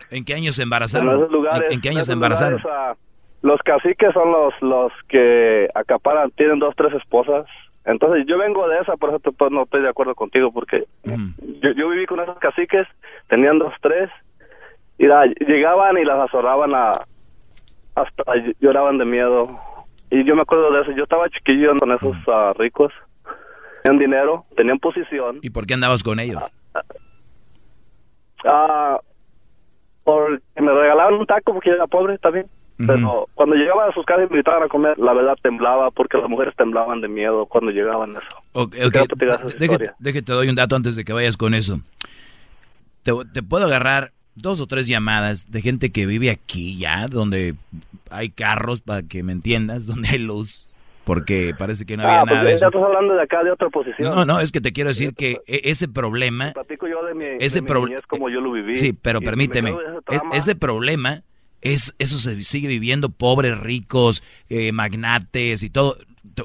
¿En 0.10 0.26
qué 0.26 0.34
años 0.34 0.56
se 0.56 0.64
embarazaron? 0.64 1.30
En, 1.70 1.80
qué 1.80 1.90
años 1.90 2.08
se 2.08 2.14
embarazaron? 2.14 2.60
Ah, 2.68 2.96
los 3.44 3.62
caciques 3.62 4.12
son 4.14 4.32
los, 4.32 4.54
los 4.62 4.92
que 5.08 5.70
acaparan, 5.76 6.32
tienen 6.32 6.58
dos, 6.58 6.74
tres 6.76 6.94
esposas. 6.94 7.46
Entonces 7.86 8.26
yo 8.28 8.38
vengo 8.38 8.68
de 8.68 8.80
esa, 8.80 8.96
por 8.96 9.10
eso 9.10 9.20
pues, 9.20 9.52
no 9.52 9.64
estoy 9.64 9.82
de 9.82 9.90
acuerdo 9.90 10.16
contigo, 10.16 10.52
porque 10.52 10.86
yo, 11.04 11.72
yo 11.72 11.90
viví 11.90 12.06
con 12.06 12.22
esos 12.22 12.40
caciques, 12.40 12.88
tenían 13.28 13.60
dos, 13.60 13.74
tres, 13.82 14.10
y 15.06 15.46
llegaban 15.46 15.98
y 15.98 16.06
las 16.06 16.20
azorraban 16.20 16.74
a, 16.74 16.94
hasta 17.96 18.24
lloraban 18.60 18.98
de 18.98 19.06
miedo. 19.06 19.60
Y 20.10 20.24
yo 20.24 20.36
me 20.36 20.44
acuerdo 20.44 20.72
de 20.72 20.82
eso, 20.82 20.92
yo 20.92 21.04
estaba 21.04 21.30
chiquillo 21.30 21.76
con 21.78 21.92
esos 21.92 22.16
uh, 22.28 22.54
ricos, 22.58 22.94
tenían 23.84 24.00
dinero, 24.00 24.46
tenían 24.56 24.80
posición. 24.80 25.40
¿Y 25.42 25.50
por 25.50 25.66
qué 25.66 25.74
andabas 25.74 26.04
con 26.04 26.20
ellos? 26.20 26.44
Ah, 28.46 29.00
porque 30.04 30.42
me 30.58 30.72
regalaban 30.72 31.16
un 31.16 31.26
taco 31.26 31.54
porque 31.54 31.72
era 31.72 31.88
pobre 31.88 32.18
también. 32.18 32.48
Pero 32.86 33.30
cuando 33.36 33.56
llegaban 33.56 33.90
a 33.90 33.94
sus 33.94 34.04
casas 34.06 34.26
y 34.26 34.30
me 34.30 34.40
invitaban 34.40 34.64
a 34.64 34.68
comer, 34.68 34.98
la 34.98 35.14
verdad 35.14 35.38
temblaba 35.42 35.90
porque 35.92 36.18
las 36.18 36.28
mujeres 36.28 36.54
temblaban 36.58 37.02
de 37.02 37.08
miedo 37.08 37.46
cuando 37.46 37.72
llegaban 37.72 38.16
a 38.16 38.20
eso. 38.20 38.44
Okay, 38.52 38.84
okay. 38.84 39.04
Déjate, 40.00 40.22
te 40.22 40.34
doy 40.34 40.50
un 40.50 40.56
dato 40.56 40.76
antes 40.76 40.96
de 40.96 41.06
que 41.06 41.14
vayas 41.14 41.38
con 41.38 41.54
eso. 41.54 41.80
Te, 43.04 43.14
te 43.32 43.42
puedo 43.42 43.68
agarrar 43.68 44.12
dos 44.36 44.62
o 44.62 44.68
tres 44.68 44.88
llamadas 44.88 45.52
de 45.52 45.62
gente 45.62 45.92
que 45.92 46.06
vive 46.06 46.30
aquí 46.30 46.78
ya, 46.78 47.08
donde 47.08 47.56
hay 48.10 48.30
carros, 48.30 48.82
para 48.82 49.04
que 49.04 49.24
me 49.24 49.32
entiendas, 49.32 49.86
donde 49.88 50.10
hay 50.10 50.20
luz. 50.20 50.70
Porque 51.04 51.54
parece 51.58 51.86
que 51.86 51.98
no 51.98 52.04
había 52.04 52.22
ah, 52.22 52.24
pues, 52.24 52.34
nada 52.34 52.46
de 52.46 52.54
eso. 52.54 52.68
estás 52.68 52.82
hablando 52.82 53.14
de 53.14 53.22
acá 53.22 53.44
de 53.44 53.52
otra 53.52 53.70
posición. 53.70 54.16
No, 54.16 54.24
no, 54.24 54.40
es 54.40 54.54
que 54.54 54.62
te 54.62 54.72
quiero 54.72 54.88
decir 54.88 55.14
que 55.14 55.42
e-, 55.48 55.62
ese 55.66 55.90
problema... 55.90 56.54
yo 56.54 57.06
de 57.06 57.14
mi, 57.14 57.26
ese 57.42 57.62
problema 57.62 58.00
como 58.08 58.30
yo 58.30 58.40
lo 58.40 58.54
viví. 58.54 58.78
Sí, 58.78 58.94
pero 58.94 59.20
permíteme. 59.20 59.76
Ese, 60.32 60.56
problema, 60.56 61.24
es 61.62 61.94
eso 62.00 62.18
se 62.18 62.42
sigue 62.44 62.70
viviendo 62.70 63.10
pobres, 63.10 63.60
ricos, 63.60 64.24
eh, 64.48 64.72
magnates 64.72 65.64
y 65.64 65.70
todo. 65.70 65.98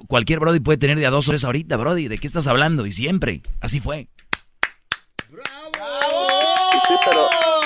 Cualquier 0.09 0.41
Brody 0.41 0.59
puede 0.59 0.79
tener 0.79 0.99
de 0.99 1.07
a 1.07 1.11
dos 1.11 1.29
horas 1.29 1.45
ahorita, 1.45 1.77
Brody. 1.77 2.09
¿De 2.09 2.19
qué 2.19 2.27
estás 2.27 2.49
hablando? 2.49 2.85
Y 2.85 2.91
siempre. 2.91 3.43
Así 3.61 3.79
fue. 3.79 4.09
¡Bravo! 5.31 5.73
Sí, 6.89 6.95
pero 7.05 7.58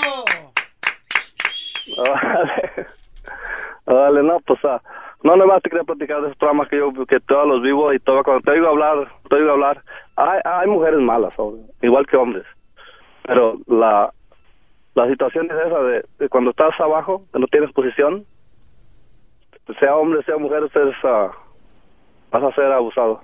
Vale, 3.86 4.22
no, 4.22 4.38
pues, 4.40 4.64
ah, 4.64 4.80
no 5.22 5.36
nomás 5.36 5.62
te 5.62 5.70
quería 5.70 5.84
platicar 5.84 6.20
de 6.20 6.28
esos 6.28 6.38
programas 6.38 6.68
que 6.68 6.78
yo 6.78 6.92
que 7.06 7.20
todos 7.20 7.46
los 7.46 7.62
vivo 7.62 7.92
y 7.92 7.98
todo 7.98 8.22
cuando 8.24 8.42
te 8.42 8.50
oigo 8.52 8.68
hablar 8.68 9.08
te 9.28 9.36
oigo 9.36 9.52
hablar 9.52 9.82
hay, 10.16 10.40
hay 10.44 10.68
mujeres 10.68 11.00
malas 11.00 11.34
igual 11.80 12.06
que 12.06 12.16
hombres. 12.16 12.44
Pero 13.24 13.58
la 13.66 14.12
la 14.94 15.08
situación 15.08 15.46
es 15.46 15.66
esa 15.66 15.78
de, 15.82 16.04
de 16.18 16.28
cuando 16.28 16.50
estás 16.50 16.78
abajo 16.80 17.24
que 17.32 17.38
no 17.38 17.46
tienes 17.46 17.72
posición 17.72 18.24
sea 19.78 19.96
hombre 19.96 20.22
sea 20.24 20.36
mujer 20.38 20.64
ustedes 20.64 20.94
ah, 21.04 21.30
vas 22.30 22.42
a 22.42 22.54
ser 22.54 22.72
abusado. 22.72 23.20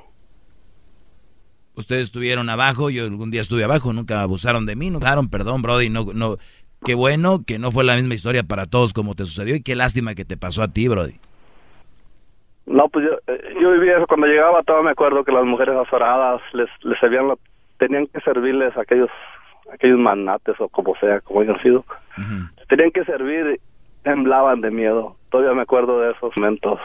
Ustedes 1.75 2.03
estuvieron 2.03 2.49
abajo 2.49 2.91
yo 2.91 3.05
algún 3.05 3.31
día 3.31 3.41
estuve 3.41 3.65
abajo 3.65 3.93
nunca 3.93 4.23
abusaron 4.23 4.67
de 4.67 4.77
mí 4.77 4.91
no 4.91 5.01
daron 5.01 5.29
perdón 5.29 5.63
Brody 5.63 5.91
no 5.91 6.07
no 6.15 6.37
qué 6.85 6.95
bueno 6.95 7.41
que 7.47 7.59
no 7.59 7.71
fue 7.73 7.85
la 7.85 7.97
misma 7.97 8.15
historia 8.15 8.43
para 8.43 8.67
todos 8.67 8.93
como 8.93 9.15
te 9.15 9.25
sucedió 9.27 9.55
y 9.57 9.63
qué 9.63 9.75
lástima 9.75 10.15
que 10.15 10.25
te 10.25 10.37
pasó 10.37 10.63
a 10.63 10.69
ti 10.69 10.89
Brody 10.89 11.17
No, 12.67 12.89
pues 12.89 13.07
yo, 13.07 13.33
eh, 13.33 13.55
yo 13.61 13.73
viví 13.73 13.89
eso. 13.89 14.07
Cuando 14.07 14.27
llegaba, 14.27 14.63
todo 14.63 14.83
me 14.83 14.91
acuerdo 14.91 15.25
que 15.25 15.33
las 15.33 15.45
mujeres 15.45 15.75
azoradas 15.77 16.41
les, 16.53 16.69
les 16.83 16.99
lo- 17.13 17.39
tenían 17.79 18.07
que 18.09 18.21
servirles 18.21 18.77
a 18.77 18.83
aquellos, 18.83 19.09
aquellos 19.73 19.99
manates 19.99 20.55
o 20.61 20.69
como 20.69 20.95
sea, 21.01 21.21
como 21.21 21.41
hayan 21.41 21.61
sido. 21.63 21.85
Tenían 22.69 22.91
que 22.91 23.05
servir, 23.05 23.61
temblaban 24.03 24.61
de 24.61 24.71
miedo. 24.71 25.17
Todavía 25.31 25.55
me 25.55 25.63
acuerdo 25.63 26.01
de 26.01 26.11
esos 26.13 26.33
momentos. 26.37 26.79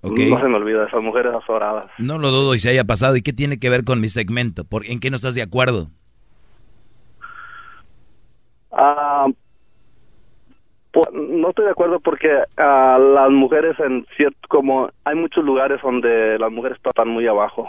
Ok. 0.00 0.18
No 0.18 0.40
se 0.40 0.48
me 0.48 0.56
olvida, 0.56 0.86
esas 0.86 1.02
mujeres 1.02 1.32
azoradas. 1.34 1.90
No 1.98 2.18
lo 2.18 2.30
dudo 2.30 2.54
y 2.54 2.58
se 2.58 2.70
haya 2.70 2.84
pasado. 2.84 3.16
¿Y 3.16 3.22
qué 3.22 3.32
tiene 3.32 3.58
que 3.58 3.70
ver 3.70 3.84
con 3.84 4.00
mi 4.00 4.08
segmento? 4.08 4.64
¿Por, 4.64 4.86
¿En 4.86 4.98
qué 5.00 5.10
no 5.10 5.16
estás 5.16 5.34
de 5.34 5.42
acuerdo? 5.42 5.88
Ah, 8.80 9.26
pues, 10.92 11.06
no 11.12 11.48
estoy 11.50 11.64
de 11.64 11.70
acuerdo 11.72 11.98
porque 12.00 12.28
ah, 12.56 12.96
las 12.98 13.30
mujeres 13.30 13.76
en 13.80 14.06
cierto, 14.16 14.38
como 14.48 14.88
hay 15.04 15.16
muchos 15.16 15.44
lugares 15.44 15.80
donde 15.82 16.38
las 16.38 16.50
mujeres 16.52 16.78
están 16.84 17.08
muy 17.08 17.26
abajo. 17.26 17.68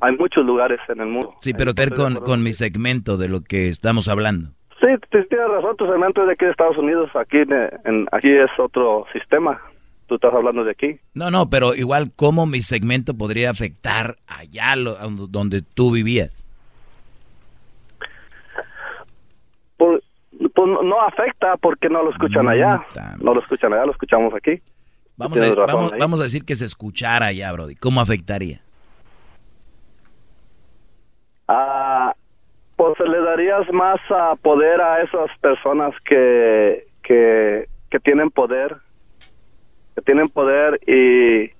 Hay 0.00 0.16
muchos 0.16 0.44
lugares 0.44 0.80
en 0.88 1.00
el 1.00 1.06
mundo. 1.08 1.34
Sí, 1.40 1.52
pero 1.54 1.72
ver 1.74 1.94
con, 1.94 2.14
con 2.16 2.42
mi 2.42 2.52
segmento 2.54 3.16
de 3.16 3.28
lo 3.28 3.40
que 3.42 3.68
estamos 3.68 4.08
hablando. 4.08 4.48
Sí, 4.80 4.88
tienes 5.10 5.28
razón, 5.48 5.76
tu 5.76 5.86
segmento 5.86 6.22
es 6.22 6.26
de 6.26 6.32
aquí 6.32 6.44
de 6.46 6.50
Estados 6.50 6.76
Unidos, 6.76 7.08
aquí, 7.14 7.36
en- 7.84 8.08
aquí 8.10 8.30
es 8.30 8.50
otro 8.58 9.04
sistema. 9.12 9.60
Tú 10.08 10.16
estás 10.16 10.34
hablando 10.34 10.64
de 10.64 10.72
aquí. 10.72 10.98
No, 11.14 11.30
no, 11.30 11.48
pero 11.48 11.74
igual 11.74 12.10
cómo 12.16 12.46
mi 12.46 12.60
segmento 12.60 13.14
podría 13.14 13.50
afectar 13.50 14.16
allá 14.26 14.74
lo- 14.76 14.96
donde 15.28 15.62
tú 15.62 15.92
vivías. 15.92 16.44
Pues, 19.76 20.02
pues 20.54 20.68
no- 20.68 21.00
afecta 21.02 21.56
porque 21.56 21.88
no 21.88 22.02
lo 22.02 22.10
escuchan 22.10 22.48
allá. 22.48 22.84
No 23.20 23.34
lo 23.34 23.40
escuchan 23.40 23.72
allá, 23.72 23.86
lo 23.86 23.92
escuchamos 23.92 24.32
aquí. 24.34 24.60
Vamos 25.16 25.40
a, 25.40 25.54
vamos, 25.54 25.92
ahí. 25.92 25.98
vamos 25.98 26.20
a 26.20 26.24
decir 26.24 26.44
que 26.44 26.56
se 26.56 26.64
escuchara 26.64 27.26
allá, 27.26 27.52
Brody. 27.52 27.76
¿Cómo 27.76 28.00
afectaría? 28.00 28.60
Ah, 31.46 32.14
pues 32.76 32.94
le 33.00 33.20
darías 33.20 33.70
más 33.72 34.00
poder 34.42 34.80
a 34.80 35.02
esas 35.02 35.30
personas 35.40 35.94
que, 36.04 36.86
que, 37.02 37.68
que 37.90 38.00
tienen 38.00 38.30
poder, 38.30 38.76
que 39.94 40.02
tienen 40.02 40.28
poder 40.28 40.80
y 40.86 41.50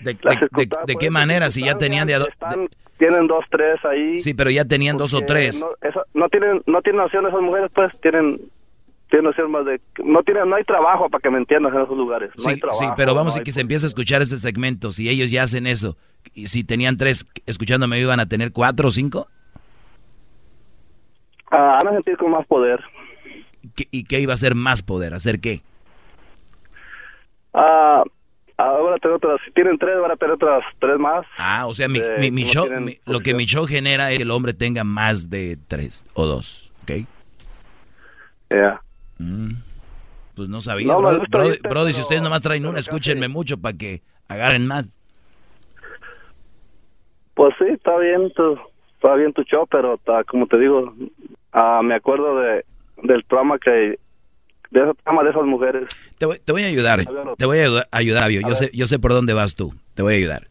¿De, 0.00 0.12
Las 0.22 0.34
de- 0.34 0.40
de- 0.40 0.40
circunstancias, 0.40 0.86
de 0.86 0.96
qué 0.96 1.10
manera? 1.10 1.50
Si 1.50 1.62
ya 1.64 1.76
tenían 1.78 2.06
de, 2.06 2.14
a 2.14 2.18
do- 2.20 2.28
están, 2.28 2.68
tienen 2.98 3.26
dos, 3.26 3.44
tres 3.50 3.82
ahí. 3.84 4.18
Sí, 4.18 4.34
pero 4.34 4.50
ya 4.50 4.64
tenían 4.64 4.96
dos 4.96 5.14
o 5.14 5.20
tres. 5.22 5.64
No, 6.14 6.28
tienen, 6.28 6.62
no 6.66 6.82
tienen 6.82 7.00
opción 7.00 7.26
esas 7.26 7.40
mujeres, 7.40 7.70
pues 7.74 7.98
tienen, 8.00 8.38
tienen 9.10 9.26
opción 9.28 9.50
más 9.50 9.64
de, 9.64 9.80
no 10.04 10.22
tienen, 10.22 10.48
no 10.48 10.56
hay 10.56 10.64
trabajo 10.64 11.08
para 11.08 11.20
que 11.22 11.30
me 11.30 11.38
entiendas 11.38 11.72
en 11.74 11.80
esos 11.82 11.96
lugares. 11.96 12.30
No 12.36 12.42
Sí, 12.42 12.48
hay 12.50 12.60
trabajo. 12.60 12.82
sí, 12.82 12.88
pero 12.96 13.14
vamos 13.14 13.36
no 13.36 13.40
a 13.40 13.44
que 13.44 13.52
se 13.52 13.60
empiece 13.62 13.86
a 13.86 13.88
escuchar 13.88 14.22
este 14.22 14.36
segmento. 14.36 14.92
Si 14.92 15.08
ellos 15.08 15.30
ya 15.30 15.42
hacen 15.44 15.66
eso, 15.66 15.96
y 16.34 16.46
si 16.48 16.62
tenían 16.64 16.96
tres 16.96 17.26
escuchándome, 17.46 17.98
¿iban 18.00 18.20
a 18.20 18.26
tener 18.26 18.52
cuatro 18.52 18.88
o 18.88 18.90
cinco? 18.90 19.28
Ah, 21.50 21.78
van 21.82 21.88
a 21.88 21.92
sentir 21.96 22.16
con 22.16 22.30
más 22.32 22.46
poder. 22.46 22.80
¿Qué- 23.74 23.88
¿Y 23.90 24.04
qué 24.04 24.20
iba 24.20 24.34
a 24.34 24.36
ser 24.36 24.54
más 24.54 24.82
poder? 24.82 25.14
¿Hacer 25.14 25.40
qué? 25.40 25.62
Ah, 27.54 28.02
tener 28.98 29.16
otras, 29.16 29.40
si 29.44 29.50
tienen 29.52 29.78
tres, 29.78 29.98
van 30.00 30.10
a 30.10 30.16
tener 30.16 30.34
otras 30.34 30.62
tres 30.78 30.98
más. 30.98 31.24
Ah, 31.38 31.66
o 31.66 31.74
sea, 31.74 31.88
mi, 31.88 31.98
Eh, 31.98 32.14
mi- 32.18 32.30
mi 32.30 32.42
no 32.42 32.48
show, 32.48 32.68
mi- 32.80 32.96
lo 33.06 33.20
que 33.20 33.34
mi 33.34 33.44
show 33.46 33.66
genera 33.66 34.10
es 34.10 34.16
que 34.18 34.22
el 34.22 34.30
hombre 34.30 34.52
tenga 34.54 34.84
más 34.84 35.30
de 35.30 35.58
tres 35.68 36.06
o 36.14 36.26
dos, 36.26 36.72
¿ok? 36.82 37.06
Ya. 38.50 38.80
Mm, 39.18 39.52
pues 40.34 40.48
no 40.48 40.60
sabía, 40.60 40.86
No, 40.88 41.00
brody, 41.00 41.92
si 41.92 42.00
ustedes 42.02 42.22
nomás 42.22 42.42
traen 42.42 42.66
una, 42.66 42.78
escúchenme 42.78 43.28
mucho 43.28 43.56
para 43.58 43.76
que 43.76 44.02
agarren 44.28 44.66
más. 44.66 44.98
Pues 47.34 47.54
sí, 47.58 47.64
está 47.68 47.96
bien 47.98 48.32
tu, 48.32 48.58
está 48.94 49.14
bien 49.14 49.32
tu 49.32 49.42
show, 49.42 49.66
pero 49.70 49.94
está- 49.94 50.24
como 50.24 50.46
te 50.46 50.58
digo, 50.58 50.94
ah, 51.52 51.80
me 51.82 51.94
acuerdo 51.94 52.38
de 52.40 52.64
del 53.02 53.22
programa 53.24 53.58
que, 53.58 53.98
de 54.80 55.30
esas 55.30 55.44
mujeres. 55.44 55.84
Te 56.18 56.26
voy, 56.26 56.38
te 56.44 56.52
voy 56.52 56.62
a 56.62 56.66
ayudar, 56.66 57.04
te 57.36 57.44
voy 57.46 57.58
a 57.58 57.62
ayudar. 57.90 58.30
Yo 58.30 58.54
sé, 58.54 58.70
yo 58.72 58.86
sé 58.86 58.98
por 58.98 59.12
dónde 59.12 59.32
vas 59.34 59.54
tú, 59.54 59.74
te 59.94 60.02
voy 60.02 60.14
a 60.14 60.16
ayudar. 60.18 60.48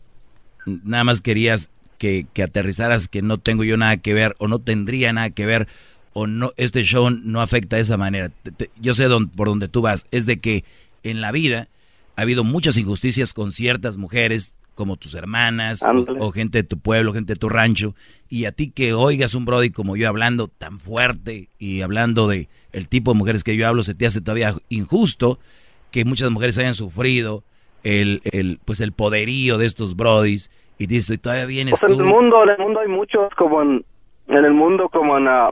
Nada 0.65 1.03
más 1.03 1.21
querías 1.21 1.69
que, 1.97 2.25
que 2.33 2.43
aterrizaras 2.43 3.07
que 3.07 3.21
no 3.21 3.37
tengo 3.37 3.63
yo 3.63 3.77
nada 3.77 3.97
que 3.97 4.13
ver 4.13 4.35
o 4.39 4.47
no 4.47 4.59
tendría 4.59 5.13
nada 5.13 5.29
que 5.29 5.45
ver 5.45 5.67
o 6.13 6.27
no 6.27 6.51
este 6.57 6.83
show 6.83 7.09
no 7.09 7.41
afecta 7.41 7.75
de 7.75 7.81
esa 7.83 7.97
manera. 7.97 8.29
Te- 8.29 8.51
te- 8.51 8.69
yo 8.79 8.93
sé 8.93 9.05
dónde- 9.05 9.31
por 9.35 9.47
dónde 9.47 9.67
tú 9.67 9.81
vas, 9.81 10.05
es 10.11 10.25
de 10.25 10.39
que 10.39 10.63
en 11.03 11.21
la 11.21 11.31
vida 11.31 11.67
ha 12.15 12.21
habido 12.21 12.43
muchas 12.43 12.77
injusticias 12.77 13.33
con 13.33 13.51
ciertas 13.51 13.97
mujeres 13.97 14.57
como 14.73 14.97
tus 14.97 15.13
hermanas 15.13 15.81
o 16.19 16.31
gente 16.31 16.57
de 16.59 16.63
tu 16.63 16.77
pueblo, 16.79 17.13
gente 17.13 17.33
de 17.33 17.39
tu 17.39 17.47
rancho 17.49 17.95
y 18.29 18.45
a 18.45 18.51
ti 18.51 18.71
que 18.71 18.93
oigas 18.93 19.35
un 19.35 19.45
brody 19.45 19.69
como 19.69 19.95
yo 19.95 20.07
hablando 20.09 20.47
tan 20.47 20.79
fuerte 20.79 21.49
y 21.59 21.81
hablando 21.81 22.27
de 22.27 22.49
el 22.71 22.89
tipo 22.89 23.11
de 23.13 23.17
mujeres 23.17 23.43
que 23.43 23.55
yo 23.55 23.67
hablo 23.67 23.83
se 23.83 23.95
te 23.95 24.05
hace 24.05 24.21
todavía 24.21 24.53
injusto 24.69 25.39
que 25.91 26.05
muchas 26.05 26.29
mujeres 26.31 26.57
hayan 26.57 26.73
sufrido 26.73 27.43
el, 27.83 28.21
el 28.31 28.59
pues 28.65 28.81
el 28.81 28.91
poderío 28.91 29.57
de 29.57 29.65
estos 29.65 29.95
brodis 29.95 30.49
y 30.77 30.87
dices 30.87 31.11
"Y 31.11 31.17
todavía 31.19 31.45
vienes 31.45 31.79
Pues 31.79 31.91
en 31.91 31.97
tú 31.97 32.03
el 32.03 32.09
mundo, 32.09 32.43
en 32.43 32.49
el 32.49 32.57
mundo 32.57 32.79
hay 32.81 32.87
muchos, 32.87 33.33
como 33.37 33.61
en, 33.61 33.85
en 34.27 34.43
el 34.43 34.53
mundo, 34.53 34.89
como 34.89 35.17
en 35.17 35.27
ah, 35.27 35.49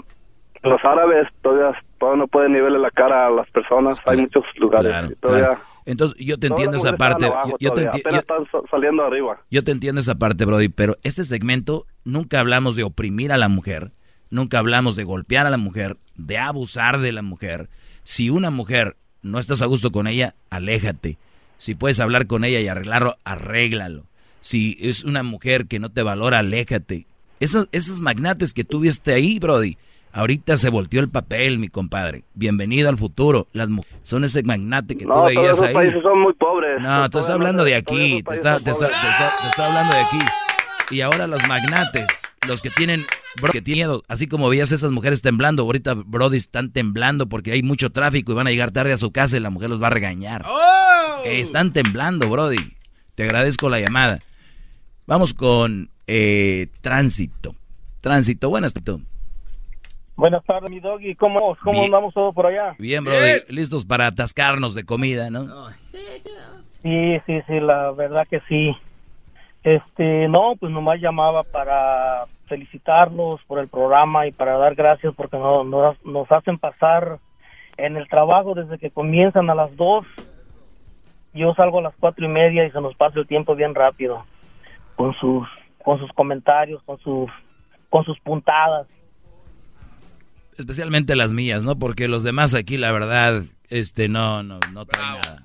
los 0.63 0.83
árabes, 0.83 1.27
todavía, 1.41 1.79
todavía 1.99 2.23
no 2.23 2.27
pueden 2.27 2.53
nivelar 2.53 2.79
la 2.79 2.91
cara 2.91 3.27
a 3.27 3.29
las 3.29 3.49
personas. 3.51 3.97
Hay 4.05 4.17
muchos 4.17 4.43
lugares. 4.57 4.91
Claro, 4.91 5.09
todavía, 5.21 5.45
claro. 5.47 5.61
Entonces, 5.85 6.17
yo 6.25 6.37
te 6.37 6.47
entiendo 6.47 6.77
esa 6.77 6.95
parte. 6.97 7.25
abajo 7.25 7.49
yo, 7.51 7.57
yo 7.59 7.71
te 7.71 7.85
enti- 7.89 8.03
yo- 8.11 8.17
están 8.19 8.45
sa- 8.51 8.61
saliendo 8.71 9.03
arriba. 9.03 9.41
yo 9.51 9.63
te 9.63 9.71
entiendo 9.71 10.01
esa 10.01 10.15
parte, 10.15 10.45
Brody, 10.45 10.69
pero 10.69 10.97
este 11.03 11.25
segmento 11.25 11.85
nunca 12.05 12.39
hablamos 12.39 12.75
de 12.75 12.83
oprimir 12.83 13.31
a 13.31 13.37
la 13.37 13.49
mujer, 13.49 13.91
nunca 14.29 14.59
hablamos 14.59 14.95
de 14.95 15.03
golpear 15.03 15.45
a 15.45 15.49
la 15.49 15.57
mujer, 15.57 15.97
de 16.15 16.37
abusar 16.37 16.99
de 16.99 17.11
la 17.11 17.21
mujer. 17.21 17.69
Si 18.03 18.29
una 18.29 18.49
mujer 18.49 18.95
no 19.21 19.39
estás 19.39 19.61
a 19.61 19.65
gusto 19.65 19.91
con 19.91 20.07
ella, 20.07 20.35
aléjate. 20.49 21.17
Si 21.57 21.75
puedes 21.75 21.99
hablar 21.99 22.27
con 22.27 22.43
ella 22.43 22.59
y 22.59 22.67
arreglarlo, 22.67 23.15
arréglalo. 23.23 24.03
Si 24.41 24.77
es 24.81 25.03
una 25.05 25.23
mujer 25.23 25.67
que 25.67 25.79
no 25.79 25.89
te 25.89 26.03
valora, 26.03 26.39
aléjate. 26.39 27.05
Esos, 27.39 27.67
esos 27.71 28.01
magnates 28.01 28.53
que 28.53 28.63
tuviste 28.63 29.13
ahí, 29.13 29.39
Brody, 29.39 29.77
ahorita 30.13 30.55
se 30.57 30.69
volteó 30.69 31.01
el 31.01 31.09
papel, 31.09 31.59
mi 31.59 31.67
compadre. 31.67 32.23
Bienvenido 32.35 32.87
al 32.89 32.97
futuro. 32.97 33.47
Las 33.51 33.67
mu- 33.69 33.83
son 34.03 34.23
ese 34.23 34.43
magnate 34.43 34.95
que 34.97 35.05
No, 35.05 35.13
tú 35.13 35.19
todos 35.19 35.27
veías 35.35 35.51
esos 35.57 35.67
ahí. 35.67 35.73
países 35.73 36.01
son 36.01 36.21
muy 36.21 36.33
pobres. 36.33 36.81
No, 36.81 37.03
te 37.03 37.09
Todos 37.09 37.25
estoy 37.25 37.33
hablando 37.35 37.63
de 37.65 37.81
todos 37.81 37.97
aquí, 37.99 38.23
te 38.23 38.35
está, 38.35 38.53
son 38.53 38.63
te, 38.63 38.71
está, 38.71 38.85
pobres. 38.87 39.01
te 39.01 39.07
está- 39.09 39.33
te 39.41 39.47
está 39.49 39.65
hablando 39.65 39.93
de 39.95 39.99
aquí. 40.01 40.19
Y 40.91 41.01
ahora 41.01 41.27
los 41.27 41.47
magnates, 41.47 42.07
los 42.47 42.61
que 42.61 42.69
tienen, 42.69 43.05
bro, 43.41 43.51
que 43.51 43.61
tienen 43.61 43.87
miedo, 43.87 44.03
así 44.07 44.27
como 44.27 44.47
veías 44.49 44.71
esas 44.71 44.91
mujeres 44.91 45.21
temblando, 45.21 45.63
ahorita 45.63 45.93
Brody 45.95 46.37
están 46.37 46.71
temblando 46.71 47.27
porque 47.27 47.51
hay 47.53 47.63
mucho 47.63 47.89
tráfico 47.89 48.31
y 48.31 48.35
van 48.35 48.47
a 48.47 48.51
llegar 48.51 48.71
tarde 48.71 48.93
a 48.93 48.97
su 48.97 49.11
casa 49.11 49.37
y 49.37 49.39
la 49.39 49.49
mujer 49.49 49.69
los 49.69 49.81
va 49.81 49.87
a 49.87 49.91
regañar. 49.91 50.45
Eh, 51.25 51.39
están 51.39 51.73
temblando, 51.73 52.29
Brody. 52.29 52.75
Te 53.15 53.23
agradezco 53.23 53.69
la 53.69 53.79
llamada. 53.79 54.19
Vamos 55.07 55.33
con 55.33 55.89
eh, 56.05 56.67
Tránsito. 56.81 57.55
Tránsito, 58.01 58.49
buenas 58.49 58.73
tardes. 58.73 58.99
Buenas 60.15 60.43
tardes, 60.45 60.69
mi 60.69 60.79
doggy. 60.79 61.15
¿Cómo, 61.15 61.55
cómo 61.63 61.73
Bien. 61.73 61.85
andamos 61.85 62.13
todos 62.13 62.33
por 62.35 62.45
allá? 62.45 62.75
Bien, 62.77 63.03
Brody, 63.03 63.41
listos 63.49 63.85
para 63.85 64.07
atascarnos 64.07 64.75
de 64.75 64.85
comida, 64.85 65.29
¿no? 65.29 65.47
Sí, 66.83 67.19
sí, 67.25 67.41
sí, 67.47 67.59
la 67.59 67.91
verdad 67.91 68.27
que 68.29 68.39
sí. 68.47 68.75
Este, 69.63 70.27
no, 70.27 70.55
pues 70.59 70.71
nomás 70.71 70.99
llamaba 70.99 71.43
para 71.43 72.25
felicitarlos 72.47 73.41
por 73.47 73.59
el 73.59 73.69
programa 73.69 74.27
y 74.27 74.31
para 74.33 74.57
dar 74.57 74.75
gracias 74.75 75.13
porque 75.15 75.37
no, 75.37 75.63
no- 75.63 75.95
nos 76.03 76.31
hacen 76.31 76.59
pasar 76.59 77.19
en 77.77 77.95
el 77.95 78.07
trabajo 78.09 78.53
desde 78.53 78.77
que 78.77 78.91
comienzan 78.91 79.49
a 79.49 79.55
las 79.55 79.75
dos. 79.77 80.05
Yo 81.33 81.53
salgo 81.55 81.79
a 81.79 81.83
las 81.83 81.95
cuatro 81.99 82.25
y 82.25 82.27
media 82.27 82.65
y 82.65 82.71
se 82.71 82.81
nos 82.81 82.93
pasa 82.95 83.17
el 83.19 83.25
tiempo 83.27 83.55
bien 83.55 83.73
rápido 83.73 84.27
con 84.95 85.13
sus, 85.15 85.47
con 85.83 85.97
sus 85.97 86.11
comentarios, 86.13 86.83
con 86.83 86.99
sus, 86.99 87.31
con 87.89 88.03
sus 88.03 88.19
puntadas. 88.19 88.87
Especialmente 90.57 91.15
las 91.15 91.33
mías, 91.33 91.63
¿no? 91.63 91.77
Porque 91.77 92.07
los 92.07 92.23
demás 92.23 92.53
aquí, 92.53 92.77
la 92.77 92.91
verdad, 92.91 93.43
este, 93.69 94.07
no, 94.09 94.43
no, 94.43 94.59
no 94.71 94.85
traen 94.85 95.07
nada. 95.21 95.43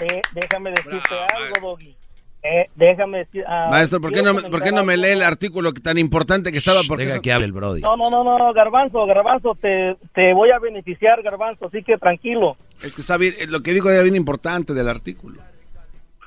de- 0.00 0.22
déjame 0.32 0.70
decirte 0.70 1.14
algo, 1.34 1.70
Doggy. 1.70 1.96
Eh, 2.42 2.68
déjame 2.74 3.18
decir. 3.18 3.44
ah, 3.46 3.68
Maestro, 3.70 4.00
¿por 4.00 4.12
qué, 4.12 4.22
no, 4.22 4.34
¿por 4.34 4.62
qué 4.62 4.72
no 4.72 4.82
me 4.82 4.96
lee 4.96 5.08
el 5.10 5.22
artículo 5.22 5.74
tan 5.74 5.98
importante 5.98 6.50
que 6.50 6.56
estaba? 6.58 6.80
Porque 6.88 7.04
Deja 7.04 7.16
eso- 7.16 7.22
que 7.22 7.32
hable 7.34 7.44
el 7.44 7.52
Brody. 7.52 7.82
No, 7.82 7.96
no, 7.98 8.08
no, 8.10 8.24
no, 8.24 8.52
Garbanzo, 8.54 9.04
Garbanzo, 9.04 9.54
te, 9.60 9.96
te 10.14 10.32
voy 10.32 10.50
a 10.50 10.58
beneficiar, 10.58 11.22
Garbanzo, 11.22 11.66
así 11.66 11.82
que 11.82 11.98
tranquilo. 11.98 12.56
Es 12.82 12.94
que 12.94 13.02
está 13.02 13.18
bien, 13.18 13.34
eh, 13.38 13.46
lo 13.46 13.60
que 13.62 13.74
digo 13.74 13.90
era 13.90 14.02
bien 14.02 14.16
importante 14.16 14.72
del 14.72 14.88
artículo. 14.88 15.42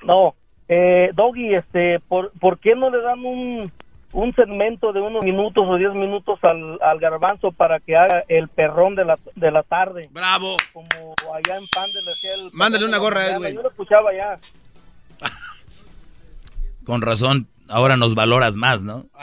No, 0.05 0.35
eh, 0.67 1.09
Doggy, 1.15 1.53
este, 1.55 1.99
¿por, 2.07 2.31
¿por 2.39 2.59
qué 2.59 2.75
no 2.75 2.91
le 2.91 3.01
dan 3.01 3.19
un, 3.25 3.71
un 4.13 4.33
segmento 4.35 4.93
de 4.93 5.01
unos 5.01 5.23
minutos 5.23 5.65
o 5.67 5.75
diez 5.77 5.93
minutos 5.93 6.39
al, 6.43 6.79
al 6.81 6.99
Garbanzo 6.99 7.51
para 7.51 7.79
que 7.79 7.95
haga 7.95 8.23
el 8.27 8.47
perrón 8.47 8.95
de 8.95 9.05
la, 9.05 9.17
de 9.35 9.51
la 9.51 9.63
tarde? 9.63 10.07
¡Bravo! 10.11 10.55
Como 10.71 10.87
allá 11.33 11.57
en 11.57 11.65
le 12.05 12.11
hacía 12.11 12.33
el... 12.35 12.49
Mándale 12.53 12.85
una 12.85 12.97
gorra 12.99 13.21
a 13.21 13.25
él, 13.27 13.33
mañana, 13.33 13.39
güey. 13.49 13.55
Yo 13.55 13.61
lo 13.63 13.69
escuchaba 13.69 14.13
ya. 14.13 14.39
Con 16.85 17.01
razón, 17.01 17.47
ahora 17.69 17.97
nos 17.97 18.13
valoras 18.15 18.55
más, 18.55 18.83
¿no? 18.83 19.05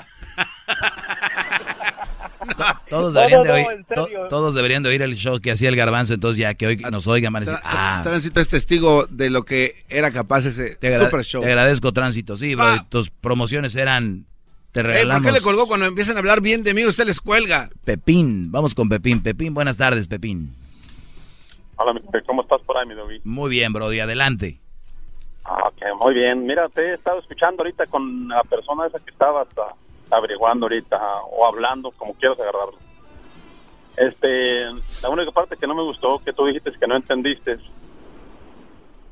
Todos 2.89 3.15
deberían, 3.15 3.43
no, 3.43 3.45
de 3.45 3.53
oír, 3.53 3.85
to- 3.95 4.09
todos 4.29 4.55
deberían 4.55 4.83
de 4.83 4.89
oír 4.89 5.03
el 5.03 5.15
show 5.15 5.41
que 5.41 5.53
hacía 5.53 5.69
el 5.69 5.77
garbanzo, 5.77 6.15
entonces 6.15 6.39
ya 6.39 6.55
que 6.55 6.67
hoy 6.67 6.77
nos 6.91 7.07
oigan 7.07 7.33
van 7.33 7.43
a 7.43 7.47
decir, 7.47 7.59
Tra- 7.61 7.67
ah, 7.67 8.01
Tránsito 8.03 8.41
es 8.41 8.49
testigo 8.49 9.07
de 9.09 9.31
lo 9.31 9.45
que 9.45 9.85
era 9.89 10.11
capaz 10.11 10.47
ese 10.47 10.75
te, 10.77 10.99
super 10.99 11.23
show. 11.25 11.43
te 11.43 11.49
agradezco 11.49 11.93
Tránsito, 11.93 12.35
sí, 12.37 12.55
bro, 12.55 12.65
Ah. 12.65 12.87
tus 12.89 13.11
promociones 13.11 13.77
eran, 13.77 14.27
te 14.73 14.81
Ey, 14.81 14.85
¿Por 14.85 14.93
regalamos. 14.93 15.27
qué 15.27 15.33
le 15.33 15.41
colgó 15.41 15.67
cuando 15.67 15.87
empiezan 15.87 16.17
a 16.17 16.21
hablar 16.21 16.41
bien 16.41 16.63
de 16.63 16.75
mí? 16.75 16.85
Usted 16.85 17.07
les 17.07 17.21
cuelga. 17.21 17.69
Pepín, 17.85 18.51
vamos 18.53 18.75
con 18.75 18.89
Pepín, 18.89 19.23
Pepín, 19.23 19.55
buenas 19.55 19.77
tardes, 19.77 20.07
Pepín. 20.09 20.55
Hola, 21.77 21.99
¿cómo 22.27 22.43
estás 22.43 22.61
por 22.63 22.77
ahí, 22.77 22.87
mi 22.87 22.95
Doggy? 22.95 23.21
Muy 23.25 23.51
bien, 23.51 23.73
Brody, 23.73 24.01
adelante. 24.01 24.61
Ah, 25.45 25.69
ok, 25.69 25.99
muy 25.99 26.15
bien. 26.15 26.47
Mira, 26.47 26.69
te 26.69 26.83
he 26.83 26.95
estado 26.95 27.19
escuchando 27.21 27.63
ahorita 27.63 27.87
con 27.87 28.29
la 28.29 28.43
persona 28.45 28.87
esa 28.87 28.99
que 29.01 29.11
estabas 29.11 29.49
averiguando 30.11 30.67
ahorita 30.67 30.97
ah, 31.01 31.23
o 31.31 31.47
hablando, 31.47 31.91
como 31.93 32.15
quieras 32.15 32.39
agarrarlo. 32.39 32.79
Este, 33.97 34.65
la 35.03 35.09
única 35.09 35.33
parte 35.33 35.57
que 35.57 35.67
no 35.67 35.75
me 35.75 35.83
gustó, 35.83 36.21
que 36.25 36.33
tú 36.33 36.47
dijiste 36.47 36.73
que 36.79 36.87
no 36.87 36.97
entendiste, 36.97 37.59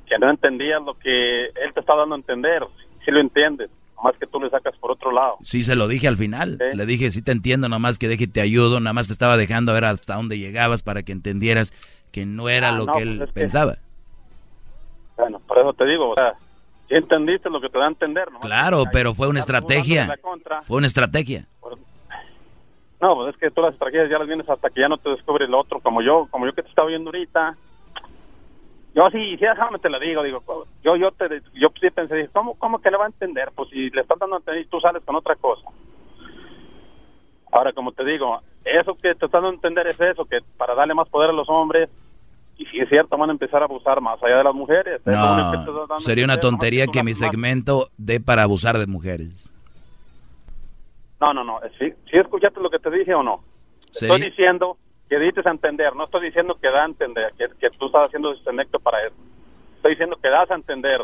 que 0.06 0.18
no 0.18 0.30
entendías 0.30 0.82
lo 0.82 0.94
que 0.98 1.47
él 1.47 1.72
te 1.74 1.80
está 1.80 1.97
dando 1.97 2.14
a 2.14 2.18
entender. 2.18 2.64
Si 3.05 3.10
lo 3.10 3.20
entiendes, 3.20 3.70
más 4.03 4.16
que 4.19 4.27
tú 4.27 4.41
le 4.41 4.49
sacas 4.51 4.77
por 4.79 4.91
otro 4.93 5.11
lado. 5.12 5.37
Sí, 5.43 5.62
se 5.62 5.75
lo 5.77 5.89
dije 5.89 6.09
al 6.09 6.16
final. 6.16 6.59
Sí. 6.70 6.77
Le 6.77 6.87
dije, 6.87 7.11
sí 7.11 7.23
te 7.23 7.33
entiendo, 7.33 7.69
nomás 7.69 7.99
que 7.99 8.09
deje 8.09 8.27
te 8.27 8.41
ayudo, 8.41 8.81
nada 8.81 8.93
más 8.95 9.07
te 9.09 9.12
estaba 9.12 9.37
dejando 9.37 9.73
a 9.73 9.75
ver 9.75 9.85
hasta 9.87 10.15
dónde 10.15 10.39
llegabas 10.39 10.83
para 10.83 11.03
que 11.03 11.12
entendieras 11.12 11.73
que 12.12 12.25
no 12.27 12.49
era 12.49 12.70
Ah, 12.70 12.73
lo 12.79 12.87
no, 12.87 12.93
que 12.93 13.01
pues 13.01 13.03
él 13.03 13.23
es 13.23 13.27
que- 13.29 13.33
pensaba. 13.41 13.77
Bueno, 15.16 15.41
por 15.41 15.59
eso 15.59 15.73
te 15.73 15.85
digo, 15.85 16.11
o 16.11 16.15
sea, 16.16 16.35
si 16.89 16.95
entendiste 16.95 17.51
lo 17.51 17.61
que 17.61 17.69
te 17.69 17.79
da 17.79 17.87
a 17.87 17.89
entender, 17.89 18.31
¿no? 18.31 18.41
Claro, 18.41 18.85
pero 18.93 19.15
fue 19.15 19.27
una 19.29 19.41
estrategia. 19.41 20.15
Fue 20.62 20.77
una 20.79 20.87
estrategia. 20.87 21.47
No, 23.01 23.15
pues 23.15 23.35
es 23.35 23.41
que 23.41 23.51
tú 23.51 23.61
las 23.62 23.73
estrategias 23.75 24.11
ya 24.11 24.19
las 24.19 24.27
vienes 24.27 24.49
hasta 24.49 24.70
que 24.70 24.81
ya 24.81 24.89
no 24.89 24.97
te 24.99 25.11
descubre 25.11 25.45
el 25.45 25.55
otro, 25.55 25.81
como 25.81 26.03
yo, 26.03 26.27
como 26.31 26.47
yo 26.47 26.53
que 26.53 26.62
te 26.62 26.69
estaba 26.69 26.89
viendo 26.89 27.09
ahorita. 27.11 27.57
Yo 28.99 29.09
sí, 29.11 29.37
sí, 29.37 29.45
déjame 29.45 29.79
te 29.79 29.89
lo 29.89 30.01
digo, 30.01 30.25
digo, 30.25 30.43
yo 30.83 30.97
yo 30.97 31.12
te 31.12 31.41
yo 31.55 31.69
sí 31.81 31.89
pensé, 31.89 32.29
¿cómo, 32.33 32.55
cómo 32.55 32.81
que 32.81 32.91
le 32.91 32.97
va 32.97 33.05
a 33.05 33.07
entender? 33.07 33.49
Pues 33.55 33.70
si 33.70 33.91
le 33.91 34.01
estás 34.01 34.19
dando 34.19 34.35
a 34.35 34.39
entender 34.41 34.65
y 34.65 34.66
tú 34.66 34.81
sales 34.81 35.05
con 35.05 35.15
otra 35.15 35.37
cosa. 35.37 35.69
Ahora, 37.53 37.73
como 37.73 37.93
te 37.93 38.05
digo, 38.05 38.41
eso 38.65 38.97
que 38.97 39.15
te 39.15 39.27
están 39.27 39.43
dando 39.43 39.51
a 39.51 39.55
entender 39.55 39.87
es 39.87 40.01
eso, 40.01 40.25
que 40.25 40.39
para 40.57 40.75
darle 40.75 40.95
más 40.95 41.09
poder 41.11 41.31
a 41.31 41.33
los 41.33 41.49
hombres, 41.49 41.89
y 42.57 42.66
si 42.66 42.81
es 42.81 42.89
cierto, 42.89 43.16
van 43.16 43.31
a 43.31 43.35
empezar 43.35 43.62
a 43.62 43.66
abusar 43.66 44.01
más 44.01 44.20
allá 44.20 44.39
de 44.39 44.45
las 44.45 44.55
mujeres. 44.55 45.01
No, 45.05 46.01
sería 46.01 46.25
una 46.25 46.41
tontería 46.41 46.89
que 46.89 47.05
mi 47.05 47.15
segmento 47.15 47.87
dé 47.99 48.19
para 48.19 48.43
abusar 48.43 48.79
de 48.79 48.89
mujeres. 48.89 49.49
No, 51.20 51.33
no, 51.33 51.45
no. 51.45 51.61
¿Sí, 51.79 51.93
sí 52.11 52.16
escuchaste 52.16 52.61
lo 52.61 52.69
que 52.69 52.81
te 52.81 52.91
dije 52.91 53.15
o 53.15 53.23
no? 53.23 53.45
Estoy 53.93 54.23
diciendo 54.23 54.77
que 55.09 55.18
dices 55.18 55.47
a 55.47 55.51
entender, 55.51 55.94
no 55.97 56.05
estoy 56.05 56.26
diciendo 56.26 56.56
que 56.60 56.68
da 56.70 56.82
a 56.82 56.86
entender, 56.86 57.32
que, 57.39 57.47
que 57.59 57.70
tú 57.78 57.86
estás 57.86 58.05
haciendo 58.06 58.32
ese 58.32 58.44
conecto 58.44 58.78
para 58.78 59.06
eso. 59.06 59.16
Estoy 59.76 59.93
diciendo 59.93 60.16
que 60.22 60.28
das 60.28 60.51
a 60.51 60.55
entender. 60.55 61.01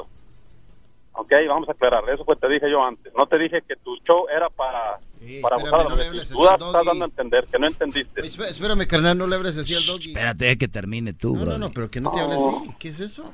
Ok, 1.16 1.32
vamos 1.48 1.68
a 1.68 1.72
aclarar. 1.72 2.08
Eso 2.10 2.24
pues 2.24 2.40
te 2.40 2.48
dije 2.48 2.68
yo 2.70 2.82
antes. 2.84 3.12
No 3.14 3.26
te 3.28 3.38
dije 3.38 3.62
que 3.66 3.76
tu 3.76 3.96
show 3.98 4.26
era 4.28 4.50
para, 4.50 4.98
para 5.40 5.56
abusar 5.56 5.80
a 5.80 5.82
espérame, 5.82 5.82
los 5.84 5.88
no 5.90 5.96
le 5.96 6.06
hables 6.08 6.28
Tú 6.28 6.42
estás 6.44 6.58
doggy. 6.58 6.86
dando 6.88 7.04
a 7.04 7.06
entender 7.06 7.44
que 7.50 7.58
no 7.58 7.66
entendiste. 7.68 8.20
Espé- 8.20 8.48
Espérame, 8.50 8.86
carnal, 8.88 9.16
no 9.16 9.26
le 9.28 9.36
hables 9.36 9.56
así 9.56 9.74
al 9.74 9.86
doggy. 9.86 10.08
Espérate 10.08 10.58
que 10.58 10.66
termine 10.68 11.12
tú, 11.12 11.36
No, 11.36 11.42
bro. 11.42 11.52
no, 11.52 11.58
no, 11.58 11.70
pero 11.70 11.88
que 11.88 12.00
no 12.00 12.10
te 12.10 12.20
hable 12.20 12.34
así. 12.34 12.74
¿Qué 12.80 12.88
es 12.88 12.98
eso? 13.00 13.32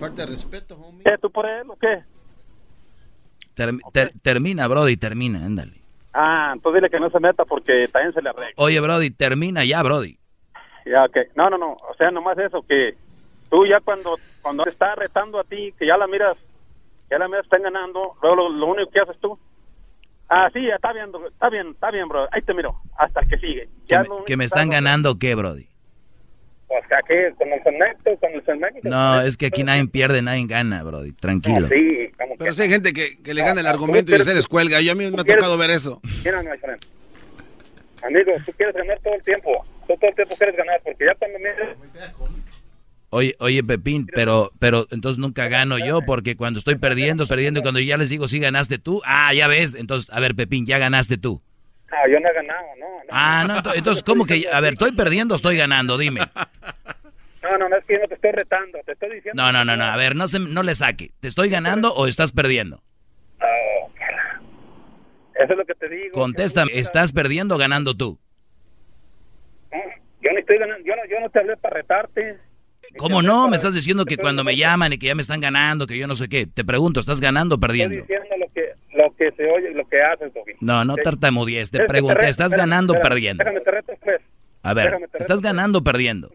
Falta 0.00 0.22
de 0.22 0.32
respeto, 0.32 0.74
homie. 0.76 1.04
¿Qué, 1.04 1.16
tú 1.22 1.30
por 1.30 1.46
él 1.46 1.70
o 1.70 1.76
qué? 1.76 2.02
termina, 4.22 4.66
Brody, 4.66 4.96
termina, 4.96 5.46
ándale. 5.46 5.83
Ah, 6.14 6.52
entonces 6.54 6.80
dile 6.80 6.90
que 6.90 7.00
no 7.00 7.10
se 7.10 7.18
meta 7.18 7.44
porque 7.44 7.88
también 7.88 8.14
se 8.14 8.22
le 8.22 8.30
arregla. 8.30 8.54
Oye, 8.56 8.80
Brody, 8.80 9.10
termina 9.10 9.64
ya, 9.64 9.82
Brody. 9.82 10.16
Ya, 10.86 11.04
ok. 11.04 11.16
No, 11.34 11.50
no, 11.50 11.58
no. 11.58 11.72
O 11.72 11.94
sea, 11.98 12.12
nomás 12.12 12.38
eso, 12.38 12.62
que 12.62 12.94
tú 13.50 13.66
ya 13.66 13.80
cuando, 13.80 14.16
cuando 14.40 14.62
te 14.62 14.70
está 14.70 14.94
retando 14.94 15.40
a 15.40 15.44
ti, 15.44 15.74
que 15.76 15.86
ya 15.86 15.96
la 15.96 16.06
miras, 16.06 16.36
ya 17.10 17.18
la 17.18 17.26
miras, 17.26 17.44
están 17.44 17.62
ganando, 17.62 18.14
luego 18.22 18.36
lo, 18.36 18.48
lo 18.48 18.66
único 18.66 18.90
que 18.92 19.00
haces 19.00 19.18
tú. 19.20 19.36
Ah, 20.28 20.48
sí, 20.52 20.68
está 20.68 20.92
bien, 20.92 21.10
bro, 21.10 21.26
está 21.26 21.50
bien, 21.50 21.68
está 21.70 21.90
bien, 21.90 22.08
bro. 22.08 22.28
Ahí 22.30 22.42
te 22.42 22.54
miro, 22.54 22.80
hasta 22.96 23.20
que 23.22 23.36
sigue. 23.38 23.68
¿Que 23.86 23.94
Ya 23.94 24.02
me, 24.02 24.06
lo 24.06 24.14
único 24.14 24.24
que 24.26 24.36
me 24.36 24.44
está 24.44 24.60
están 24.60 24.70
ganando 24.70 25.18
qué, 25.18 25.34
Brody? 25.34 25.68
Pues 26.66 26.84
aquí, 26.92 27.14
con 27.36 27.52
el 27.52 27.62
con 27.62 27.74
el. 27.74 28.90
No, 28.90 29.20
es 29.20 29.36
que 29.36 29.46
aquí 29.46 29.64
nadie 29.64 29.86
pierde, 29.86 30.22
nadie 30.22 30.46
gana, 30.46 30.82
Brody. 30.82 31.12
Tranquilo. 31.12 31.68
Sí, 31.68 32.10
como 32.18 32.36
Pero 32.36 32.52
sí 32.52 32.62
hay 32.62 32.70
gente 32.70 32.92
que, 32.92 33.18
que 33.22 33.34
le 33.34 33.42
gana 33.42 33.60
el 33.60 33.66
argumento 33.66 34.14
y 34.14 34.22
se 34.22 34.34
les 34.34 34.46
cuelga. 34.46 34.80
Yo 34.80 34.92
a 34.92 34.94
mí 34.94 35.10
me 35.10 35.20
ha 35.20 35.24
tocado 35.24 35.56
ver 35.58 35.70
eso. 35.70 36.00
Mira, 36.24 36.42
my 36.42 36.56
friend. 36.58 36.80
Amigo, 38.02 38.32
tú 38.44 38.52
quieres 38.52 38.74
ganar 38.74 38.98
todo 39.02 39.14
el 39.14 39.22
tiempo. 39.22 39.64
Tú 39.86 39.94
todo 39.98 40.10
el 40.10 40.14
tiempo 40.16 40.36
quieres 40.36 40.56
ganar, 40.56 40.80
porque 40.84 41.04
ya 41.06 41.14
cuando. 41.14 41.38
Oye, 43.10 43.34
oye, 43.38 43.62
Pepín, 43.62 44.06
pero, 44.12 44.50
pero 44.58 44.88
entonces 44.90 45.18
nunca 45.20 45.46
gano 45.46 45.78
yo 45.78 46.00
porque 46.04 46.34
cuando 46.34 46.58
estoy 46.58 46.74
perdiendo, 46.74 47.22
estoy 47.22 47.36
perdiendo 47.36 47.60
y 47.60 47.62
cuando 47.62 47.78
ya 47.78 47.96
les 47.96 48.10
digo, 48.10 48.26
sí 48.26 48.40
ganaste 48.40 48.78
tú, 48.78 49.02
ah, 49.06 49.32
ya 49.32 49.46
ves, 49.46 49.76
entonces, 49.76 50.10
a 50.12 50.18
ver, 50.18 50.34
Pepín, 50.34 50.66
ya 50.66 50.78
ganaste 50.78 51.16
tú. 51.16 51.40
Ah, 51.96 52.08
yo 52.10 52.18
no 52.20 52.28
he 52.28 52.32
ganado, 52.34 52.66
no. 52.78 52.86
Ah, 53.10 53.44
no, 53.46 53.54
ento- 53.58 53.72
entonces, 53.76 54.02
¿cómo 54.02 54.24
que, 54.26 54.48
a 54.52 54.60
ver, 54.60 54.72
estoy 54.72 54.92
perdiendo 54.92 55.34
o 55.34 55.36
estoy 55.36 55.56
ganando? 55.56 55.96
Dime. 55.96 56.20
No, 57.42 57.58
no, 57.58 57.68
no, 57.68 57.76
es 57.76 57.84
que 57.84 57.94
yo 57.94 58.00
no 58.00 58.08
te 58.08 58.14
estoy 58.14 58.32
retando, 58.32 58.78
te 58.86 58.92
estoy 58.92 59.14
diciendo... 59.16 59.40
No, 59.42 59.52
no, 59.52 59.64
no, 59.64 59.76
no, 59.76 59.84
a 59.84 59.96
ver, 59.96 60.16
no, 60.16 60.26
se, 60.26 60.40
no 60.40 60.62
le 60.62 60.74
saque. 60.74 61.10
¿Te 61.20 61.28
estoy 61.28 61.50
ganando 61.50 61.92
o 61.94 62.06
estás 62.06 62.32
perdiendo? 62.32 62.82
Eso 65.34 65.52
es 65.52 65.58
lo 65.58 65.64
que 65.64 65.74
te 65.74 65.88
digo. 65.88 66.12
Contéstame, 66.12 66.70
¿estás 66.74 67.12
perdiendo 67.12 67.56
o 67.56 67.58
ganando 67.58 67.94
tú? 67.94 68.18
Yo 70.22 70.30
no 70.32 70.38
estoy 70.38 70.58
ganando, 70.58 70.84
yo 70.86 70.94
no, 70.96 71.02
yo 71.10 71.20
no 71.20 71.28
te 71.28 71.38
hablé 71.40 71.56
para 71.58 71.76
retarte. 71.76 72.38
¿Cómo 72.96 73.20
no? 73.20 73.48
Me 73.48 73.56
estás 73.56 73.74
diciendo 73.74 74.04
que 74.04 74.16
cuando 74.16 74.42
me 74.44 74.56
llaman 74.56 74.92
y 74.92 74.98
que 74.98 75.06
ya 75.08 75.14
me 75.14 75.22
están 75.22 75.40
ganando, 75.40 75.86
que 75.86 75.98
yo 75.98 76.06
no 76.06 76.14
sé 76.14 76.28
qué. 76.28 76.46
Te 76.46 76.64
pregunto, 76.64 77.00
¿estás 77.00 77.20
ganando 77.20 77.56
o 77.56 77.58
Estoy 77.58 77.68
perdiendo? 77.68 77.96
diciendo 78.02 78.28
lo 78.38 78.46
que, 78.54 78.72
lo 78.94 79.14
que 79.16 79.30
se 79.32 79.50
oye 79.50 79.70
y 79.70 79.74
lo 79.74 79.86
que 79.88 80.00
haces, 80.02 80.32
Doggy. 80.32 80.52
No, 80.60 80.84
no 80.84 80.94
¿Ok? 80.94 81.02
tartamudees. 81.02 81.70
Te 81.70 81.78
Es 81.78 81.82
que 81.82 81.88
pregunté, 81.88 82.14
reto, 82.14 82.26
¿estás 82.30 82.46
espérame, 82.48 82.70
ganando 82.70 82.94
o 82.94 83.00
perdiendo? 83.00 83.44
Déjame 83.44 83.60
te 83.60 83.70
reto, 83.70 83.92
pues. 84.02 84.20
A 84.62 84.74
ver, 84.74 84.86
déjame 84.86 85.08
te 85.08 85.18
¿estás 85.18 85.36
reto, 85.38 85.48
ganando 85.48 85.78
o 85.80 85.84
perdiendo? 85.84 86.30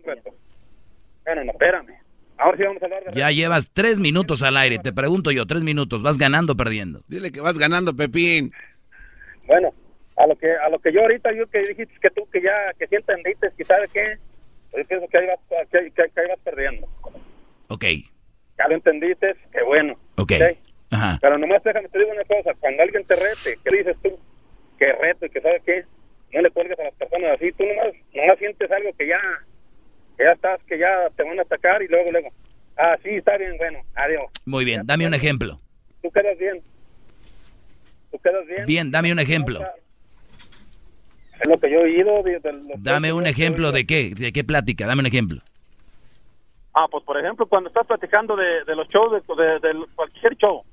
Bueno, 1.26 1.44
no, 1.46 1.52
espérame. 1.52 1.94
Ahora 2.38 2.58
sí 2.58 2.64
vamos 2.64 2.82
a 2.82 2.86
hablar 2.86 3.04
de... 3.04 3.20
Ya 3.20 3.32
llevas 3.32 3.70
tres 3.74 4.00
minutos 4.00 4.42
al 4.44 4.56
aire. 4.58 4.80
Te 4.80 4.94
pregunto 4.94 5.32
yo, 5.32 5.46
tres 5.46 5.64
minutos. 5.64 6.02
¿Vas 6.04 6.18
ganando 6.18 6.54
o 6.54 6.56
perdiendo? 6.58 7.02
Dile 7.08 7.32
que 7.32 7.42
vas 7.42 7.58
ganando, 7.60 7.94
Pepín. 7.96 8.52
Bueno, 9.46 9.74
a 10.16 10.26
lo 10.28 10.36
que 10.38 10.52
a 10.52 10.70
lo 10.70 10.80
que 10.80 10.94
yo 10.94 11.02
ahorita 11.02 11.32
yo 11.34 11.48
que 11.48 11.60
dijiste 11.60 11.94
que 12.02 12.10
tú 12.12 12.28
que 12.32 12.42
ya 12.42 12.52
que 12.78 12.88
sí 12.88 12.96
entendiste 12.96 13.50
que 13.58 13.66
sabes 13.66 13.90
qué, 13.92 14.18
yo 14.78 14.86
pienso 14.86 15.08
que 15.08 15.18
ahí 15.18 15.28
vas 15.28 15.40
que, 15.72 15.80
que- 15.92 16.10
que 16.14 16.22
ahí 16.22 16.28
vas 16.30 16.40
perdiendo. 16.44 16.88
Ok, 17.68 17.84
Ya 18.58 18.68
lo 18.68 18.76
entendiste, 18.76 19.36
qué 19.52 19.64
bueno. 19.64 19.96
ok. 20.18 20.32
Ajá. 20.92 21.18
Pero 21.22 21.38
nomás 21.38 21.64
déjame 21.64 21.88
te 21.90 22.00
digo 22.00 22.12
una 22.12 22.24
cosa, 22.24 22.54
cuando 22.60 22.82
alguien 22.84 23.04
te 23.06 23.16
rete, 23.16 23.60
¿qué 23.64 23.78
dices 23.78 23.96
tú? 24.02 24.18
Que 24.78 24.92
reto 24.94 25.26
y 25.26 25.30
que 25.30 25.42
sabes 25.42 25.62
qué, 25.66 25.84
no 26.34 26.42
le 26.42 26.50
cuelgues 26.52 26.80
a 26.80 26.84
las 26.86 26.94
personas 26.96 27.32
así, 27.36 27.52
tú 27.54 27.64
nomás, 27.66 27.94
nomás 28.14 28.38
sientes 28.40 28.72
algo 28.72 28.90
que 28.98 29.08
ya, 29.08 29.20
que 30.18 30.24
ya 30.24 30.32
estás, 30.32 30.62
que 30.64 30.78
ya 30.80 31.10
te 31.16 31.24
van 31.24 31.40
a 31.40 31.44
atacar 31.44 31.82
y 31.84 31.88
luego, 31.88 32.12
luego, 32.12 32.30
ah, 32.78 32.98
sí, 33.04 33.10
está 33.12 33.38
bien, 33.38 33.56
bueno, 33.58 33.80
adiós. 33.96 34.26
Muy 34.46 34.66
bien, 34.66 34.82
dame 34.86 35.06
un 35.08 35.14
ejemplo. 35.14 35.60
Tú 36.02 36.10
quedas 36.12 36.38
bien. 36.38 36.62
Tú 38.12 38.18
quedas 38.20 38.46
bien. 38.48 38.66
Bien, 38.66 38.90
dame 38.92 39.12
un 39.12 39.20
ejemplo. 39.20 39.60
Es 41.42 41.48
lo 41.48 41.58
que 41.60 41.70
yo 41.72 41.80
he 41.80 41.84
oído. 41.84 42.24
de- 42.24 42.40
de 42.40 42.52
los- 42.54 42.84
Dame 42.84 43.14
un 43.14 43.26
ejemplo 43.28 43.72
de 43.72 43.86
qué, 43.86 44.12
de 44.16 44.32
qué 44.34 44.44
plática, 44.44 44.86
dame 44.88 45.02
un 45.02 45.06
ejemplo. 45.08 45.42
Ah, 46.74 46.88
pues 46.90 47.04
por 47.04 47.18
ejemplo, 47.20 47.46
cuando 47.48 47.70
estás 47.70 47.86
platicando 47.88 48.36
de, 48.36 48.64
de 48.66 48.76
los 48.76 48.88
shows, 48.90 49.12
de, 49.12 49.36
de- 49.44 49.60
de 49.74 49.86
cualquier 49.96 50.36
show, 50.38 50.64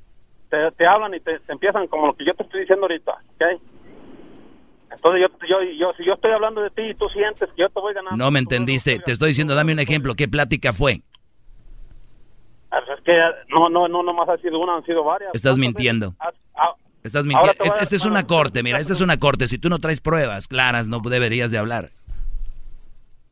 te, 0.51 0.71
te 0.73 0.87
hablan 0.87 1.15
y 1.15 1.21
te, 1.21 1.39
te 1.41 1.53
empiezan 1.53 1.87
como 1.89 2.07
lo 2.07 2.15
que 2.15 2.25
yo 2.25 2.35
te 2.35 2.43
estoy 2.43 2.61
diciendo 2.61 2.85
ahorita, 2.85 3.13
¿ok? 3.13 3.63
Entonces 4.91 5.23
yo, 5.23 5.47
yo, 5.47 5.63
yo, 5.73 5.93
si 5.93 6.05
yo 6.05 6.15
estoy 6.15 6.33
hablando 6.33 6.63
de 6.63 6.71
ti 6.71 6.83
y 6.83 6.95
tú 6.95 7.09
sientes 7.11 7.49
que 7.51 7.63
yo 7.63 7.69
te 7.69 7.81
voy 7.81 7.93
ganando, 7.93 8.17
No 8.17 8.31
me 8.31 8.39
entendiste. 8.39 8.99
Te 8.99 9.13
estoy 9.13 9.29
diciendo, 9.29 9.55
dame 9.55 9.73
un 9.73 9.81
ejemplo. 9.81 10.15
¿Qué 10.15 10.27
plática 10.29 10.73
fue? 10.73 11.03
Ah, 12.71 12.79
pues 12.85 12.99
Es 12.99 13.05
que 13.05 13.13
no, 13.49 13.69
no, 13.69 13.89
no, 13.89 14.03
nomás 14.03 14.29
ha 14.29 14.37
sido 14.39 14.59
una, 14.59 14.77
han 14.77 14.85
sido 14.85 15.05
varias. 15.05 15.35
Estás 15.35 15.59
mintiendo. 15.59 16.15
Ah, 16.19 16.33
Estás 17.03 17.25
mintiendo. 17.25 17.63
Esta 17.65 17.81
este 17.83 17.97
es 17.97 18.05
una 18.05 18.27
corte, 18.27 18.63
mira, 18.63 18.81
esta 18.81 18.93
es 18.93 19.01
una 19.01 19.19
corte. 19.19 19.47
Si 19.47 19.59
tú 19.59 19.69
no 19.69 19.79
traes 19.79 20.01
pruebas 20.01 20.49
claras, 20.49 20.89
no 20.89 20.99
deberías 21.01 21.51
de 21.51 21.59
hablar. 21.59 21.91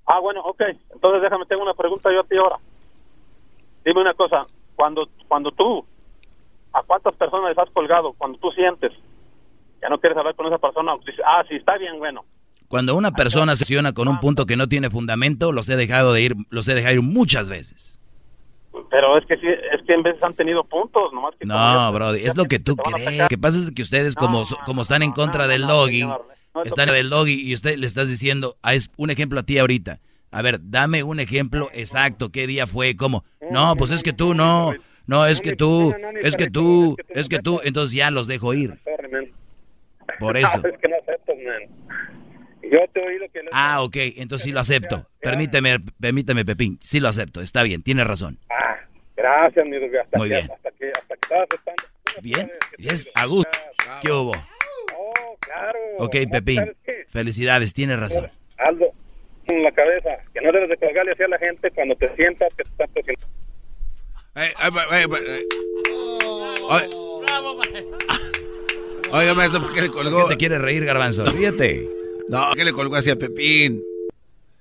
Ah, 0.06 0.20
bueno, 0.20 0.42
ok. 0.42 0.62
Entonces 0.92 1.22
déjame, 1.22 1.46
tengo 1.46 1.62
una 1.62 1.74
pregunta 1.74 2.12
yo 2.12 2.20
a 2.20 2.24
ti 2.24 2.36
ahora. 2.36 2.56
Dime 3.84 4.00
una 4.00 4.14
cosa, 4.14 4.46
cuando, 4.76 5.08
cuando 5.28 5.50
tú, 5.50 5.84
¿a 6.74 6.82
cuántas 6.82 7.14
personas 7.16 7.48
les 7.50 7.58
has 7.58 7.70
colgado? 7.70 8.12
Cuando 8.14 8.38
tú 8.38 8.50
sientes 8.52 8.92
que 9.80 9.88
no 9.88 9.98
quieres 9.98 10.18
hablar 10.18 10.34
con 10.34 10.46
esa 10.46 10.58
persona, 10.58 10.92
dices, 11.06 11.20
ah, 11.26 11.42
sí, 11.48 11.56
está 11.56 11.78
bien, 11.78 11.98
bueno. 11.98 12.24
Cuando 12.68 12.94
una 12.96 13.12
persona 13.12 13.54
se 13.56 13.64
acciona 13.64 13.92
con 13.92 14.08
un 14.08 14.18
punto 14.20 14.46
que 14.46 14.56
no 14.56 14.68
tiene 14.68 14.90
fundamento, 14.90 15.52
los 15.52 15.68
he 15.68 15.76
dejado 15.76 16.12
de 16.12 16.22
ir, 16.22 16.34
los 16.50 16.66
he 16.68 16.74
dejado 16.74 16.94
ir 16.94 17.02
muchas 17.02 17.48
veces. 17.48 18.00
Pero 18.90 19.16
es 19.18 19.26
que 19.26 19.36
sí, 19.36 19.46
es 19.46 19.82
que 19.86 19.94
en 19.94 20.02
veces 20.02 20.22
han 20.22 20.34
tenido 20.34 20.64
puntos, 20.64 21.12
nomás 21.12 21.34
que... 21.38 21.46
No, 21.46 21.92
bro, 21.92 22.14
es 22.14 22.36
lo 22.36 22.44
que 22.46 22.58
tú 22.58 22.74
crees. 22.76 23.18
Lo 23.18 23.28
que 23.28 23.38
pasa 23.38 23.58
es 23.58 23.70
que 23.70 23.82
ustedes, 23.82 24.14
como, 24.16 24.44
so- 24.44 24.58
como 24.64 24.82
están 24.82 25.02
en 25.02 25.12
contra 25.12 25.46
del 25.46 25.66
doggy, 25.66 26.04
están 26.64 26.88
del 26.88 27.10
doggy 27.10 27.34
y 27.48 27.54
usted 27.54 27.76
le 27.76 27.86
estás 27.86 28.08
diciendo, 28.08 28.56
ah, 28.62 28.74
es 28.74 28.90
un 28.96 29.10
ejemplo 29.10 29.38
a 29.40 29.42
ti 29.44 29.58
ahorita. 29.58 30.00
A 30.32 30.42
ver, 30.42 30.58
dame 30.60 31.04
un 31.04 31.20
ejemplo 31.20 31.68
exacto, 31.72 32.30
qué 32.30 32.48
día 32.48 32.66
fue, 32.66 32.96
cómo. 32.96 33.24
No, 33.50 33.76
pues 33.76 33.92
es 33.92 34.02
que 34.02 34.12
tú 34.12 34.34
no, 34.34 34.72
no, 35.06 35.26
es 35.26 35.40
que 35.40 35.54
tú, 35.54 35.94
es 36.22 36.36
que 36.36 36.50
tú, 36.50 36.96
es 37.10 37.28
que 37.28 37.38
tú, 37.38 37.60
entonces 37.64 37.94
ya 37.94 38.10
los 38.10 38.26
dejo 38.26 38.54
ir. 38.54 38.78
Por 40.18 40.36
eso. 40.36 40.62
Ah, 43.52 43.82
ok, 43.82 43.96
entonces 44.16 44.44
sí 44.44 44.52
lo 44.52 44.60
acepto. 44.60 45.06
Permíteme, 45.20 45.78
permíteme, 46.00 46.44
Pepín, 46.44 46.78
sí 46.80 47.00
lo 47.00 47.08
acepto, 47.08 47.40
está 47.40 47.62
bien, 47.62 47.82
tiene 47.82 48.04
razón. 48.04 48.38
Ah, 48.50 48.76
gracias, 49.16 49.66
mi 49.66 49.76
hasta 49.76 50.18
Muy 50.18 50.28
que, 50.28 50.36
bien. 50.36 50.50
Hasta 50.50 50.70
que, 50.72 50.88
hasta 50.90 51.16
que 51.16 51.34
aceptando. 51.34 51.82
Bien, 52.22 52.50
es 52.78 53.08
a 53.14 53.26
gusto. 53.26 53.50
¿Qué 54.02 54.10
hubo? 54.10 54.32
Oh, 54.96 55.36
claro. 55.40 55.78
Ok, 55.98 56.16
Pepín, 56.30 56.74
felicidades, 57.08 57.74
tiene 57.74 57.96
razón. 57.96 58.30
Aldo, 58.58 58.92
en 59.46 59.62
la 59.62 59.72
cabeza, 59.72 60.10
que 60.32 60.40
no 60.40 60.52
debes 60.52 60.70
de 60.70 60.76
colgarle 60.76 61.12
así 61.12 61.22
a 61.22 61.28
la 61.28 61.38
gente 61.38 61.70
cuando 61.72 61.94
te 61.96 62.14
sientas 62.16 62.48
que 62.54 62.62
te 62.64 62.70
estás 62.70 62.90
tosiendo. 62.94 63.26
Eh, 63.26 63.26
eh, 63.26 63.26
eh, 63.26 63.26
eh, 63.26 63.36
eh. 63.36 63.36
Oye, 64.14 64.23
Bravo, 67.20 67.56
maestro. 67.56 67.98
oiga, 69.12 69.34
maestro, 69.34 69.60
¿por 69.62 69.74
qué 69.74 69.82
le 69.82 69.88
colgó? 69.90 70.20
¿Por 70.20 70.28
qué 70.28 70.34
te 70.34 70.38
quieres 70.38 70.60
reír, 70.60 70.84
Garbanzo? 70.84 71.24
Ríete. 71.26 71.88
No, 72.28 72.52
¿qué 72.54 72.64
le 72.64 72.72
colgó 72.72 72.96
hacia 72.96 73.16
Pepín? 73.16 73.82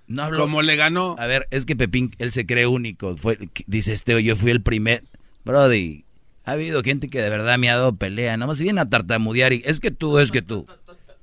No. 0.08 0.30
¿Cómo 0.32 0.62
le 0.62 0.76
ganó? 0.76 1.16
A 1.18 1.28
ver, 1.28 1.48
es 1.50 1.66
que 1.66 1.76
Pepín, 1.76 2.14
él 2.20 2.32
se 2.32 2.46
cree 2.46 2.68
único. 2.68 3.16
Fue, 3.18 3.38
dice 3.68 3.94
este, 3.94 4.22
yo 4.24 4.36
fui 4.36 4.52
el 4.52 4.62
primer. 4.62 5.04
Brody, 5.46 6.06
ha 6.46 6.52
habido 6.52 6.84
gente 6.84 7.10
que 7.10 7.22
de 7.22 7.30
verdad 7.30 7.58
me 7.58 7.70
ha 7.70 7.76
dado 7.78 7.96
pelea. 7.96 8.38
Nomás 8.38 8.58
si 8.58 8.64
viene 8.66 8.82
a 8.82 8.90
tartamudear 8.90 9.54
y 9.54 9.64
es 9.66 9.80
que 9.80 9.92
tú, 9.92 10.20
es 10.20 10.32
que 10.32 10.42
tú. 10.42 10.68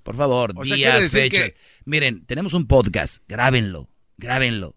Por 0.02 0.16
favor, 0.16 0.52
O 0.56 0.64
sea, 0.64 0.76
días, 0.76 0.92
quiere 0.94 1.08
fechas. 1.30 1.50
que- 1.50 1.56
Miren, 1.84 2.24
tenemos 2.24 2.54
un 2.54 2.66
podcast. 2.66 3.22
Grábenlo, 3.28 3.88
grábenlo. 4.18 4.74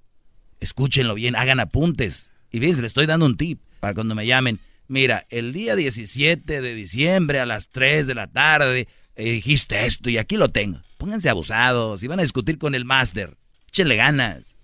Escúchenlo 0.60 1.16
bien, 1.16 1.36
hagan 1.36 1.60
apuntes. 1.60 2.30
Y 2.54 2.60
bien, 2.60 2.80
le 2.80 2.88
estoy 2.88 3.08
dando 3.08 3.26
un 3.26 3.36
tip 3.36 3.60
para 3.80 3.96
cuando 3.96 4.14
me 4.14 4.28
llamen. 4.28 4.60
Mira, 4.88 5.26
el 5.32 5.54
día 5.54 5.76
17 5.76 6.62
de 6.62 6.76
diciembre 6.76 7.40
a 7.40 7.48
las 7.48 7.70
3 7.70 8.06
de 8.06 8.14
la 8.14 8.28
tarde 8.28 8.88
eh, 9.16 9.32
dijiste 9.32 9.88
esto 9.88 10.10
y 10.12 10.20
aquí 10.20 10.38
lo 10.38 10.50
tengo. 10.50 10.80
Pónganse 11.00 11.30
abusados 11.30 12.04
y 12.04 12.08
van 12.08 12.20
a 12.20 12.22
discutir 12.22 12.60
con 12.60 12.76
el 12.76 12.86
máster. 12.86 13.38
Échenle 13.70 13.96
ganas. 13.96 14.56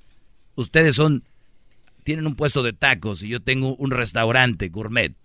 Ustedes 0.53 0.95
son, 0.95 1.23
tienen 2.03 2.27
un 2.27 2.35
puesto 2.35 2.61
de 2.61 2.73
tacos 2.73 3.23
y 3.23 3.27
yo 3.27 3.41
tengo 3.41 3.75
un 3.75 3.89
restaurante 3.89 4.69
gourmet. 4.69 5.15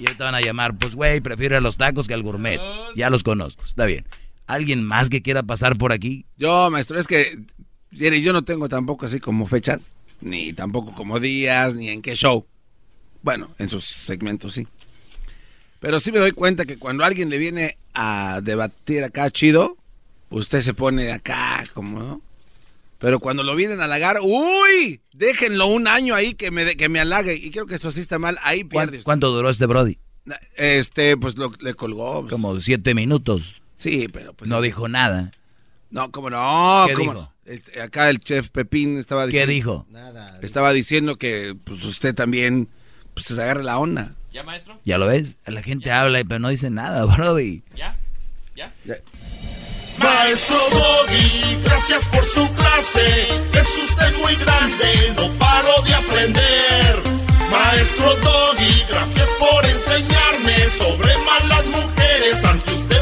Y 0.00 0.06
ahorita 0.06 0.24
van 0.24 0.34
a 0.34 0.40
llamar, 0.40 0.76
pues 0.76 0.96
güey, 0.96 1.20
prefiero 1.20 1.56
a 1.56 1.60
los 1.60 1.76
tacos 1.76 2.08
que 2.08 2.14
al 2.14 2.22
gourmet. 2.22 2.60
Ya 2.96 3.08
los 3.08 3.22
conozco, 3.22 3.62
está 3.62 3.86
bien. 3.86 4.04
¿Alguien 4.52 4.84
más 4.84 5.08
que 5.08 5.22
quiera 5.22 5.42
pasar 5.42 5.76
por 5.78 5.92
aquí? 5.92 6.26
Yo, 6.36 6.70
maestro, 6.70 6.98
es 6.98 7.06
que 7.06 7.38
yo 7.90 8.32
no 8.32 8.42
tengo 8.42 8.68
tampoco 8.68 9.06
así 9.06 9.18
como 9.20 9.46
fechas, 9.46 9.94
ni 10.20 10.52
tampoco 10.52 10.94
como 10.94 11.18
días, 11.20 11.74
ni 11.74 11.88
en 11.88 12.02
qué 12.02 12.14
show. 12.14 12.46
Bueno, 13.22 13.54
en 13.58 13.68
sus 13.68 13.84
segmentos 13.84 14.52
sí. 14.54 14.66
Pero 15.80 16.00
sí 16.00 16.12
me 16.12 16.18
doy 16.18 16.32
cuenta 16.32 16.64
que 16.64 16.76
cuando 16.78 17.04
alguien 17.04 17.30
le 17.30 17.38
viene 17.38 17.76
a 17.94 18.40
debatir 18.42 19.04
acá 19.04 19.30
chido, 19.30 19.76
usted 20.30 20.60
se 20.62 20.74
pone 20.74 21.12
acá 21.12 21.64
como, 21.74 21.98
¿no? 22.00 22.22
Pero 22.98 23.18
cuando 23.18 23.42
lo 23.42 23.56
vienen 23.56 23.80
a 23.80 23.84
halagar, 23.84 24.18
¡uy! 24.22 25.00
Déjenlo 25.12 25.66
un 25.66 25.88
año 25.88 26.14
ahí 26.14 26.34
que 26.34 26.50
me, 26.52 26.64
de- 26.64 26.76
que 26.76 26.88
me 26.88 27.00
halague. 27.00 27.34
Y 27.34 27.50
creo 27.50 27.66
que 27.66 27.74
eso 27.74 27.90
sí 27.90 28.00
está 28.00 28.18
mal, 28.20 28.38
ahí 28.44 28.62
pierde. 28.64 29.02
¿Cuánto 29.02 29.30
duró 29.32 29.50
este 29.50 29.66
Brody? 29.66 29.98
Este, 30.56 31.16
pues 31.16 31.36
lo, 31.36 31.50
le 31.60 31.74
colgó. 31.74 32.20
pues. 32.20 32.30
Como 32.32 32.60
siete 32.60 32.94
minutos. 32.94 33.61
Sí, 33.82 34.08
pero 34.12 34.32
pues... 34.34 34.48
No 34.48 34.60
dijo 34.60 34.88
nada. 34.88 35.32
No, 35.90 36.10
como 36.12 36.30
no. 36.30 36.84
¿Qué 36.86 36.94
cómo 36.94 37.10
dijo? 37.12 37.22
no. 37.22 37.32
Este, 37.44 37.82
Acá 37.82 38.08
el 38.08 38.20
chef 38.20 38.50
Pepín 38.50 38.96
estaba 38.98 39.22
¿Qué 39.26 39.44
diciendo... 39.46 39.52
dijo? 39.52 39.86
Estaba 40.42 40.72
diciendo 40.72 41.16
que 41.16 41.56
pues 41.64 41.84
usted 41.84 42.14
también 42.14 42.68
pues 43.14 43.26
se 43.26 43.34
agarre 43.42 43.64
la 43.64 43.78
onda. 43.78 44.14
¿Ya, 44.32 44.42
maestro? 44.44 44.78
¿Ya 44.84 44.96
lo 44.98 45.06
ves? 45.08 45.38
La 45.46 45.62
gente 45.62 45.90
habla 45.90 46.22
pero 46.26 46.38
no 46.38 46.48
dice 46.48 46.70
nada, 46.70 47.04
Brody. 47.16 47.62
¿Ya? 47.76 47.96
¿Ya? 48.54 48.72
Maestro 49.98 50.56
Doggy, 50.70 51.56
gracias 51.64 52.06
por 52.06 52.24
su 52.24 52.48
clase. 52.54 53.26
Es 53.52 53.68
usted 53.90 54.16
muy 54.22 54.34
grande, 54.36 55.14
no 55.16 55.28
paro 55.38 55.82
de 55.84 55.94
aprender. 55.94 57.02
Maestro 57.50 58.08
Doggy, 58.16 58.82
gracias 58.88 59.28
por 59.38 59.66
enseñarme 59.66 60.56
sobre 60.78 61.12
malas 61.18 61.66
mujeres. 61.68 62.44
Ante 62.44 62.72
usted 62.74 63.01